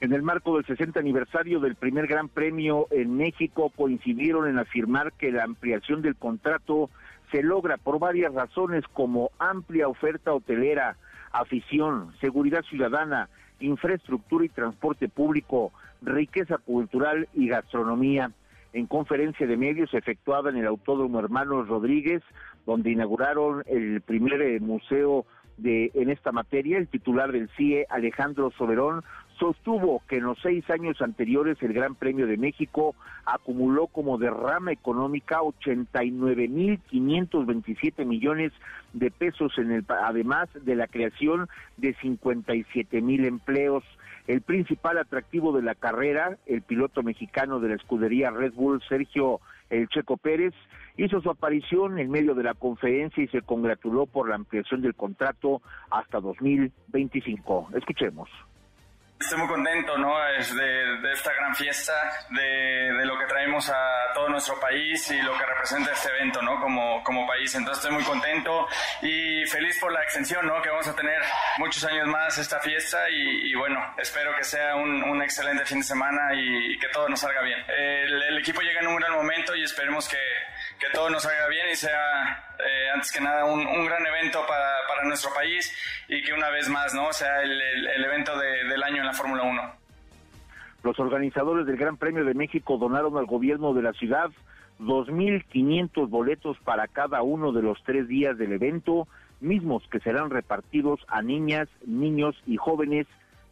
En 0.00 0.12
el 0.12 0.22
marco 0.22 0.56
del 0.56 0.66
60 0.66 0.98
aniversario 1.00 1.60
del 1.60 1.76
primer 1.76 2.06
Gran 2.06 2.28
Premio 2.28 2.86
en 2.90 3.16
México 3.16 3.72
coincidieron 3.74 4.48
en 4.48 4.58
afirmar 4.58 5.12
que 5.12 5.32
la 5.32 5.44
ampliación 5.44 6.02
del 6.02 6.16
contrato 6.16 6.90
se 7.32 7.42
logra 7.42 7.78
por 7.78 7.98
varias 7.98 8.32
razones 8.32 8.84
como 8.92 9.30
amplia 9.38 9.88
oferta 9.88 10.32
hotelera, 10.32 10.96
afición, 11.32 12.14
seguridad 12.20 12.62
ciudadana, 12.62 13.28
infraestructura 13.60 14.44
y 14.44 14.50
transporte 14.50 15.08
público, 15.08 15.72
riqueza 16.02 16.58
cultural 16.58 17.28
y 17.32 17.48
gastronomía 17.48 18.30
en 18.74 18.86
conferencia 18.86 19.46
de 19.46 19.56
medios 19.56 19.94
efectuada 19.94 20.50
en 20.50 20.56
el 20.56 20.66
Autódromo 20.66 21.20
Hermanos 21.20 21.68
Rodríguez, 21.68 22.22
donde 22.66 22.90
inauguraron 22.90 23.62
el 23.66 24.00
primer 24.00 24.42
eh, 24.42 24.58
museo 24.60 25.24
de 25.56 25.92
en 25.94 26.10
esta 26.10 26.32
materia, 26.32 26.78
el 26.78 26.88
titular 26.88 27.30
del 27.30 27.48
CIE, 27.56 27.86
Alejandro 27.88 28.50
Soberón, 28.58 29.04
sostuvo 29.38 30.02
que 30.08 30.16
en 30.16 30.24
los 30.24 30.36
seis 30.42 30.68
años 30.70 31.00
anteriores 31.00 31.56
el 31.62 31.72
Gran 31.72 31.94
Premio 31.94 32.26
de 32.26 32.36
México 32.36 32.96
acumuló 33.24 33.86
como 33.86 34.18
derrama 34.18 34.72
económica 34.72 35.38
89.527 35.38 38.04
millones 38.04 38.50
de 38.92 39.12
pesos, 39.12 39.56
en 39.58 39.70
el, 39.70 39.84
además 39.88 40.48
de 40.52 40.74
la 40.74 40.88
creación 40.88 41.48
de 41.76 41.94
57.000 41.96 43.24
empleos. 43.24 43.84
El 44.26 44.40
principal 44.40 44.98
atractivo 44.98 45.52
de 45.52 45.62
la 45.62 45.74
carrera, 45.74 46.38
el 46.46 46.62
piloto 46.62 47.02
mexicano 47.02 47.60
de 47.60 47.68
la 47.68 47.74
escudería 47.74 48.30
Red 48.30 48.54
Bull, 48.54 48.82
Sergio 48.88 49.40
El 49.68 49.88
Checo 49.88 50.16
Pérez, 50.16 50.54
hizo 50.96 51.20
su 51.20 51.28
aparición 51.28 51.98
en 51.98 52.10
medio 52.10 52.34
de 52.34 52.42
la 52.42 52.54
conferencia 52.54 53.22
y 53.22 53.28
se 53.28 53.42
congratuló 53.42 54.06
por 54.06 54.28
la 54.28 54.36
ampliación 54.36 54.80
del 54.80 54.94
contrato 54.94 55.60
hasta 55.90 56.20
2025. 56.20 57.68
Escuchemos. 57.74 58.30
Estoy 59.24 59.38
muy 59.38 59.48
contento, 59.48 59.96
¿no? 59.96 60.28
Es 60.36 60.54
de, 60.54 61.10
esta 61.10 61.32
gran 61.32 61.54
fiesta, 61.54 61.94
de, 62.28 62.42
de, 62.42 63.06
lo 63.06 63.18
que 63.18 63.24
traemos 63.24 63.70
a 63.70 64.12
todo 64.12 64.28
nuestro 64.28 64.60
país 64.60 65.10
y 65.10 65.22
lo 65.22 65.32
que 65.38 65.46
representa 65.46 65.92
este 65.92 66.10
evento, 66.10 66.42
¿no? 66.42 66.60
Como, 66.60 67.02
como 67.02 67.26
país. 67.26 67.54
Entonces 67.54 67.82
estoy 67.82 67.96
muy 67.96 68.04
contento 68.04 68.68
y 69.00 69.46
feliz 69.46 69.78
por 69.80 69.92
la 69.92 70.02
extensión, 70.02 70.46
¿no? 70.46 70.60
Que 70.60 70.68
vamos 70.68 70.86
a 70.88 70.94
tener 70.94 71.22
muchos 71.56 71.82
años 71.86 72.06
más 72.06 72.36
esta 72.36 72.60
fiesta 72.60 73.08
y, 73.08 73.54
bueno, 73.54 73.80
espero 73.96 74.36
que 74.36 74.44
sea 74.44 74.76
un, 74.76 75.02
un, 75.02 75.22
excelente 75.22 75.64
fin 75.64 75.78
de 75.78 75.84
semana 75.84 76.34
y, 76.34 76.76
que 76.78 76.88
todo 76.88 77.08
nos 77.08 77.20
salga 77.20 77.40
bien. 77.40 77.64
El, 77.68 78.22
el, 78.24 78.38
equipo 78.38 78.60
llega 78.60 78.80
en 78.80 78.88
un 78.88 78.96
gran 78.96 79.14
momento 79.14 79.56
y 79.56 79.64
esperemos 79.64 80.06
que, 80.06 80.18
que 80.78 80.86
todo 80.92 81.10
nos 81.10 81.22
salga 81.22 81.48
bien 81.48 81.66
y 81.72 81.76
sea, 81.76 82.54
eh, 82.58 82.90
antes 82.92 83.12
que 83.12 83.20
nada, 83.20 83.44
un, 83.44 83.66
un 83.66 83.86
gran 83.86 84.04
evento 84.06 84.44
para, 84.46 84.86
para, 84.88 85.04
nuestro 85.04 85.32
país 85.34 85.72
y 86.08 86.22
que 86.22 86.32
una 86.32 86.50
vez 86.50 86.68
más, 86.68 86.94
¿no? 86.94 87.12
Sea 87.12 87.42
el, 87.42 87.60
el 87.60 88.04
evento 88.04 88.36
de, 88.38 88.64
del 88.64 88.82
año 88.82 88.98
en 88.98 89.06
la 89.06 89.12
Fórmula 89.12 89.42
1. 89.42 89.72
Los 90.82 90.98
organizadores 90.98 91.66
del 91.66 91.76
Gran 91.76 91.96
Premio 91.96 92.24
de 92.24 92.34
México 92.34 92.76
donaron 92.76 93.16
al 93.16 93.26
gobierno 93.26 93.72
de 93.72 93.82
la 93.82 93.92
ciudad 93.94 94.30
2.500 94.80 96.08
boletos 96.08 96.58
para 96.64 96.88
cada 96.88 97.22
uno 97.22 97.52
de 97.52 97.62
los 97.62 97.82
tres 97.84 98.08
días 98.08 98.36
del 98.36 98.52
evento, 98.52 99.08
mismos 99.40 99.82
que 99.90 100.00
serán 100.00 100.30
repartidos 100.30 101.00
a 101.08 101.22
niñas, 101.22 101.68
niños 101.86 102.36
y 102.46 102.56
jóvenes 102.56 103.06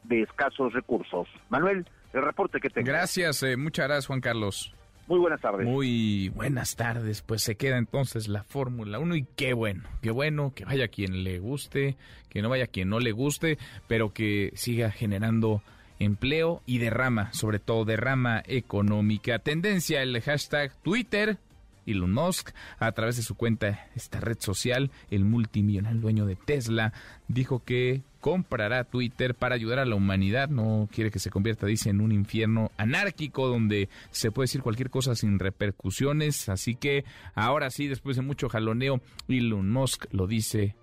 de 0.04 0.22
escasos 0.22 0.72
recursos. 0.72 1.28
Manuel, 1.48 1.86
el 2.12 2.22
reporte 2.22 2.60
que 2.60 2.68
tengo. 2.68 2.86
Gracias, 2.86 3.42
eh, 3.42 3.56
muchas 3.56 3.86
gracias 3.86 4.06
Juan 4.06 4.20
Carlos. 4.20 4.74
Muy 5.08 5.18
buenas 5.18 5.40
tardes. 5.40 5.66
Muy 5.66 6.28
buenas 6.30 6.76
tardes. 6.76 7.22
Pues 7.22 7.42
se 7.42 7.56
queda 7.56 7.76
entonces 7.76 8.28
la 8.28 8.44
Fórmula 8.44 8.98
1 8.98 9.16
y 9.16 9.26
qué 9.36 9.52
bueno, 9.52 9.82
qué 10.00 10.10
bueno 10.10 10.52
que 10.54 10.64
vaya 10.64 10.88
quien 10.88 11.24
le 11.24 11.38
guste, 11.38 11.96
que 12.28 12.42
no 12.42 12.48
vaya 12.48 12.66
quien 12.66 12.88
no 12.88 13.00
le 13.00 13.12
guste, 13.12 13.58
pero 13.88 14.12
que 14.12 14.52
siga 14.54 14.90
generando 14.90 15.62
empleo 15.98 16.62
y 16.66 16.78
derrama, 16.78 17.32
sobre 17.32 17.58
todo 17.58 17.84
derrama 17.84 18.42
económica. 18.46 19.38
Tendencia 19.38 20.02
el 20.02 20.20
hashtag 20.20 20.72
Twitter. 20.82 21.38
Elon 21.84 22.12
Musk, 22.12 22.50
a 22.78 22.92
través 22.92 23.16
de 23.16 23.24
su 23.24 23.34
cuenta, 23.34 23.88
esta 23.96 24.20
red 24.20 24.38
social, 24.38 24.92
el 25.10 25.24
multimillonario 25.24 26.00
dueño 26.00 26.26
de 26.26 26.36
Tesla, 26.36 26.92
dijo 27.26 27.64
que 27.64 28.02
comprará 28.22 28.84
Twitter 28.84 29.34
para 29.34 29.56
ayudar 29.56 29.80
a 29.80 29.84
la 29.84 29.96
humanidad. 29.96 30.48
No 30.48 30.88
quiere 30.90 31.10
que 31.10 31.18
se 31.18 31.28
convierta, 31.28 31.66
dice, 31.66 31.90
en 31.90 32.00
un 32.00 32.12
infierno 32.12 32.70
anárquico 32.78 33.48
donde 33.48 33.88
se 34.12 34.30
puede 34.30 34.44
decir 34.44 34.62
cualquier 34.62 34.90
cosa 34.90 35.16
sin 35.16 35.40
repercusiones. 35.40 36.48
Así 36.48 36.76
que 36.76 37.04
ahora 37.34 37.68
sí, 37.70 37.88
después 37.88 38.16
de 38.16 38.22
mucho 38.22 38.48
jaloneo, 38.48 39.02
Elon 39.28 39.70
Musk 39.70 40.06
lo 40.12 40.28
dice 40.28 40.76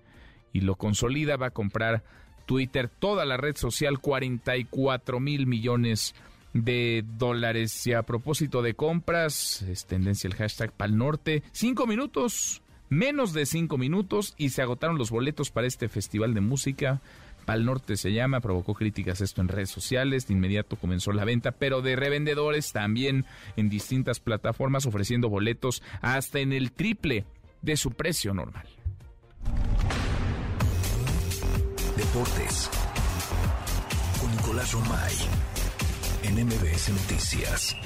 y 0.52 0.60
lo 0.60 0.76
consolida, 0.76 1.36
va 1.36 1.46
a 1.46 1.50
comprar 1.50 2.04
Twitter, 2.44 2.88
toda 2.88 3.24
la 3.24 3.38
red 3.38 3.56
social, 3.56 4.00
44 4.00 5.18
mil 5.18 5.46
millones 5.46 6.14
de 6.52 7.04
dólares. 7.16 7.86
Y 7.86 7.94
a 7.94 8.02
propósito 8.02 8.60
de 8.60 8.74
compras, 8.74 9.62
es 9.62 9.86
tendencia 9.86 10.28
el 10.28 10.34
hashtag 10.34 10.72
Pal 10.72 10.98
Norte, 10.98 11.42
cinco 11.52 11.86
minutos, 11.86 12.62
menos 12.90 13.32
de 13.32 13.46
cinco 13.46 13.78
minutos, 13.78 14.34
y 14.36 14.50
se 14.50 14.60
agotaron 14.60 14.98
los 14.98 15.10
boletos 15.10 15.50
para 15.50 15.66
este 15.66 15.88
festival 15.88 16.34
de 16.34 16.42
música. 16.42 17.00
Pal 17.50 17.64
Norte 17.64 17.96
se 17.96 18.12
llama, 18.12 18.38
provocó 18.38 18.74
críticas 18.74 19.20
esto 19.20 19.40
en 19.40 19.48
redes 19.48 19.70
sociales, 19.70 20.28
de 20.28 20.34
inmediato 20.34 20.76
comenzó 20.76 21.10
la 21.10 21.24
venta, 21.24 21.50
pero 21.50 21.82
de 21.82 21.96
revendedores 21.96 22.70
también 22.70 23.26
en 23.56 23.68
distintas 23.68 24.20
plataformas 24.20 24.86
ofreciendo 24.86 25.28
boletos 25.28 25.82
hasta 26.00 26.38
en 26.38 26.52
el 26.52 26.70
triple 26.70 27.24
de 27.60 27.76
su 27.76 27.90
precio 27.90 28.32
normal. 28.34 28.68
Deportes 31.96 32.70
con 34.20 34.30
Nicolás 34.36 34.70
Romay 34.70 35.14
en 36.22 36.46
MBS 36.46 36.90
Noticias. 36.90 37.76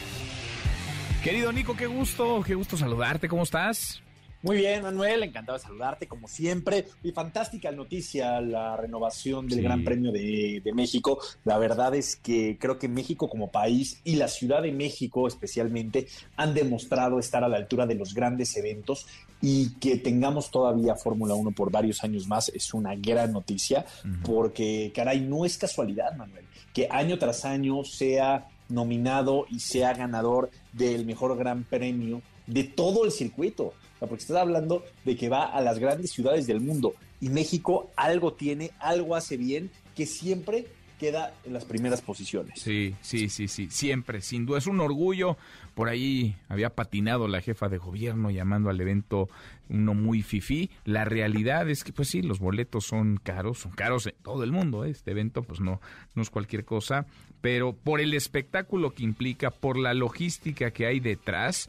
Querido 1.23 1.53
Nico, 1.53 1.75
qué 1.75 1.87
gusto, 1.87 2.43
qué 2.47 2.55
gusto 2.55 2.77
saludarte, 2.77 3.31
¿cómo 3.31 3.45
estás? 3.45 4.03
Muy 4.45 4.59
bien, 4.59 4.83
Manuel, 4.83 5.23
encantado 5.23 5.57
de 5.57 5.65
saludarte 5.65 6.07
como 6.07 6.29
siempre. 6.29 6.85
Y 7.03 7.13
fantástica 7.13 7.73
noticia 7.73 8.43
la 8.43 8.77
renovación 8.77 9.49
del 9.49 9.61
Sí. 9.61 9.65
Gran 9.65 9.85
Premio 9.85 10.13
de, 10.13 10.61
de 10.63 10.73
México. 10.75 11.19
La 11.45 11.57
verdad 11.57 11.95
es 11.95 12.17
que 12.17 12.59
creo 12.61 12.79
que 12.79 12.87
México 12.87 13.31
como 13.31 13.51
país 13.51 14.03
y 14.05 14.17
la 14.17 14.29
Ciudad 14.29 14.61
de 14.61 14.71
México 14.71 15.27
especialmente 15.27 16.09
han 16.37 16.53
demostrado 16.53 17.19
estar 17.19 17.43
a 17.43 17.49
la 17.49 17.57
altura 17.57 17.87
de 17.87 17.95
los 17.95 18.13
grandes 18.13 18.55
eventos 18.59 19.07
y 19.41 19.71
que 19.77 19.97
tengamos 19.97 20.51
todavía 20.51 20.95
Fórmula 20.95 21.33
1 21.33 21.53
por 21.53 21.71
varios 21.71 22.05
años 22.05 22.27
más 22.27 22.51
es 22.51 22.75
una 22.75 22.95
gran 22.97 23.33
noticia 23.33 23.87
porque, 24.27 24.93
caray, 24.95 25.21
no 25.21 25.47
es 25.47 25.57
casualidad, 25.57 26.15
Manuel, 26.17 26.45
que 26.75 26.87
año 26.91 27.19
tras 27.19 27.47
año 27.47 27.83
sea 27.85 28.47
nominado 28.69 29.47
y 29.51 29.61
sea 29.61 29.95
ganador 29.95 30.51
del 30.75 31.07
mejor 31.07 31.35
gran 31.39 31.65
premio 31.65 32.21
de 32.47 32.65
todo 32.65 33.07
el 33.07 33.11
circuito. 33.11 33.73
Porque 34.07 34.23
estás 34.23 34.39
hablando 34.39 34.85
de 35.05 35.17
que 35.17 35.29
va 35.29 35.45
a 35.45 35.61
las 35.61 35.79
grandes 35.79 36.11
ciudades 36.11 36.47
del 36.47 36.61
mundo 36.61 36.95
y 37.21 37.29
México 37.29 37.91
algo 37.97 38.33
tiene, 38.33 38.71
algo 38.79 39.17
hace 39.17 39.37
bien, 39.37 39.71
que 39.95 40.07
siempre 40.07 40.67
queda 40.99 41.35
en 41.45 41.53
las 41.53 41.65
primeras 41.65 42.03
posiciones. 42.03 42.61
Sí, 42.61 42.95
sí, 43.01 43.29
sí, 43.29 43.49
sí, 43.49 43.69
siempre, 43.71 44.21
sin 44.21 44.47
duda. 44.47 44.59
Es 44.59 44.67
un 44.67 44.81
orgullo. 44.81 45.37
Por 45.75 45.89
ahí 45.89 46.37
había 46.49 46.71
patinado 46.71 47.27
la 47.27 47.41
jefa 47.41 47.69
de 47.69 47.79
gobierno 47.79 48.31
llamando 48.31 48.71
al 48.71 48.81
evento 48.81 49.29
uno 49.69 49.95
muy 49.95 50.23
fifí. 50.23 50.71
La 50.85 51.05
realidad 51.05 51.69
es 51.69 51.83
que, 51.83 51.93
pues 51.93 52.09
sí, 52.09 52.23
los 52.23 52.39
boletos 52.39 52.85
son 52.87 53.17
caros, 53.17 53.59
son 53.59 53.73
caros 53.73 54.07
en 54.07 54.15
todo 54.23 54.45
el 54.45 54.53
mundo. 54.53 54.85
¿eh? 54.85 54.91
Este 54.91 55.11
evento, 55.11 55.43
pues 55.43 55.61
no, 55.61 55.81
no 56.15 56.23
es 56.23 56.31
cualquier 56.31 56.65
cosa. 56.65 57.07
Pero 57.41 57.73
por 57.73 58.01
el 58.01 58.15
espectáculo 58.15 58.95
que 58.95 59.03
implica, 59.03 59.51
por 59.51 59.77
la 59.77 59.95
logística 59.95 60.71
que 60.71 60.87
hay 60.87 61.01
detrás, 61.01 61.69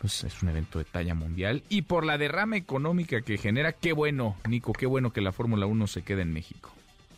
pues 0.00 0.24
es 0.24 0.42
un 0.42 0.48
evento 0.48 0.78
de 0.78 0.84
talla 0.84 1.14
mundial. 1.14 1.62
Y 1.68 1.82
por 1.82 2.04
la 2.04 2.18
derrama 2.18 2.56
económica 2.56 3.22
que 3.22 3.38
genera, 3.38 3.72
qué 3.72 3.92
bueno, 3.92 4.36
Nico, 4.48 4.72
qué 4.72 4.86
bueno 4.86 5.12
que 5.12 5.20
la 5.20 5.32
Fórmula 5.32 5.66
1 5.66 5.86
se 5.86 6.02
quede 6.02 6.22
en 6.22 6.32
México. 6.32 6.72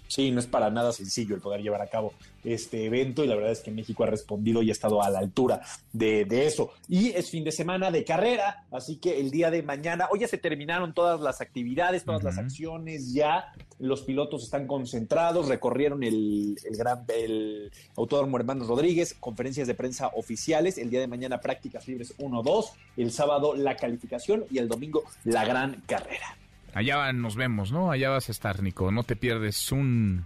Sí, 0.09 0.30
no 0.30 0.40
es 0.40 0.46
para 0.46 0.70
nada 0.70 0.92
sencillo 0.92 1.34
el 1.34 1.40
poder 1.40 1.62
llevar 1.62 1.82
a 1.82 1.86
cabo 1.86 2.14
este 2.42 2.86
evento 2.86 3.22
y 3.22 3.26
la 3.26 3.34
verdad 3.34 3.52
es 3.52 3.61
que 3.61 3.70
México 3.70 4.04
ha 4.04 4.06
respondido 4.06 4.62
y 4.62 4.70
ha 4.70 4.72
estado 4.72 5.02
a 5.02 5.11
la 5.11 5.18
altura 5.18 5.61
de, 5.92 6.24
de 6.24 6.46
eso. 6.46 6.70
Y 6.88 7.11
es 7.11 7.30
fin 7.30 7.44
de 7.44 7.52
semana 7.52 7.90
de 7.90 8.04
carrera, 8.04 8.64
así 8.70 8.96
que 8.96 9.20
el 9.20 9.30
día 9.30 9.50
de 9.50 9.62
mañana, 9.62 10.09
hoy 10.11 10.20
ya 10.20 10.28
se 10.28 10.38
terminaron 10.38 10.94
todas 10.94 11.20
las 11.20 11.40
actividades, 11.40 12.04
todas 12.04 12.22
las 12.22 12.38
acciones, 12.38 13.12
ya 13.12 13.52
los 13.78 14.02
pilotos 14.02 14.42
están 14.44 14.66
concentrados, 14.66 15.48
recorrieron 15.48 16.02
el, 16.02 16.56
el 16.64 16.76
gran 16.76 17.04
el 17.09 17.70
Autódromo 17.96 18.38
Hermanos 18.38 18.66
Rodríguez, 18.66 19.14
conferencias 19.14 19.68
de 19.68 19.74
prensa 19.74 20.09
oficiales, 20.09 20.78
el 20.78 20.90
día 20.90 21.00
de 21.00 21.06
mañana 21.06 21.40
prácticas 21.40 21.86
libres 21.86 22.16
1-2, 22.18 22.72
el 22.96 23.12
sábado 23.12 23.54
la 23.54 23.76
calificación 23.76 24.44
y 24.50 24.59
el 24.59 24.68
domingo 24.68 25.04
la 25.24 25.44
gran 25.44 25.82
carrera. 25.86 26.36
Allá 26.78 27.12
nos 27.12 27.34
vemos, 27.36 27.72
¿no? 27.72 27.90
Allá 27.90 28.10
vas 28.10 28.28
a 28.28 28.32
estar, 28.32 28.62
Nico. 28.62 28.90
No 28.92 29.02
te 29.02 29.16
pierdes 29.16 29.72
un, 29.72 30.24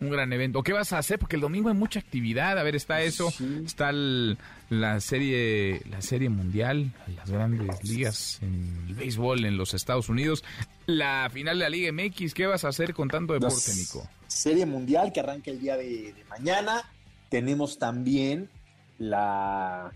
un 0.00 0.10
gran 0.10 0.32
evento. 0.32 0.62
¿Qué 0.62 0.72
vas 0.74 0.92
a 0.92 0.98
hacer? 0.98 1.18
Porque 1.18 1.36
el 1.36 1.42
domingo 1.42 1.68
hay 1.70 1.74
mucha 1.74 1.98
actividad. 2.00 2.58
A 2.58 2.62
ver, 2.62 2.76
está 2.76 3.00
eso. 3.02 3.32
Está 3.64 3.90
el- 3.90 4.36
la 4.68 4.98
serie 5.00 5.80
la 5.90 6.02
serie 6.02 6.28
mundial, 6.28 6.92
las 7.16 7.30
grandes 7.30 7.82
ligas 7.84 8.38
en 8.42 8.84
el 8.88 8.94
béisbol 8.94 9.44
en 9.44 9.56
los 9.56 9.74
Estados 9.74 10.08
Unidos. 10.08 10.44
La 10.86 11.30
final 11.32 11.58
de 11.58 11.64
la 11.64 11.70
Liga 11.70 11.90
MX. 11.92 12.34
¿Qué 12.34 12.46
vas 12.46 12.64
a 12.64 12.68
hacer 12.68 12.92
con 12.94 13.08
tanto 13.08 13.32
deporte, 13.32 13.54
Las- 13.54 13.76
Nico? 13.76 14.08
Serie 14.26 14.66
Mundial 14.66 15.12
que 15.12 15.20
arranca 15.20 15.50
el 15.50 15.60
día 15.60 15.76
de, 15.76 16.12
de 16.12 16.24
mañana. 16.28 16.82
Tenemos 17.30 17.78
también 17.78 18.50
la, 18.98 19.90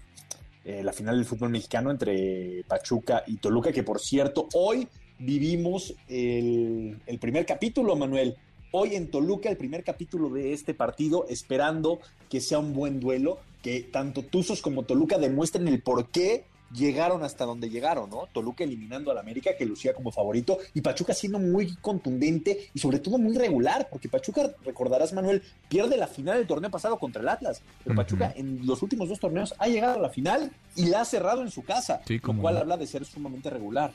eh, 0.64 0.82
la 0.82 0.92
final 0.92 1.16
del 1.16 1.24
fútbol 1.26 1.50
mexicano 1.50 1.90
entre 1.90 2.64
Pachuca 2.68 3.22
y 3.26 3.36
Toluca, 3.36 3.72
que 3.72 3.82
por 3.82 4.00
cierto, 4.00 4.48
hoy 4.54 4.86
vivimos 5.20 5.94
el, 6.08 6.98
el 7.06 7.18
primer 7.18 7.46
capítulo, 7.46 7.94
Manuel. 7.94 8.36
Hoy 8.72 8.94
en 8.94 9.10
Toluca, 9.10 9.48
el 9.48 9.56
primer 9.56 9.84
capítulo 9.84 10.28
de 10.30 10.52
este 10.52 10.74
partido, 10.74 11.26
esperando 11.28 12.00
que 12.28 12.40
sea 12.40 12.58
un 12.58 12.72
buen 12.72 13.00
duelo, 13.00 13.38
que 13.62 13.80
tanto 13.82 14.22
Tuzos 14.24 14.62
como 14.62 14.84
Toluca 14.84 15.18
demuestren 15.18 15.68
el 15.68 15.82
por 15.82 16.08
qué 16.08 16.44
llegaron 16.72 17.24
hasta 17.24 17.44
donde 17.44 17.68
llegaron, 17.68 18.08
¿no? 18.10 18.28
Toluca 18.32 18.62
eliminando 18.62 19.10
al 19.10 19.18
América, 19.18 19.50
que 19.58 19.66
lucía 19.66 19.92
como 19.92 20.12
favorito, 20.12 20.58
y 20.72 20.80
Pachuca 20.80 21.12
siendo 21.12 21.40
muy 21.40 21.74
contundente 21.78 22.68
y 22.72 22.78
sobre 22.78 23.00
todo 23.00 23.18
muy 23.18 23.36
regular, 23.36 23.88
porque 23.90 24.08
Pachuca, 24.08 24.52
recordarás, 24.64 25.12
Manuel, 25.12 25.42
pierde 25.68 25.96
la 25.96 26.06
final 26.06 26.38
del 26.38 26.46
torneo 26.46 26.70
pasado 26.70 26.96
contra 27.00 27.22
el 27.22 27.28
Atlas, 27.28 27.60
pero 27.82 27.96
Pachuca 27.96 28.32
en 28.36 28.64
los 28.64 28.82
últimos 28.84 29.08
dos 29.08 29.18
torneos 29.18 29.52
ha 29.58 29.66
llegado 29.66 29.94
a 29.98 30.02
la 30.02 30.10
final 30.10 30.52
y 30.76 30.84
la 30.86 31.00
ha 31.00 31.04
cerrado 31.04 31.42
en 31.42 31.50
su 31.50 31.64
casa, 31.64 32.02
Sí, 32.06 32.20
lo 32.22 32.36
cual 32.36 32.54
no. 32.54 32.60
habla 32.60 32.76
de 32.76 32.86
ser 32.86 33.04
sumamente 33.04 33.50
regular. 33.50 33.90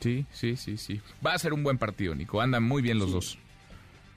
Sí, 0.00 0.26
sí, 0.32 0.56
sí, 0.56 0.76
sí. 0.76 1.00
Va 1.24 1.34
a 1.34 1.38
ser 1.38 1.52
un 1.52 1.62
buen 1.62 1.78
partido, 1.78 2.14
Nico. 2.14 2.40
Andan 2.40 2.62
muy 2.62 2.82
bien 2.82 2.98
los 2.98 3.12
dos. 3.12 3.38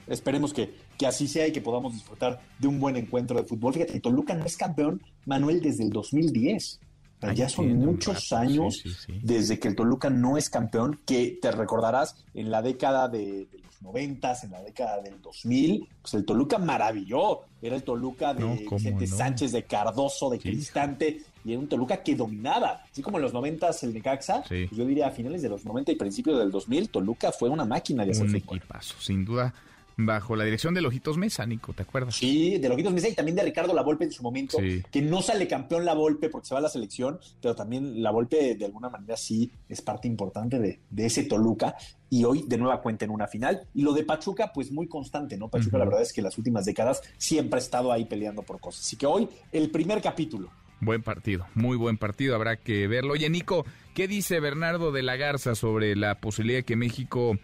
Esperemos 0.07 0.53
que, 0.53 0.73
que 0.97 1.07
así 1.07 1.27
sea 1.27 1.47
y 1.47 1.51
que 1.51 1.61
podamos 1.61 1.93
disfrutar 1.93 2.41
de 2.59 2.67
un 2.67 2.79
buen 2.79 2.95
encuentro 2.97 3.37
de 3.39 3.47
fútbol. 3.47 3.73
Fíjate, 3.73 3.99
Toluca 3.99 4.33
no 4.33 4.45
es 4.45 4.57
campeón, 4.57 5.01
Manuel, 5.25 5.61
desde 5.61 5.83
el 5.83 5.89
2010. 5.91 6.79
O 7.17 7.21
sea, 7.21 7.29
Ay, 7.29 7.35
ya 7.35 7.49
son 7.49 7.73
muchos 7.77 8.29
rato, 8.29 8.41
años 8.41 8.77
sí, 8.77 8.89
sí, 8.89 8.95
sí. 9.05 9.19
desde 9.21 9.59
que 9.59 9.67
el 9.67 9.75
Toluca 9.75 10.09
no 10.09 10.37
es 10.37 10.49
campeón, 10.49 10.99
que 11.05 11.37
te 11.39 11.51
recordarás 11.51 12.15
en 12.33 12.49
la 12.49 12.63
década 12.63 13.07
de, 13.07 13.45
de 13.51 13.59
los 13.63 13.79
noventas, 13.81 14.43
en 14.43 14.51
la 14.51 14.61
década 14.63 15.01
del 15.01 15.21
2000, 15.21 15.87
pues 16.01 16.13
el 16.15 16.25
Toluca 16.25 16.57
maravilló. 16.57 17.41
Era 17.61 17.75
el 17.75 17.83
Toluca 17.83 18.33
de 18.33 18.39
No, 18.41 18.55
Vicente 18.55 19.05
no. 19.07 19.15
Sánchez, 19.17 19.51
de 19.51 19.63
Cardoso, 19.65 20.31
de 20.31 20.39
Cristante, 20.39 21.21
y 21.45 21.51
era 21.51 21.59
un 21.59 21.67
Toluca 21.67 22.03
que 22.03 22.15
dominaba. 22.15 22.83
Así 22.91 23.01
como 23.01 23.17
en 23.17 23.23
los 23.23 23.33
noventas 23.33 23.83
el 23.83 23.93
Necaxa, 23.93 24.43
Sí. 24.47 24.65
pues 24.67 24.77
yo 24.77 24.85
diría 24.85 25.07
a 25.07 25.11
finales 25.11 25.41
de 25.41 25.49
los 25.49 25.65
90 25.65 25.91
y 25.91 25.95
principios 25.95 26.37
del 26.39 26.51
2000, 26.51 26.89
Toluca 26.89 27.31
fue 27.31 27.49
una 27.49 27.65
máquina 27.65 28.05
de 28.05 28.11
hacer 28.11 28.25
Un 28.27 28.39
fútbol. 28.41 28.57
equipazo, 28.57 28.95
sin 28.99 29.25
duda. 29.25 29.53
Bajo 29.97 30.35
la 30.37 30.45
dirección 30.45 30.73
de 30.73 30.81
Lojitos 30.81 31.17
Mesa, 31.17 31.45
Nico, 31.45 31.73
¿te 31.73 31.83
acuerdas? 31.83 32.15
Sí, 32.15 32.57
de 32.57 32.69
Lojitos 32.69 32.93
Mesa 32.93 33.09
y 33.09 33.13
también 33.13 33.35
de 33.35 33.43
Ricardo 33.43 33.73
Lavolpe 33.73 34.05
en 34.05 34.11
su 34.11 34.23
momento, 34.23 34.57
Sí. 34.57 34.81
que 34.89 35.01
no 35.01 35.21
sale 35.21 35.47
campeón 35.47 35.83
Lavolpe 35.85 36.29
porque 36.29 36.47
se 36.47 36.55
va 36.55 36.59
a 36.59 36.61
la 36.63 36.69
selección, 36.69 37.19
pero 37.41 37.55
también 37.55 38.01
Lavolpe 38.01 38.55
de 38.55 38.65
alguna 38.65 38.89
manera 38.89 39.15
sí 39.17 39.51
es 39.67 39.81
parte 39.81 40.07
importante 40.07 40.57
de, 40.59 40.79
de 40.89 41.05
ese 41.05 41.23
Toluca 41.25 41.75
y 42.09 42.23
hoy 42.23 42.45
de 42.47 42.57
nueva 42.57 42.81
cuenta 42.81 43.03
en 43.05 43.11
una 43.11 43.27
final. 43.27 43.67
Y 43.75 43.81
lo 43.83 43.91
de 43.93 44.03
Pachuca, 44.03 44.51
pues 44.53 44.71
muy 44.71 44.87
constante, 44.87 45.37
¿no? 45.37 45.49
Pachuca 45.49 45.77
la 45.77 45.85
verdad 45.85 46.01
es 46.01 46.13
que 46.13 46.21
las 46.21 46.37
últimas 46.37 46.65
décadas 46.65 47.01
siempre 47.17 47.57
ha 47.59 47.61
estado 47.61 47.91
ahí 47.91 48.05
peleando 48.05 48.41
por 48.43 48.59
cosas. 48.59 48.81
Así 48.85 48.95
que 48.95 49.05
hoy 49.05 49.27
el 49.51 49.69
primer 49.71 50.01
capítulo. 50.01 50.49
Buen 50.81 51.03
partido, 51.03 51.47
muy 51.55 51.77
buen 51.77 51.97
partido, 51.97 52.35
habrá 52.35 52.57
que 52.57 52.87
verlo. 52.87 53.13
Oye, 53.13 53.29
Nico, 53.29 53.65
¿qué 53.93 54.07
dice 54.07 54.39
Bernardo 54.39 54.91
de 54.91 55.03
la 55.03 55.15
Garza 55.15 55.55
sobre 55.55 55.95
la 55.95 56.15
posibilidad 56.15 56.59
de 56.59 56.63
que 56.63 56.75
México 56.75 57.37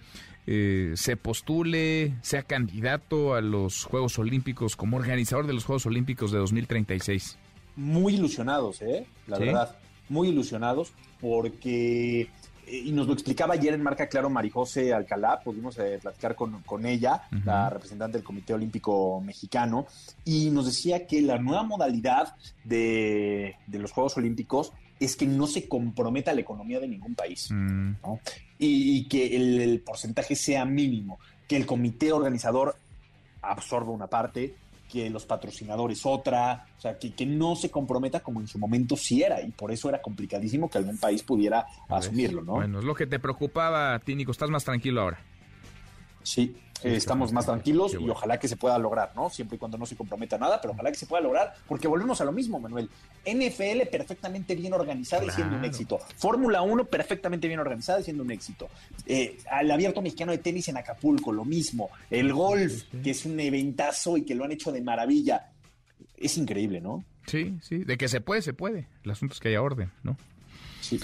eh, 0.47 0.93
se 0.95 1.15
postule, 1.17 2.15
sea 2.21 2.43
candidato 2.43 3.35
a 3.35 3.41
los 3.41 3.85
Juegos 3.85 4.17
Olímpicos 4.19 4.75
como 4.75 4.97
organizador 4.97 5.47
de 5.47 5.53
los 5.53 5.65
Juegos 5.65 5.85
Olímpicos 5.85 6.31
de 6.31 6.39
2036? 6.39 7.37
muy 7.77 8.15
ilusionados, 8.15 8.81
¿eh? 8.81 9.05
La 9.27 9.37
¿Sí? 9.37 9.45
verdad, 9.45 9.77
muy 10.09 10.29
ilusionados 10.29 10.91
porque, 11.21 12.27
y 12.69 12.91
nos 12.91 13.07
lo 13.07 13.13
explicaba 13.13 13.53
ayer 13.53 13.73
en 13.73 13.81
Marca 13.81 14.07
Claro 14.07 14.29
Marijose 14.29 14.93
Alcalá, 14.93 15.39
pudimos 15.41 15.77
eh, 15.79 15.99
platicar 16.01 16.35
con, 16.35 16.61
con 16.63 16.85
ella, 16.85 17.23
la 17.45 17.69
representante 17.69 18.17
del 18.17 18.25
Comité 18.25 18.53
Olímpico 18.53 19.21
Mexicano, 19.21 19.87
y 20.25 20.49
nos 20.49 20.65
decía 20.65 21.07
que 21.07 21.21
la 21.21 21.37
nueva 21.37 21.63
modalidad 21.63 22.35
de, 22.63 23.55
de 23.67 23.79
los 23.79 23.91
Juegos 23.91 24.17
Olímpicos 24.17 24.73
es 24.99 25.15
que 25.15 25.27
no 25.27 25.47
se 25.47 25.67
comprometa 25.67 26.33
la 26.33 26.41
economía 26.41 26.79
de 26.79 26.87
ningún 26.87 27.15
país 27.15 27.49
Mm, 27.51 27.91
¿no? 28.03 28.19
y, 28.57 28.97
y 28.97 29.07
que 29.07 29.35
el, 29.35 29.61
el 29.61 29.79
porcentaje 29.81 30.35
sea 30.35 30.65
mínimo, 30.65 31.19
que 31.47 31.55
el 31.55 31.65
comité 31.65 32.11
organizador 32.11 32.75
absorba 33.41 33.91
una 33.91 34.07
parte, 34.07 34.55
que 34.87 35.09
los 35.09 35.25
patrocinadores 35.25 36.05
otra, 36.05 36.65
o 36.77 36.81
sea, 36.81 36.97
que, 36.97 37.13
que 37.13 37.25
no 37.25 37.55
se 37.55 37.69
comprometa 37.69 38.21
como 38.21 38.39
en 38.39 38.47
su 38.47 38.57
momento 38.57 38.95
sí 38.95 39.21
era, 39.21 39.41
y 39.41 39.51
por 39.51 39.71
eso 39.71 39.89
era 39.89 40.01
complicadísimo 40.01 40.69
que 40.69 40.77
algún 40.77 40.97
país 40.97 41.23
pudiera 41.23 41.65
asumirlo, 41.89 42.43
¿no? 42.43 42.53
Bueno, 42.53 42.79
es 42.79 42.85
lo 42.85 42.95
que 42.95 43.07
te 43.07 43.19
preocupaba 43.19 43.93
a 43.93 43.99
ti, 43.99 44.15
Nico. 44.15 44.31
¿Estás 44.31 44.49
más 44.49 44.63
tranquilo 44.63 45.01
ahora? 45.01 45.19
Sí, 46.27 46.55
Sí, 46.81 46.89
eh, 46.89 46.95
está 46.95 47.13
estamos 47.13 47.33
más 47.33 47.45
tranquilos 47.45 47.93
y 47.99 48.07
ojalá 48.07 48.37
que 48.37 48.47
se 48.47 48.55
pueda 48.55 48.77
lograr, 48.77 49.11
¿no? 49.15 49.31
Siempre 49.31 49.55
y 49.55 49.59
cuando 49.59 49.79
no 49.79 49.85
se 49.87 49.95
comprometa 49.95 50.37
nada, 50.37 50.61
pero 50.61 50.73
ojalá 50.73 50.91
que 50.91 50.97
se 50.97 51.07
pueda 51.07 51.23
lograr, 51.23 51.55
porque 51.67 51.87
volvemos 51.87 52.21
a 52.21 52.25
lo 52.25 52.31
mismo, 52.31 52.59
Manuel. 52.59 52.87
NFL 53.25 53.87
perfectamente 53.91 54.55
bien 54.55 54.73
organizada 54.73 55.25
y 55.25 55.31
siendo 55.31 55.57
un 55.57 55.65
éxito. 55.65 55.99
Fórmula 56.17 56.61
1 56.61 56.85
perfectamente 56.85 57.47
bien 57.47 57.59
organizada 57.59 58.01
y 58.01 58.03
siendo 58.03 58.21
un 58.21 58.29
éxito. 58.29 58.69
Eh, 59.07 59.37
al 59.49 59.71
abierto 59.71 60.03
mexicano 60.03 60.31
de 60.31 60.37
tenis 60.37 60.67
en 60.67 60.77
Acapulco, 60.77 61.31
lo 61.31 61.45
mismo. 61.45 61.89
El 62.11 62.31
golf, 62.31 62.83
que 63.03 63.09
es 63.09 63.25
un 63.25 63.39
eventazo 63.39 64.17
y 64.17 64.23
que 64.23 64.35
lo 64.35 64.43
han 64.43 64.51
hecho 64.51 64.71
de 64.71 64.81
maravilla. 64.81 65.49
Es 66.15 66.37
increíble, 66.37 66.79
¿no? 66.79 67.03
Sí, 67.25 67.57
sí. 67.63 67.79
De 67.79 67.97
que 67.97 68.07
se 68.07 68.21
puede, 68.21 68.43
se 68.43 68.53
puede. 68.53 68.87
El 69.03 69.11
asunto 69.11 69.33
es 69.33 69.39
que 69.39 69.47
haya 69.49 69.63
orden, 69.63 69.91
¿no? 70.03 70.15
Sí. 70.81 70.99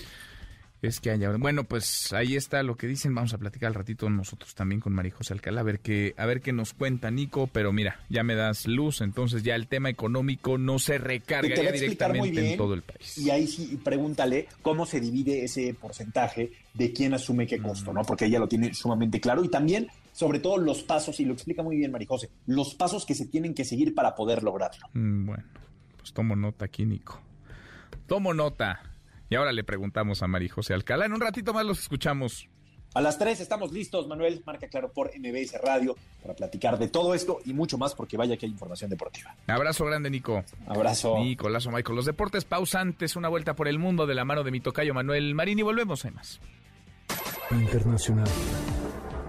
Es 0.84 1.00
que 1.00 1.12
haya. 1.12 1.32
Bueno, 1.38 1.64
pues 1.64 2.12
ahí 2.12 2.36
está 2.36 2.62
lo 2.62 2.76
que 2.76 2.88
dicen. 2.88 3.16
Vamos 3.16 3.34
a 3.34 3.38
platicar 3.38 3.68
al 3.68 3.74
ratito 3.74 4.10
nosotros 4.10 4.54
también 4.54 4.82
con 4.82 4.92
María 4.92 5.14
José 5.14 5.34
Alcalá, 5.34 5.62
a 5.62 5.64
ver 5.64 5.80
qué, 5.80 6.14
a 6.18 6.26
ver 6.26 6.42
qué 6.42 6.52
nos 6.52 6.74
cuenta 6.74 7.10
Nico. 7.10 7.48
Pero 7.48 7.72
mira, 7.72 8.02
ya 8.10 8.24
me 8.24 8.36
das 8.36 8.68
luz, 8.68 9.00
entonces 9.00 9.44
ya 9.44 9.56
el 9.56 9.68
tema 9.68 9.90
económico 9.90 10.58
no 10.58 10.80
se 10.80 10.94
Te 10.94 11.00
va 11.00 11.06
recargaría 11.06 11.64
a 11.64 11.70
explicar 11.70 12.10
muy 12.10 12.32
directamente 12.32 12.52
en 12.52 12.58
todo 12.58 12.74
el 12.74 12.82
país. 12.82 13.18
Y 13.18 13.30
ahí 13.30 13.48
sí, 13.48 13.80
pregúntale 13.82 14.50
cómo 14.62 14.86
se 14.86 15.00
divide 15.00 15.46
ese 15.46 15.74
porcentaje 15.74 16.52
de 16.74 16.92
quién 16.92 17.14
asume 17.14 17.48
qué 17.48 17.60
costo, 17.62 17.94
¿no? 17.94 18.04
Porque 18.04 18.26
ella 18.26 18.40
lo 18.40 18.50
tiene 18.50 18.74
sumamente 18.74 19.22
claro. 19.22 19.42
Y 19.46 19.48
también, 19.48 19.88
sobre 20.12 20.40
todo, 20.40 20.58
los 20.58 20.84
pasos, 20.84 21.18
y 21.22 21.24
lo 21.24 21.32
explica 21.32 21.64
muy 21.64 21.78
bien 21.78 21.92
Marijose, 21.94 22.30
los 22.46 22.76
pasos 22.76 23.06
que 23.06 23.16
se 23.16 23.26
tienen 23.28 23.54
que 23.54 23.64
seguir 23.64 23.96
para 23.96 24.16
poder 24.16 24.44
lograrlo. 24.44 24.86
Mm, 24.92 25.28
Bueno, 25.28 25.44
pues 25.96 26.12
tomo 26.12 26.36
nota 26.36 26.66
aquí, 26.66 26.84
Nico. 26.86 27.22
Tomo 28.06 28.34
nota. 28.34 28.82
Y 29.30 29.36
ahora 29.36 29.52
le 29.52 29.64
preguntamos 29.64 30.22
a 30.22 30.28
María 30.28 30.52
José 30.52 30.74
Alcalá. 30.74 31.06
En 31.06 31.14
un 31.14 31.22
ratito 31.22 31.54
más 31.54 31.66
los 31.66 31.80
escuchamos. 31.80 32.48
A 32.94 33.02
las 33.02 33.18
3 33.18 33.40
estamos 33.40 33.72
listos, 33.72 34.08
Manuel. 34.08 34.44
Marca 34.46 34.68
claro 34.68 34.92
por 34.92 35.12
MBS 35.18 35.60
Radio 35.64 35.96
para 36.22 36.36
platicar 36.36 36.78
de 36.78 36.88
todo 36.88 37.16
esto 37.16 37.40
y 37.44 37.54
mucho 37.54 37.80
más, 37.80 37.96
porque 37.96 38.18
vaya 38.18 38.38
que 38.38 38.46
hay 38.46 38.52
información 38.52 38.90
deportiva. 38.92 39.36
Abrazo 39.48 39.86
grande, 39.86 40.12
Nico. 40.12 40.44
Abrazo. 40.68 41.18
Nicolazo, 41.18 41.72
Michael. 41.72 41.96
Los 41.96 42.06
deportes 42.06 42.46
pausantes, 42.46 43.16
una 43.16 43.30
vuelta 43.30 43.56
por 43.56 43.68
el 43.68 43.80
mundo 43.80 44.06
de 44.06 44.14
la 44.14 44.26
mano 44.26 44.44
de 44.44 44.52
mi 44.52 44.60
tocayo 44.60 44.94
Manuel 44.94 45.34
Marín 45.34 45.58
y 45.58 45.64
volvemos, 45.64 46.06
hay 46.06 46.12
más. 46.12 46.40
Internacional. 47.50 48.28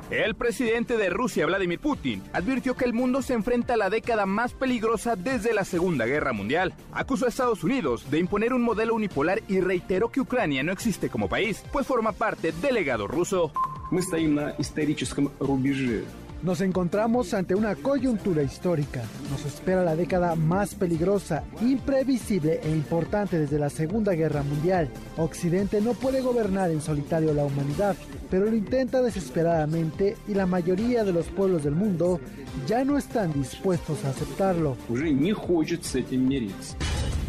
El 0.10 0.34
presidente 0.34 0.98
de 0.98 1.12
Rusia, 1.12 1.46
Vladimir 1.46 1.80
Putin, 1.80 2.24
advirtió 2.34 2.76
que 2.76 2.86
el 2.86 2.94
mundo 2.94 3.22
se 3.22 3.34
enfrenta 3.34 3.76
a 3.76 3.78
la 3.78 3.92
década 3.92 4.26
más 4.26 4.54
peligrosa 4.54 5.16
desde 5.16 5.54
la 5.54 5.64
Segunda 5.64 6.08
Guerra 6.08 6.34
Mundial. 6.34 6.74
Acusó 6.92 7.26
a 7.26 7.30
Estados 7.30 7.64
Unidos 7.64 8.10
de 8.10 8.18
imponer 8.18 8.54
un 8.54 8.64
modelo 8.64 8.96
unipolar 8.96 9.42
y 9.48 9.60
reiteró 9.60 10.10
que 10.10 10.22
Ucrania 10.22 10.64
no 10.64 10.72
existe 10.72 11.10
como 11.10 11.30
país, 11.30 11.64
pues 11.72 11.86
forma 11.86 12.12
parte 12.12 12.52
del 12.52 12.74
legado 12.74 13.08
ruso. 13.08 13.52
Мы 13.92 14.04
стоим 14.04 14.36
на 14.36 14.54
историческом 14.60 15.32
рубеже. 15.40 16.06
Nos 16.45 16.61
encontramos 16.61 17.33
ante 17.33 17.55
una 17.55 17.75
coyuntura 17.75 18.43
histórica. 18.43 19.03
Nos 19.31 19.47
espera 19.47 19.83
la 19.83 19.97
década 19.97 20.35
más 20.35 20.75
peligrosa, 20.75 21.43
imprevisible 21.63 22.61
e 22.63 22.69
importante 22.71 23.39
desde 23.39 23.59
la 23.59 23.71
Segunda 23.71 24.13
Guerra 24.13 24.43
Mundial. 24.43 24.91
Occidente 25.17 25.81
no 25.81 25.95
puede 25.95 26.21
gobernar 26.21 26.71
en 26.71 26.83
solitario 26.83 27.33
la 27.33 27.47
humanidad, 27.47 27.97
pero 28.31 28.45
lo 28.45 28.55
intenta 28.55 29.01
desesperadamente 29.01 30.19
y 30.29 30.35
la 30.35 30.45
mayoría 30.45 31.03
de 31.03 31.15
los 31.15 31.29
pueblos 31.29 31.65
del 31.65 31.77
mundo 31.77 32.21
ya 32.67 32.85
no 32.85 32.99
están 32.99 33.33
dispuestos 33.33 34.05
a 34.05 34.11
aceptarlo. 34.11 34.77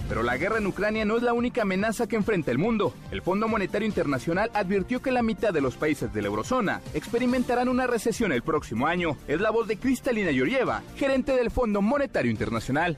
Pero 0.07 0.23
la 0.23 0.37
guerra 0.37 0.57
en 0.57 0.67
Ucrania 0.67 1.05
no 1.05 1.17
es 1.17 1.23
la 1.23 1.33
única 1.33 1.63
amenaza 1.63 2.07
que 2.07 2.15
enfrenta 2.15 2.51
el 2.51 2.57
mundo. 2.57 2.93
El 3.11 3.21
Fondo 3.21 3.47
Monetario 3.47 3.87
Internacional 3.87 4.51
advirtió 4.53 5.01
que 5.01 5.11
la 5.11 5.23
mitad 5.23 5.53
de 5.53 5.61
los 5.61 5.75
países 5.75 6.13
de 6.13 6.21
la 6.21 6.27
eurozona 6.27 6.81
experimentarán 6.93 7.69
una 7.69 7.87
recesión 7.87 8.31
el 8.31 8.43
próximo 8.43 8.87
año. 8.87 9.17
Es 9.27 9.41
la 9.41 9.51
voz 9.51 9.67
de 9.67 9.77
Cristalina 9.77 10.31
Yorieva, 10.31 10.83
gerente 10.95 11.35
del 11.35 11.51
Fondo 11.51 11.81
Monetario 11.81 12.31
Internacional. 12.31 12.97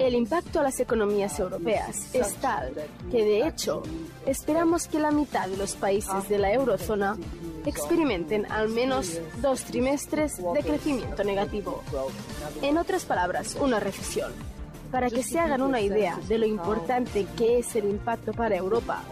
El 0.00 0.14
impacto 0.14 0.60
a 0.60 0.62
las 0.62 0.80
economías 0.80 1.38
europeas 1.38 2.14
es 2.14 2.34
tal 2.34 2.74
que, 3.10 3.24
de 3.24 3.46
hecho, 3.46 3.82
esperamos 4.26 4.86
que 4.86 4.98
la 4.98 5.10
mitad 5.10 5.48
de 5.48 5.56
los 5.56 5.74
países 5.76 6.28
de 6.28 6.38
la 6.38 6.52
eurozona 6.52 7.16
experimenten 7.64 8.50
al 8.52 8.68
menos 8.68 9.18
dos 9.40 9.64
trimestres 9.64 10.36
de 10.36 10.62
crecimiento 10.62 11.24
negativo. 11.24 11.82
En 12.60 12.76
otras 12.76 13.06
palabras, 13.06 13.56
una 13.58 13.80
recesión. 13.80 14.30
Para 14.90 15.10
que 15.10 15.22
se 15.22 15.38
hagan 15.38 15.62
una 15.62 15.80
idea 15.80 16.18
de 16.28 16.38
lo 16.38 16.46
importante 16.46 17.26
que 17.36 17.58
es 17.58 17.74
el 17.76 17.84
impacto 17.86 18.32
para 18.32 18.56
Europa, 18.56 19.02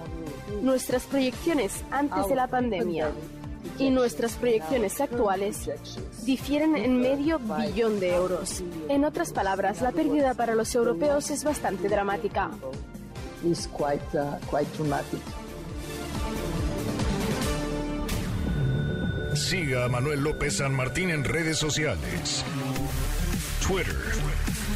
nuestras 0.63 1.05
proyecciones 1.05 1.85
antes 1.91 2.29
de 2.29 2.35
la 2.35 2.47
pandemia 2.47 3.11
y 3.79 3.91
nuestras 3.91 4.35
proyecciones 4.35 5.01
actuales 5.01 5.71
difieren 6.25 6.77
en 6.77 7.01
medio 7.01 7.39
billón 7.39 8.01
de 8.01 8.15
euros. 8.15 8.63
En 8.89 9.05
otras 9.05 9.33
palabras, 9.33 9.83
la 9.83 9.93
pérdida 9.93 10.35
para 10.35 10.55
los 10.55 10.75
europeos 10.75 11.31
es 11.31 11.45
bastante 11.45 11.89
dramática. 11.89 12.51
Siga 19.35 19.85
a 19.85 19.89
Manuel 19.89 20.21
López 20.21 20.59
San 20.59 20.75
Martín 20.75 21.11
en 21.11 21.25
redes 21.25 21.59
sociales. 21.59 22.45
Twitter, 23.67 23.97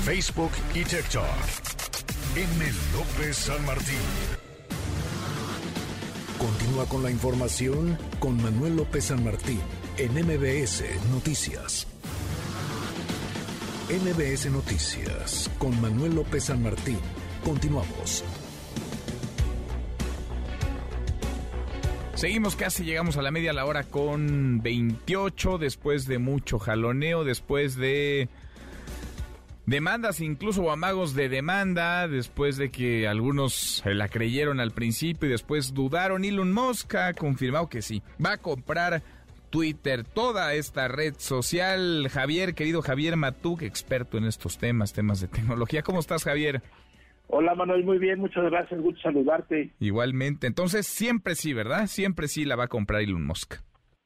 Facebook 0.04 0.50
y 0.74 0.84
TikTok. 0.84 1.24
M. 2.36 2.64
López 2.94 3.36
San 3.36 3.64
Martín. 3.66 3.96
Continúa 6.38 6.86
con 6.86 7.02
la 7.02 7.10
información 7.10 7.98
con 8.18 8.40
Manuel 8.42 8.76
López 8.76 9.06
San 9.06 9.24
Martín 9.24 9.60
en 9.96 10.12
MBS 10.12 10.84
Noticias. 11.10 11.86
MBS 13.90 14.50
Noticias 14.50 15.50
con 15.58 15.78
Manuel 15.80 16.14
López 16.14 16.44
San 16.44 16.62
Martín. 16.62 16.98
Continuamos. 17.44 18.24
Seguimos 22.14 22.56
casi, 22.56 22.84
llegamos 22.84 23.16
a 23.16 23.22
la 23.22 23.30
media 23.30 23.52
la 23.52 23.64
hora 23.64 23.84
con 23.84 24.60
28, 24.60 25.58
después 25.58 26.06
de 26.06 26.18
mucho 26.18 26.58
jaloneo, 26.58 27.22
después 27.22 27.76
de 27.76 28.28
demandas, 29.68 30.20
incluso 30.20 30.70
amagos 30.70 31.14
de 31.14 31.28
demanda, 31.28 32.08
después 32.08 32.56
de 32.56 32.70
que 32.70 33.06
algunos 33.06 33.82
la 33.84 34.08
creyeron 34.08 34.60
al 34.60 34.70
principio 34.70 35.28
y 35.28 35.32
después 35.32 35.74
dudaron. 35.74 36.24
Elon 36.24 36.52
Musk 36.52 36.94
ha 36.94 37.12
confirmado 37.12 37.68
que 37.68 37.82
sí, 37.82 38.02
va 38.24 38.32
a 38.32 38.38
comprar 38.38 39.02
Twitter, 39.50 40.04
toda 40.04 40.54
esta 40.54 40.88
red 40.88 41.14
social. 41.18 42.08
Javier, 42.10 42.54
querido 42.54 42.80
Javier 42.80 43.16
Matuk, 43.16 43.62
experto 43.62 44.16
en 44.16 44.24
estos 44.24 44.58
temas, 44.58 44.92
temas 44.92 45.20
de 45.20 45.28
tecnología. 45.28 45.82
¿Cómo 45.82 46.00
estás, 46.00 46.24
Javier? 46.24 46.62
Hola 47.30 47.54
Manuel, 47.54 47.84
muy 47.84 47.98
bien, 47.98 48.20
muchas 48.20 48.44
gracias, 48.44 48.80
gusto 48.80 49.02
saludarte. 49.02 49.70
Igualmente, 49.80 50.46
entonces 50.46 50.86
siempre 50.86 51.34
sí, 51.34 51.52
¿verdad? 51.52 51.86
Siempre 51.86 52.26
sí 52.26 52.46
la 52.46 52.56
va 52.56 52.64
a 52.64 52.68
comprar 52.68 53.02
Elon 53.02 53.26
Musk. 53.26 53.56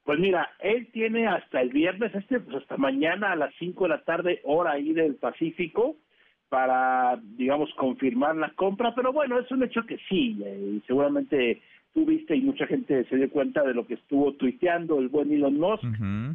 Pues 0.05 0.19
mira, 0.19 0.51
él 0.59 0.89
tiene 0.93 1.29
hasta 1.29 1.61
el 1.61 1.71
viernes, 1.71 2.15
este, 2.15 2.41
pues 2.41 2.57
hasta 2.57 2.77
mañana 2.77 3.33
a 3.33 3.37
las 3.37 3.55
5 3.59 3.85
de 3.85 3.89
la 3.89 4.03
tarde, 4.03 4.41
hora 4.45 4.73
ahí 4.73 4.93
del 4.93 5.15
Pacífico, 5.15 5.97
para, 6.49 7.19
digamos, 7.37 7.73
confirmar 7.77 8.37
la 8.37 8.51
compra, 8.51 8.95
pero 8.95 9.13
bueno, 9.13 9.39
es 9.39 9.51
un 9.51 9.63
hecho 9.63 9.87
que 9.87 9.99
sí, 10.09 10.39
eh, 10.45 10.75
y 10.77 10.83
seguramente 10.87 11.63
tú 11.95 12.05
viste 12.05 12.35
y 12.37 12.41
mucha 12.41 12.67
gente 12.67 13.05
se 13.05 13.17
dio 13.17 13.31
cuenta 13.31 13.63
de 13.63 13.75
lo 13.75 13.87
que 13.87 13.95
estuvo 13.95 14.33
tuiteando 14.35 14.99
el 14.99 15.09
buen 15.09 15.33
Elon 15.33 15.59
Musk, 15.59 15.85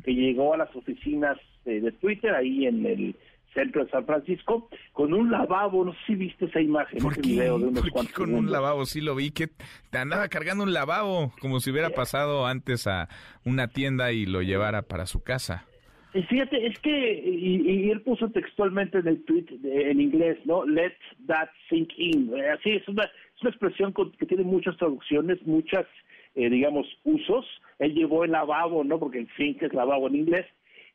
que 0.03 0.13
llegó 0.13 0.53
a 0.53 0.57
las 0.57 0.75
oficinas 0.75 1.37
eh, 1.65 1.81
de 1.81 1.91
Twitter 1.91 2.33
ahí 2.33 2.65
en 2.65 2.85
el 2.85 3.15
centro 3.57 3.83
de 3.83 3.89
San 3.89 4.05
Francisco, 4.05 4.69
con 4.93 5.13
un 5.13 5.31
lavabo, 5.31 5.83
no 5.83 5.93
sé 5.93 5.99
si 6.07 6.15
viste 6.15 6.45
esa 6.45 6.61
imagen, 6.61 6.99
ese 6.99 7.21
video 7.21 7.57
de 7.57 7.65
unos 7.65 7.89
¿Por 7.89 8.05
qué 8.05 8.13
con 8.13 8.33
un 8.35 8.51
lavabo? 8.51 8.85
Sí 8.85 9.01
lo 9.01 9.15
vi, 9.15 9.31
que 9.31 9.47
te 9.89 9.97
andaba 9.97 10.27
cargando 10.27 10.63
un 10.63 10.73
lavabo, 10.73 11.33
como 11.41 11.59
si 11.59 11.71
hubiera 11.71 11.89
pasado 11.89 12.45
antes 12.45 12.85
a 12.85 13.09
una 13.45 13.67
tienda 13.67 14.11
y 14.11 14.25
lo 14.25 14.41
llevara 14.41 14.83
para 14.83 15.07
su 15.07 15.23
casa. 15.23 15.65
Fíjate, 16.29 16.65
es 16.65 16.79
que, 16.79 17.23
y, 17.25 17.89
él 17.89 18.01
puso 18.01 18.29
textualmente 18.29 18.99
en 18.99 19.07
el 19.07 19.23
tweet 19.25 19.45
en 19.63 20.01
inglés, 20.01 20.37
¿no? 20.45 20.65
Let 20.65 20.93
that 21.27 21.49
sink 21.69 21.89
in. 21.97 22.31
Eh, 22.35 22.49
así 22.49 22.71
es 22.71 22.87
una, 22.87 23.03
es 23.03 23.41
una 23.41 23.51
expresión 23.51 23.93
que 24.17 24.25
tiene 24.25 24.43
muchas 24.43 24.77
traducciones, 24.77 25.45
muchas, 25.45 25.85
eh, 26.35 26.49
digamos, 26.49 26.87
usos. 27.03 27.45
Él 27.77 27.93
llevó 27.93 28.23
el 28.23 28.31
lavabo, 28.31 28.83
¿no? 28.83 28.97
Porque 28.97 29.19
el 29.19 29.29
sink 29.37 29.61
es 29.61 29.73
lavabo 29.73 30.07
en 30.07 30.15
inglés. 30.15 30.45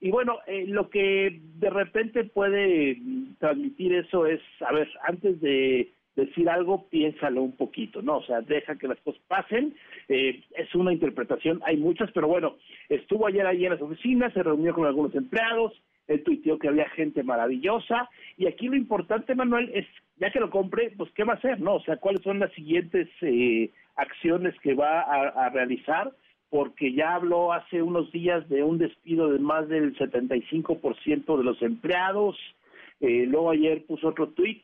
Y 0.03 0.11
bueno, 0.11 0.41
eh, 0.49 0.65
lo 0.67 0.91
que 0.91 1.41
de 1.61 1.71
repente 1.71 2.25
puede 2.25 2.99
transmitir 3.39 3.95
eso 3.95 4.27
es, 4.27 4.41
a 4.61 4.73
ver, 4.73 4.89
antes 5.05 5.41
de 5.41 5.93
decir 6.17 6.51
algo, 6.51 6.89
piénsalo 6.89 7.41
un 7.41 7.57
poquito, 7.57 8.03
¿no? 8.03 8.17
O 8.17 8.23
sea, 8.25 8.41
deja 8.41 8.75
que 8.75 8.89
las 8.89 8.99
cosas 9.03 9.23
pasen. 9.29 9.77
Eh, 10.09 10.43
es 10.57 10.75
una 10.75 10.93
interpretación, 10.93 11.61
hay 11.65 11.77
muchas, 11.77 12.11
pero 12.11 12.27
bueno, 12.27 12.57
estuvo 12.89 13.29
ayer 13.29 13.47
ahí 13.47 13.65
en 13.65 13.71
las 13.71 13.81
oficinas, 13.81 14.33
se 14.33 14.43
reunió 14.43 14.75
con 14.75 14.87
algunos 14.87 15.15
empleados, 15.15 15.73
él 16.09 16.25
tuiteó 16.25 16.59
que 16.59 16.67
había 16.67 16.89
gente 16.91 17.23
maravillosa, 17.23 18.11
y 18.37 18.49
aquí 18.49 18.67
lo 18.67 18.75
importante, 18.75 19.37
Manuel, 19.37 19.71
es, 19.73 19.87
ya 20.17 20.33
que 20.33 20.41
lo 20.41 20.51
compre, 20.51 20.93
pues, 20.97 21.13
¿qué 21.13 21.23
va 21.23 21.35
a 21.35 21.37
hacer, 21.37 21.61
no? 21.61 21.77
O 21.77 21.83
sea, 21.85 21.99
¿cuáles 21.99 22.23
son 22.23 22.41
las 22.41 22.53
siguientes 22.55 23.09
eh, 23.21 23.71
acciones 23.95 24.59
que 24.63 24.75
va 24.75 25.03
a 25.03 25.49
realizar? 25.51 26.13
Porque 26.53 26.93
ya 26.93 27.15
habló 27.15 27.55
hace 27.55 27.81
unos 27.81 28.13
días 28.13 28.47
de 28.51 28.63
un 28.63 28.77
despido 28.77 29.31
de 29.31 29.39
más 29.39 29.67
del 29.71 29.97
75% 29.97 31.39
de 31.39 31.45
los 31.45 31.63
empleados. 31.63 32.37
Eh, 33.01 33.25
luego 33.27 33.53
ayer 33.53 33.87
puso 33.87 34.09
otro 34.09 34.29
tweet 34.29 34.61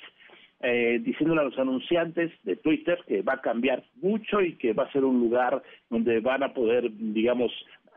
eh, 0.60 1.00
diciéndole 1.02 1.40
a 1.40 1.44
los 1.44 1.58
anunciantes 1.58 2.30
de 2.42 2.56
Twitter 2.56 2.98
que 3.08 3.22
va 3.22 3.34
a 3.34 3.40
cambiar 3.40 3.84
mucho 4.02 4.42
y 4.42 4.56
que 4.56 4.74
va 4.74 4.82
a 4.82 4.92
ser 4.92 5.02
un 5.02 5.18
lugar 5.18 5.62
donde 5.88 6.20
van 6.20 6.42
a 6.42 6.52
poder, 6.52 6.90
digamos, 6.92 7.50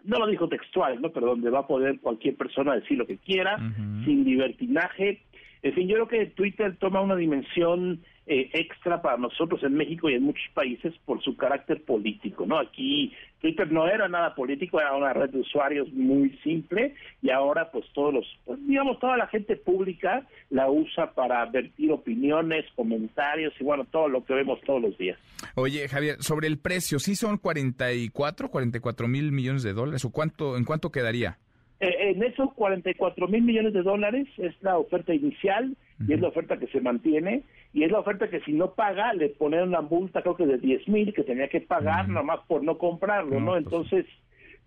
no 0.06 0.20
lo 0.20 0.28
dijo 0.28 0.48
textual, 0.48 1.02
¿no? 1.02 1.10
Pero 1.10 1.28
donde 1.28 1.50
va 1.50 1.60
a 1.60 1.68
poder 1.68 2.00
cualquier 2.00 2.38
persona 2.38 2.76
decir 2.76 2.98
lo 2.98 3.06
que 3.06 3.18
quiera, 3.18 3.58
sin 4.06 4.24
libertinaje. 4.24 5.20
En 5.64 5.74
fin, 5.74 5.88
yo 5.88 5.96
creo 5.96 6.08
que 6.08 6.26
Twitter 6.28 6.76
toma 6.78 7.02
una 7.02 7.16
dimensión 7.16 8.02
eh, 8.28 8.50
extra 8.54 9.02
para 9.02 9.18
nosotros 9.18 9.62
en 9.64 9.74
México 9.74 10.10
y 10.10 10.14
en 10.14 10.24
muchos 10.24 10.48
países 10.54 10.94
por 11.06 11.22
su 11.22 11.36
carácter 11.36 11.84
político, 11.84 12.46
¿no? 12.46 12.60
Aquí 12.60 13.12
Twitter 13.40 13.72
no 13.72 13.88
era 13.88 14.08
nada 14.08 14.34
político, 14.36 14.80
era 14.80 14.96
una 14.96 15.12
red 15.12 15.32
de 15.32 15.40
usuarios 15.40 15.92
muy 15.92 16.30
simple 16.44 16.96
y 17.22 17.30
ahora 17.30 17.70
pues 17.72 17.86
todos 17.94 18.14
los, 18.14 18.40
pues, 18.46 18.60
digamos, 18.66 19.00
toda 19.00 19.18
la 19.18 19.28
gente 19.28 19.56
pública 19.56 20.26
la 20.50 20.70
usa 20.70 21.12
para 21.12 21.46
vertir 21.46 21.92
opiniones, 21.92 22.66
comentarios 22.76 23.54
y 23.60 23.64
bueno, 23.64 23.86
todo 23.86 24.08
lo 24.08 24.24
que 24.24 24.34
vemos 24.34 24.62
todos 24.62 24.82
los 24.82 24.98
días. 24.98 25.20
Oye, 25.56 25.88
Javier, 25.88 26.18
sobre 26.22 26.48
el 26.48 26.58
precio, 26.58 27.00
¿sí 27.00 27.16
son 27.16 27.38
44, 27.38 28.50
44 28.50 29.08
mil 29.08 29.32
millones 29.32 29.64
de 29.64 29.74
dólares 29.74 30.06
o 30.06 30.12
cuánto, 30.12 30.58
en 30.58 30.64
cuánto 30.64 30.92
quedaría? 30.92 31.38
Eh, 31.82 32.12
en 32.12 32.22
esos 32.22 32.54
44 32.54 33.28
mil 33.28 33.42
millones 33.42 33.74
de 33.74 33.82
dólares 33.82 34.28
es 34.38 34.54
la 34.62 34.78
oferta 34.78 35.16
inicial 35.16 35.76
y 36.08 36.14
es 36.14 36.22
la 36.22 36.28
oferta 36.28 36.58
que 36.58 36.68
se 36.68 36.80
mantiene. 36.80 37.44
Y 37.74 37.84
es 37.84 37.92
la 37.92 38.00
oferta 38.00 38.30
que 38.30 38.40
si 38.42 38.54
no 38.54 38.76
paga 38.76 39.14
le 39.14 39.30
ponen 39.30 39.64
una 39.64 39.82
multa 39.82 40.22
creo 40.22 40.36
que 40.36 40.46
de 40.46 40.60
10 40.60 40.88
mil 40.90 41.14
que 41.14 41.24
tenía 41.24 41.48
que 41.48 41.62
pagar 41.62 42.08
nomás 42.08 42.42
por 42.48 42.64
no 42.64 42.78
comprarlo, 42.78 43.40
¿no? 43.40 43.52
Pues 43.52 43.64
Entonces 43.64 44.06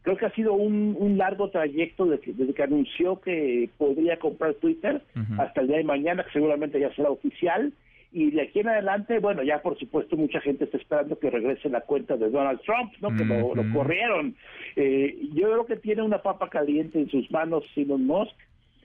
creo 0.03 0.17
que 0.17 0.27
ha 0.27 0.33
sido 0.33 0.55
un, 0.55 1.17
largo 1.17 1.51
trayecto 1.51 2.05
desde 2.07 2.53
que, 2.53 2.63
anunció 2.63 3.21
que 3.21 3.71
podría 3.79 4.19
comprar 4.19 4.55
Twitter 4.55 5.01
hasta 5.39 5.61
el 5.61 5.69
día 5.69 5.77
de 5.77 5.85
mañana 5.85 6.25
que 6.25 6.33
seguramente 6.33 6.81
ya 6.81 6.93
será 6.95 7.11
oficial 7.11 7.73
y 8.15 8.31
de 8.31 8.43
aquí 8.43 8.61
en 8.61 8.69
adelante, 8.69 9.19
bueno, 9.19 9.43
ya 9.43 9.61
por 9.61 9.77
supuesto 9.77 10.17
mucha 10.17 10.41
gente 10.41 10.65
está 10.65 10.77
esperando 10.77 11.19
que 11.19 11.31
regrese 11.31 11.69
la 11.69 11.81
cuenta 11.81 12.17
de 12.17 12.31
Donald 12.31 12.61
Trump, 12.61 12.93
¿no? 13.01 13.15
Que 13.15 13.25
lo, 13.25 13.53
corrieron. 13.75 14.37
Eh, 14.77 15.19
yo 15.35 15.51
creo 15.51 15.67
que 15.67 15.77
tiene 15.77 16.03
una 16.03 16.23
papa 16.23 16.49
caliente 16.49 17.01
en 17.01 17.11
sus 17.11 17.29
manos 17.33 17.65
Simon 17.75 18.07
Musk. 18.07 18.35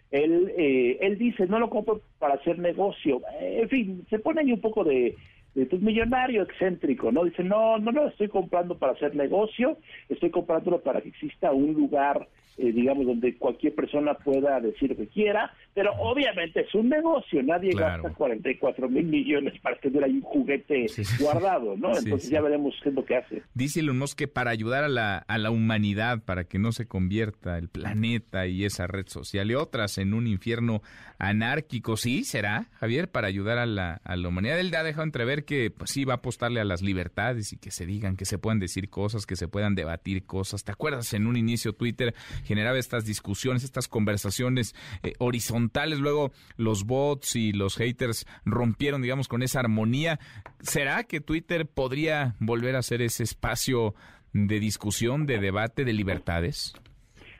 Él, 0.10 0.51
eh, 0.57 0.97
él 1.01 1.19
dice, 1.19 1.45
no 1.45 1.60
lo 1.60 1.69
compro 1.69 2.01
para 2.18 2.34
hacer 2.34 2.57
negocio. 2.57 3.22
en 3.39 3.69
fin, 3.69 4.06
se 4.10 4.18
pone 4.18 4.41
ahí 4.41 4.51
un 4.51 4.61
poco 4.61 4.84
de, 4.84 5.15
pues, 5.54 5.82
millonario 5.82 6.44
excéntrico, 6.44 7.12
¿no? 7.12 7.26
Dice, 7.26 7.44
no, 7.44 7.78
no 7.78 7.92
lo 7.92 8.08
estoy 8.08 8.28
comprando 8.28 8.78
para 8.78 8.94
hacer 8.94 9.16
negocio, 9.16 9.78
estoy 10.08 10.30
comprándolo 10.30 10.82
para 10.82 11.02
que 11.02 11.10
exista 11.10 11.52
un 11.52 11.74
lugar 11.74 12.28
eh, 12.62 12.74
digamos, 12.74 13.06
donde 13.06 13.38
cualquier 13.38 13.74
persona 13.74 14.16
pueda 14.16 14.60
decir 14.60 14.90
lo 14.90 14.98
que 14.98 15.08
quiera, 15.08 15.50
pero 15.74 15.94
obviamente 15.94 16.60
es 16.60 16.76
un 16.76 16.90
negocio, 16.90 17.42
nadie 17.42 17.72
gasta 17.74 18.10
44 18.10 18.90
mil 18.90 19.06
millones 19.06 19.58
para 19.62 19.78
tener 19.78 20.04
ahí 20.04 20.16
un 20.16 20.22
juguete 20.24 20.88
guardado, 21.22 21.78
¿no? 21.78 21.98
Entonces 21.98 22.30
ya 22.30 22.42
veremos 22.42 22.76
qué 22.84 22.90
es 22.90 22.96
lo 22.96 23.06
que 23.06 23.16
hace. 23.16 23.44
Dice 23.54 23.80
Elon 23.80 23.98
Musk 23.98 24.18
que 24.18 24.28
para 24.28 24.52
ayudar 24.52 24.84
a 24.84 24.90
la, 24.90 25.20
a 25.20 25.38
la 25.38 25.52
humanidad, 25.52 26.22
para 26.26 26.44
que 26.44 26.60
no 26.60 26.74
se 26.74 26.86
convierta 26.86 27.58
el 27.58 27.70
planeta 27.70 28.46
y 28.46 28.66
esa 28.66 28.88
red 28.88 29.08
social 29.08 29.50
y 29.50 29.56
otras 29.56 29.98
en 29.98 30.14
un 30.14 30.28
infierno 30.28 30.82
anárquico, 31.18 31.96
sí, 31.96 32.26
será, 32.26 32.66
Javier, 32.74 33.10
para 33.10 33.28
ayudar 33.28 33.58
a 33.58 33.68
la, 33.68 34.02
a 34.04 34.18
la 34.18 34.28
humanidad. 34.28 34.60
Él 34.60 34.76
ha 34.76 34.84
dejado 34.84 35.06
entrever 35.06 35.39
que 35.44 35.72
pues 35.72 35.91
sí 35.91 36.06
va 36.06 36.14
a 36.14 36.18
apostarle 36.18 36.60
a 36.60 36.66
las 36.66 36.82
libertades 36.82 37.53
y 37.53 37.57
que 37.57 37.72
se 37.72 37.86
digan, 37.86 38.16
que 38.16 38.26
se 38.26 38.38
puedan 38.38 38.60
decir 38.60 38.90
cosas, 38.90 39.26
que 39.26 39.36
se 39.36 39.48
puedan 39.48 39.76
debatir 39.76 40.26
cosas. 40.26 40.64
¿Te 40.64 40.72
acuerdas 40.72 41.14
en 41.14 41.28
un 41.28 41.38
inicio 41.38 41.74
Twitter 41.74 42.14
generaba 42.44 42.78
estas 42.78 43.06
discusiones, 43.06 43.64
estas 43.64 43.88
conversaciones 43.88 44.76
eh, 45.03 45.14
horizontales. 45.20 45.99
Luego 45.99 46.32
los 46.57 46.86
bots 46.86 47.36
y 47.36 47.53
los 47.53 47.78
haters 47.78 48.26
rompieron, 48.45 49.02
digamos, 49.02 49.28
con 49.28 49.44
esa 49.44 49.60
armonía. 49.60 50.20
¿Será 50.60 51.03
que 51.03 51.22
Twitter 51.22 51.68
podría 51.68 52.36
volver 52.40 52.76
a 52.76 52.82
ser 52.82 53.02
ese 53.02 53.24
espacio 53.24 53.94
de 54.34 54.60
discusión, 54.60 55.26
de 55.26 55.40
debate, 55.40 55.86
de 55.86 55.94
libertades? 55.94 56.74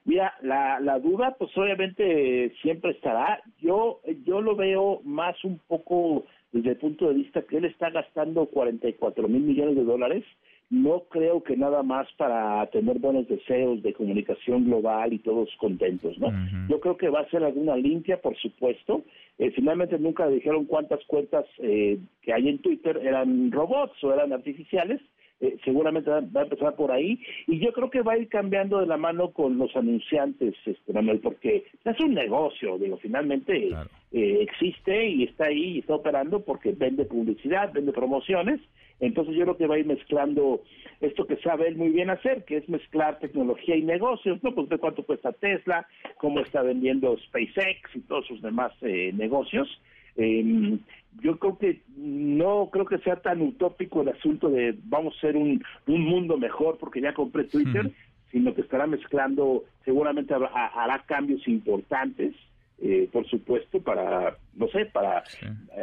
Mira, 0.05 0.34
la, 0.41 0.80
la 0.80 0.97
duda, 0.97 1.35
pues 1.38 1.51
obviamente 1.55 2.51
siempre 2.61 2.91
estará. 2.91 3.41
Yo, 3.59 4.01
yo 4.26 4.41
lo 4.41 4.55
veo 4.55 5.01
más 5.03 5.35
un 5.43 5.59
poco 5.67 6.26
desde 6.51 6.71
el 6.71 6.77
punto 6.77 7.07
de 7.07 7.15
vista 7.15 7.43
que 7.43 7.57
él 7.57 7.65
está 7.65 7.89
gastando 7.89 8.45
44 8.47 9.27
mil 9.27 9.41
millones 9.41 9.76
de 9.76 9.84
dólares 9.84 10.23
no 10.69 11.05
creo 11.09 11.41
que 11.41 11.57
nada 11.57 11.81
más 11.81 12.07
para 12.13 12.63
tener 12.67 12.99
buenos 12.99 13.27
deseos 13.27 13.81
de 13.81 13.93
comunicación 13.93 14.65
global 14.65 15.11
y 15.13 15.19
todos 15.19 15.49
contentos, 15.57 16.17
¿no? 16.19 16.31
Yo 16.69 16.80
creo 16.80 16.95
que 16.95 17.09
va 17.09 17.21
a 17.21 17.30
ser 17.30 17.43
alguna 17.43 17.76
limpia, 17.76 18.21
por 18.21 18.38
supuesto. 18.38 19.03
Eh, 19.39 19.51
finalmente 19.51 19.97
nunca 19.97 20.27
dijeron 20.27 20.65
cuántas 20.65 21.03
cuentas 21.05 21.45
eh, 21.57 21.97
que 22.21 22.34
hay 22.34 22.49
en 22.49 22.59
Twitter 22.59 22.97
eran 23.01 23.51
robots 23.51 24.03
o 24.03 24.13
eran 24.13 24.31
artificiales, 24.31 25.01
eh, 25.41 25.57
seguramente 25.63 26.09
va, 26.09 26.17
a 26.17 26.43
empezar 26.43 26.75
por 26.75 26.91
ahí 26.91 27.19
y 27.47 27.59
yo 27.59 27.71
creo 27.71 27.89
que 27.89 28.01
va 28.01 28.13
a 28.13 28.17
ir 28.17 28.27
cambiando 28.27 28.79
de 28.79 28.87
la 28.87 28.97
mano 28.97 29.31
con 29.31 29.57
los 29.57 29.75
anunciantes, 29.75 30.55
este, 30.65 30.93
Manuel, 30.93 31.19
porque 31.19 31.65
es 31.83 31.99
un 32.01 32.13
negocio, 32.13 32.77
digo, 32.77 32.97
finalmente 32.97 33.69
eh, 34.11 34.37
existe 34.41 35.07
y 35.07 35.23
está 35.23 35.45
ahí 35.45 35.75
y 35.75 35.79
está 35.79 35.95
operando 35.95 36.41
porque 36.41 36.73
vende 36.73 37.05
publicidad, 37.05 37.71
vende 37.71 37.93
promociones, 37.93 38.59
entonces 38.99 39.35
yo 39.35 39.43
creo 39.43 39.57
que 39.57 39.67
va 39.67 39.75
a 39.75 39.79
ir 39.79 39.85
mezclando 39.85 40.61
esto 40.99 41.25
que 41.25 41.37
sabe 41.37 41.69
él 41.69 41.77
muy 41.77 41.89
bien 41.89 42.09
hacer, 42.09 42.43
que 42.43 42.57
es 42.57 42.67
mezclar 42.67 43.19
tecnología 43.19 43.75
y 43.75 43.83
negocios, 43.83 44.43
¿no? 44.43 44.53
Pues 44.53 44.67
de 44.67 44.77
cuánto 44.77 45.03
cuesta 45.03 45.31
Tesla, 45.31 45.87
cómo 46.17 46.41
está 46.41 46.61
vendiendo 46.61 47.17
SpaceX 47.17 47.95
y 47.95 48.01
todos 48.01 48.27
sus 48.27 48.41
demás 48.41 48.73
eh, 48.81 49.11
negocios. 49.13 49.69
Eh, 50.17 50.77
yo 51.22 51.38
creo 51.38 51.57
que 51.57 51.81
no 51.95 52.69
creo 52.72 52.86
que 52.86 52.99
sea 52.99 53.18
tan 53.18 53.41
utópico 53.41 54.02
el 54.02 54.10
asunto 54.10 54.49
de 54.49 54.77
vamos 54.84 55.15
a 55.18 55.22
ser 55.22 55.36
un, 55.36 55.64
un 55.88 56.02
mundo 56.06 56.38
mejor 56.38 56.77
porque 56.77 57.02
ya 57.02 57.14
compré 57.14 57.45
Twitter, 57.45 57.91
sino 58.31 58.53
que 58.53 58.61
estará 58.61 58.88
mezclando, 58.88 59.64
seguramente 59.86 60.34
hará 60.34 61.03
cambios 61.06 61.48
importantes, 61.48 62.36
eh, 62.81 63.10
por 63.11 63.27
supuesto, 63.27 63.81
para, 63.81 64.38
no 64.56 64.68
sé, 64.69 64.86
para 64.86 65.23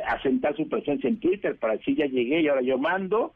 asentar 0.08 0.56
su 0.56 0.68
presencia 0.68 1.08
en 1.08 1.20
Twitter, 1.20 1.56
para 1.56 1.76
decir 1.76 1.96
ya 1.96 2.06
llegué 2.06 2.40
y 2.40 2.48
ahora 2.48 2.62
yo 2.62 2.78
mando, 2.78 3.34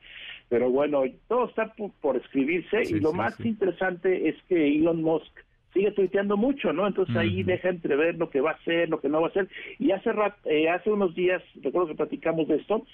pero 0.49 0.71
bueno, 0.71 1.03
todo 1.29 1.49
está 1.49 1.75
por, 2.01 2.17
escribirse 2.17 2.83
y 2.83 3.01
lo 3.01 3.13
más 3.13 3.39
interesante 3.41 4.29
es 4.29 4.37
que 4.49 4.77
Elon 4.77 5.03
Musk 5.03 5.31
sigue 5.73 5.91
tuiteando 5.93 6.37
mucho, 6.37 6.73
¿no? 6.73 6.87
Entonces 6.87 7.17
ahí 7.17 7.43
deja 7.43 7.69
entrever 7.69 8.17
lo 8.17 8.31
que 8.31 8.41
va 8.41 8.53
a 8.53 8.55
hacer, 8.55 8.89
lo 8.89 9.01
que 9.01 9.09
no 9.09 9.21
va 9.21 9.29
a 9.29 9.31
hacer. 9.31 9.49
Y 9.79 9.93
hace 9.93 10.11
eh, 10.47 10.69
hace 10.69 10.91
unos 10.91 11.15
días, 11.15 11.43
recuerdo 11.63 11.89
que 11.89 11.95
platicamos 11.95 12.49
de 12.49 12.57
esto, 12.57 12.85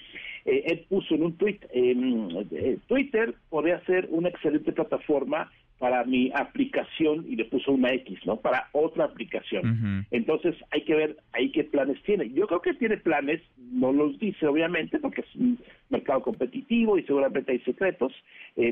eh, 0.45 0.63
él 0.65 0.85
puso 0.89 1.15
en 1.15 1.23
un 1.23 1.37
tweet, 1.37 1.59
eh, 1.73 2.77
Twitter 2.87 3.33
podría 3.49 3.79
ser 3.85 4.07
una 4.11 4.29
excelente 4.29 4.71
plataforma 4.71 5.51
para 5.79 6.03
mi 6.05 6.31
aplicación 6.33 7.25
y 7.29 7.35
le 7.35 7.45
puso 7.45 7.71
una 7.71 7.93
X, 7.93 8.19
¿no? 8.25 8.37
Para 8.37 8.67
otra 8.71 9.05
aplicación. 9.05 10.07
Entonces 10.09 10.55
hay 10.71 10.81
que 10.81 10.95
ver 10.95 11.17
ahí 11.33 11.51
qué 11.51 11.65
planes 11.65 12.01
tiene. 12.01 12.31
Yo 12.31 12.47
creo 12.47 12.61
que 12.61 12.73
tiene 12.73 12.97
planes, 12.97 13.41
no 13.57 13.93
los 13.93 14.17
dice 14.17 14.47
obviamente 14.47 14.97
porque 14.97 15.21
es 15.21 15.35
un 15.35 15.59
mercado 15.91 16.23
competitivo 16.23 16.97
y 16.97 17.03
seguramente 17.03 17.51
hay 17.51 17.59
secretos, 17.59 18.11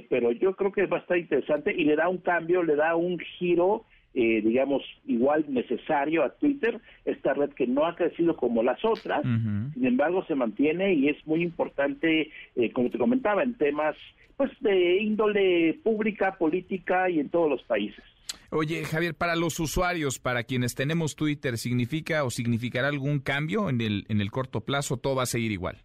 pero 0.10 0.32
yo 0.32 0.56
creo 0.56 0.72
que 0.72 0.88
va 0.88 0.98
a 0.98 1.02
estar 1.02 1.20
interesante 1.20 1.76
y 1.78 1.84
le 1.84 1.96
da 1.96 2.10
un 2.10 2.18
cambio, 2.18 2.64
le 2.64 2.76
da 2.76 2.96
un 2.96 3.20
giro 3.20 3.86
eh, 4.16 4.42
digamos, 4.42 4.82
igual 5.06 5.46
necesario 5.50 6.24
a 6.24 6.30
Twitter, 6.30 6.80
esta 7.04 7.34
red 7.34 7.50
que 7.50 7.68
no 7.68 7.86
ha 7.86 7.96
crecido 7.96 8.38
como 8.38 8.64
las 8.64 8.84
otras, 8.86 9.22
sin 9.24 9.86
embargo 9.86 10.24
se 10.26 10.36
mantiene 10.36 10.94
y 10.94 11.10
es 11.10 11.18
muy 11.28 11.44
importante, 11.44 12.32
eh, 12.56 12.72
como 12.72 12.90
te 12.90 12.98
comentaba, 12.98 13.44
en 13.44 13.56
temas 13.56 13.96
pues 14.38 14.52
de 14.62 15.02
índole 15.02 15.80
pública, 15.84 16.38
política 16.38 17.10
y 17.10 17.20
en 17.20 17.30
todos 17.30 17.50
los 17.50 17.64
países. 17.64 18.04
Oye, 18.52 18.86
Javier, 18.86 19.16
para 19.16 19.36
los 19.36 19.60
usuarios, 19.60 20.20
para 20.20 20.44
quienes 20.44 20.76
tenemos 20.76 21.18
Twitter, 21.18 21.58
¿significa 21.58 22.24
o 22.24 22.30
significará 22.30 22.88
algún 22.88 23.20
cambio 23.20 23.70
en 23.70 23.82
el, 23.82 24.06
en 24.08 24.22
el 24.22 24.32
corto 24.32 24.62
plazo? 24.62 24.96
¿Todo 24.96 25.16
va 25.16 25.24
a 25.24 25.28
seguir 25.28 25.52
igual? 25.52 25.84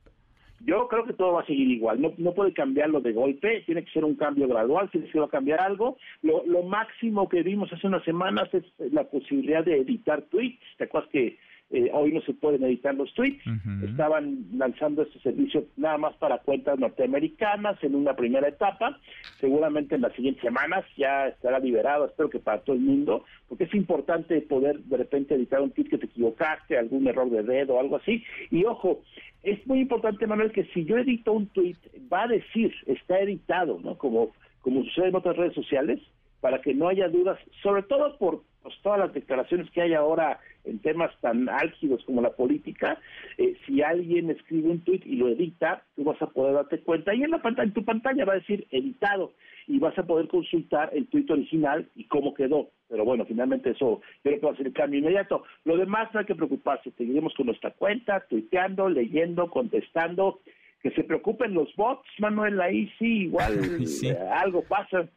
Yo 0.61 0.89
creo 0.89 1.05
que 1.05 1.15
todo 1.15 1.33
va 1.33 1.41
a 1.41 1.47
seguir 1.47 1.71
igual, 1.71 2.01
no, 2.01 2.33
puede 2.33 2.53
cambiarlo 2.53 3.01
de 3.01 3.13
golpe, 3.13 3.63
tiene 3.65 3.83
que 3.85 3.91
ser 3.93 4.05
un 4.05 4.15
cambio 4.15 4.47
gradual, 4.47 4.91
si 4.93 5.01
se 5.11 5.19
va 5.19 5.27
a 5.27 5.31
cambiar 5.31 5.61
algo. 5.61 5.97
Lo, 6.23 6.45
lo 6.47 6.63
máximo 6.63 7.29
que 7.29 7.43
vimos 7.43 7.73
hace 7.73 7.87
unas 7.87 8.05
semanas 8.05 8.53
es 8.53 8.65
la 8.93 9.05
posibilidad 9.05 9.65
de 9.65 9.79
editar 9.79 10.23
tweets, 10.23 10.61
¿te 10.77 10.85
acuerdas 10.85 11.11
que 11.11 11.39
eh, 11.73 11.89
hoy 11.93 12.13
no 12.13 12.21
se 12.23 12.35
pueden 12.35 12.65
editar 12.65 12.95
los 12.95 13.13
tweets. 13.15 13.43
Estaban 13.85 14.45
lanzando 14.55 15.03
este 15.03 15.21
servicio 15.21 15.67
nada 15.77 15.99
más 15.99 16.17
para 16.17 16.39
cuentas 16.39 16.79
norteamericanas 16.79 17.83
en 17.85 17.95
una 17.95 18.17
primera 18.17 18.49
etapa. 18.49 18.99
Seguramente 19.39 19.95
en 19.95 20.01
las 20.01 20.13
siguientes 20.15 20.43
semanas 20.43 20.85
ya 20.97 21.29
estará 21.29 21.61
liberado, 21.61 22.07
espero 22.07 22.29
que 22.29 22.41
para 22.41 22.61
todo 22.63 22.75
el 22.75 22.83
mundo, 22.83 23.25
porque 23.49 23.65
es 23.65 23.75
importante 23.75 24.41
poder 24.41 24.81
de 24.81 24.97
repente 24.97 25.37
editar 25.37 25.61
un 25.61 25.71
tweet 25.71 25.89
que 25.89 25.99
te 25.99 26.07
equivocaste, 26.07 26.77
algún 26.77 27.07
error 27.07 27.31
de 27.31 27.45
dedo 27.45 27.75
o 27.75 27.81
algo 27.81 27.97
así. 27.97 28.25
Y 28.51 28.65
ojo, 28.65 29.03
es 29.45 29.65
muy 29.67 29.81
importante, 29.81 30.27
Manuel, 30.27 30.51
que 30.51 30.65
si 30.75 30.85
yo 30.85 30.99
edito 30.99 31.33
un 31.33 31.47
tweet, 31.47 31.77
va 32.13 32.25
a 32.25 32.29
decir, 32.29 32.75
está 32.87 33.21
editado, 33.21 33.79
¿no? 33.81 33.97
Como, 33.97 34.33
como 34.61 34.83
sucede 34.85 35.09
en 35.09 35.17
otras 35.17 35.37
redes 35.37 35.55
sociales, 35.55 36.01
para 36.41 36.61
que 36.61 36.75
no 36.75 36.89
haya 36.89 37.09
dudas, 37.09 37.39
sobre 37.63 37.83
todo 37.83 38.17
por 38.19 38.43
pues, 38.63 38.75
todas 38.83 38.99
las 38.99 39.13
declaraciones 39.13 39.71
que 39.71 39.83
hay 39.83 39.95
ahora 39.95 40.39
en 40.65 40.79
temas 40.81 41.11
tan 41.21 41.49
álgidos 41.49 42.05
como 42.05 42.21
la 42.21 42.31
política, 42.31 42.99
eh, 43.39 43.57
si 43.67 43.83
alguien 43.83 44.31
escribe 44.31 44.71
un 44.71 44.81
tuit 44.81 45.05
y 45.07 45.17
lo 45.17 45.29
edita, 45.29 45.83
tú 45.97 46.05
vas 46.05 46.21
a 46.21 46.27
poder 46.27 46.55
darte 46.55 46.81
cuenta 46.81 47.15
y 47.15 47.23
en 47.23 47.31
la 47.31 47.41
pantalla, 47.41 47.69
en 47.69 47.75
tu 47.75 47.85
pantalla 47.85 48.25
va 48.25 48.35
a 48.35 48.41
decir 48.41 48.67
editado 48.71 49.33
y 49.67 49.79
vas 49.79 49.97
a 49.99 50.03
poder 50.03 50.29
consultar 50.29 50.91
el 50.93 51.07
tuit 51.07 51.31
original 51.31 51.89
y 51.95 52.05
cómo 52.05 52.35
quedó. 52.35 52.71
Pero 52.89 53.05
bueno, 53.05 53.25
finalmente 53.25 53.71
eso 53.71 54.01
yo 54.25 54.31
creo 54.31 54.41
que 54.41 54.47
va 54.47 54.53
a 54.53 54.57
ser 54.57 54.67
el 54.67 54.73
cambio 54.73 54.99
inmediato. 54.99 55.45
Lo 55.65 55.77
demás 55.77 56.13
no 56.13 56.21
hay 56.21 56.27
que 56.27 56.35
preocuparse, 56.35 56.91
seguiremos 56.99 57.33
con 57.35 57.47
nuestra 57.47 57.71
cuenta, 57.71 58.27
tuiteando, 58.29 58.89
leyendo, 58.89 59.49
contestando. 59.49 60.41
Que 60.83 60.91
se 60.93 61.05
preocupen 61.05 61.55
los 61.55 61.75
bots, 61.77 62.09
Manuel, 62.19 62.61
ahí 62.61 62.91
sí, 62.99 63.25
igual 63.25 63.53
eh, 64.03 64.17
algo 64.33 64.63
pasa. 64.63 65.09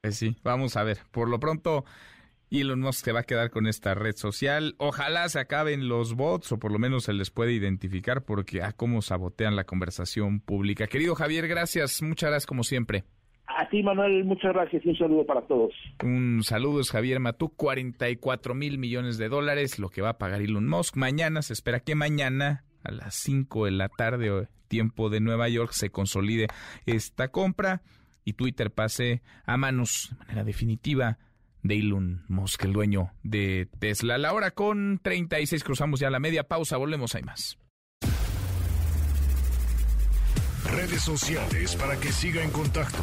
Pues 0.00 0.16
sí, 0.16 0.36
vamos 0.44 0.76
a 0.76 0.84
ver. 0.84 0.98
Por 1.10 1.28
lo 1.28 1.40
pronto, 1.40 1.84
Elon 2.52 2.80
Musk 2.80 3.04
se 3.04 3.12
va 3.12 3.20
a 3.20 3.24
quedar 3.24 3.50
con 3.50 3.66
esta 3.66 3.94
red 3.94 4.14
social. 4.14 4.76
Ojalá 4.78 5.28
se 5.28 5.40
acaben 5.40 5.88
los 5.88 6.14
bots 6.14 6.52
o 6.52 6.58
por 6.60 6.70
lo 6.70 6.78
menos 6.78 7.04
se 7.04 7.12
les 7.12 7.30
puede 7.30 7.52
identificar 7.52 8.24
porque 8.24 8.62
a 8.62 8.72
cómo 8.72 9.02
sabotean 9.02 9.56
la 9.56 9.64
conversación 9.64 10.38
pública. 10.40 10.86
Querido 10.86 11.16
Javier, 11.16 11.48
gracias. 11.48 12.00
Muchas 12.00 12.30
gracias 12.30 12.46
como 12.46 12.62
siempre. 12.62 13.02
A 13.48 13.68
ti, 13.68 13.82
Manuel, 13.82 14.24
muchas 14.24 14.52
gracias 14.52 14.86
y 14.86 14.90
un 14.90 14.96
saludo 14.96 15.26
para 15.26 15.42
todos. 15.42 15.72
Un 16.04 16.44
saludo 16.44 16.80
es 16.80 16.92
Javier 16.92 17.18
Matú, 17.18 17.48
44 17.48 18.54
mil 18.54 18.78
millones 18.78 19.18
de 19.18 19.28
dólares, 19.28 19.80
lo 19.80 19.88
que 19.88 20.00
va 20.00 20.10
a 20.10 20.18
pagar 20.18 20.42
Elon 20.42 20.68
Musk. 20.68 20.96
Mañana, 20.96 21.42
se 21.42 21.54
espera 21.54 21.80
que 21.80 21.96
mañana 21.96 22.64
a 22.84 22.92
las 22.92 23.16
5 23.16 23.64
de 23.64 23.70
la 23.72 23.88
tarde, 23.88 24.46
tiempo 24.68 25.10
de 25.10 25.18
Nueva 25.18 25.48
York, 25.48 25.72
se 25.72 25.90
consolide 25.90 26.46
esta 26.86 27.28
compra 27.28 27.82
y 28.28 28.34
Twitter 28.34 28.70
pase 28.70 29.22
a 29.46 29.56
manos 29.56 30.10
de 30.10 30.18
manera 30.18 30.44
definitiva 30.44 31.18
de 31.62 31.78
Elon 31.78 32.24
Musk, 32.28 32.62
el 32.64 32.74
dueño 32.74 33.12
de 33.22 33.68
Tesla. 33.78 34.18
La 34.18 34.34
hora 34.34 34.50
con 34.50 35.00
36 35.02 35.64
cruzamos 35.64 35.98
ya 35.98 36.10
la 36.10 36.20
media 36.20 36.44
pausa, 36.44 36.76
volvemos, 36.76 37.14
hay 37.14 37.22
más. 37.22 37.58
Redes 40.70 41.00
sociales 41.00 41.74
para 41.76 41.98
que 41.98 42.12
siga 42.12 42.42
en 42.42 42.50
contacto: 42.50 43.02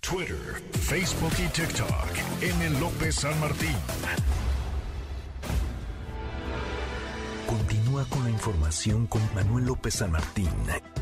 Twitter, 0.00 0.62
Facebook 0.72 1.32
y 1.38 1.48
TikTok. 1.48 2.08
M. 2.40 2.80
López 2.80 3.16
San 3.16 3.38
Martín. 3.40 3.76
Continúa 7.46 8.06
con 8.06 8.24
la 8.24 8.30
información 8.30 9.06
con 9.06 9.20
Manuel 9.34 9.66
López 9.66 9.94
San 9.94 10.12
Martín 10.12 10.48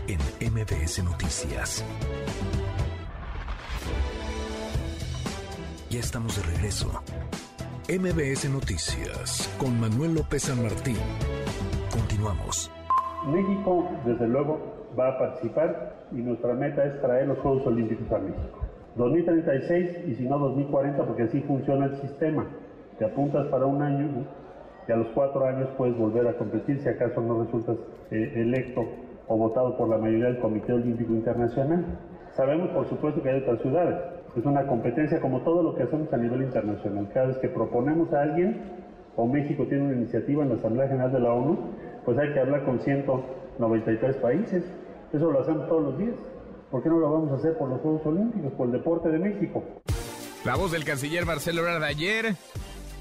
en 0.08 0.18
MBS 0.52 1.04
Noticias. 1.04 1.84
Ya 5.90 6.00
estamos 6.00 6.36
de 6.36 6.42
regreso. 6.52 6.86
MBS 7.88 8.50
Noticias 8.52 9.48
con 9.58 9.80
Manuel 9.80 10.16
López 10.16 10.42
San 10.42 10.62
Martín. 10.62 10.98
Continuamos. 11.90 12.70
México, 13.26 13.88
desde 14.04 14.28
luego, 14.28 14.60
va 14.98 15.08
a 15.08 15.18
participar 15.18 16.04
y 16.12 16.16
nuestra 16.16 16.52
meta 16.52 16.84
es 16.84 17.00
traer 17.00 17.28
los 17.28 17.38
Juegos 17.38 17.66
Olímpicos 17.66 18.12
a 18.12 18.18
México. 18.18 18.58
2036 18.96 20.08
y 20.08 20.14
si 20.16 20.28
no 20.28 20.38
2040 20.38 21.06
porque 21.06 21.22
así 21.22 21.40
funciona 21.40 21.86
el 21.86 21.96
sistema. 22.02 22.46
Te 22.98 23.06
apuntas 23.06 23.46
para 23.46 23.64
un 23.64 23.80
año 23.80 24.26
y 24.86 24.92
a 24.92 24.96
los 24.96 25.08
cuatro 25.14 25.46
años 25.46 25.70
puedes 25.78 25.96
volver 25.96 26.28
a 26.28 26.36
competir 26.36 26.82
si 26.82 26.88
acaso 26.90 27.22
no 27.22 27.44
resultas 27.44 27.78
eh, 28.10 28.32
electo 28.36 28.84
o 29.26 29.38
votado 29.38 29.78
por 29.78 29.88
la 29.88 29.96
mayoría 29.96 30.26
del 30.26 30.40
Comité 30.40 30.74
Olímpico 30.74 31.14
Internacional. 31.14 31.98
Sabemos, 32.36 32.68
por 32.72 32.86
supuesto, 32.90 33.22
que 33.22 33.30
hay 33.30 33.40
otras 33.40 33.62
ciudades 33.62 34.17
es 34.38 34.46
una 34.46 34.66
competencia 34.66 35.20
como 35.20 35.40
todo 35.40 35.62
lo 35.62 35.74
que 35.74 35.82
hacemos 35.82 36.12
a 36.12 36.16
nivel 36.16 36.42
internacional. 36.42 37.08
Cada 37.12 37.26
vez 37.26 37.38
que 37.38 37.48
proponemos 37.48 38.12
a 38.12 38.22
alguien, 38.22 38.60
o 39.16 39.26
México 39.26 39.66
tiene 39.66 39.84
una 39.84 39.94
iniciativa 39.94 40.42
en 40.44 40.50
la 40.50 40.54
Asamblea 40.56 40.88
General 40.88 41.12
de 41.12 41.20
la 41.20 41.32
ONU, 41.32 41.58
pues 42.04 42.18
hay 42.18 42.32
que 42.32 42.40
hablar 42.40 42.64
con 42.64 42.80
193 42.80 44.16
países. 44.16 44.64
Eso 45.12 45.30
lo 45.30 45.40
hacemos 45.40 45.68
todos 45.68 45.82
los 45.82 45.98
días. 45.98 46.14
¿Por 46.70 46.82
qué 46.82 46.88
no 46.88 46.98
lo 46.98 47.10
vamos 47.10 47.32
a 47.32 47.36
hacer 47.36 47.56
por 47.56 47.68
los 47.68 47.80
Juegos 47.80 48.06
Olímpicos, 48.06 48.52
por 48.52 48.66
el 48.66 48.72
deporte 48.72 49.08
de 49.08 49.18
México? 49.18 49.64
La 50.44 50.54
voz 50.54 50.70
del 50.70 50.84
canciller 50.84 51.26
Marcelo 51.26 51.62
Ebrard 51.62 51.82
ayer, 51.82 52.34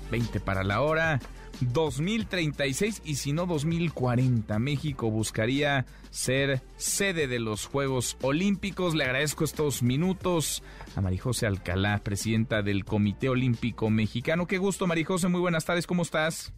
20 0.09 0.39
para 0.39 0.64
la 0.64 0.81
hora. 0.81 1.19
2036 1.61 3.01
y 3.05 3.15
si 3.15 3.34
no 3.34 3.45
2040. 3.45 4.59
México 4.59 5.09
buscaría 5.09 5.85
ser 6.09 6.61
sede 6.75 7.27
de 7.27 7.39
los 7.39 7.65
Juegos 7.65 8.17
Olímpicos. 8.21 8.95
Le 8.95 9.03
agradezco 9.03 9.43
estos 9.43 9.84
minutos 9.84 10.63
a 10.95 11.01
Marijose 11.01 11.45
Alcalá, 11.45 11.99
presidenta 11.99 12.61
del 12.61 12.85
Comité 12.85 13.29
Olímpico 13.29 13.89
Mexicano. 13.89 14.47
Qué 14.47 14.57
gusto, 14.57 14.88
Marijose. 14.88 15.27
Muy 15.27 15.41
buenas 15.41 15.65
tardes. 15.65 15.88
¿Cómo 15.88 16.03
estás? 16.03 16.53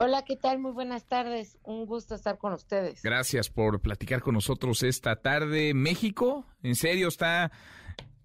Hola, 0.00 0.22
¿qué 0.24 0.36
tal? 0.36 0.60
Muy 0.60 0.70
buenas 0.70 1.06
tardes. 1.06 1.58
Un 1.64 1.84
gusto 1.84 2.14
estar 2.14 2.38
con 2.38 2.52
ustedes. 2.52 3.02
Gracias 3.02 3.50
por 3.50 3.80
platicar 3.80 4.20
con 4.20 4.34
nosotros 4.34 4.84
esta 4.84 5.16
tarde. 5.16 5.74
México, 5.74 6.46
en 6.62 6.76
serio, 6.76 7.08
está 7.08 7.50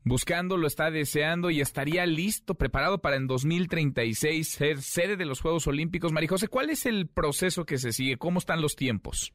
buscando, 0.05 0.57
lo 0.57 0.67
está 0.67 0.91
deseando 0.91 1.49
y 1.49 1.61
estaría 1.61 2.05
listo, 2.05 2.55
preparado 2.55 2.99
para 2.99 3.15
en 3.15 3.27
2036 3.27 4.47
ser 4.47 4.81
sede 4.81 5.15
de 5.17 5.25
los 5.25 5.41
Juegos 5.41 5.67
Olímpicos. 5.67 6.11
Marijose, 6.11 6.47
¿cuál 6.47 6.69
es 6.69 6.85
el 6.85 7.07
proceso 7.07 7.65
que 7.65 7.77
se 7.77 7.91
sigue? 7.91 8.17
¿Cómo 8.17 8.39
están 8.39 8.61
los 8.61 8.75
tiempos? 8.75 9.33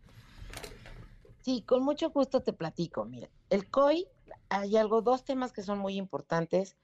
Sí, 1.41 1.63
con 1.63 1.83
mucho 1.83 2.11
gusto 2.11 2.41
te 2.41 2.53
platico. 2.53 3.05
Mira, 3.05 3.29
el 3.51 3.71
COI, 3.71 4.07
hay 4.51 4.77
algo, 4.77 5.03
dos 5.03 5.25
temas 5.25 5.53
que 5.53 5.63
son 5.63 5.79
muy 5.79 5.97
importantes. 5.97 6.77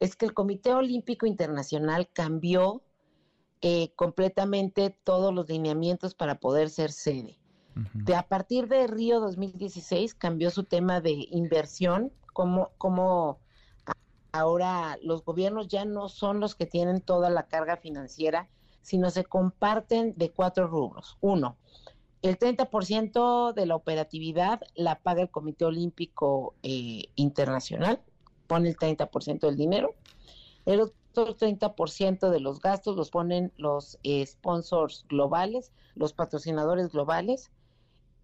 Es 0.00 0.16
que 0.16 0.26
el 0.26 0.34
Comité 0.34 0.72
Olímpico 0.72 1.26
Internacional 1.26 2.08
cambió 2.12 2.82
eh, 3.62 3.92
completamente 3.96 4.90
todos 4.90 5.34
los 5.34 5.48
lineamientos 5.48 6.14
para 6.14 6.38
poder 6.38 6.70
ser 6.70 6.92
sede. 6.92 7.38
De 7.92 8.14
a 8.14 8.22
partir 8.22 8.68
de 8.68 8.86
Río 8.86 9.20
2016 9.20 10.14
cambió 10.14 10.50
su 10.50 10.64
tema 10.64 11.02
de 11.02 11.26
inversión, 11.30 12.10
como, 12.36 12.72
como 12.76 13.38
ahora 14.30 14.98
los 15.02 15.24
gobiernos 15.24 15.68
ya 15.68 15.86
no 15.86 16.10
son 16.10 16.38
los 16.38 16.54
que 16.54 16.66
tienen 16.66 17.00
toda 17.00 17.30
la 17.30 17.46
carga 17.46 17.78
financiera, 17.78 18.50
sino 18.82 19.08
se 19.08 19.24
comparten 19.24 20.12
de 20.18 20.32
cuatro 20.32 20.66
rubros. 20.66 21.16
Uno, 21.22 21.56
el 22.20 22.38
30% 22.38 23.54
de 23.54 23.64
la 23.64 23.74
operatividad 23.74 24.60
la 24.74 24.98
paga 24.98 25.22
el 25.22 25.30
Comité 25.30 25.64
Olímpico 25.64 26.54
eh, 26.62 27.04
Internacional, 27.14 28.02
pone 28.46 28.68
el 28.68 28.76
30% 28.76 29.40
del 29.40 29.56
dinero. 29.56 29.94
El 30.66 30.80
otro 30.80 31.34
30% 31.38 32.28
de 32.28 32.40
los 32.40 32.60
gastos 32.60 32.96
los 32.96 33.10
ponen 33.10 33.50
los 33.56 33.98
eh, 34.02 34.26
sponsors 34.26 35.06
globales, 35.08 35.72
los 35.94 36.12
patrocinadores 36.12 36.92
globales. 36.92 37.50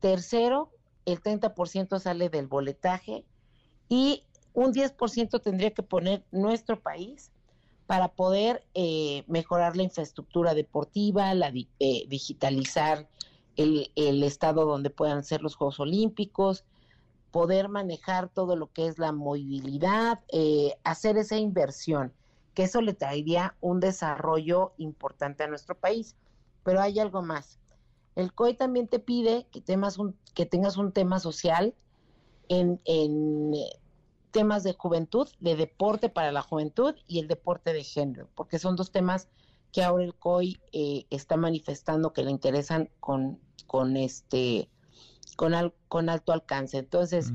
Tercero, 0.01 0.71
el 1.07 1.23
30% 1.23 1.99
sale 1.99 2.29
del 2.29 2.47
boletaje 2.47 3.25
y 3.93 4.25
un 4.55 4.73
10% 4.73 5.43
tendría 5.43 5.71
que 5.73 5.83
poner 5.83 6.25
nuestro 6.33 6.81
país 6.81 7.31
para 7.87 8.09
poder 8.09 8.65
eh, 8.73 9.23
mejorar 9.27 9.77
la 9.77 9.83
infraestructura 9.83 10.55
deportiva, 10.55 11.35
la, 11.35 11.51
digitalizar 11.51 13.07
el, 13.57 13.91
estado 14.23 14.65
donde 14.65 14.89
puedan 14.89 15.25
ser 15.25 15.43
los 15.43 15.57
Juegos 15.57 15.79
Olímpicos, 15.79 16.65
poder 17.33 17.69
manejar 17.69 18.31
todo 18.31 18.57
lo 18.57 18.73
que 18.73 18.87
es 18.87 18.99
la 18.99 19.13
movilidad, 19.13 20.21
eh, 20.29 20.73
hacer 20.85 21.19
esa 21.19 21.37
inversión, 21.37 22.15
que 22.55 22.63
eso 22.63 22.81
le 22.81 22.95
traería 22.95 23.57
un 23.61 23.79
desarrollo 23.79 24.73
importante 24.79 25.45
a 25.45 25.49
nuestro 25.49 25.75
país. 25.75 26.17
Pero 26.65 26.81
hay 26.81 26.99
algo 26.99 27.21
más. 27.21 27.59
El 28.17 28.33
COI 28.33 28.55
también 28.55 28.89
te 28.89 29.01
pide 29.01 29.47
que, 29.53 29.61
temas 29.61 29.99
un, 29.99 30.17
que 30.33 30.47
tengas 30.47 30.79
un 30.79 30.93
tema 30.93 31.21
social 31.21 31.75
en, 32.49 32.81
en 32.87 33.53
eh, 33.55 33.82
temas 34.33 34.65
de 34.65 34.73
juventud, 34.73 35.29
de 35.39 35.55
deporte 35.55 36.09
para 36.09 36.33
la 36.33 36.43
juventud 36.43 36.95
y 37.07 37.21
el 37.21 37.29
deporte 37.29 37.73
de 37.73 37.85
género, 37.85 38.29
porque 38.35 38.59
son 38.59 38.75
dos 38.75 38.91
temas 38.91 39.29
que 39.71 39.83
ahora 39.83 40.05
el 40.05 40.15
COI 40.15 40.61
eh, 40.73 41.07
está 41.11 41.37
manifestando 41.37 42.13
que 42.13 42.25
le 42.25 42.31
interesan 42.31 42.91
con, 43.01 43.39
con 43.67 43.97
este 43.97 44.69
con, 45.37 45.73
con 45.89 46.09
alto 46.09 46.33
alcance. 46.33 46.79
Entonces, 46.79 47.33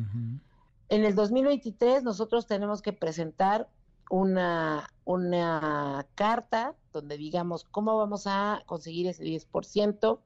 en 0.89 1.05
el 1.05 1.15
2023 1.15 2.03
nosotros 2.03 2.45
tenemos 2.45 2.81
que 2.81 2.93
presentar 2.93 3.69
una, 4.09 4.89
una 5.03 6.05
carta 6.15 6.75
donde 6.93 7.17
digamos 7.17 7.63
cómo 7.63 7.97
vamos 7.97 8.27
a 8.27 8.63
conseguir 8.65 9.07
ese 9.07 9.23
10%, 9.23 10.19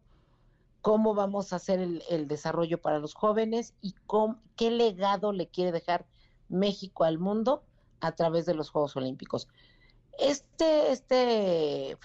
cómo 0.81 1.13
vamos 1.13 1.53
a 1.53 1.57
hacer 1.57 1.79
el, 1.79 2.03
el 2.09 2.27
desarrollo 2.27 2.81
para 2.81 2.99
los 2.99 3.13
jóvenes 3.13 3.73
y 3.81 3.95
qué 4.55 4.71
legado 4.71 5.31
le 5.31 5.47
quiere 5.47 5.71
dejar 5.71 6.05
México 6.51 7.03
al 7.03 7.17
mundo 7.17 7.63
a 7.99 8.13
través 8.13 8.45
de 8.45 8.53
los 8.53 8.69
Juegos 8.69 8.95
Olímpicos. 8.95 9.47
Este, 10.19 10.91
este, 10.91 11.97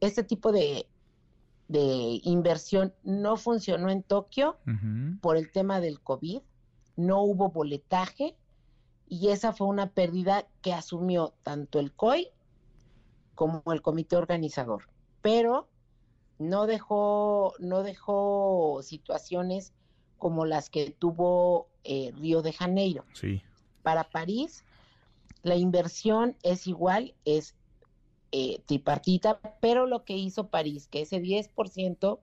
este 0.00 0.24
tipo 0.24 0.52
de, 0.52 0.86
de 1.68 2.20
inversión 2.24 2.94
no 3.02 3.36
funcionó 3.36 3.90
en 3.90 4.02
Tokio 4.02 4.58
por 5.20 5.36
el 5.36 5.50
tema 5.52 5.80
del 5.80 6.00
COVID, 6.00 6.40
no 6.96 7.22
hubo 7.22 7.50
boletaje 7.50 8.36
y 9.08 9.28
esa 9.28 9.52
fue 9.52 9.66
una 9.66 9.90
pérdida 9.90 10.46
que 10.60 10.72
asumió 10.72 11.34
tanto 11.42 11.78
el 11.78 11.92
COI 11.92 12.28
como 13.34 13.62
el 13.72 13.82
comité 13.82 14.16
organizador, 14.16 14.88
pero 15.20 15.68
no 16.38 16.66
dejó, 16.66 17.54
no 17.58 17.82
dejó 17.82 18.80
situaciones 18.82 19.72
como 20.18 20.44
las 20.44 20.70
que 20.70 20.90
tuvo 20.90 21.68
eh, 21.84 22.12
Río 22.16 22.42
de 22.42 22.52
Janeiro. 22.52 23.04
Sí. 23.14 23.42
Para 23.82 24.04
París 24.04 24.64
la 25.42 25.56
inversión 25.56 26.36
es 26.42 26.66
igual, 26.66 27.14
es 27.24 27.54
eh, 28.30 28.62
tripartita, 28.66 29.40
pero 29.60 29.86
lo 29.86 30.04
que 30.04 30.16
hizo 30.16 30.48
París, 30.48 30.86
que 30.86 31.02
ese 31.02 31.20
10%, 31.20 32.20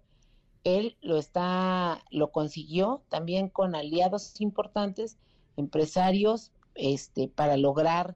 él 0.63 0.97
lo 1.01 1.17
está, 1.17 2.03
lo 2.09 2.31
consiguió 2.31 3.03
también 3.09 3.49
con 3.49 3.75
aliados 3.75 4.39
importantes, 4.39 5.17
empresarios, 5.57 6.51
este, 6.75 7.27
para 7.27 7.57
lograr 7.57 8.15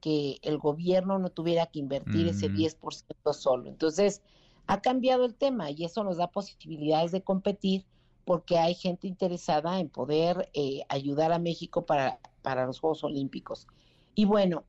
que 0.00 0.38
el 0.42 0.58
gobierno 0.58 1.18
no 1.18 1.30
tuviera 1.30 1.66
que 1.66 1.78
invertir 1.78 2.26
ese 2.28 2.50
10% 2.50 3.32
solo. 3.32 3.68
Entonces, 3.68 4.20
ha 4.66 4.80
cambiado 4.80 5.24
el 5.24 5.34
tema 5.34 5.70
y 5.70 5.84
eso 5.84 6.04
nos 6.04 6.16
da 6.16 6.28
posibilidades 6.28 7.12
de 7.12 7.22
competir 7.22 7.84
porque 8.24 8.58
hay 8.58 8.74
gente 8.74 9.06
interesada 9.06 9.80
en 9.80 9.88
poder 9.88 10.50
eh, 10.54 10.82
ayudar 10.88 11.32
a 11.32 11.38
México 11.38 11.86
para, 11.86 12.20
para 12.42 12.66
los 12.66 12.80
Juegos 12.80 13.04
Olímpicos. 13.04 13.66
Y 14.14 14.24
bueno, 14.26 14.64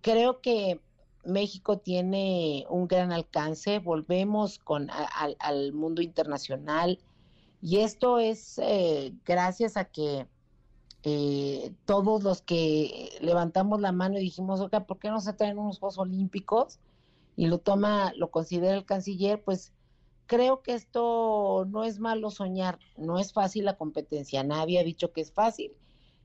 creo 0.00 0.40
que 0.40 0.80
México 1.24 1.78
tiene 1.78 2.66
un 2.68 2.88
gran 2.88 3.12
alcance, 3.12 3.78
volvemos 3.78 4.58
con 4.58 4.88
al 4.90 5.72
mundo 5.72 6.02
internacional. 6.02 6.98
Y 7.60 7.78
esto 7.78 8.18
es 8.18 8.58
eh, 8.58 9.14
gracias 9.24 9.76
a 9.76 9.84
que 9.84 10.26
eh, 11.04 11.74
todos 11.84 12.24
los 12.24 12.42
que 12.42 13.10
levantamos 13.20 13.80
la 13.80 13.92
mano 13.92 14.18
y 14.18 14.22
dijimos, 14.22 14.68
¿por 14.86 14.98
qué 14.98 15.10
no 15.10 15.20
se 15.20 15.32
traen 15.32 15.58
unos 15.58 15.78
Juegos 15.78 15.98
Olímpicos? 15.98 16.80
Y 17.36 17.46
lo 17.46 17.58
toma, 17.58 18.12
lo 18.16 18.30
considera 18.30 18.74
el 18.74 18.84
canciller, 18.84 19.42
pues 19.42 19.72
creo 20.26 20.62
que 20.62 20.74
esto 20.74 21.66
no 21.68 21.84
es 21.84 21.98
malo 21.98 22.30
soñar, 22.30 22.78
no 22.96 23.18
es 23.18 23.32
fácil 23.32 23.64
la 23.64 23.76
competencia, 23.76 24.42
nadie 24.42 24.80
ha 24.80 24.84
dicho 24.84 25.12
que 25.12 25.20
es 25.20 25.32
fácil 25.32 25.72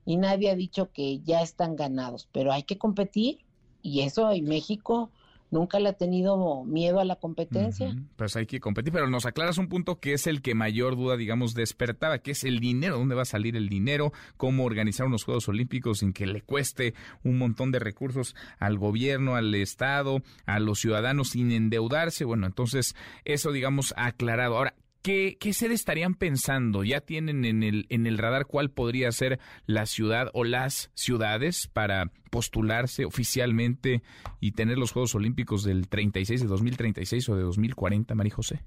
y 0.07 0.15
nadie 0.15 0.49
ha 0.49 0.55
dicho 0.55 0.89
que 0.93 1.19
ya 1.19 1.41
están 1.41 1.75
ganados, 1.75 2.29
pero 2.31 2.53
hay 2.53 2.63
que 2.63 2.77
competir 2.77 3.39
y 3.81 4.03
eso 4.03 4.31
en 4.31 4.45
México 4.45 5.11
nunca 5.51 5.81
le 5.81 5.89
ha 5.89 5.93
tenido 5.93 6.63
miedo 6.63 7.01
a 7.01 7.05
la 7.05 7.17
competencia. 7.17 7.93
Pues 8.15 8.37
hay 8.37 8.45
que 8.45 8.61
competir, 8.61 8.93
pero 8.93 9.09
nos 9.09 9.25
aclaras 9.25 9.57
un 9.57 9.67
punto 9.67 9.99
que 9.99 10.13
es 10.13 10.25
el 10.25 10.41
que 10.41 10.55
mayor 10.55 10.95
duda, 10.95 11.17
digamos, 11.17 11.55
despertaba, 11.55 12.19
que 12.19 12.31
es 12.31 12.45
el 12.45 12.61
dinero, 12.61 12.97
dónde 12.97 13.15
va 13.15 13.23
a 13.23 13.25
salir 13.25 13.57
el 13.57 13.67
dinero, 13.67 14.13
cómo 14.37 14.63
organizar 14.63 15.05
unos 15.07 15.25
Juegos 15.25 15.49
Olímpicos 15.49 15.99
sin 15.99 16.13
que 16.13 16.25
le 16.25 16.41
cueste 16.41 16.93
un 17.25 17.37
montón 17.37 17.73
de 17.73 17.79
recursos 17.79 18.33
al 18.59 18.77
gobierno, 18.77 19.35
al 19.35 19.53
Estado, 19.55 20.21
a 20.45 20.59
los 20.59 20.79
ciudadanos 20.79 21.31
sin 21.31 21.51
endeudarse. 21.51 22.23
Bueno, 22.23 22.47
entonces 22.47 22.95
eso, 23.25 23.51
digamos, 23.51 23.93
aclarado. 23.97 24.55
Ahora, 24.55 24.73
¿Qué, 25.07 25.37
¿Qué 25.39 25.53
sede 25.53 25.73
estarían 25.73 26.15
pensando? 26.15 26.83
¿Ya 26.83 26.99
tienen 26.99 27.45
en 27.45 27.63
el, 27.63 27.85
en 27.87 28.07
el 28.07 28.17
radar 28.17 28.45
cuál 28.45 28.71
podría 28.71 29.09
ser 29.13 29.39
la 29.65 29.85
ciudad 29.85 30.27
o 30.33 30.43
las 30.43 30.91
ciudades 30.95 31.69
para 31.71 32.11
postularse 32.29 33.05
oficialmente 33.05 34.03
y 34.41 34.51
tener 34.51 34.77
los 34.77 34.91
Juegos 34.91 35.15
Olímpicos 35.15 35.63
del 35.63 35.87
36, 35.87 36.41
de 36.41 36.47
2036 36.47 37.29
o 37.29 37.37
de 37.37 37.43
2040, 37.43 38.15
María 38.15 38.35
José? 38.35 38.65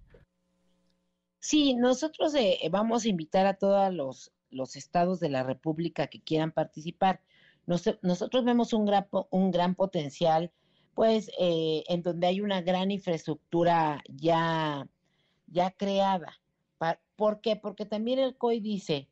Sí, 1.41 1.75
nosotros 1.75 2.35
eh, 2.35 2.59
vamos 2.71 3.05
a 3.05 3.11
invitar 3.11 3.45
a 3.45 3.59
todos 3.59 3.93
los, 3.93 4.33
los 4.49 4.77
estados 4.77 5.21
de 5.21 5.29
la 5.29 5.43
República 5.43 6.07
que 6.07 6.23
quieran 6.23 6.53
participar. 6.53 7.21
nosotros 7.67 8.47
vemos 8.47 8.73
un 8.73 8.87
gran, 8.87 9.07
un 9.29 9.51
gran 9.51 9.75
potencial, 9.75 10.53
pues, 10.95 11.31
eh, 11.39 11.85
en 11.87 12.01
donde 12.01 12.29
hay 12.29 12.41
una 12.41 12.63
gran 12.63 12.91
infraestructura 12.91 14.03
ya 14.09 14.89
ya 15.51 15.71
creada. 15.71 16.41
¿Por 17.17 17.43
qué? 17.43 17.57
Porque 17.57 17.85
también 17.85 18.19
el 18.19 18.37
COI 18.37 18.61
dice, 18.61 19.07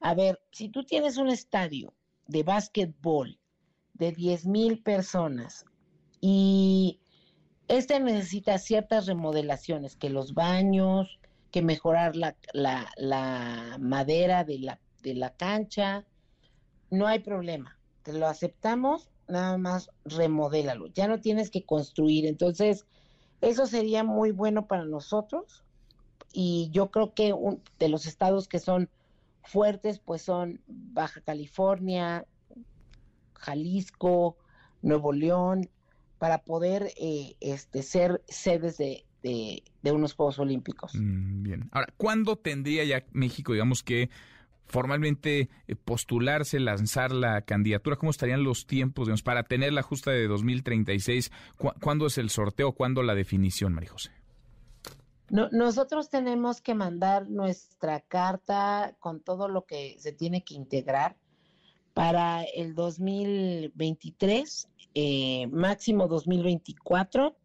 a 0.00 0.14
ver, 0.14 0.40
si 0.52 0.68
tú 0.68 0.84
tienes 0.84 1.16
un 1.16 1.28
estadio 1.28 1.92
de 2.28 2.44
básquetbol 2.44 3.40
de 3.94 4.12
10 4.12 4.46
mil 4.46 4.80
personas 4.82 5.64
y 6.20 7.00
este 7.66 7.98
necesita 7.98 8.58
ciertas 8.58 9.06
remodelaciones, 9.06 9.96
que 9.96 10.10
los 10.10 10.34
baños, 10.34 11.18
que 11.50 11.62
mejorar 11.62 12.14
la, 12.14 12.36
la, 12.52 13.76
madera 13.80 14.44
de 14.44 14.60
la, 14.60 14.80
de 15.02 15.14
la 15.14 15.34
cancha, 15.34 16.06
no 16.90 17.08
hay 17.08 17.18
problema, 17.18 17.78
te 18.04 18.12
lo 18.12 18.28
aceptamos, 18.28 19.10
nada 19.26 19.58
más 19.58 19.90
remodélalo, 20.04 20.86
ya 20.88 21.08
no 21.08 21.20
tienes 21.20 21.50
que 21.50 21.64
construir, 21.64 22.26
entonces 22.26 22.86
eso 23.40 23.66
sería 23.66 24.04
muy 24.04 24.30
bueno 24.30 24.66
para 24.66 24.84
nosotros 24.84 25.64
y 26.32 26.70
yo 26.72 26.90
creo 26.90 27.14
que 27.14 27.34
de 27.78 27.88
los 27.88 28.06
estados 28.06 28.48
que 28.48 28.58
son 28.58 28.88
fuertes, 29.42 29.98
pues 29.98 30.22
son 30.22 30.60
Baja 30.66 31.20
California, 31.20 32.26
Jalisco, 33.34 34.36
Nuevo 34.82 35.12
León, 35.12 35.68
para 36.18 36.38
poder 36.38 36.92
eh, 36.96 37.34
este, 37.40 37.82
ser 37.82 38.22
sedes 38.28 38.76
de, 38.76 39.04
de, 39.22 39.92
unos 39.92 40.14
Juegos 40.14 40.38
Olímpicos. 40.38 40.94
Mm, 40.94 41.42
bien. 41.42 41.68
Ahora, 41.72 41.92
¿cuándo 41.96 42.36
tendría 42.36 42.84
ya 42.84 43.04
México, 43.12 43.52
digamos 43.52 43.82
que 43.82 44.10
formalmente 44.66 45.48
eh, 45.66 45.76
postularse, 45.76 46.60
lanzar 46.60 47.12
la 47.12 47.42
candidatura? 47.42 47.96
¿Cómo 47.96 48.10
estarían 48.10 48.44
los 48.44 48.66
tiempos 48.66 49.06
digamos, 49.06 49.22
para 49.22 49.42
tener 49.44 49.72
la 49.72 49.82
justa 49.82 50.10
de 50.10 50.26
2036? 50.28 51.32
¿Cuándo 51.56 52.06
es 52.06 52.18
el 52.18 52.30
sorteo? 52.30 52.72
¿Cuándo 52.72 53.02
la 53.02 53.14
definición, 53.14 53.72
María 53.72 53.90
José? 53.90 54.19
No, 55.30 55.48
nosotros 55.52 56.10
tenemos 56.10 56.60
que 56.60 56.74
mandar 56.74 57.30
nuestra 57.30 58.00
carta 58.00 58.96
con 58.98 59.20
todo 59.20 59.48
lo 59.48 59.64
que 59.64 59.94
se 60.00 60.12
tiene 60.12 60.42
que 60.42 60.54
integrar 60.54 61.16
para 61.94 62.42
el 62.42 62.74
2023, 62.74 64.68
eh, 64.94 65.46
máximo 65.46 66.08
2024, 66.08 67.36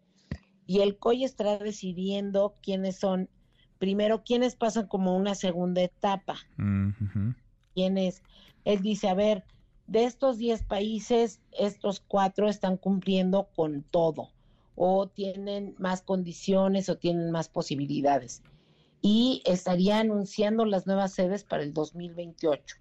y 0.66 0.80
el 0.80 0.98
COI 0.98 1.26
estará 1.26 1.60
decidiendo 1.60 2.56
quiénes 2.64 2.98
son, 2.98 3.30
primero, 3.78 4.24
quiénes 4.24 4.56
pasan 4.56 4.88
como 4.88 5.16
una 5.16 5.36
segunda 5.36 5.82
etapa. 5.82 6.38
Quiénes, 7.76 8.24
él 8.64 8.82
dice, 8.82 9.10
a 9.10 9.14
ver, 9.14 9.44
de 9.86 10.06
estos 10.06 10.40
10 10.40 10.64
países, 10.64 11.40
estos 11.52 12.00
cuatro 12.00 12.50
están 12.50 12.78
cumpliendo 12.78 13.50
con 13.56 13.84
todo 13.84 14.32
o 14.76 15.08
tienen 15.08 15.76
más 15.78 16.02
condiciones 16.02 16.90
o 16.90 16.98
tienen 16.98 17.32
más 17.32 17.50
posibilidades. 17.50 18.44
Y 19.02 19.42
estaría 19.46 20.00
anunciando 20.00 20.66
las 20.66 20.88
nuevas 20.88 21.14
sedes 21.14 21.44
para 21.44 21.64
el 21.64 21.74
2028. 21.74 22.78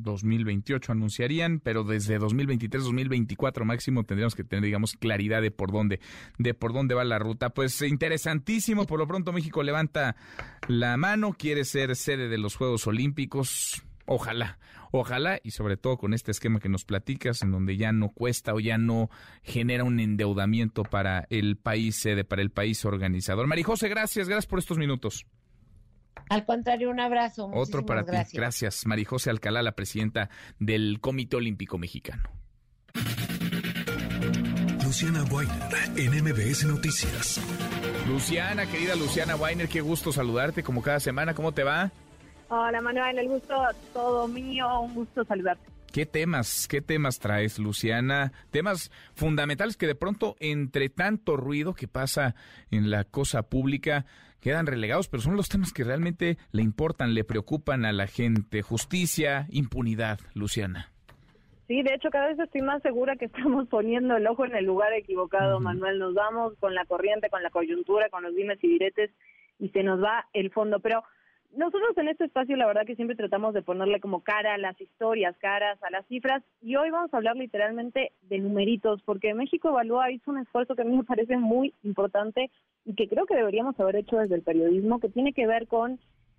2028 0.00 0.92
anunciarían, 0.92 1.60
pero 1.60 1.84
desde 1.84 2.18
2023, 2.18 2.84
2024 2.84 3.64
máximo 3.64 4.04
tendríamos 4.04 4.34
que 4.34 4.44
tener, 4.44 4.64
digamos, 4.64 4.94
claridad 4.94 5.42
de 5.42 5.50
por 5.50 5.72
dónde, 5.72 6.00
de 6.38 6.54
por 6.54 6.72
dónde 6.72 6.94
va 6.94 7.04
la 7.04 7.18
ruta. 7.18 7.50
Pues 7.50 7.82
interesantísimo, 7.82 8.86
por 8.86 8.98
lo 8.98 9.06
pronto 9.06 9.32
México 9.32 9.62
levanta 9.62 10.16
la 10.68 10.96
mano, 10.96 11.34
quiere 11.34 11.64
ser 11.64 11.94
sede 11.96 12.28
de 12.28 12.38
los 12.38 12.56
Juegos 12.56 12.86
Olímpicos. 12.86 13.82
Ojalá, 14.14 14.58
ojalá 14.90 15.40
y 15.42 15.52
sobre 15.52 15.78
todo 15.78 15.96
con 15.96 16.12
este 16.12 16.32
esquema 16.32 16.60
que 16.60 16.68
nos 16.68 16.84
platicas, 16.84 17.40
en 17.40 17.50
donde 17.50 17.78
ya 17.78 17.92
no 17.92 18.10
cuesta 18.10 18.52
o 18.52 18.60
ya 18.60 18.76
no 18.76 19.08
genera 19.42 19.84
un 19.84 20.00
endeudamiento 20.00 20.82
para 20.82 21.26
el 21.30 21.56
país 21.56 21.96
sede, 21.96 22.22
para 22.22 22.42
el 22.42 22.50
país 22.50 22.84
organizador. 22.84 23.46
Marijose, 23.46 23.88
gracias, 23.88 24.28
gracias 24.28 24.46
por 24.46 24.58
estos 24.58 24.76
minutos. 24.76 25.24
Al 26.28 26.44
contrario, 26.44 26.90
un 26.90 27.00
abrazo. 27.00 27.50
Otro 27.54 27.86
para 27.86 28.04
ti. 28.04 28.36
Gracias, 28.36 28.84
Marijose 28.84 29.30
Alcalá, 29.30 29.62
la 29.62 29.72
presidenta 29.72 30.28
del 30.58 31.00
Comité 31.00 31.36
Olímpico 31.36 31.78
Mexicano. 31.78 32.24
Luciana 34.84 35.24
Weiner, 35.24 35.56
en 35.96 36.22
MBS 36.22 36.66
Noticias. 36.66 37.40
Luciana, 38.06 38.66
querida 38.66 38.94
Luciana 38.94 39.36
Weiner, 39.36 39.68
qué 39.68 39.80
gusto 39.80 40.12
saludarte 40.12 40.62
como 40.62 40.82
cada 40.82 41.00
semana. 41.00 41.32
¿Cómo 41.32 41.52
te 41.52 41.62
va? 41.62 41.92
Hola 42.54 42.82
Manuel, 42.82 43.18
el 43.18 43.28
gusto 43.28 43.54
todo 43.94 44.28
mío, 44.28 44.82
un 44.82 44.92
gusto 44.92 45.24
saludarte. 45.24 45.64
¿Qué 45.90 46.04
temas, 46.04 46.68
qué 46.68 46.82
temas 46.82 47.18
traes, 47.18 47.58
Luciana? 47.58 48.30
Temas 48.50 48.90
fundamentales 49.14 49.78
que 49.78 49.86
de 49.86 49.94
pronto, 49.94 50.36
entre 50.38 50.90
tanto 50.90 51.38
ruido 51.38 51.72
que 51.72 51.88
pasa 51.88 52.34
en 52.70 52.90
la 52.90 53.04
cosa 53.04 53.48
pública, 53.48 54.04
quedan 54.42 54.66
relegados, 54.66 55.08
pero 55.08 55.22
son 55.22 55.34
los 55.34 55.48
temas 55.48 55.72
que 55.72 55.82
realmente 55.82 56.36
le 56.50 56.60
importan, 56.60 57.14
le 57.14 57.24
preocupan 57.24 57.86
a 57.86 57.92
la 57.92 58.06
gente. 58.06 58.60
Justicia, 58.60 59.46
impunidad, 59.48 60.18
Luciana. 60.34 60.90
Sí, 61.68 61.82
de 61.82 61.94
hecho, 61.94 62.10
cada 62.10 62.26
vez 62.26 62.38
estoy 62.38 62.60
más 62.60 62.82
segura 62.82 63.16
que 63.16 63.24
estamos 63.24 63.66
poniendo 63.68 64.14
el 64.14 64.26
ojo 64.26 64.44
en 64.44 64.54
el 64.54 64.66
lugar 64.66 64.92
equivocado, 64.92 65.58
Manuel. 65.58 65.98
Nos 65.98 66.12
vamos 66.12 66.52
con 66.60 66.74
la 66.74 66.84
corriente, 66.84 67.30
con 67.30 67.42
la 67.42 67.48
coyuntura, 67.48 68.10
con 68.10 68.22
los 68.22 68.36
dimes 68.36 68.58
y 68.62 68.68
diretes 68.68 69.10
y 69.58 69.70
se 69.70 69.82
nos 69.82 70.02
va 70.02 70.26
el 70.34 70.50
fondo. 70.50 70.80
Pero 70.80 71.02
nosotros 71.56 71.96
en 71.96 72.08
este 72.08 72.24
espacio 72.24 72.56
la 72.56 72.66
verdad 72.66 72.86
que 72.86 72.96
siempre 72.96 73.16
tratamos 73.16 73.54
de 73.54 73.62
ponerle 73.62 74.00
como 74.00 74.22
cara 74.22 74.54
a 74.54 74.58
las 74.58 74.80
historias, 74.80 75.36
caras 75.38 75.82
a 75.82 75.90
las 75.90 76.06
cifras 76.06 76.42
y 76.62 76.76
hoy 76.76 76.90
vamos 76.90 77.12
a 77.12 77.16
hablar 77.18 77.36
literalmente 77.36 78.12
de 78.22 78.38
numeritos 78.38 79.02
porque 79.02 79.34
México 79.34 79.68
Evalúa 79.68 80.10
hizo 80.10 80.30
un 80.30 80.38
esfuerzo 80.38 80.74
que 80.74 80.82
a 80.82 80.86
mí 80.86 80.96
me 80.96 81.04
parece 81.04 81.36
muy 81.36 81.74
importante 81.82 82.50
y 82.84 82.94
que 82.94 83.08
creo 83.08 83.26
que 83.26 83.36
deberíamos 83.36 83.78
haber 83.78 83.96
hecho 83.96 84.16
desde 84.16 84.34
el 84.34 84.42
periodismo 84.42 84.98
que 84.98 85.08
tiene 85.08 85.32
que 85.32 85.46
ver 85.46 85.66
con 85.66 85.98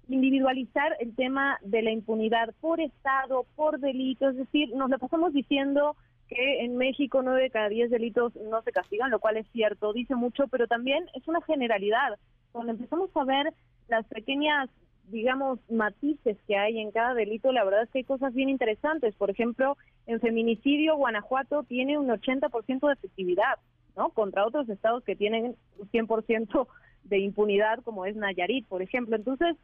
individualizar 0.09 0.95
el 0.99 1.15
tema 1.15 1.57
de 1.61 1.81
la 1.81 1.91
impunidad 1.91 2.53
por 2.59 2.81
estado, 2.81 3.45
por 3.55 3.79
delito, 3.79 4.29
es 4.29 4.35
decir, 4.35 4.75
nos 4.75 4.89
lo 4.89 4.99
pasamos 4.99 5.31
diciendo 5.31 5.95
que 6.27 6.65
en 6.65 6.75
México 6.77 7.21
nueve 7.21 7.43
de 7.43 7.49
cada 7.49 7.69
diez 7.69 7.89
delitos 7.89 8.35
no 8.35 8.61
se 8.63 8.71
castigan, 8.71 9.11
lo 9.11 9.19
cual 9.19 9.37
es 9.37 9.47
cierto, 9.51 9.93
dice 9.93 10.15
mucho, 10.15 10.47
pero 10.47 10.67
también 10.67 11.05
es 11.13 11.27
una 11.27 11.41
generalidad. 11.41 12.17
Cuando 12.51 12.73
empezamos 12.73 13.09
a 13.15 13.23
ver 13.23 13.53
las 13.87 14.05
pequeñas 14.07 14.69
digamos, 15.09 15.59
matices 15.69 16.37
que 16.47 16.57
hay 16.57 16.79
en 16.79 16.91
cada 16.91 17.13
delito, 17.13 17.51
la 17.51 17.63
verdad 17.63 17.83
es 17.83 17.89
que 17.89 17.99
hay 17.99 18.03
cosas 18.03 18.33
bien 18.33 18.49
interesantes. 18.49 19.15
Por 19.15 19.29
ejemplo, 19.29 19.77
en 20.07 20.19
feminicidio, 20.19 20.97
Guanajuato 20.97 21.63
tiene 21.63 21.97
un 21.97 22.07
80% 22.07 22.87
de 22.87 22.93
efectividad, 22.93 23.59
¿no? 23.95 24.09
Contra 24.09 24.45
otros 24.45 24.69
estados 24.69 25.03
que 25.03 25.15
tienen 25.15 25.55
un 25.77 25.89
100% 25.89 26.67
de 27.03 27.19
impunidad, 27.19 27.79
como 27.83 28.05
es 28.05 28.15
Nayarit, 28.15 28.67
por 28.67 28.81
ejemplo. 28.81 29.15
Entonces, 29.15 29.55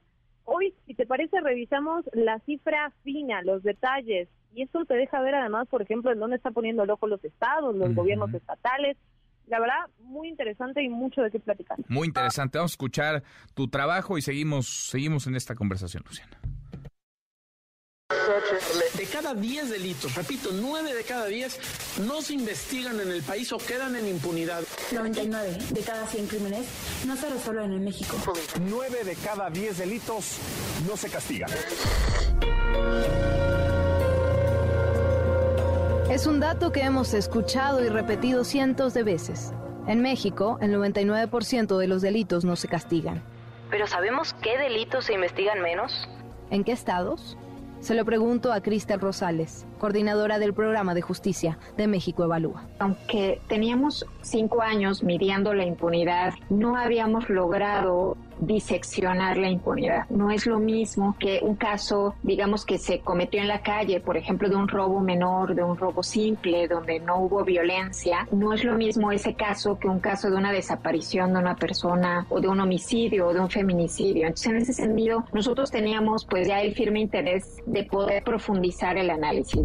hoy, 0.45 0.74
si 0.86 0.94
te 0.94 1.06
parece, 1.06 1.40
revisamos 1.41 2.06
la 2.14 2.40
cifra 2.40 2.91
fina, 3.03 3.41
los 3.41 3.64
detalles, 3.64 4.28
y 4.53 4.64
eso 4.64 4.84
te 4.86 4.95
deja 4.95 5.22
ver 5.22 5.36
además, 5.36 5.68
por 5.68 5.82
ejemplo, 5.82 6.11
en 6.11 6.20
dónde 6.20 6.38
está 6.38 6.52
poniendo 6.52 6.84
el 6.84 6.90
ojo 6.90 7.07
los 7.07 7.24
estados, 7.24 7.76
los 7.76 7.94
gobiernos 7.94 8.34
estatales, 8.34 8.98
la 9.50 9.60
verdad, 9.60 9.90
muy 10.00 10.30
interesante 10.30 10.82
y 10.82 10.90
mucho 10.90 11.22
de 11.22 11.32
qué 11.32 11.40
platicar. 11.40 11.78
Muy 11.88 12.08
interesante. 12.08 12.58
Vamos 12.58 12.72
a 12.72 12.74
escuchar 12.74 13.24
tu 13.54 13.68
trabajo 13.68 14.18
y 14.18 14.22
seguimos, 14.22 14.68
seguimos 14.90 15.28
en 15.28 15.36
esta 15.36 15.56
conversación, 15.56 16.04
Luciana. 16.06 16.40
De 18.96 19.06
cada 19.06 19.36
10 19.36 19.70
delitos, 19.70 20.16
repito, 20.16 20.50
9 20.52 20.94
de 20.94 21.04
cada 21.04 21.28
10 21.28 22.00
no 22.08 22.22
se 22.22 22.34
investigan 22.34 23.00
en 23.00 23.12
el 23.12 23.22
país 23.22 23.52
o 23.54 23.58
quedan 23.58 23.96
en 23.96 24.08
impunidad. 24.08 24.64
99 24.92 25.58
de 25.72 25.82
cada 25.82 26.08
100 26.08 26.28
crímenes 26.28 26.68
no 27.06 27.16
se 27.16 27.30
resuelven 27.30 27.72
en 27.72 27.84
México. 27.84 28.18
9 28.62 29.04
de 29.04 29.16
cada 29.16 29.50
10 29.50 29.78
delitos 29.78 30.38
no 30.88 30.98
se 30.98 31.10
castigan. 31.10 31.50
Es 36.10 36.26
un 36.26 36.40
dato 36.40 36.72
que 36.72 36.81
hemos 36.81 37.14
escuchado 37.14 37.86
y 37.86 37.88
repetido 37.88 38.44
cientos 38.44 38.95
de 38.95 39.03
veces. 39.03 39.53
En 39.86 40.02
México, 40.02 40.57
el 40.60 40.73
99% 40.73 41.77
de 41.77 41.88
los 41.88 42.02
delitos 42.02 42.44
no 42.44 42.56
se 42.56 42.68
castigan. 42.68 43.22
¿Pero 43.69 43.86
sabemos 43.86 44.34
qué 44.41 44.57
delitos 44.57 45.06
se 45.06 45.14
investigan 45.14 45.61
menos? 45.61 46.10
¿En 46.49 46.64
qué 46.64 46.72
estados? 46.72 47.38
Se 47.80 47.94
lo 47.94 48.06
pregunto 48.06 48.52
a 48.52 48.61
Cristel 48.61 48.99
Rosales, 48.99 49.68
coordinadora 49.77 50.40
del 50.40 50.56
programa 50.56 50.95
de 50.95 51.03
justicia 51.03 51.60
de 51.77 51.86
México 51.86 52.23
Evalúa. 52.23 52.68
Aunque 52.80 53.40
teníamos 53.48 54.03
cinco 54.23 54.64
años 54.64 55.03
midiendo 55.03 55.53
la 55.53 55.64
impunidad, 55.64 56.34
no 56.49 56.76
habíamos 56.76 57.30
logrado 57.30 58.18
diseccionar 58.40 59.38
la 59.38 59.49
impunidad. 59.49 60.10
No 60.10 60.32
es 60.32 60.45
lo 60.45 60.60
mismo 60.60 61.16
que 61.20 61.40
un 61.41 61.56
caso, 61.56 62.16
digamos, 62.24 62.66
que 62.66 62.78
se 62.78 62.99
cometió 62.99 63.41
en 63.41 63.48
la 63.48 63.61
calle, 63.61 63.99
por 63.99 64.18
ejemplo, 64.18 64.49
de 64.49 64.56
un 64.56 64.68
robo 64.68 64.99
menor, 64.99 65.56
de 65.56 65.64
un 65.64 65.78
robo 65.78 66.03
simple, 66.03 66.68
donde 66.68 66.99
no 66.99 67.20
hubo 67.20 67.44
violencia. 67.44 68.28
No 68.32 68.53
es 68.53 68.64
lo 68.64 68.76
mismo 68.76 69.11
ese 69.11 69.34
caso 69.34 69.78
que 69.80 69.88
un 69.88 69.99
caso 69.99 70.30
de 70.30 70.38
una 70.38 70.52
desaparición 70.52 71.34
de 71.34 71.40
una 71.40 71.56
persona 71.56 72.26
o 72.30 72.40
de 72.40 72.48
un 72.48 72.60
homicidio 72.60 73.28
o 73.28 73.34
de 73.34 73.40
un 73.40 73.49
feminicidio. 73.49 74.28
Entonces, 74.28 74.48
en 74.48 74.57
ese 74.57 74.74
sentido, 74.74 75.26
nosotros 75.34 75.72
teníamos 75.72 76.26
pues 76.26 76.48
ya 76.48 76.61
el 76.61 76.74
firme 76.74 76.99
interés 76.99 77.57
de 77.66 77.84
poder 77.84 78.24
profundizar 78.24 78.98
el 78.98 79.10
análisis. 79.10 79.61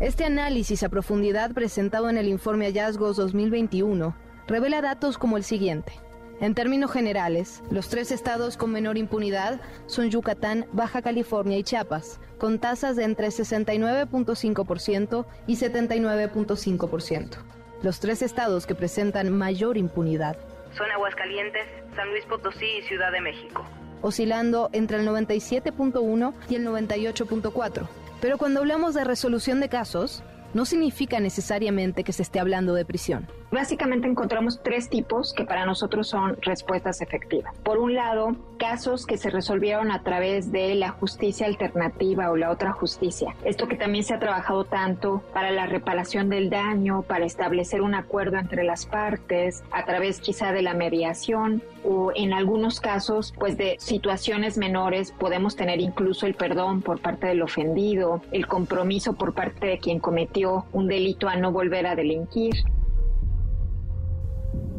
Este 0.00 0.24
análisis 0.24 0.82
a 0.82 0.88
profundidad 0.88 1.52
presentado 1.52 2.08
en 2.08 2.16
el 2.16 2.28
informe 2.28 2.66
Hallazgos 2.66 3.16
2021 3.16 4.14
revela 4.48 4.80
datos 4.80 5.18
como 5.18 5.36
el 5.36 5.44
siguiente. 5.44 5.92
En 6.40 6.54
términos 6.54 6.90
generales, 6.90 7.62
los 7.70 7.90
tres 7.90 8.10
estados 8.10 8.56
con 8.56 8.72
menor 8.72 8.96
impunidad 8.96 9.60
son 9.84 10.08
Yucatán, 10.08 10.66
Baja 10.72 11.02
California 11.02 11.58
y 11.58 11.62
Chiapas, 11.62 12.18
con 12.38 12.58
tasas 12.58 12.96
de 12.96 13.04
entre 13.04 13.26
69.5% 13.28 15.26
y 15.46 15.56
79.5%. 15.56 17.36
Los 17.82 18.00
tres 18.00 18.22
estados 18.22 18.66
que 18.66 18.74
presentan 18.74 19.36
mayor 19.36 19.76
impunidad 19.76 20.38
son 20.76 20.90
Aguascalientes, 20.90 21.66
San 21.94 22.08
Luis 22.10 22.24
Potosí 22.24 22.78
y 22.78 22.82
Ciudad 22.82 23.12
de 23.12 23.20
México, 23.20 23.64
oscilando 24.00 24.70
entre 24.72 24.98
el 24.98 25.06
97.1 25.06 26.32
y 26.48 26.54
el 26.54 26.66
98.4. 26.66 27.86
Pero 28.22 28.38
cuando 28.38 28.60
hablamos 28.60 28.94
de 28.94 29.04
resolución 29.04 29.60
de 29.60 29.68
casos, 29.68 30.22
no 30.54 30.64
significa 30.64 31.20
necesariamente 31.20 32.04
que 32.04 32.12
se 32.12 32.22
esté 32.22 32.40
hablando 32.40 32.74
de 32.74 32.84
prisión. 32.84 33.28
Básicamente 33.50 34.06
encontramos 34.06 34.62
tres 34.62 34.88
tipos 34.88 35.32
que 35.34 35.44
para 35.44 35.66
nosotros 35.66 36.08
son 36.08 36.36
respuestas 36.40 37.00
efectivas. 37.00 37.52
Por 37.64 37.78
un 37.78 37.94
lado, 37.94 38.36
casos 38.58 39.06
que 39.06 39.16
se 39.16 39.28
resolvieron 39.28 39.90
a 39.90 40.04
través 40.04 40.52
de 40.52 40.76
la 40.76 40.90
justicia 40.90 41.46
alternativa 41.46 42.30
o 42.30 42.36
la 42.36 42.50
otra 42.50 42.72
justicia. 42.72 43.34
Esto 43.44 43.66
que 43.66 43.76
también 43.76 44.04
se 44.04 44.14
ha 44.14 44.20
trabajado 44.20 44.64
tanto 44.64 45.24
para 45.32 45.50
la 45.50 45.66
reparación 45.66 46.28
del 46.28 46.48
daño, 46.48 47.02
para 47.02 47.24
establecer 47.24 47.82
un 47.82 47.94
acuerdo 47.94 48.38
entre 48.38 48.62
las 48.62 48.86
partes, 48.86 49.64
a 49.72 49.84
través 49.84 50.20
quizá 50.20 50.52
de 50.52 50.62
la 50.62 50.74
mediación 50.74 51.62
o 51.84 52.12
en 52.14 52.32
algunos 52.32 52.80
casos 52.80 53.32
pues 53.38 53.56
de 53.56 53.76
situaciones 53.78 54.58
menores 54.58 55.12
podemos 55.12 55.56
tener 55.56 55.80
incluso 55.80 56.26
el 56.26 56.34
perdón 56.34 56.82
por 56.82 57.00
parte 57.00 57.26
del 57.26 57.42
ofendido, 57.42 58.22
el 58.32 58.46
compromiso 58.46 59.14
por 59.14 59.34
parte 59.34 59.66
de 59.66 59.78
quien 59.78 59.98
cometió 59.98 60.66
un 60.72 60.86
delito 60.86 61.28
a 61.28 61.36
no 61.36 61.52
volver 61.52 61.86
a 61.86 61.96
delinquir. 61.96 62.54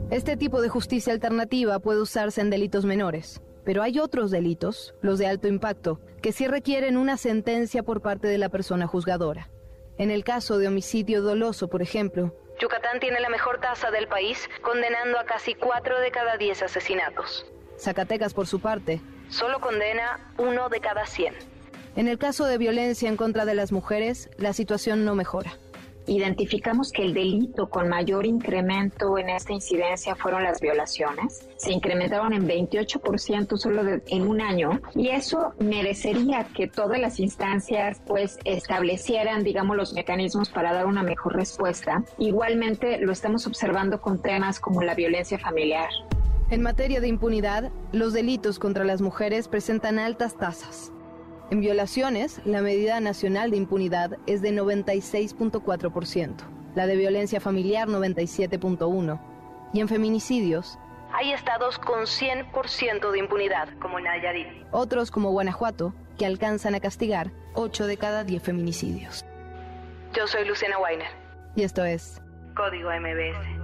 Este 0.10 0.36
tipo 0.36 0.62
de 0.62 0.70
justicia 0.70 1.14
alternativa 1.14 1.80
puede 1.80 2.02
usarse 2.02 2.42
en 2.42 2.50
delitos 2.50 2.86
menores, 2.86 3.42
pero 3.64 3.82
hay 3.82 4.00
otros 4.00 4.30
delitos, 4.30 4.94
los 5.02 5.20
de 5.20 5.28
alto 5.28 5.48
impacto, 5.48 6.02
que 6.22 6.34
sí 6.34 6.48
requieren 6.48 6.98
una 6.98 7.18
sentencia 7.18 7.84
por 7.84 8.02
parte 8.02 8.28
de 8.28 8.38
la 8.38 8.50
persona 8.50 8.88
juzgadora. 8.88 9.50
En 9.98 10.12
el 10.12 10.24
caso 10.24 10.58
de 10.58 10.68
homicidio 10.68 11.22
doloso, 11.22 11.70
por 11.70 11.82
ejemplo, 11.82 12.36
Yucatán 12.62 13.00
tiene 13.00 13.20
la 13.20 13.30
mejor 13.30 13.60
tasa 13.60 13.90
del 13.90 14.08
país, 14.08 14.48
condenando 14.62 15.18
a 15.18 15.26
casi 15.26 15.56
4 15.56 16.00
de 16.00 16.12
cada 16.12 16.38
10 16.38 16.62
asesinatos. 16.62 17.46
Zacatecas, 17.80 18.36
por 18.36 18.46
su 18.46 18.60
parte, 18.60 19.02
solo 19.30 19.60
condena 19.60 20.32
uno 20.38 20.70
de 20.70 20.80
cada 20.80 21.08
100. 21.08 21.34
En 21.96 22.08
el 22.08 22.20
caso 22.20 22.46
de 22.46 22.60
violencia 22.60 23.10
en 23.10 23.18
contra 23.18 23.46
de 23.46 23.56
las 23.56 23.72
mujeres, 23.72 24.30
la 24.38 24.54
situación 24.54 25.06
no 25.06 25.16
mejora 25.16 25.54
identificamos 26.08 26.92
que 26.92 27.04
el 27.04 27.14
delito 27.14 27.70
con 27.70 27.90
mayor 27.90 28.26
incremento 28.26 29.18
en 29.18 29.30
esta 29.30 29.54
incidencia 29.54 30.16
fueron 30.16 30.44
las 30.44 30.60
violaciones. 30.60 31.48
Se 31.58 31.72
incrementaron 31.72 32.34
en 32.34 32.48
28% 32.48 33.58
solo 33.58 33.82
en 34.06 34.28
un 34.28 34.42
año 34.42 34.82
y 34.96 35.10
eso 35.10 35.54
merecería 35.60 36.46
que 36.56 36.68
todas 36.68 37.00
las 37.00 37.20
instancias 37.20 38.02
pues 38.06 38.40
establecieran, 38.46 39.44
digamos, 39.44 39.78
los 39.78 39.94
mecanismos 39.94 40.50
para 40.50 40.74
dar 40.74 40.86
una 40.86 41.04
mejor 41.04 41.36
respuesta. 41.36 42.04
Igualmente 42.18 43.00
lo 43.00 43.12
estamos 43.12 43.48
observando 43.48 44.02
con 44.02 44.22
temas 44.22 44.60
como 44.60 44.82
la 44.82 44.96
violencia 44.96 45.38
familiar. 45.40 45.90
En 46.50 46.62
materia 46.62 47.00
de 47.00 47.08
impunidad, 47.08 47.72
los 47.94 48.12
delitos 48.12 48.60
contra 48.60 48.84
las 48.84 49.02
mujeres 49.02 49.48
presentan 49.48 50.00
altas 50.00 50.36
tasas. 50.36 50.92
En 51.52 51.60
violaciones, 51.60 52.40
la 52.46 52.62
medida 52.62 53.02
nacional 53.02 53.52
de 53.52 53.58
impunidad 53.58 54.18
es 54.26 54.42
de 54.42 54.54
96.4%, 54.54 56.36
la 56.76 56.88
de 56.88 56.96
violencia 56.96 57.42
familiar 57.42 57.90
97.1% 57.90 59.20
y 59.74 59.82
en 59.82 59.90
feminicidios 59.90 60.80
hay 61.14 61.34
estados 61.34 61.78
con 61.78 62.04
100% 62.04 63.12
de 63.12 63.20
impunidad, 63.20 63.68
como 63.80 64.00
Nayarit. 64.00 64.48
Otros, 64.72 65.12
como 65.12 65.32
Guanajuato, 65.32 65.94
que 66.18 66.26
alcanzan 66.26 66.74
a 66.74 66.80
castigar 66.80 67.32
8 67.54 67.86
de 67.86 67.98
cada 67.98 68.24
10 68.24 68.42
feminicidios. 68.42 69.26
Yo 70.14 70.28
soy 70.28 70.48
Luciana 70.48 70.80
Weiner 70.80 71.10
y 71.58 71.64
esto 71.64 71.84
es 71.84 72.22
Código 72.56 72.90
MBS. 72.92 73.62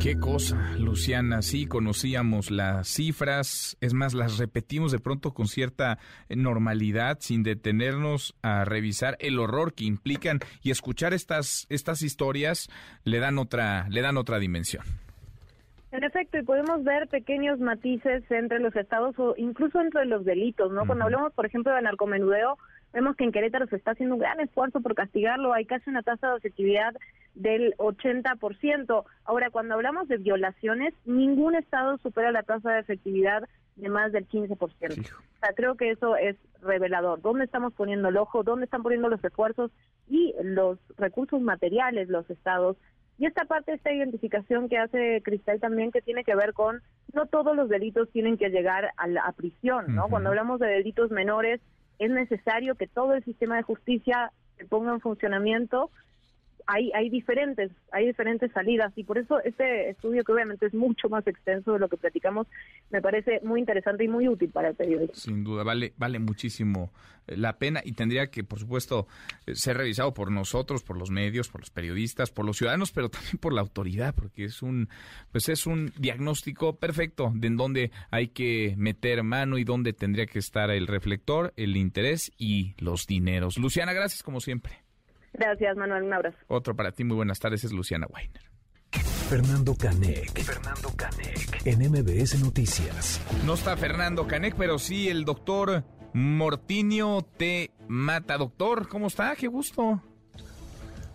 Qué 0.00 0.16
cosa, 0.16 0.76
Luciana. 0.78 1.42
Sí, 1.42 1.66
conocíamos 1.66 2.52
las 2.52 2.86
cifras, 2.86 3.76
es 3.80 3.94
más, 3.94 4.14
las 4.14 4.38
repetimos 4.38 4.92
de 4.92 5.00
pronto 5.00 5.34
con 5.34 5.48
cierta 5.48 5.98
normalidad, 6.28 7.18
sin 7.20 7.42
detenernos 7.42 8.36
a 8.40 8.64
revisar 8.64 9.16
el 9.18 9.40
horror 9.40 9.74
que 9.74 9.84
implican 9.84 10.38
y 10.62 10.70
escuchar 10.70 11.14
estas, 11.14 11.66
estas 11.68 12.02
historias 12.02 12.68
le 13.02 13.18
dan 13.18 13.38
otra, 13.38 13.88
le 13.90 14.00
dan 14.00 14.16
otra 14.18 14.38
dimensión. 14.38 14.84
En 15.90 16.04
efecto, 16.04 16.38
y 16.38 16.42
podemos 16.42 16.84
ver 16.84 17.08
pequeños 17.08 17.58
matices 17.58 18.22
entre 18.30 18.60
los 18.60 18.76
estados 18.76 19.18
o 19.18 19.34
incluso 19.36 19.80
entre 19.80 20.04
los 20.04 20.24
delitos, 20.24 20.70
¿no? 20.70 20.86
Cuando 20.86 21.06
hablamos, 21.06 21.32
por 21.32 21.46
ejemplo, 21.46 21.74
de 21.74 21.82
narcomenudeo, 21.82 22.56
Vemos 22.92 23.16
que 23.16 23.24
en 23.24 23.32
Querétaro 23.32 23.66
se 23.66 23.76
está 23.76 23.90
haciendo 23.90 24.14
un 24.14 24.20
gran 24.20 24.40
esfuerzo 24.40 24.80
por 24.80 24.94
castigarlo, 24.94 25.52
hay 25.52 25.66
casi 25.66 25.90
una 25.90 26.02
tasa 26.02 26.30
de 26.30 26.38
efectividad 26.38 26.94
del 27.38 27.74
80%. 27.76 29.04
Ahora, 29.24 29.50
cuando 29.50 29.74
hablamos 29.74 30.08
de 30.08 30.18
violaciones, 30.18 30.92
ningún 31.04 31.54
estado 31.54 31.96
supera 31.98 32.32
la 32.32 32.42
tasa 32.42 32.72
de 32.72 32.80
efectividad 32.80 33.48
de 33.76 33.88
más 33.88 34.12
del 34.12 34.28
15%. 34.28 34.58
O 34.58 35.38
sea, 35.40 35.54
creo 35.54 35.76
que 35.76 35.90
eso 35.90 36.16
es 36.16 36.36
revelador. 36.60 37.20
¿Dónde 37.22 37.44
estamos 37.44 37.72
poniendo 37.72 38.08
el 38.08 38.16
ojo? 38.16 38.42
¿Dónde 38.42 38.64
están 38.64 38.82
poniendo 38.82 39.08
los 39.08 39.24
esfuerzos 39.24 39.70
y 40.08 40.34
los 40.42 40.78
recursos 40.96 41.40
materiales 41.40 42.08
los 42.08 42.28
estados? 42.28 42.76
Y 43.18 43.26
esta 43.26 43.44
parte, 43.44 43.72
esta 43.72 43.92
identificación 43.92 44.68
que 44.68 44.78
hace 44.78 45.22
Cristal 45.24 45.60
también, 45.60 45.92
que 45.92 46.02
tiene 46.02 46.24
que 46.24 46.34
ver 46.34 46.52
con 46.52 46.82
no 47.12 47.26
todos 47.26 47.54
los 47.56 47.68
delitos 47.68 48.10
tienen 48.10 48.36
que 48.36 48.50
llegar 48.50 48.90
a 48.96 49.06
la 49.06 49.30
prisión, 49.32 49.94
¿no? 49.94 50.08
Cuando 50.08 50.30
hablamos 50.30 50.58
de 50.60 50.66
delitos 50.66 51.10
menores, 51.10 51.60
es 52.00 52.10
necesario 52.10 52.74
que 52.74 52.86
todo 52.86 53.14
el 53.14 53.24
sistema 53.24 53.56
de 53.56 53.62
justicia 53.62 54.32
se 54.56 54.64
ponga 54.66 54.92
en 54.92 55.00
funcionamiento 55.00 55.90
hay, 56.70 56.92
hay 56.94 57.08
diferentes, 57.08 57.72
hay 57.92 58.06
diferentes 58.06 58.52
salidas 58.52 58.92
y 58.94 59.02
por 59.02 59.16
eso 59.16 59.40
este 59.42 59.88
estudio 59.88 60.22
que 60.22 60.32
obviamente 60.32 60.66
es 60.66 60.74
mucho 60.74 61.08
más 61.08 61.26
extenso 61.26 61.72
de 61.72 61.78
lo 61.78 61.88
que 61.88 61.96
platicamos, 61.96 62.46
me 62.90 63.00
parece 63.00 63.40
muy 63.42 63.60
interesante 63.60 64.04
y 64.04 64.08
muy 64.08 64.28
útil 64.28 64.50
para 64.50 64.68
el 64.68 64.74
periodismo. 64.74 65.14
Sin 65.14 65.44
duda, 65.44 65.64
vale, 65.64 65.94
vale 65.96 66.18
muchísimo 66.18 66.92
eh, 67.26 67.38
la 67.38 67.58
pena 67.58 67.80
y 67.82 67.92
tendría 67.92 68.30
que, 68.30 68.44
por 68.44 68.58
supuesto, 68.58 69.06
eh, 69.46 69.54
ser 69.54 69.78
revisado 69.78 70.12
por 70.12 70.30
nosotros, 70.30 70.82
por 70.82 70.98
los 70.98 71.10
medios, 71.10 71.48
por 71.48 71.62
los 71.62 71.70
periodistas, 71.70 72.30
por 72.30 72.44
los 72.44 72.58
ciudadanos, 72.58 72.92
pero 72.92 73.08
también 73.08 73.38
por 73.38 73.54
la 73.54 73.62
autoridad, 73.62 74.14
porque 74.14 74.44
es 74.44 74.60
un, 74.60 74.90
pues 75.32 75.48
es 75.48 75.66
un 75.66 75.90
diagnóstico 75.98 76.76
perfecto 76.76 77.32
de 77.34 77.46
en 77.46 77.56
dónde 77.56 77.92
hay 78.10 78.28
que 78.28 78.74
meter 78.76 79.22
mano 79.22 79.56
y 79.56 79.64
dónde 79.64 79.94
tendría 79.94 80.26
que 80.26 80.38
estar 80.38 80.70
el 80.70 80.86
reflector, 80.86 81.54
el 81.56 81.78
interés 81.78 82.30
y 82.36 82.74
los 82.76 83.06
dineros. 83.06 83.56
Luciana, 83.56 83.94
gracias 83.94 84.22
como 84.22 84.42
siempre. 84.42 84.87
Gracias, 85.32 85.76
Manuel. 85.76 86.04
Un 86.04 86.12
abrazo. 86.12 86.36
Otro 86.48 86.74
para 86.74 86.92
ti. 86.92 87.04
Muy 87.04 87.16
buenas 87.16 87.38
tardes. 87.38 87.64
Es 87.64 87.72
Luciana 87.72 88.06
Weiner. 88.08 88.42
Fernando 89.28 89.74
Canec. 89.74 90.40
Fernando 90.40 90.90
Canec. 90.96 91.66
En 91.66 91.80
MBS 91.80 92.40
Noticias. 92.42 93.20
No 93.44 93.54
está 93.54 93.76
Fernando 93.76 94.26
Canec, 94.26 94.54
pero 94.56 94.78
sí 94.78 95.08
el 95.08 95.24
doctor 95.24 95.84
Mortinio 96.14 97.26
T. 97.36 97.70
Mata. 97.88 98.38
Doctor, 98.38 98.88
¿cómo 98.88 99.08
está? 99.08 99.36
Qué 99.36 99.46
gusto. 99.46 100.02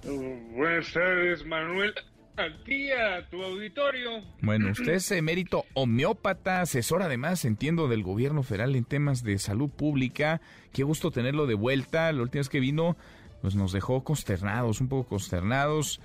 Uh, 0.06 0.56
buenas 0.56 0.94
tardes, 0.94 1.46
Manuel. 1.46 1.94
A 2.36 2.48
ti, 2.64 2.92
a 2.92 3.28
tu 3.30 3.42
auditorio. 3.44 4.24
Bueno, 4.42 4.72
usted 4.72 4.94
es 4.94 5.12
emérito 5.12 5.66
homeópata, 5.74 6.62
asesor 6.62 7.04
además, 7.04 7.46
entiendo, 7.46 7.88
del 7.88 8.04
gobierno 8.04 8.44
federal 8.44 8.76
en 8.76 8.86
temas 8.86 9.24
de 9.24 9.38
salud 9.40 9.70
pública. 9.70 10.42
Qué 10.72 10.84
gusto 10.84 11.12
tenerlo 11.12 11.48
de 11.48 11.56
vuelta. 11.56 12.12
La 12.12 12.22
última 12.22 12.42
vez 12.42 12.50
que 12.50 12.60
vino 12.60 12.96
pues 13.44 13.56
nos 13.56 13.74
dejó 13.74 14.06
consternados, 14.06 14.80
un 14.80 14.88
poco 14.88 15.10
consternados, 15.10 16.00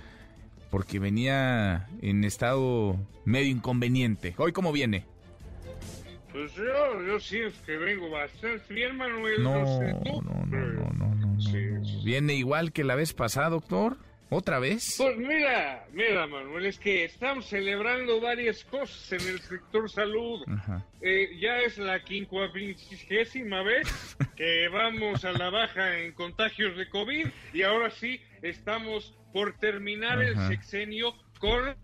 porque 0.69 0.99
venía 0.99 1.87
en 2.01 2.25
estado 2.25 2.97
medio 3.23 3.49
inconveniente. 3.49 4.35
¿Hoy 4.37 4.51
cómo 4.51 4.73
viene? 4.73 5.05
Pues 6.33 6.53
yo, 6.53 7.01
yo 7.07 7.17
siento 7.17 7.55
que 7.65 7.77
vengo 7.77 8.09
bastante 8.09 8.73
bien, 8.73 8.97
Manuel. 8.97 9.41
No, 9.41 9.63
no, 9.63 10.21
no, 10.21 10.45
no, 10.47 10.91
no, 10.91 11.15
no, 11.15 12.03
¿Viene 12.03 12.33
igual 12.33 12.73
que 12.73 12.83
la 12.83 12.95
vez 12.95 13.13
pasada, 13.13 13.51
doctor? 13.51 13.95
¿Otra 14.31 14.59
vez? 14.59 14.95
Pues 14.97 15.17
mira, 15.17 15.87
mira, 15.91 16.27
Manuel, 16.27 16.67
es 16.67 16.77
que 16.77 17.03
estamos 17.03 17.47
celebrando 17.47 18.21
varias 18.21 18.63
cosas 18.63 19.11
en 19.13 19.27
el 19.27 19.39
sector 19.39 19.89
salud. 19.89 20.45
Eh, 21.01 21.37
ya 21.39 21.57
es 21.59 21.79
la 21.79 22.03
quincuagésima 22.03 23.63
vez 23.63 23.87
que 24.35 24.67
vamos 24.69 25.25
a 25.25 25.31
la 25.31 25.49
baja 25.49 25.97
en 25.97 26.13
contagios 26.13 26.77
de 26.77 26.87
COVID 26.89 27.27
y 27.53 27.63
ahora 27.63 27.89
sí 27.89 28.21
estamos 28.43 29.17
por 29.33 29.57
terminar 29.57 30.21
el 30.21 30.37
sexenio 30.47 31.15
con 31.39 31.75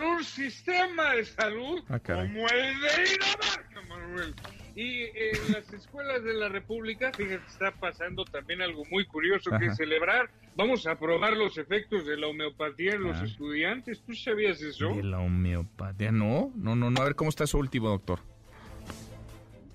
un 0.00 0.24
sistema 0.24 1.14
de 1.14 1.24
salud 1.24 1.82
ah, 1.88 1.98
como 1.98 2.48
el 2.48 2.80
de 2.80 3.04
Dinamarca, 3.04 3.82
Manuel. 3.88 4.34
Y 4.74 5.02
en 5.02 5.52
las 5.52 5.72
escuelas 5.72 6.22
de 6.22 6.32
la 6.32 6.48
República, 6.48 7.12
fíjate, 7.12 7.44
está 7.46 7.72
pasando 7.72 8.24
también 8.24 8.62
algo 8.62 8.84
muy 8.90 9.04
curioso 9.04 9.50
que 9.58 9.74
celebrar. 9.74 10.30
Vamos 10.56 10.86
a 10.86 10.98
probar 10.98 11.36
los 11.36 11.58
efectos 11.58 12.06
de 12.06 12.16
la 12.16 12.28
homeopatía 12.28 12.94
en 12.94 13.02
los 13.02 13.16
ah. 13.16 13.24
estudiantes. 13.24 14.00
¿Tú 14.02 14.14
sabías 14.14 14.62
eso? 14.62 14.94
De 14.94 15.02
la 15.02 15.18
homeopatía, 15.18 16.12
no, 16.12 16.52
no, 16.54 16.76
no, 16.76 16.90
no. 16.90 17.00
A 17.00 17.04
ver 17.04 17.14
cómo 17.14 17.30
está 17.30 17.46
su 17.46 17.58
último, 17.58 17.88
doctor. 17.88 18.20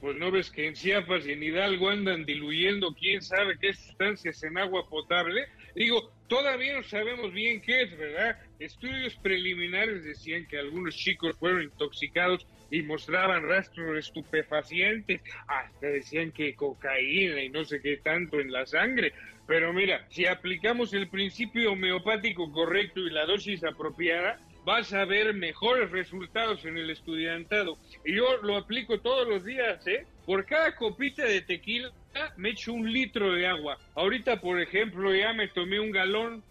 Pues 0.01 0.17
no 0.17 0.31
ves 0.31 0.51
que 0.51 0.67
en 0.67 0.73
Chiapas 0.75 1.25
y 1.25 1.31
en 1.31 1.43
Hidalgo 1.43 1.89
andan 1.89 2.25
diluyendo 2.25 2.93
quién 2.93 3.21
sabe 3.21 3.57
qué 3.59 3.73
sustancias 3.73 4.43
en 4.43 4.57
agua 4.57 4.87
potable. 4.87 5.47
Digo, 5.75 6.11
Todavía 6.27 6.75
no 6.77 6.83
sabemos 6.83 7.31
bien 7.31 7.61
qué 7.61 7.83
es, 7.83 7.97
¿verdad? 7.97 8.37
Estudios 8.59 9.15
preliminares 9.17 10.03
decían 10.03 10.47
que 10.47 10.57
algunos 10.57 10.95
chicos 10.95 11.35
fueron 11.37 11.63
intoxicados 11.63 12.47
y 12.71 12.81
mostraban 12.81 13.47
rastros 13.47 13.97
estupefacientes, 13.97 15.21
hasta 15.47 15.87
decían 15.87 16.31
que 16.31 16.55
cocaína 16.55 17.43
y 17.43 17.49
no 17.49 17.63
sé 17.63 17.79
qué 17.79 17.97
tanto 17.97 18.39
en 18.39 18.51
la 18.51 18.65
sangre. 18.65 19.13
Pero 19.45 19.71
mira, 19.71 20.07
si 20.09 20.25
aplicamos 20.25 20.93
el 20.93 21.07
principio 21.09 21.73
homeopático 21.73 22.51
correcto 22.51 23.01
y 23.01 23.11
la 23.11 23.25
dosis 23.25 23.63
apropiada, 23.63 24.39
vas 24.65 24.91
a 24.93 25.05
ver 25.05 25.31
mejores 25.35 25.91
resultados 25.91 26.65
en 26.65 26.77
el 26.77 26.89
estudiantado. 26.89 27.77
Y 28.03 28.15
yo 28.15 28.37
lo 28.41 28.57
aplico 28.57 28.99
todos 28.99 29.27
los 29.27 29.45
días, 29.45 29.85
¿eh? 29.85 30.07
Por 30.25 30.45
cada 30.45 30.75
copita 30.75 31.23
de 31.23 31.41
tequila 31.41 31.91
me 32.37 32.49
echo 32.49 32.73
un 32.73 32.91
litro 32.91 33.33
de 33.33 33.47
agua. 33.47 33.77
Ahorita, 33.95 34.39
por 34.39 34.59
ejemplo, 34.61 35.13
ya 35.13 35.33
me 35.33 35.47
tomé 35.47 35.79
un 35.79 35.91
galón. 35.91 36.43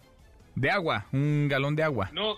De 0.55 0.69
agua, 0.69 1.05
un 1.11 1.47
galón 1.47 1.75
de 1.75 1.83
agua. 1.83 2.09
No, 2.13 2.37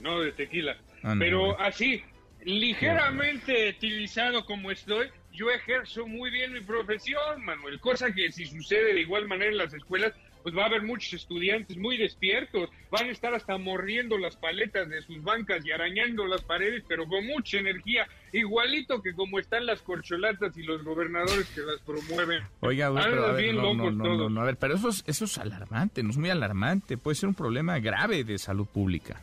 no 0.00 0.20
de 0.20 0.32
tequila. 0.32 0.76
Ah, 1.02 1.14
Pero 1.18 1.58
así, 1.60 2.02
ligeramente 2.44 3.70
utilizado 3.70 4.44
como 4.44 4.70
estoy, 4.70 5.08
yo 5.32 5.50
ejerzo 5.50 6.06
muy 6.06 6.30
bien 6.30 6.52
mi 6.52 6.60
profesión, 6.60 7.44
Manuel. 7.44 7.80
Cosa 7.80 8.12
que 8.12 8.30
si 8.30 8.44
sucede 8.46 8.94
de 8.94 9.00
igual 9.00 9.26
manera 9.26 9.50
en 9.50 9.58
las 9.58 9.74
escuelas, 9.74 10.12
pues 10.42 10.56
va 10.56 10.64
a 10.64 10.66
haber 10.66 10.82
muchos 10.82 11.12
estudiantes 11.14 11.76
muy 11.76 11.96
despiertos, 11.96 12.70
van 12.90 13.08
a 13.08 13.12
estar 13.12 13.34
hasta 13.34 13.56
mordiendo 13.58 14.18
las 14.18 14.36
paletas 14.36 14.88
de 14.88 15.02
sus 15.02 15.22
bancas 15.22 15.64
y 15.64 15.70
arañando 15.70 16.26
las 16.26 16.42
paredes, 16.42 16.84
pero 16.88 17.06
con 17.06 17.26
mucha 17.26 17.58
energía, 17.58 18.06
igualito 18.32 19.02
que 19.02 19.14
como 19.14 19.38
están 19.38 19.66
las 19.66 19.82
corcholatas 19.82 20.56
y 20.56 20.62
los 20.62 20.82
gobernadores 20.82 21.46
que 21.54 21.60
las 21.62 21.80
promueven. 21.80 22.42
Oiga, 22.60 22.92
pero, 22.94 23.26
a 23.26 23.32
ver, 23.32 23.54
no, 23.54 23.74
no, 23.74 24.28
no, 24.28 24.40
a 24.40 24.44
ver, 24.44 24.56
pero 24.56 24.74
eso 24.74 24.88
es, 24.88 25.04
eso 25.06 25.24
es 25.24 25.38
alarmante, 25.38 26.02
no 26.02 26.10
es 26.10 26.16
muy 26.16 26.30
alarmante, 26.30 26.96
puede 26.98 27.14
ser 27.14 27.28
un 27.28 27.34
problema 27.34 27.78
grave 27.78 28.24
de 28.24 28.38
salud 28.38 28.66
pública. 28.66 29.20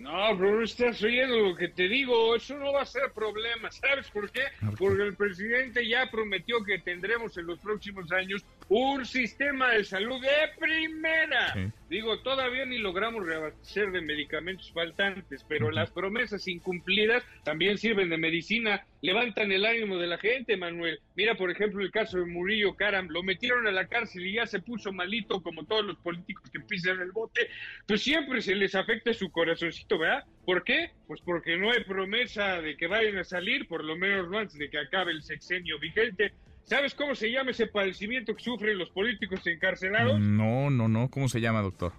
No, 0.00 0.36
pero 0.38 0.56
no 0.56 0.62
estás 0.62 1.02
oyendo 1.02 1.38
lo 1.38 1.56
que 1.56 1.68
te 1.68 1.88
digo. 1.88 2.34
Eso 2.34 2.56
no 2.56 2.72
va 2.72 2.82
a 2.82 2.86
ser 2.86 3.12
problema. 3.14 3.70
¿Sabes 3.70 4.10
por 4.10 4.30
qué? 4.30 4.42
Porque 4.78 5.02
el 5.02 5.14
presidente 5.14 5.86
ya 5.86 6.10
prometió 6.10 6.64
que 6.64 6.78
tendremos 6.78 7.36
en 7.36 7.46
los 7.46 7.58
próximos 7.58 8.10
años 8.12 8.44
un 8.68 9.04
sistema 9.04 9.72
de 9.72 9.84
salud 9.84 10.20
de 10.20 10.58
primera. 10.58 11.54
Digo, 11.88 12.20
todavía 12.20 12.64
ni 12.64 12.78
logramos 12.78 13.26
reabastecer 13.26 13.90
de 13.90 14.00
medicamentos 14.00 14.72
faltantes, 14.72 15.44
pero 15.46 15.70
las 15.70 15.90
promesas 15.90 16.48
incumplidas 16.48 17.22
también 17.42 17.76
sirven 17.76 18.08
de 18.08 18.16
medicina, 18.16 18.84
levantan 19.02 19.50
el 19.52 19.64
ánimo 19.64 19.96
de 19.98 20.06
la 20.06 20.18
gente, 20.18 20.56
Manuel. 20.56 21.00
Mira, 21.16 21.34
por 21.34 21.50
ejemplo, 21.50 21.82
el 21.82 21.90
caso 21.90 22.18
de 22.18 22.26
Murillo 22.26 22.74
Karam, 22.74 23.08
lo 23.08 23.22
metieron 23.22 23.66
a 23.66 23.72
la 23.72 23.86
cárcel 23.86 24.26
y 24.26 24.34
ya 24.34 24.46
se 24.46 24.60
puso 24.60 24.92
malito 24.92 25.42
como 25.42 25.64
todos 25.64 25.84
los 25.84 25.96
políticos 25.98 26.50
que 26.50 26.60
pisan 26.60 27.00
el 27.00 27.12
bote, 27.12 27.48
pues 27.86 28.02
siempre 28.02 28.42
se 28.42 28.54
les 28.54 28.74
afecta 28.74 29.12
su 29.14 29.30
corazoncito, 29.30 29.98
¿verdad? 29.98 30.24
¿Por 30.44 30.64
qué? 30.64 30.90
Pues 31.06 31.20
porque 31.22 31.56
no 31.56 31.70
hay 31.70 31.84
promesa 31.84 32.60
de 32.60 32.76
que 32.76 32.86
vayan 32.86 33.18
a 33.18 33.24
salir, 33.24 33.66
por 33.66 33.84
lo 33.84 33.96
menos 33.96 34.32
antes 34.34 34.58
de 34.58 34.68
que 34.68 34.78
acabe 34.78 35.12
el 35.12 35.22
sexenio 35.22 35.78
vigente. 35.78 36.32
¿Sabes 36.64 36.94
cómo 36.94 37.14
se 37.14 37.30
llama 37.30 37.50
ese 37.50 37.66
padecimiento 37.66 38.34
que 38.34 38.44
sufren 38.44 38.78
los 38.78 38.90
políticos 38.90 39.44
encarcelados? 39.46 40.20
No, 40.20 40.70
no, 40.70 40.88
no. 40.88 41.10
¿Cómo 41.10 41.28
se 41.28 41.40
llama, 41.40 41.62
doctor? 41.62 41.92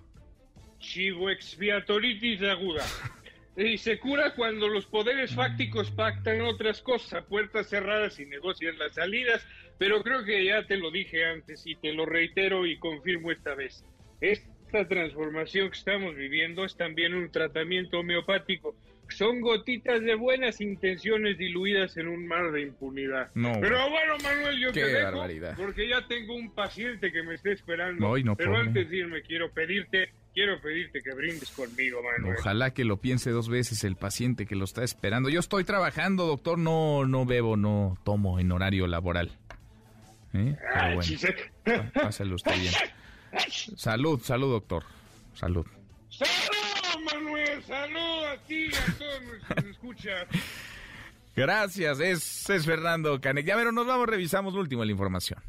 expiatoritis 1.29 2.41
aguda. 2.41 2.83
Y 3.55 3.77
se 3.77 3.99
cura 3.99 4.33
cuando 4.35 4.67
los 4.69 4.85
poderes 4.85 5.35
fácticos 5.35 5.91
pactan 5.91 6.41
otras 6.41 6.81
cosas 6.81 7.21
a 7.21 7.25
puertas 7.25 7.67
cerradas 7.67 8.19
y 8.19 8.25
negocian 8.25 8.77
las 8.77 8.95
salidas, 8.95 9.45
pero 9.77 10.01
creo 10.03 10.23
que 10.23 10.45
ya 10.45 10.65
te 10.65 10.77
lo 10.77 10.89
dije 10.89 11.25
antes 11.25 11.65
y 11.65 11.75
te 11.75 11.91
lo 11.93 12.05
reitero 12.05 12.65
y 12.65 12.77
confirmo 12.77 13.31
esta 13.31 13.53
vez. 13.53 13.83
Esta 14.21 14.87
transformación 14.87 15.69
que 15.69 15.77
estamos 15.77 16.15
viviendo 16.15 16.63
es 16.63 16.77
también 16.77 17.13
un 17.13 17.29
tratamiento 17.31 17.99
homeopático 17.99 18.75
son 19.11 19.41
gotitas 19.41 20.01
de 20.01 20.15
buenas 20.15 20.61
intenciones 20.61 21.37
diluidas 21.37 21.97
en 21.97 22.07
un 22.07 22.27
mar 22.27 22.51
de 22.51 22.61
impunidad. 22.61 23.29
Pero 23.33 23.89
bueno, 23.89 24.17
Manuel, 24.23 24.59
yo 24.59 24.71
te 24.71 24.85
dejo 24.85 25.23
porque 25.57 25.87
ya 25.87 26.07
tengo 26.07 26.35
un 26.35 26.53
paciente 26.53 27.11
que 27.11 27.23
me 27.23 27.35
está 27.35 27.51
esperando. 27.51 28.13
Pero 28.37 28.57
antes 28.57 28.89
de 28.89 28.97
irme 28.97 29.21
quiero 29.21 29.51
pedirte, 29.51 30.09
quiero 30.33 30.59
pedirte 30.61 31.01
que 31.01 31.13
brindes 31.13 31.49
conmigo, 31.51 32.01
Manuel. 32.03 32.37
Ojalá 32.39 32.73
que 32.73 32.85
lo 32.85 32.97
piense 32.97 33.31
dos 33.31 33.49
veces 33.49 33.83
el 33.83 33.95
paciente 33.95 34.45
que 34.45 34.55
lo 34.55 34.65
está 34.65 34.83
esperando. 34.83 35.29
Yo 35.29 35.39
estoy 35.39 35.63
trabajando, 35.63 36.25
doctor, 36.27 36.57
no 36.57 37.05
no 37.05 37.25
bebo, 37.25 37.57
no 37.57 37.97
tomo 38.03 38.39
en 38.39 38.51
horario 38.51 38.87
laboral. 38.87 39.31
¿Eh? 40.33 40.55
Pero 40.73 40.95
bueno, 40.95 41.91
pásalo 41.93 42.35
usted 42.35 42.59
bien. 42.59 42.73
Salud, 43.75 44.21
salud, 44.21 44.51
doctor. 44.51 44.83
Salud. 45.33 45.65
Manuel. 47.03 47.63
Salud 47.63 48.25
a 48.25 48.37
ti 48.47 48.67
a 48.67 48.97
todos 48.97 49.21
los 49.23 49.63
que 49.63 49.69
escuchan. 49.69 50.27
Gracias, 51.35 51.99
es, 51.99 52.49
es 52.49 52.65
Fernando 52.65 53.19
Canek. 53.21 53.45
Ya 53.45 53.55
pero 53.55 53.71
nos 53.71 53.87
vamos, 53.87 54.07
revisamos 54.07 54.53
lo 54.53 54.59
último 54.59 54.81
de 54.81 54.87
la 54.87 54.91
información. 54.91 55.39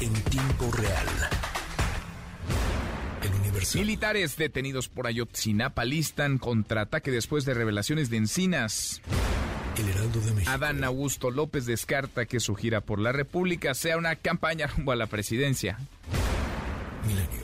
En 0.00 0.12
tiempo 0.24 0.70
real. 0.72 1.35
Militares 3.74 4.36
detenidos 4.36 4.88
por 4.88 5.06
Ayotzinapa 5.06 5.84
listan 5.84 6.38
contraataque 6.38 7.10
después 7.10 7.44
de 7.44 7.54
revelaciones 7.54 8.10
de 8.10 8.18
Encinas. 8.18 9.00
El 9.78 9.88
Heraldo 9.88 10.20
de 10.20 10.32
México. 10.32 10.50
Adán 10.50 10.84
Augusto 10.84 11.30
López 11.30 11.66
descarta 11.66 12.26
que 12.26 12.40
su 12.40 12.54
gira 12.54 12.80
por 12.80 12.98
la 12.98 13.12
República 13.12 13.74
sea 13.74 13.98
una 13.98 14.16
campaña 14.16 14.66
rumbo 14.66 14.92
a 14.92 14.96
la 14.96 15.06
presidencia. 15.06 15.78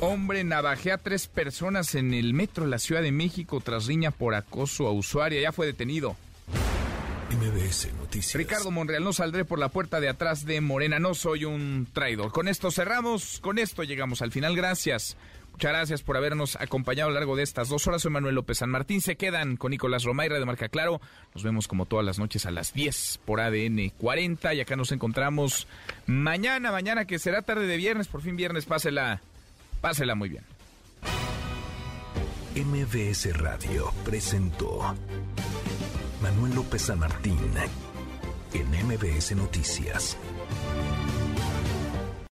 Hombre 0.01 0.43
navajea 0.43 0.95
a 0.95 0.99
tres 0.99 1.29
personas 1.29 1.95
en 1.95 2.15
el 2.15 2.35
metro 2.35 2.65
de 2.65 2.71
la 2.71 2.79
Ciudad 2.79 3.03
de 3.03 3.13
México 3.13 3.61
tras 3.61 3.87
riña 3.87 4.11
por 4.11 4.35
acoso 4.35 4.87
a 4.87 4.93
usuaria. 4.93 5.41
Ya 5.41 5.53
fue 5.53 5.67
detenido. 5.67 6.17
MBS 7.31 7.93
Noticias. 7.95 8.35
Ricardo 8.35 8.71
Monreal, 8.71 9.05
no 9.05 9.13
saldré 9.13 9.45
por 9.45 9.59
la 9.59 9.71
puerta 9.71 10.01
de 10.01 10.09
atrás 10.09 10.45
de 10.45 10.61
Morena. 10.61 10.99
No 10.99 11.15
soy 11.15 11.45
un 11.45 11.87
traidor. 11.93 12.33
Con 12.33 12.49
esto 12.49 12.71
cerramos. 12.71 13.39
Con 13.41 13.59
esto 13.59 13.85
llegamos 13.85 14.21
al 14.21 14.33
final. 14.33 14.55
Gracias. 14.57 15.17
Muchas 15.53 15.73
gracias 15.73 16.03
por 16.03 16.17
habernos 16.17 16.57
acompañado 16.57 17.09
a 17.09 17.13
lo 17.13 17.19
largo 17.19 17.37
de 17.37 17.43
estas 17.43 17.69
dos 17.69 17.87
horas. 17.87 18.03
Soy 18.03 18.11
Manuel 18.11 18.35
López 18.35 18.59
San 18.59 18.71
Martín. 18.71 19.01
Se 19.01 19.17
quedan 19.17 19.57
con 19.57 19.71
Nicolás 19.71 20.05
Romayra 20.05 20.39
de 20.39 20.45
Marca 20.45 20.69
Claro. 20.69 21.01
Nos 21.35 21.45
vemos 21.45 21.69
como 21.69 21.87
todas 21.87 22.05
las 22.05 22.19
noches 22.19 22.47
a 22.47 22.51
las 22.51 22.73
10 22.73 23.21
por 23.25 23.41
ADN 23.41 23.91
40. 23.99 24.55
Y 24.55 24.61
acá 24.61 24.77
nos 24.77 24.93
encontramos 24.93 25.69
mañana, 26.07 26.73
mañana 26.73 27.05
que 27.05 27.19
será 27.19 27.43
tarde 27.43 27.67
de 27.67 27.77
viernes. 27.77 28.09
Por 28.09 28.23
fin 28.23 28.37
viernes, 28.37 28.65
pásela 28.67 29.21
Pásela 29.83 30.15
muy 30.15 30.29
bien. 30.29 30.45
MBS 32.55 33.37
Radio 33.37 33.93
presentó 34.05 34.95
Manuel 36.23 36.55
López 36.55 36.83
San 36.83 37.01
Martín 37.01 37.37
en 38.55 38.87
MBS 38.87 39.35
Noticias. 39.35 40.17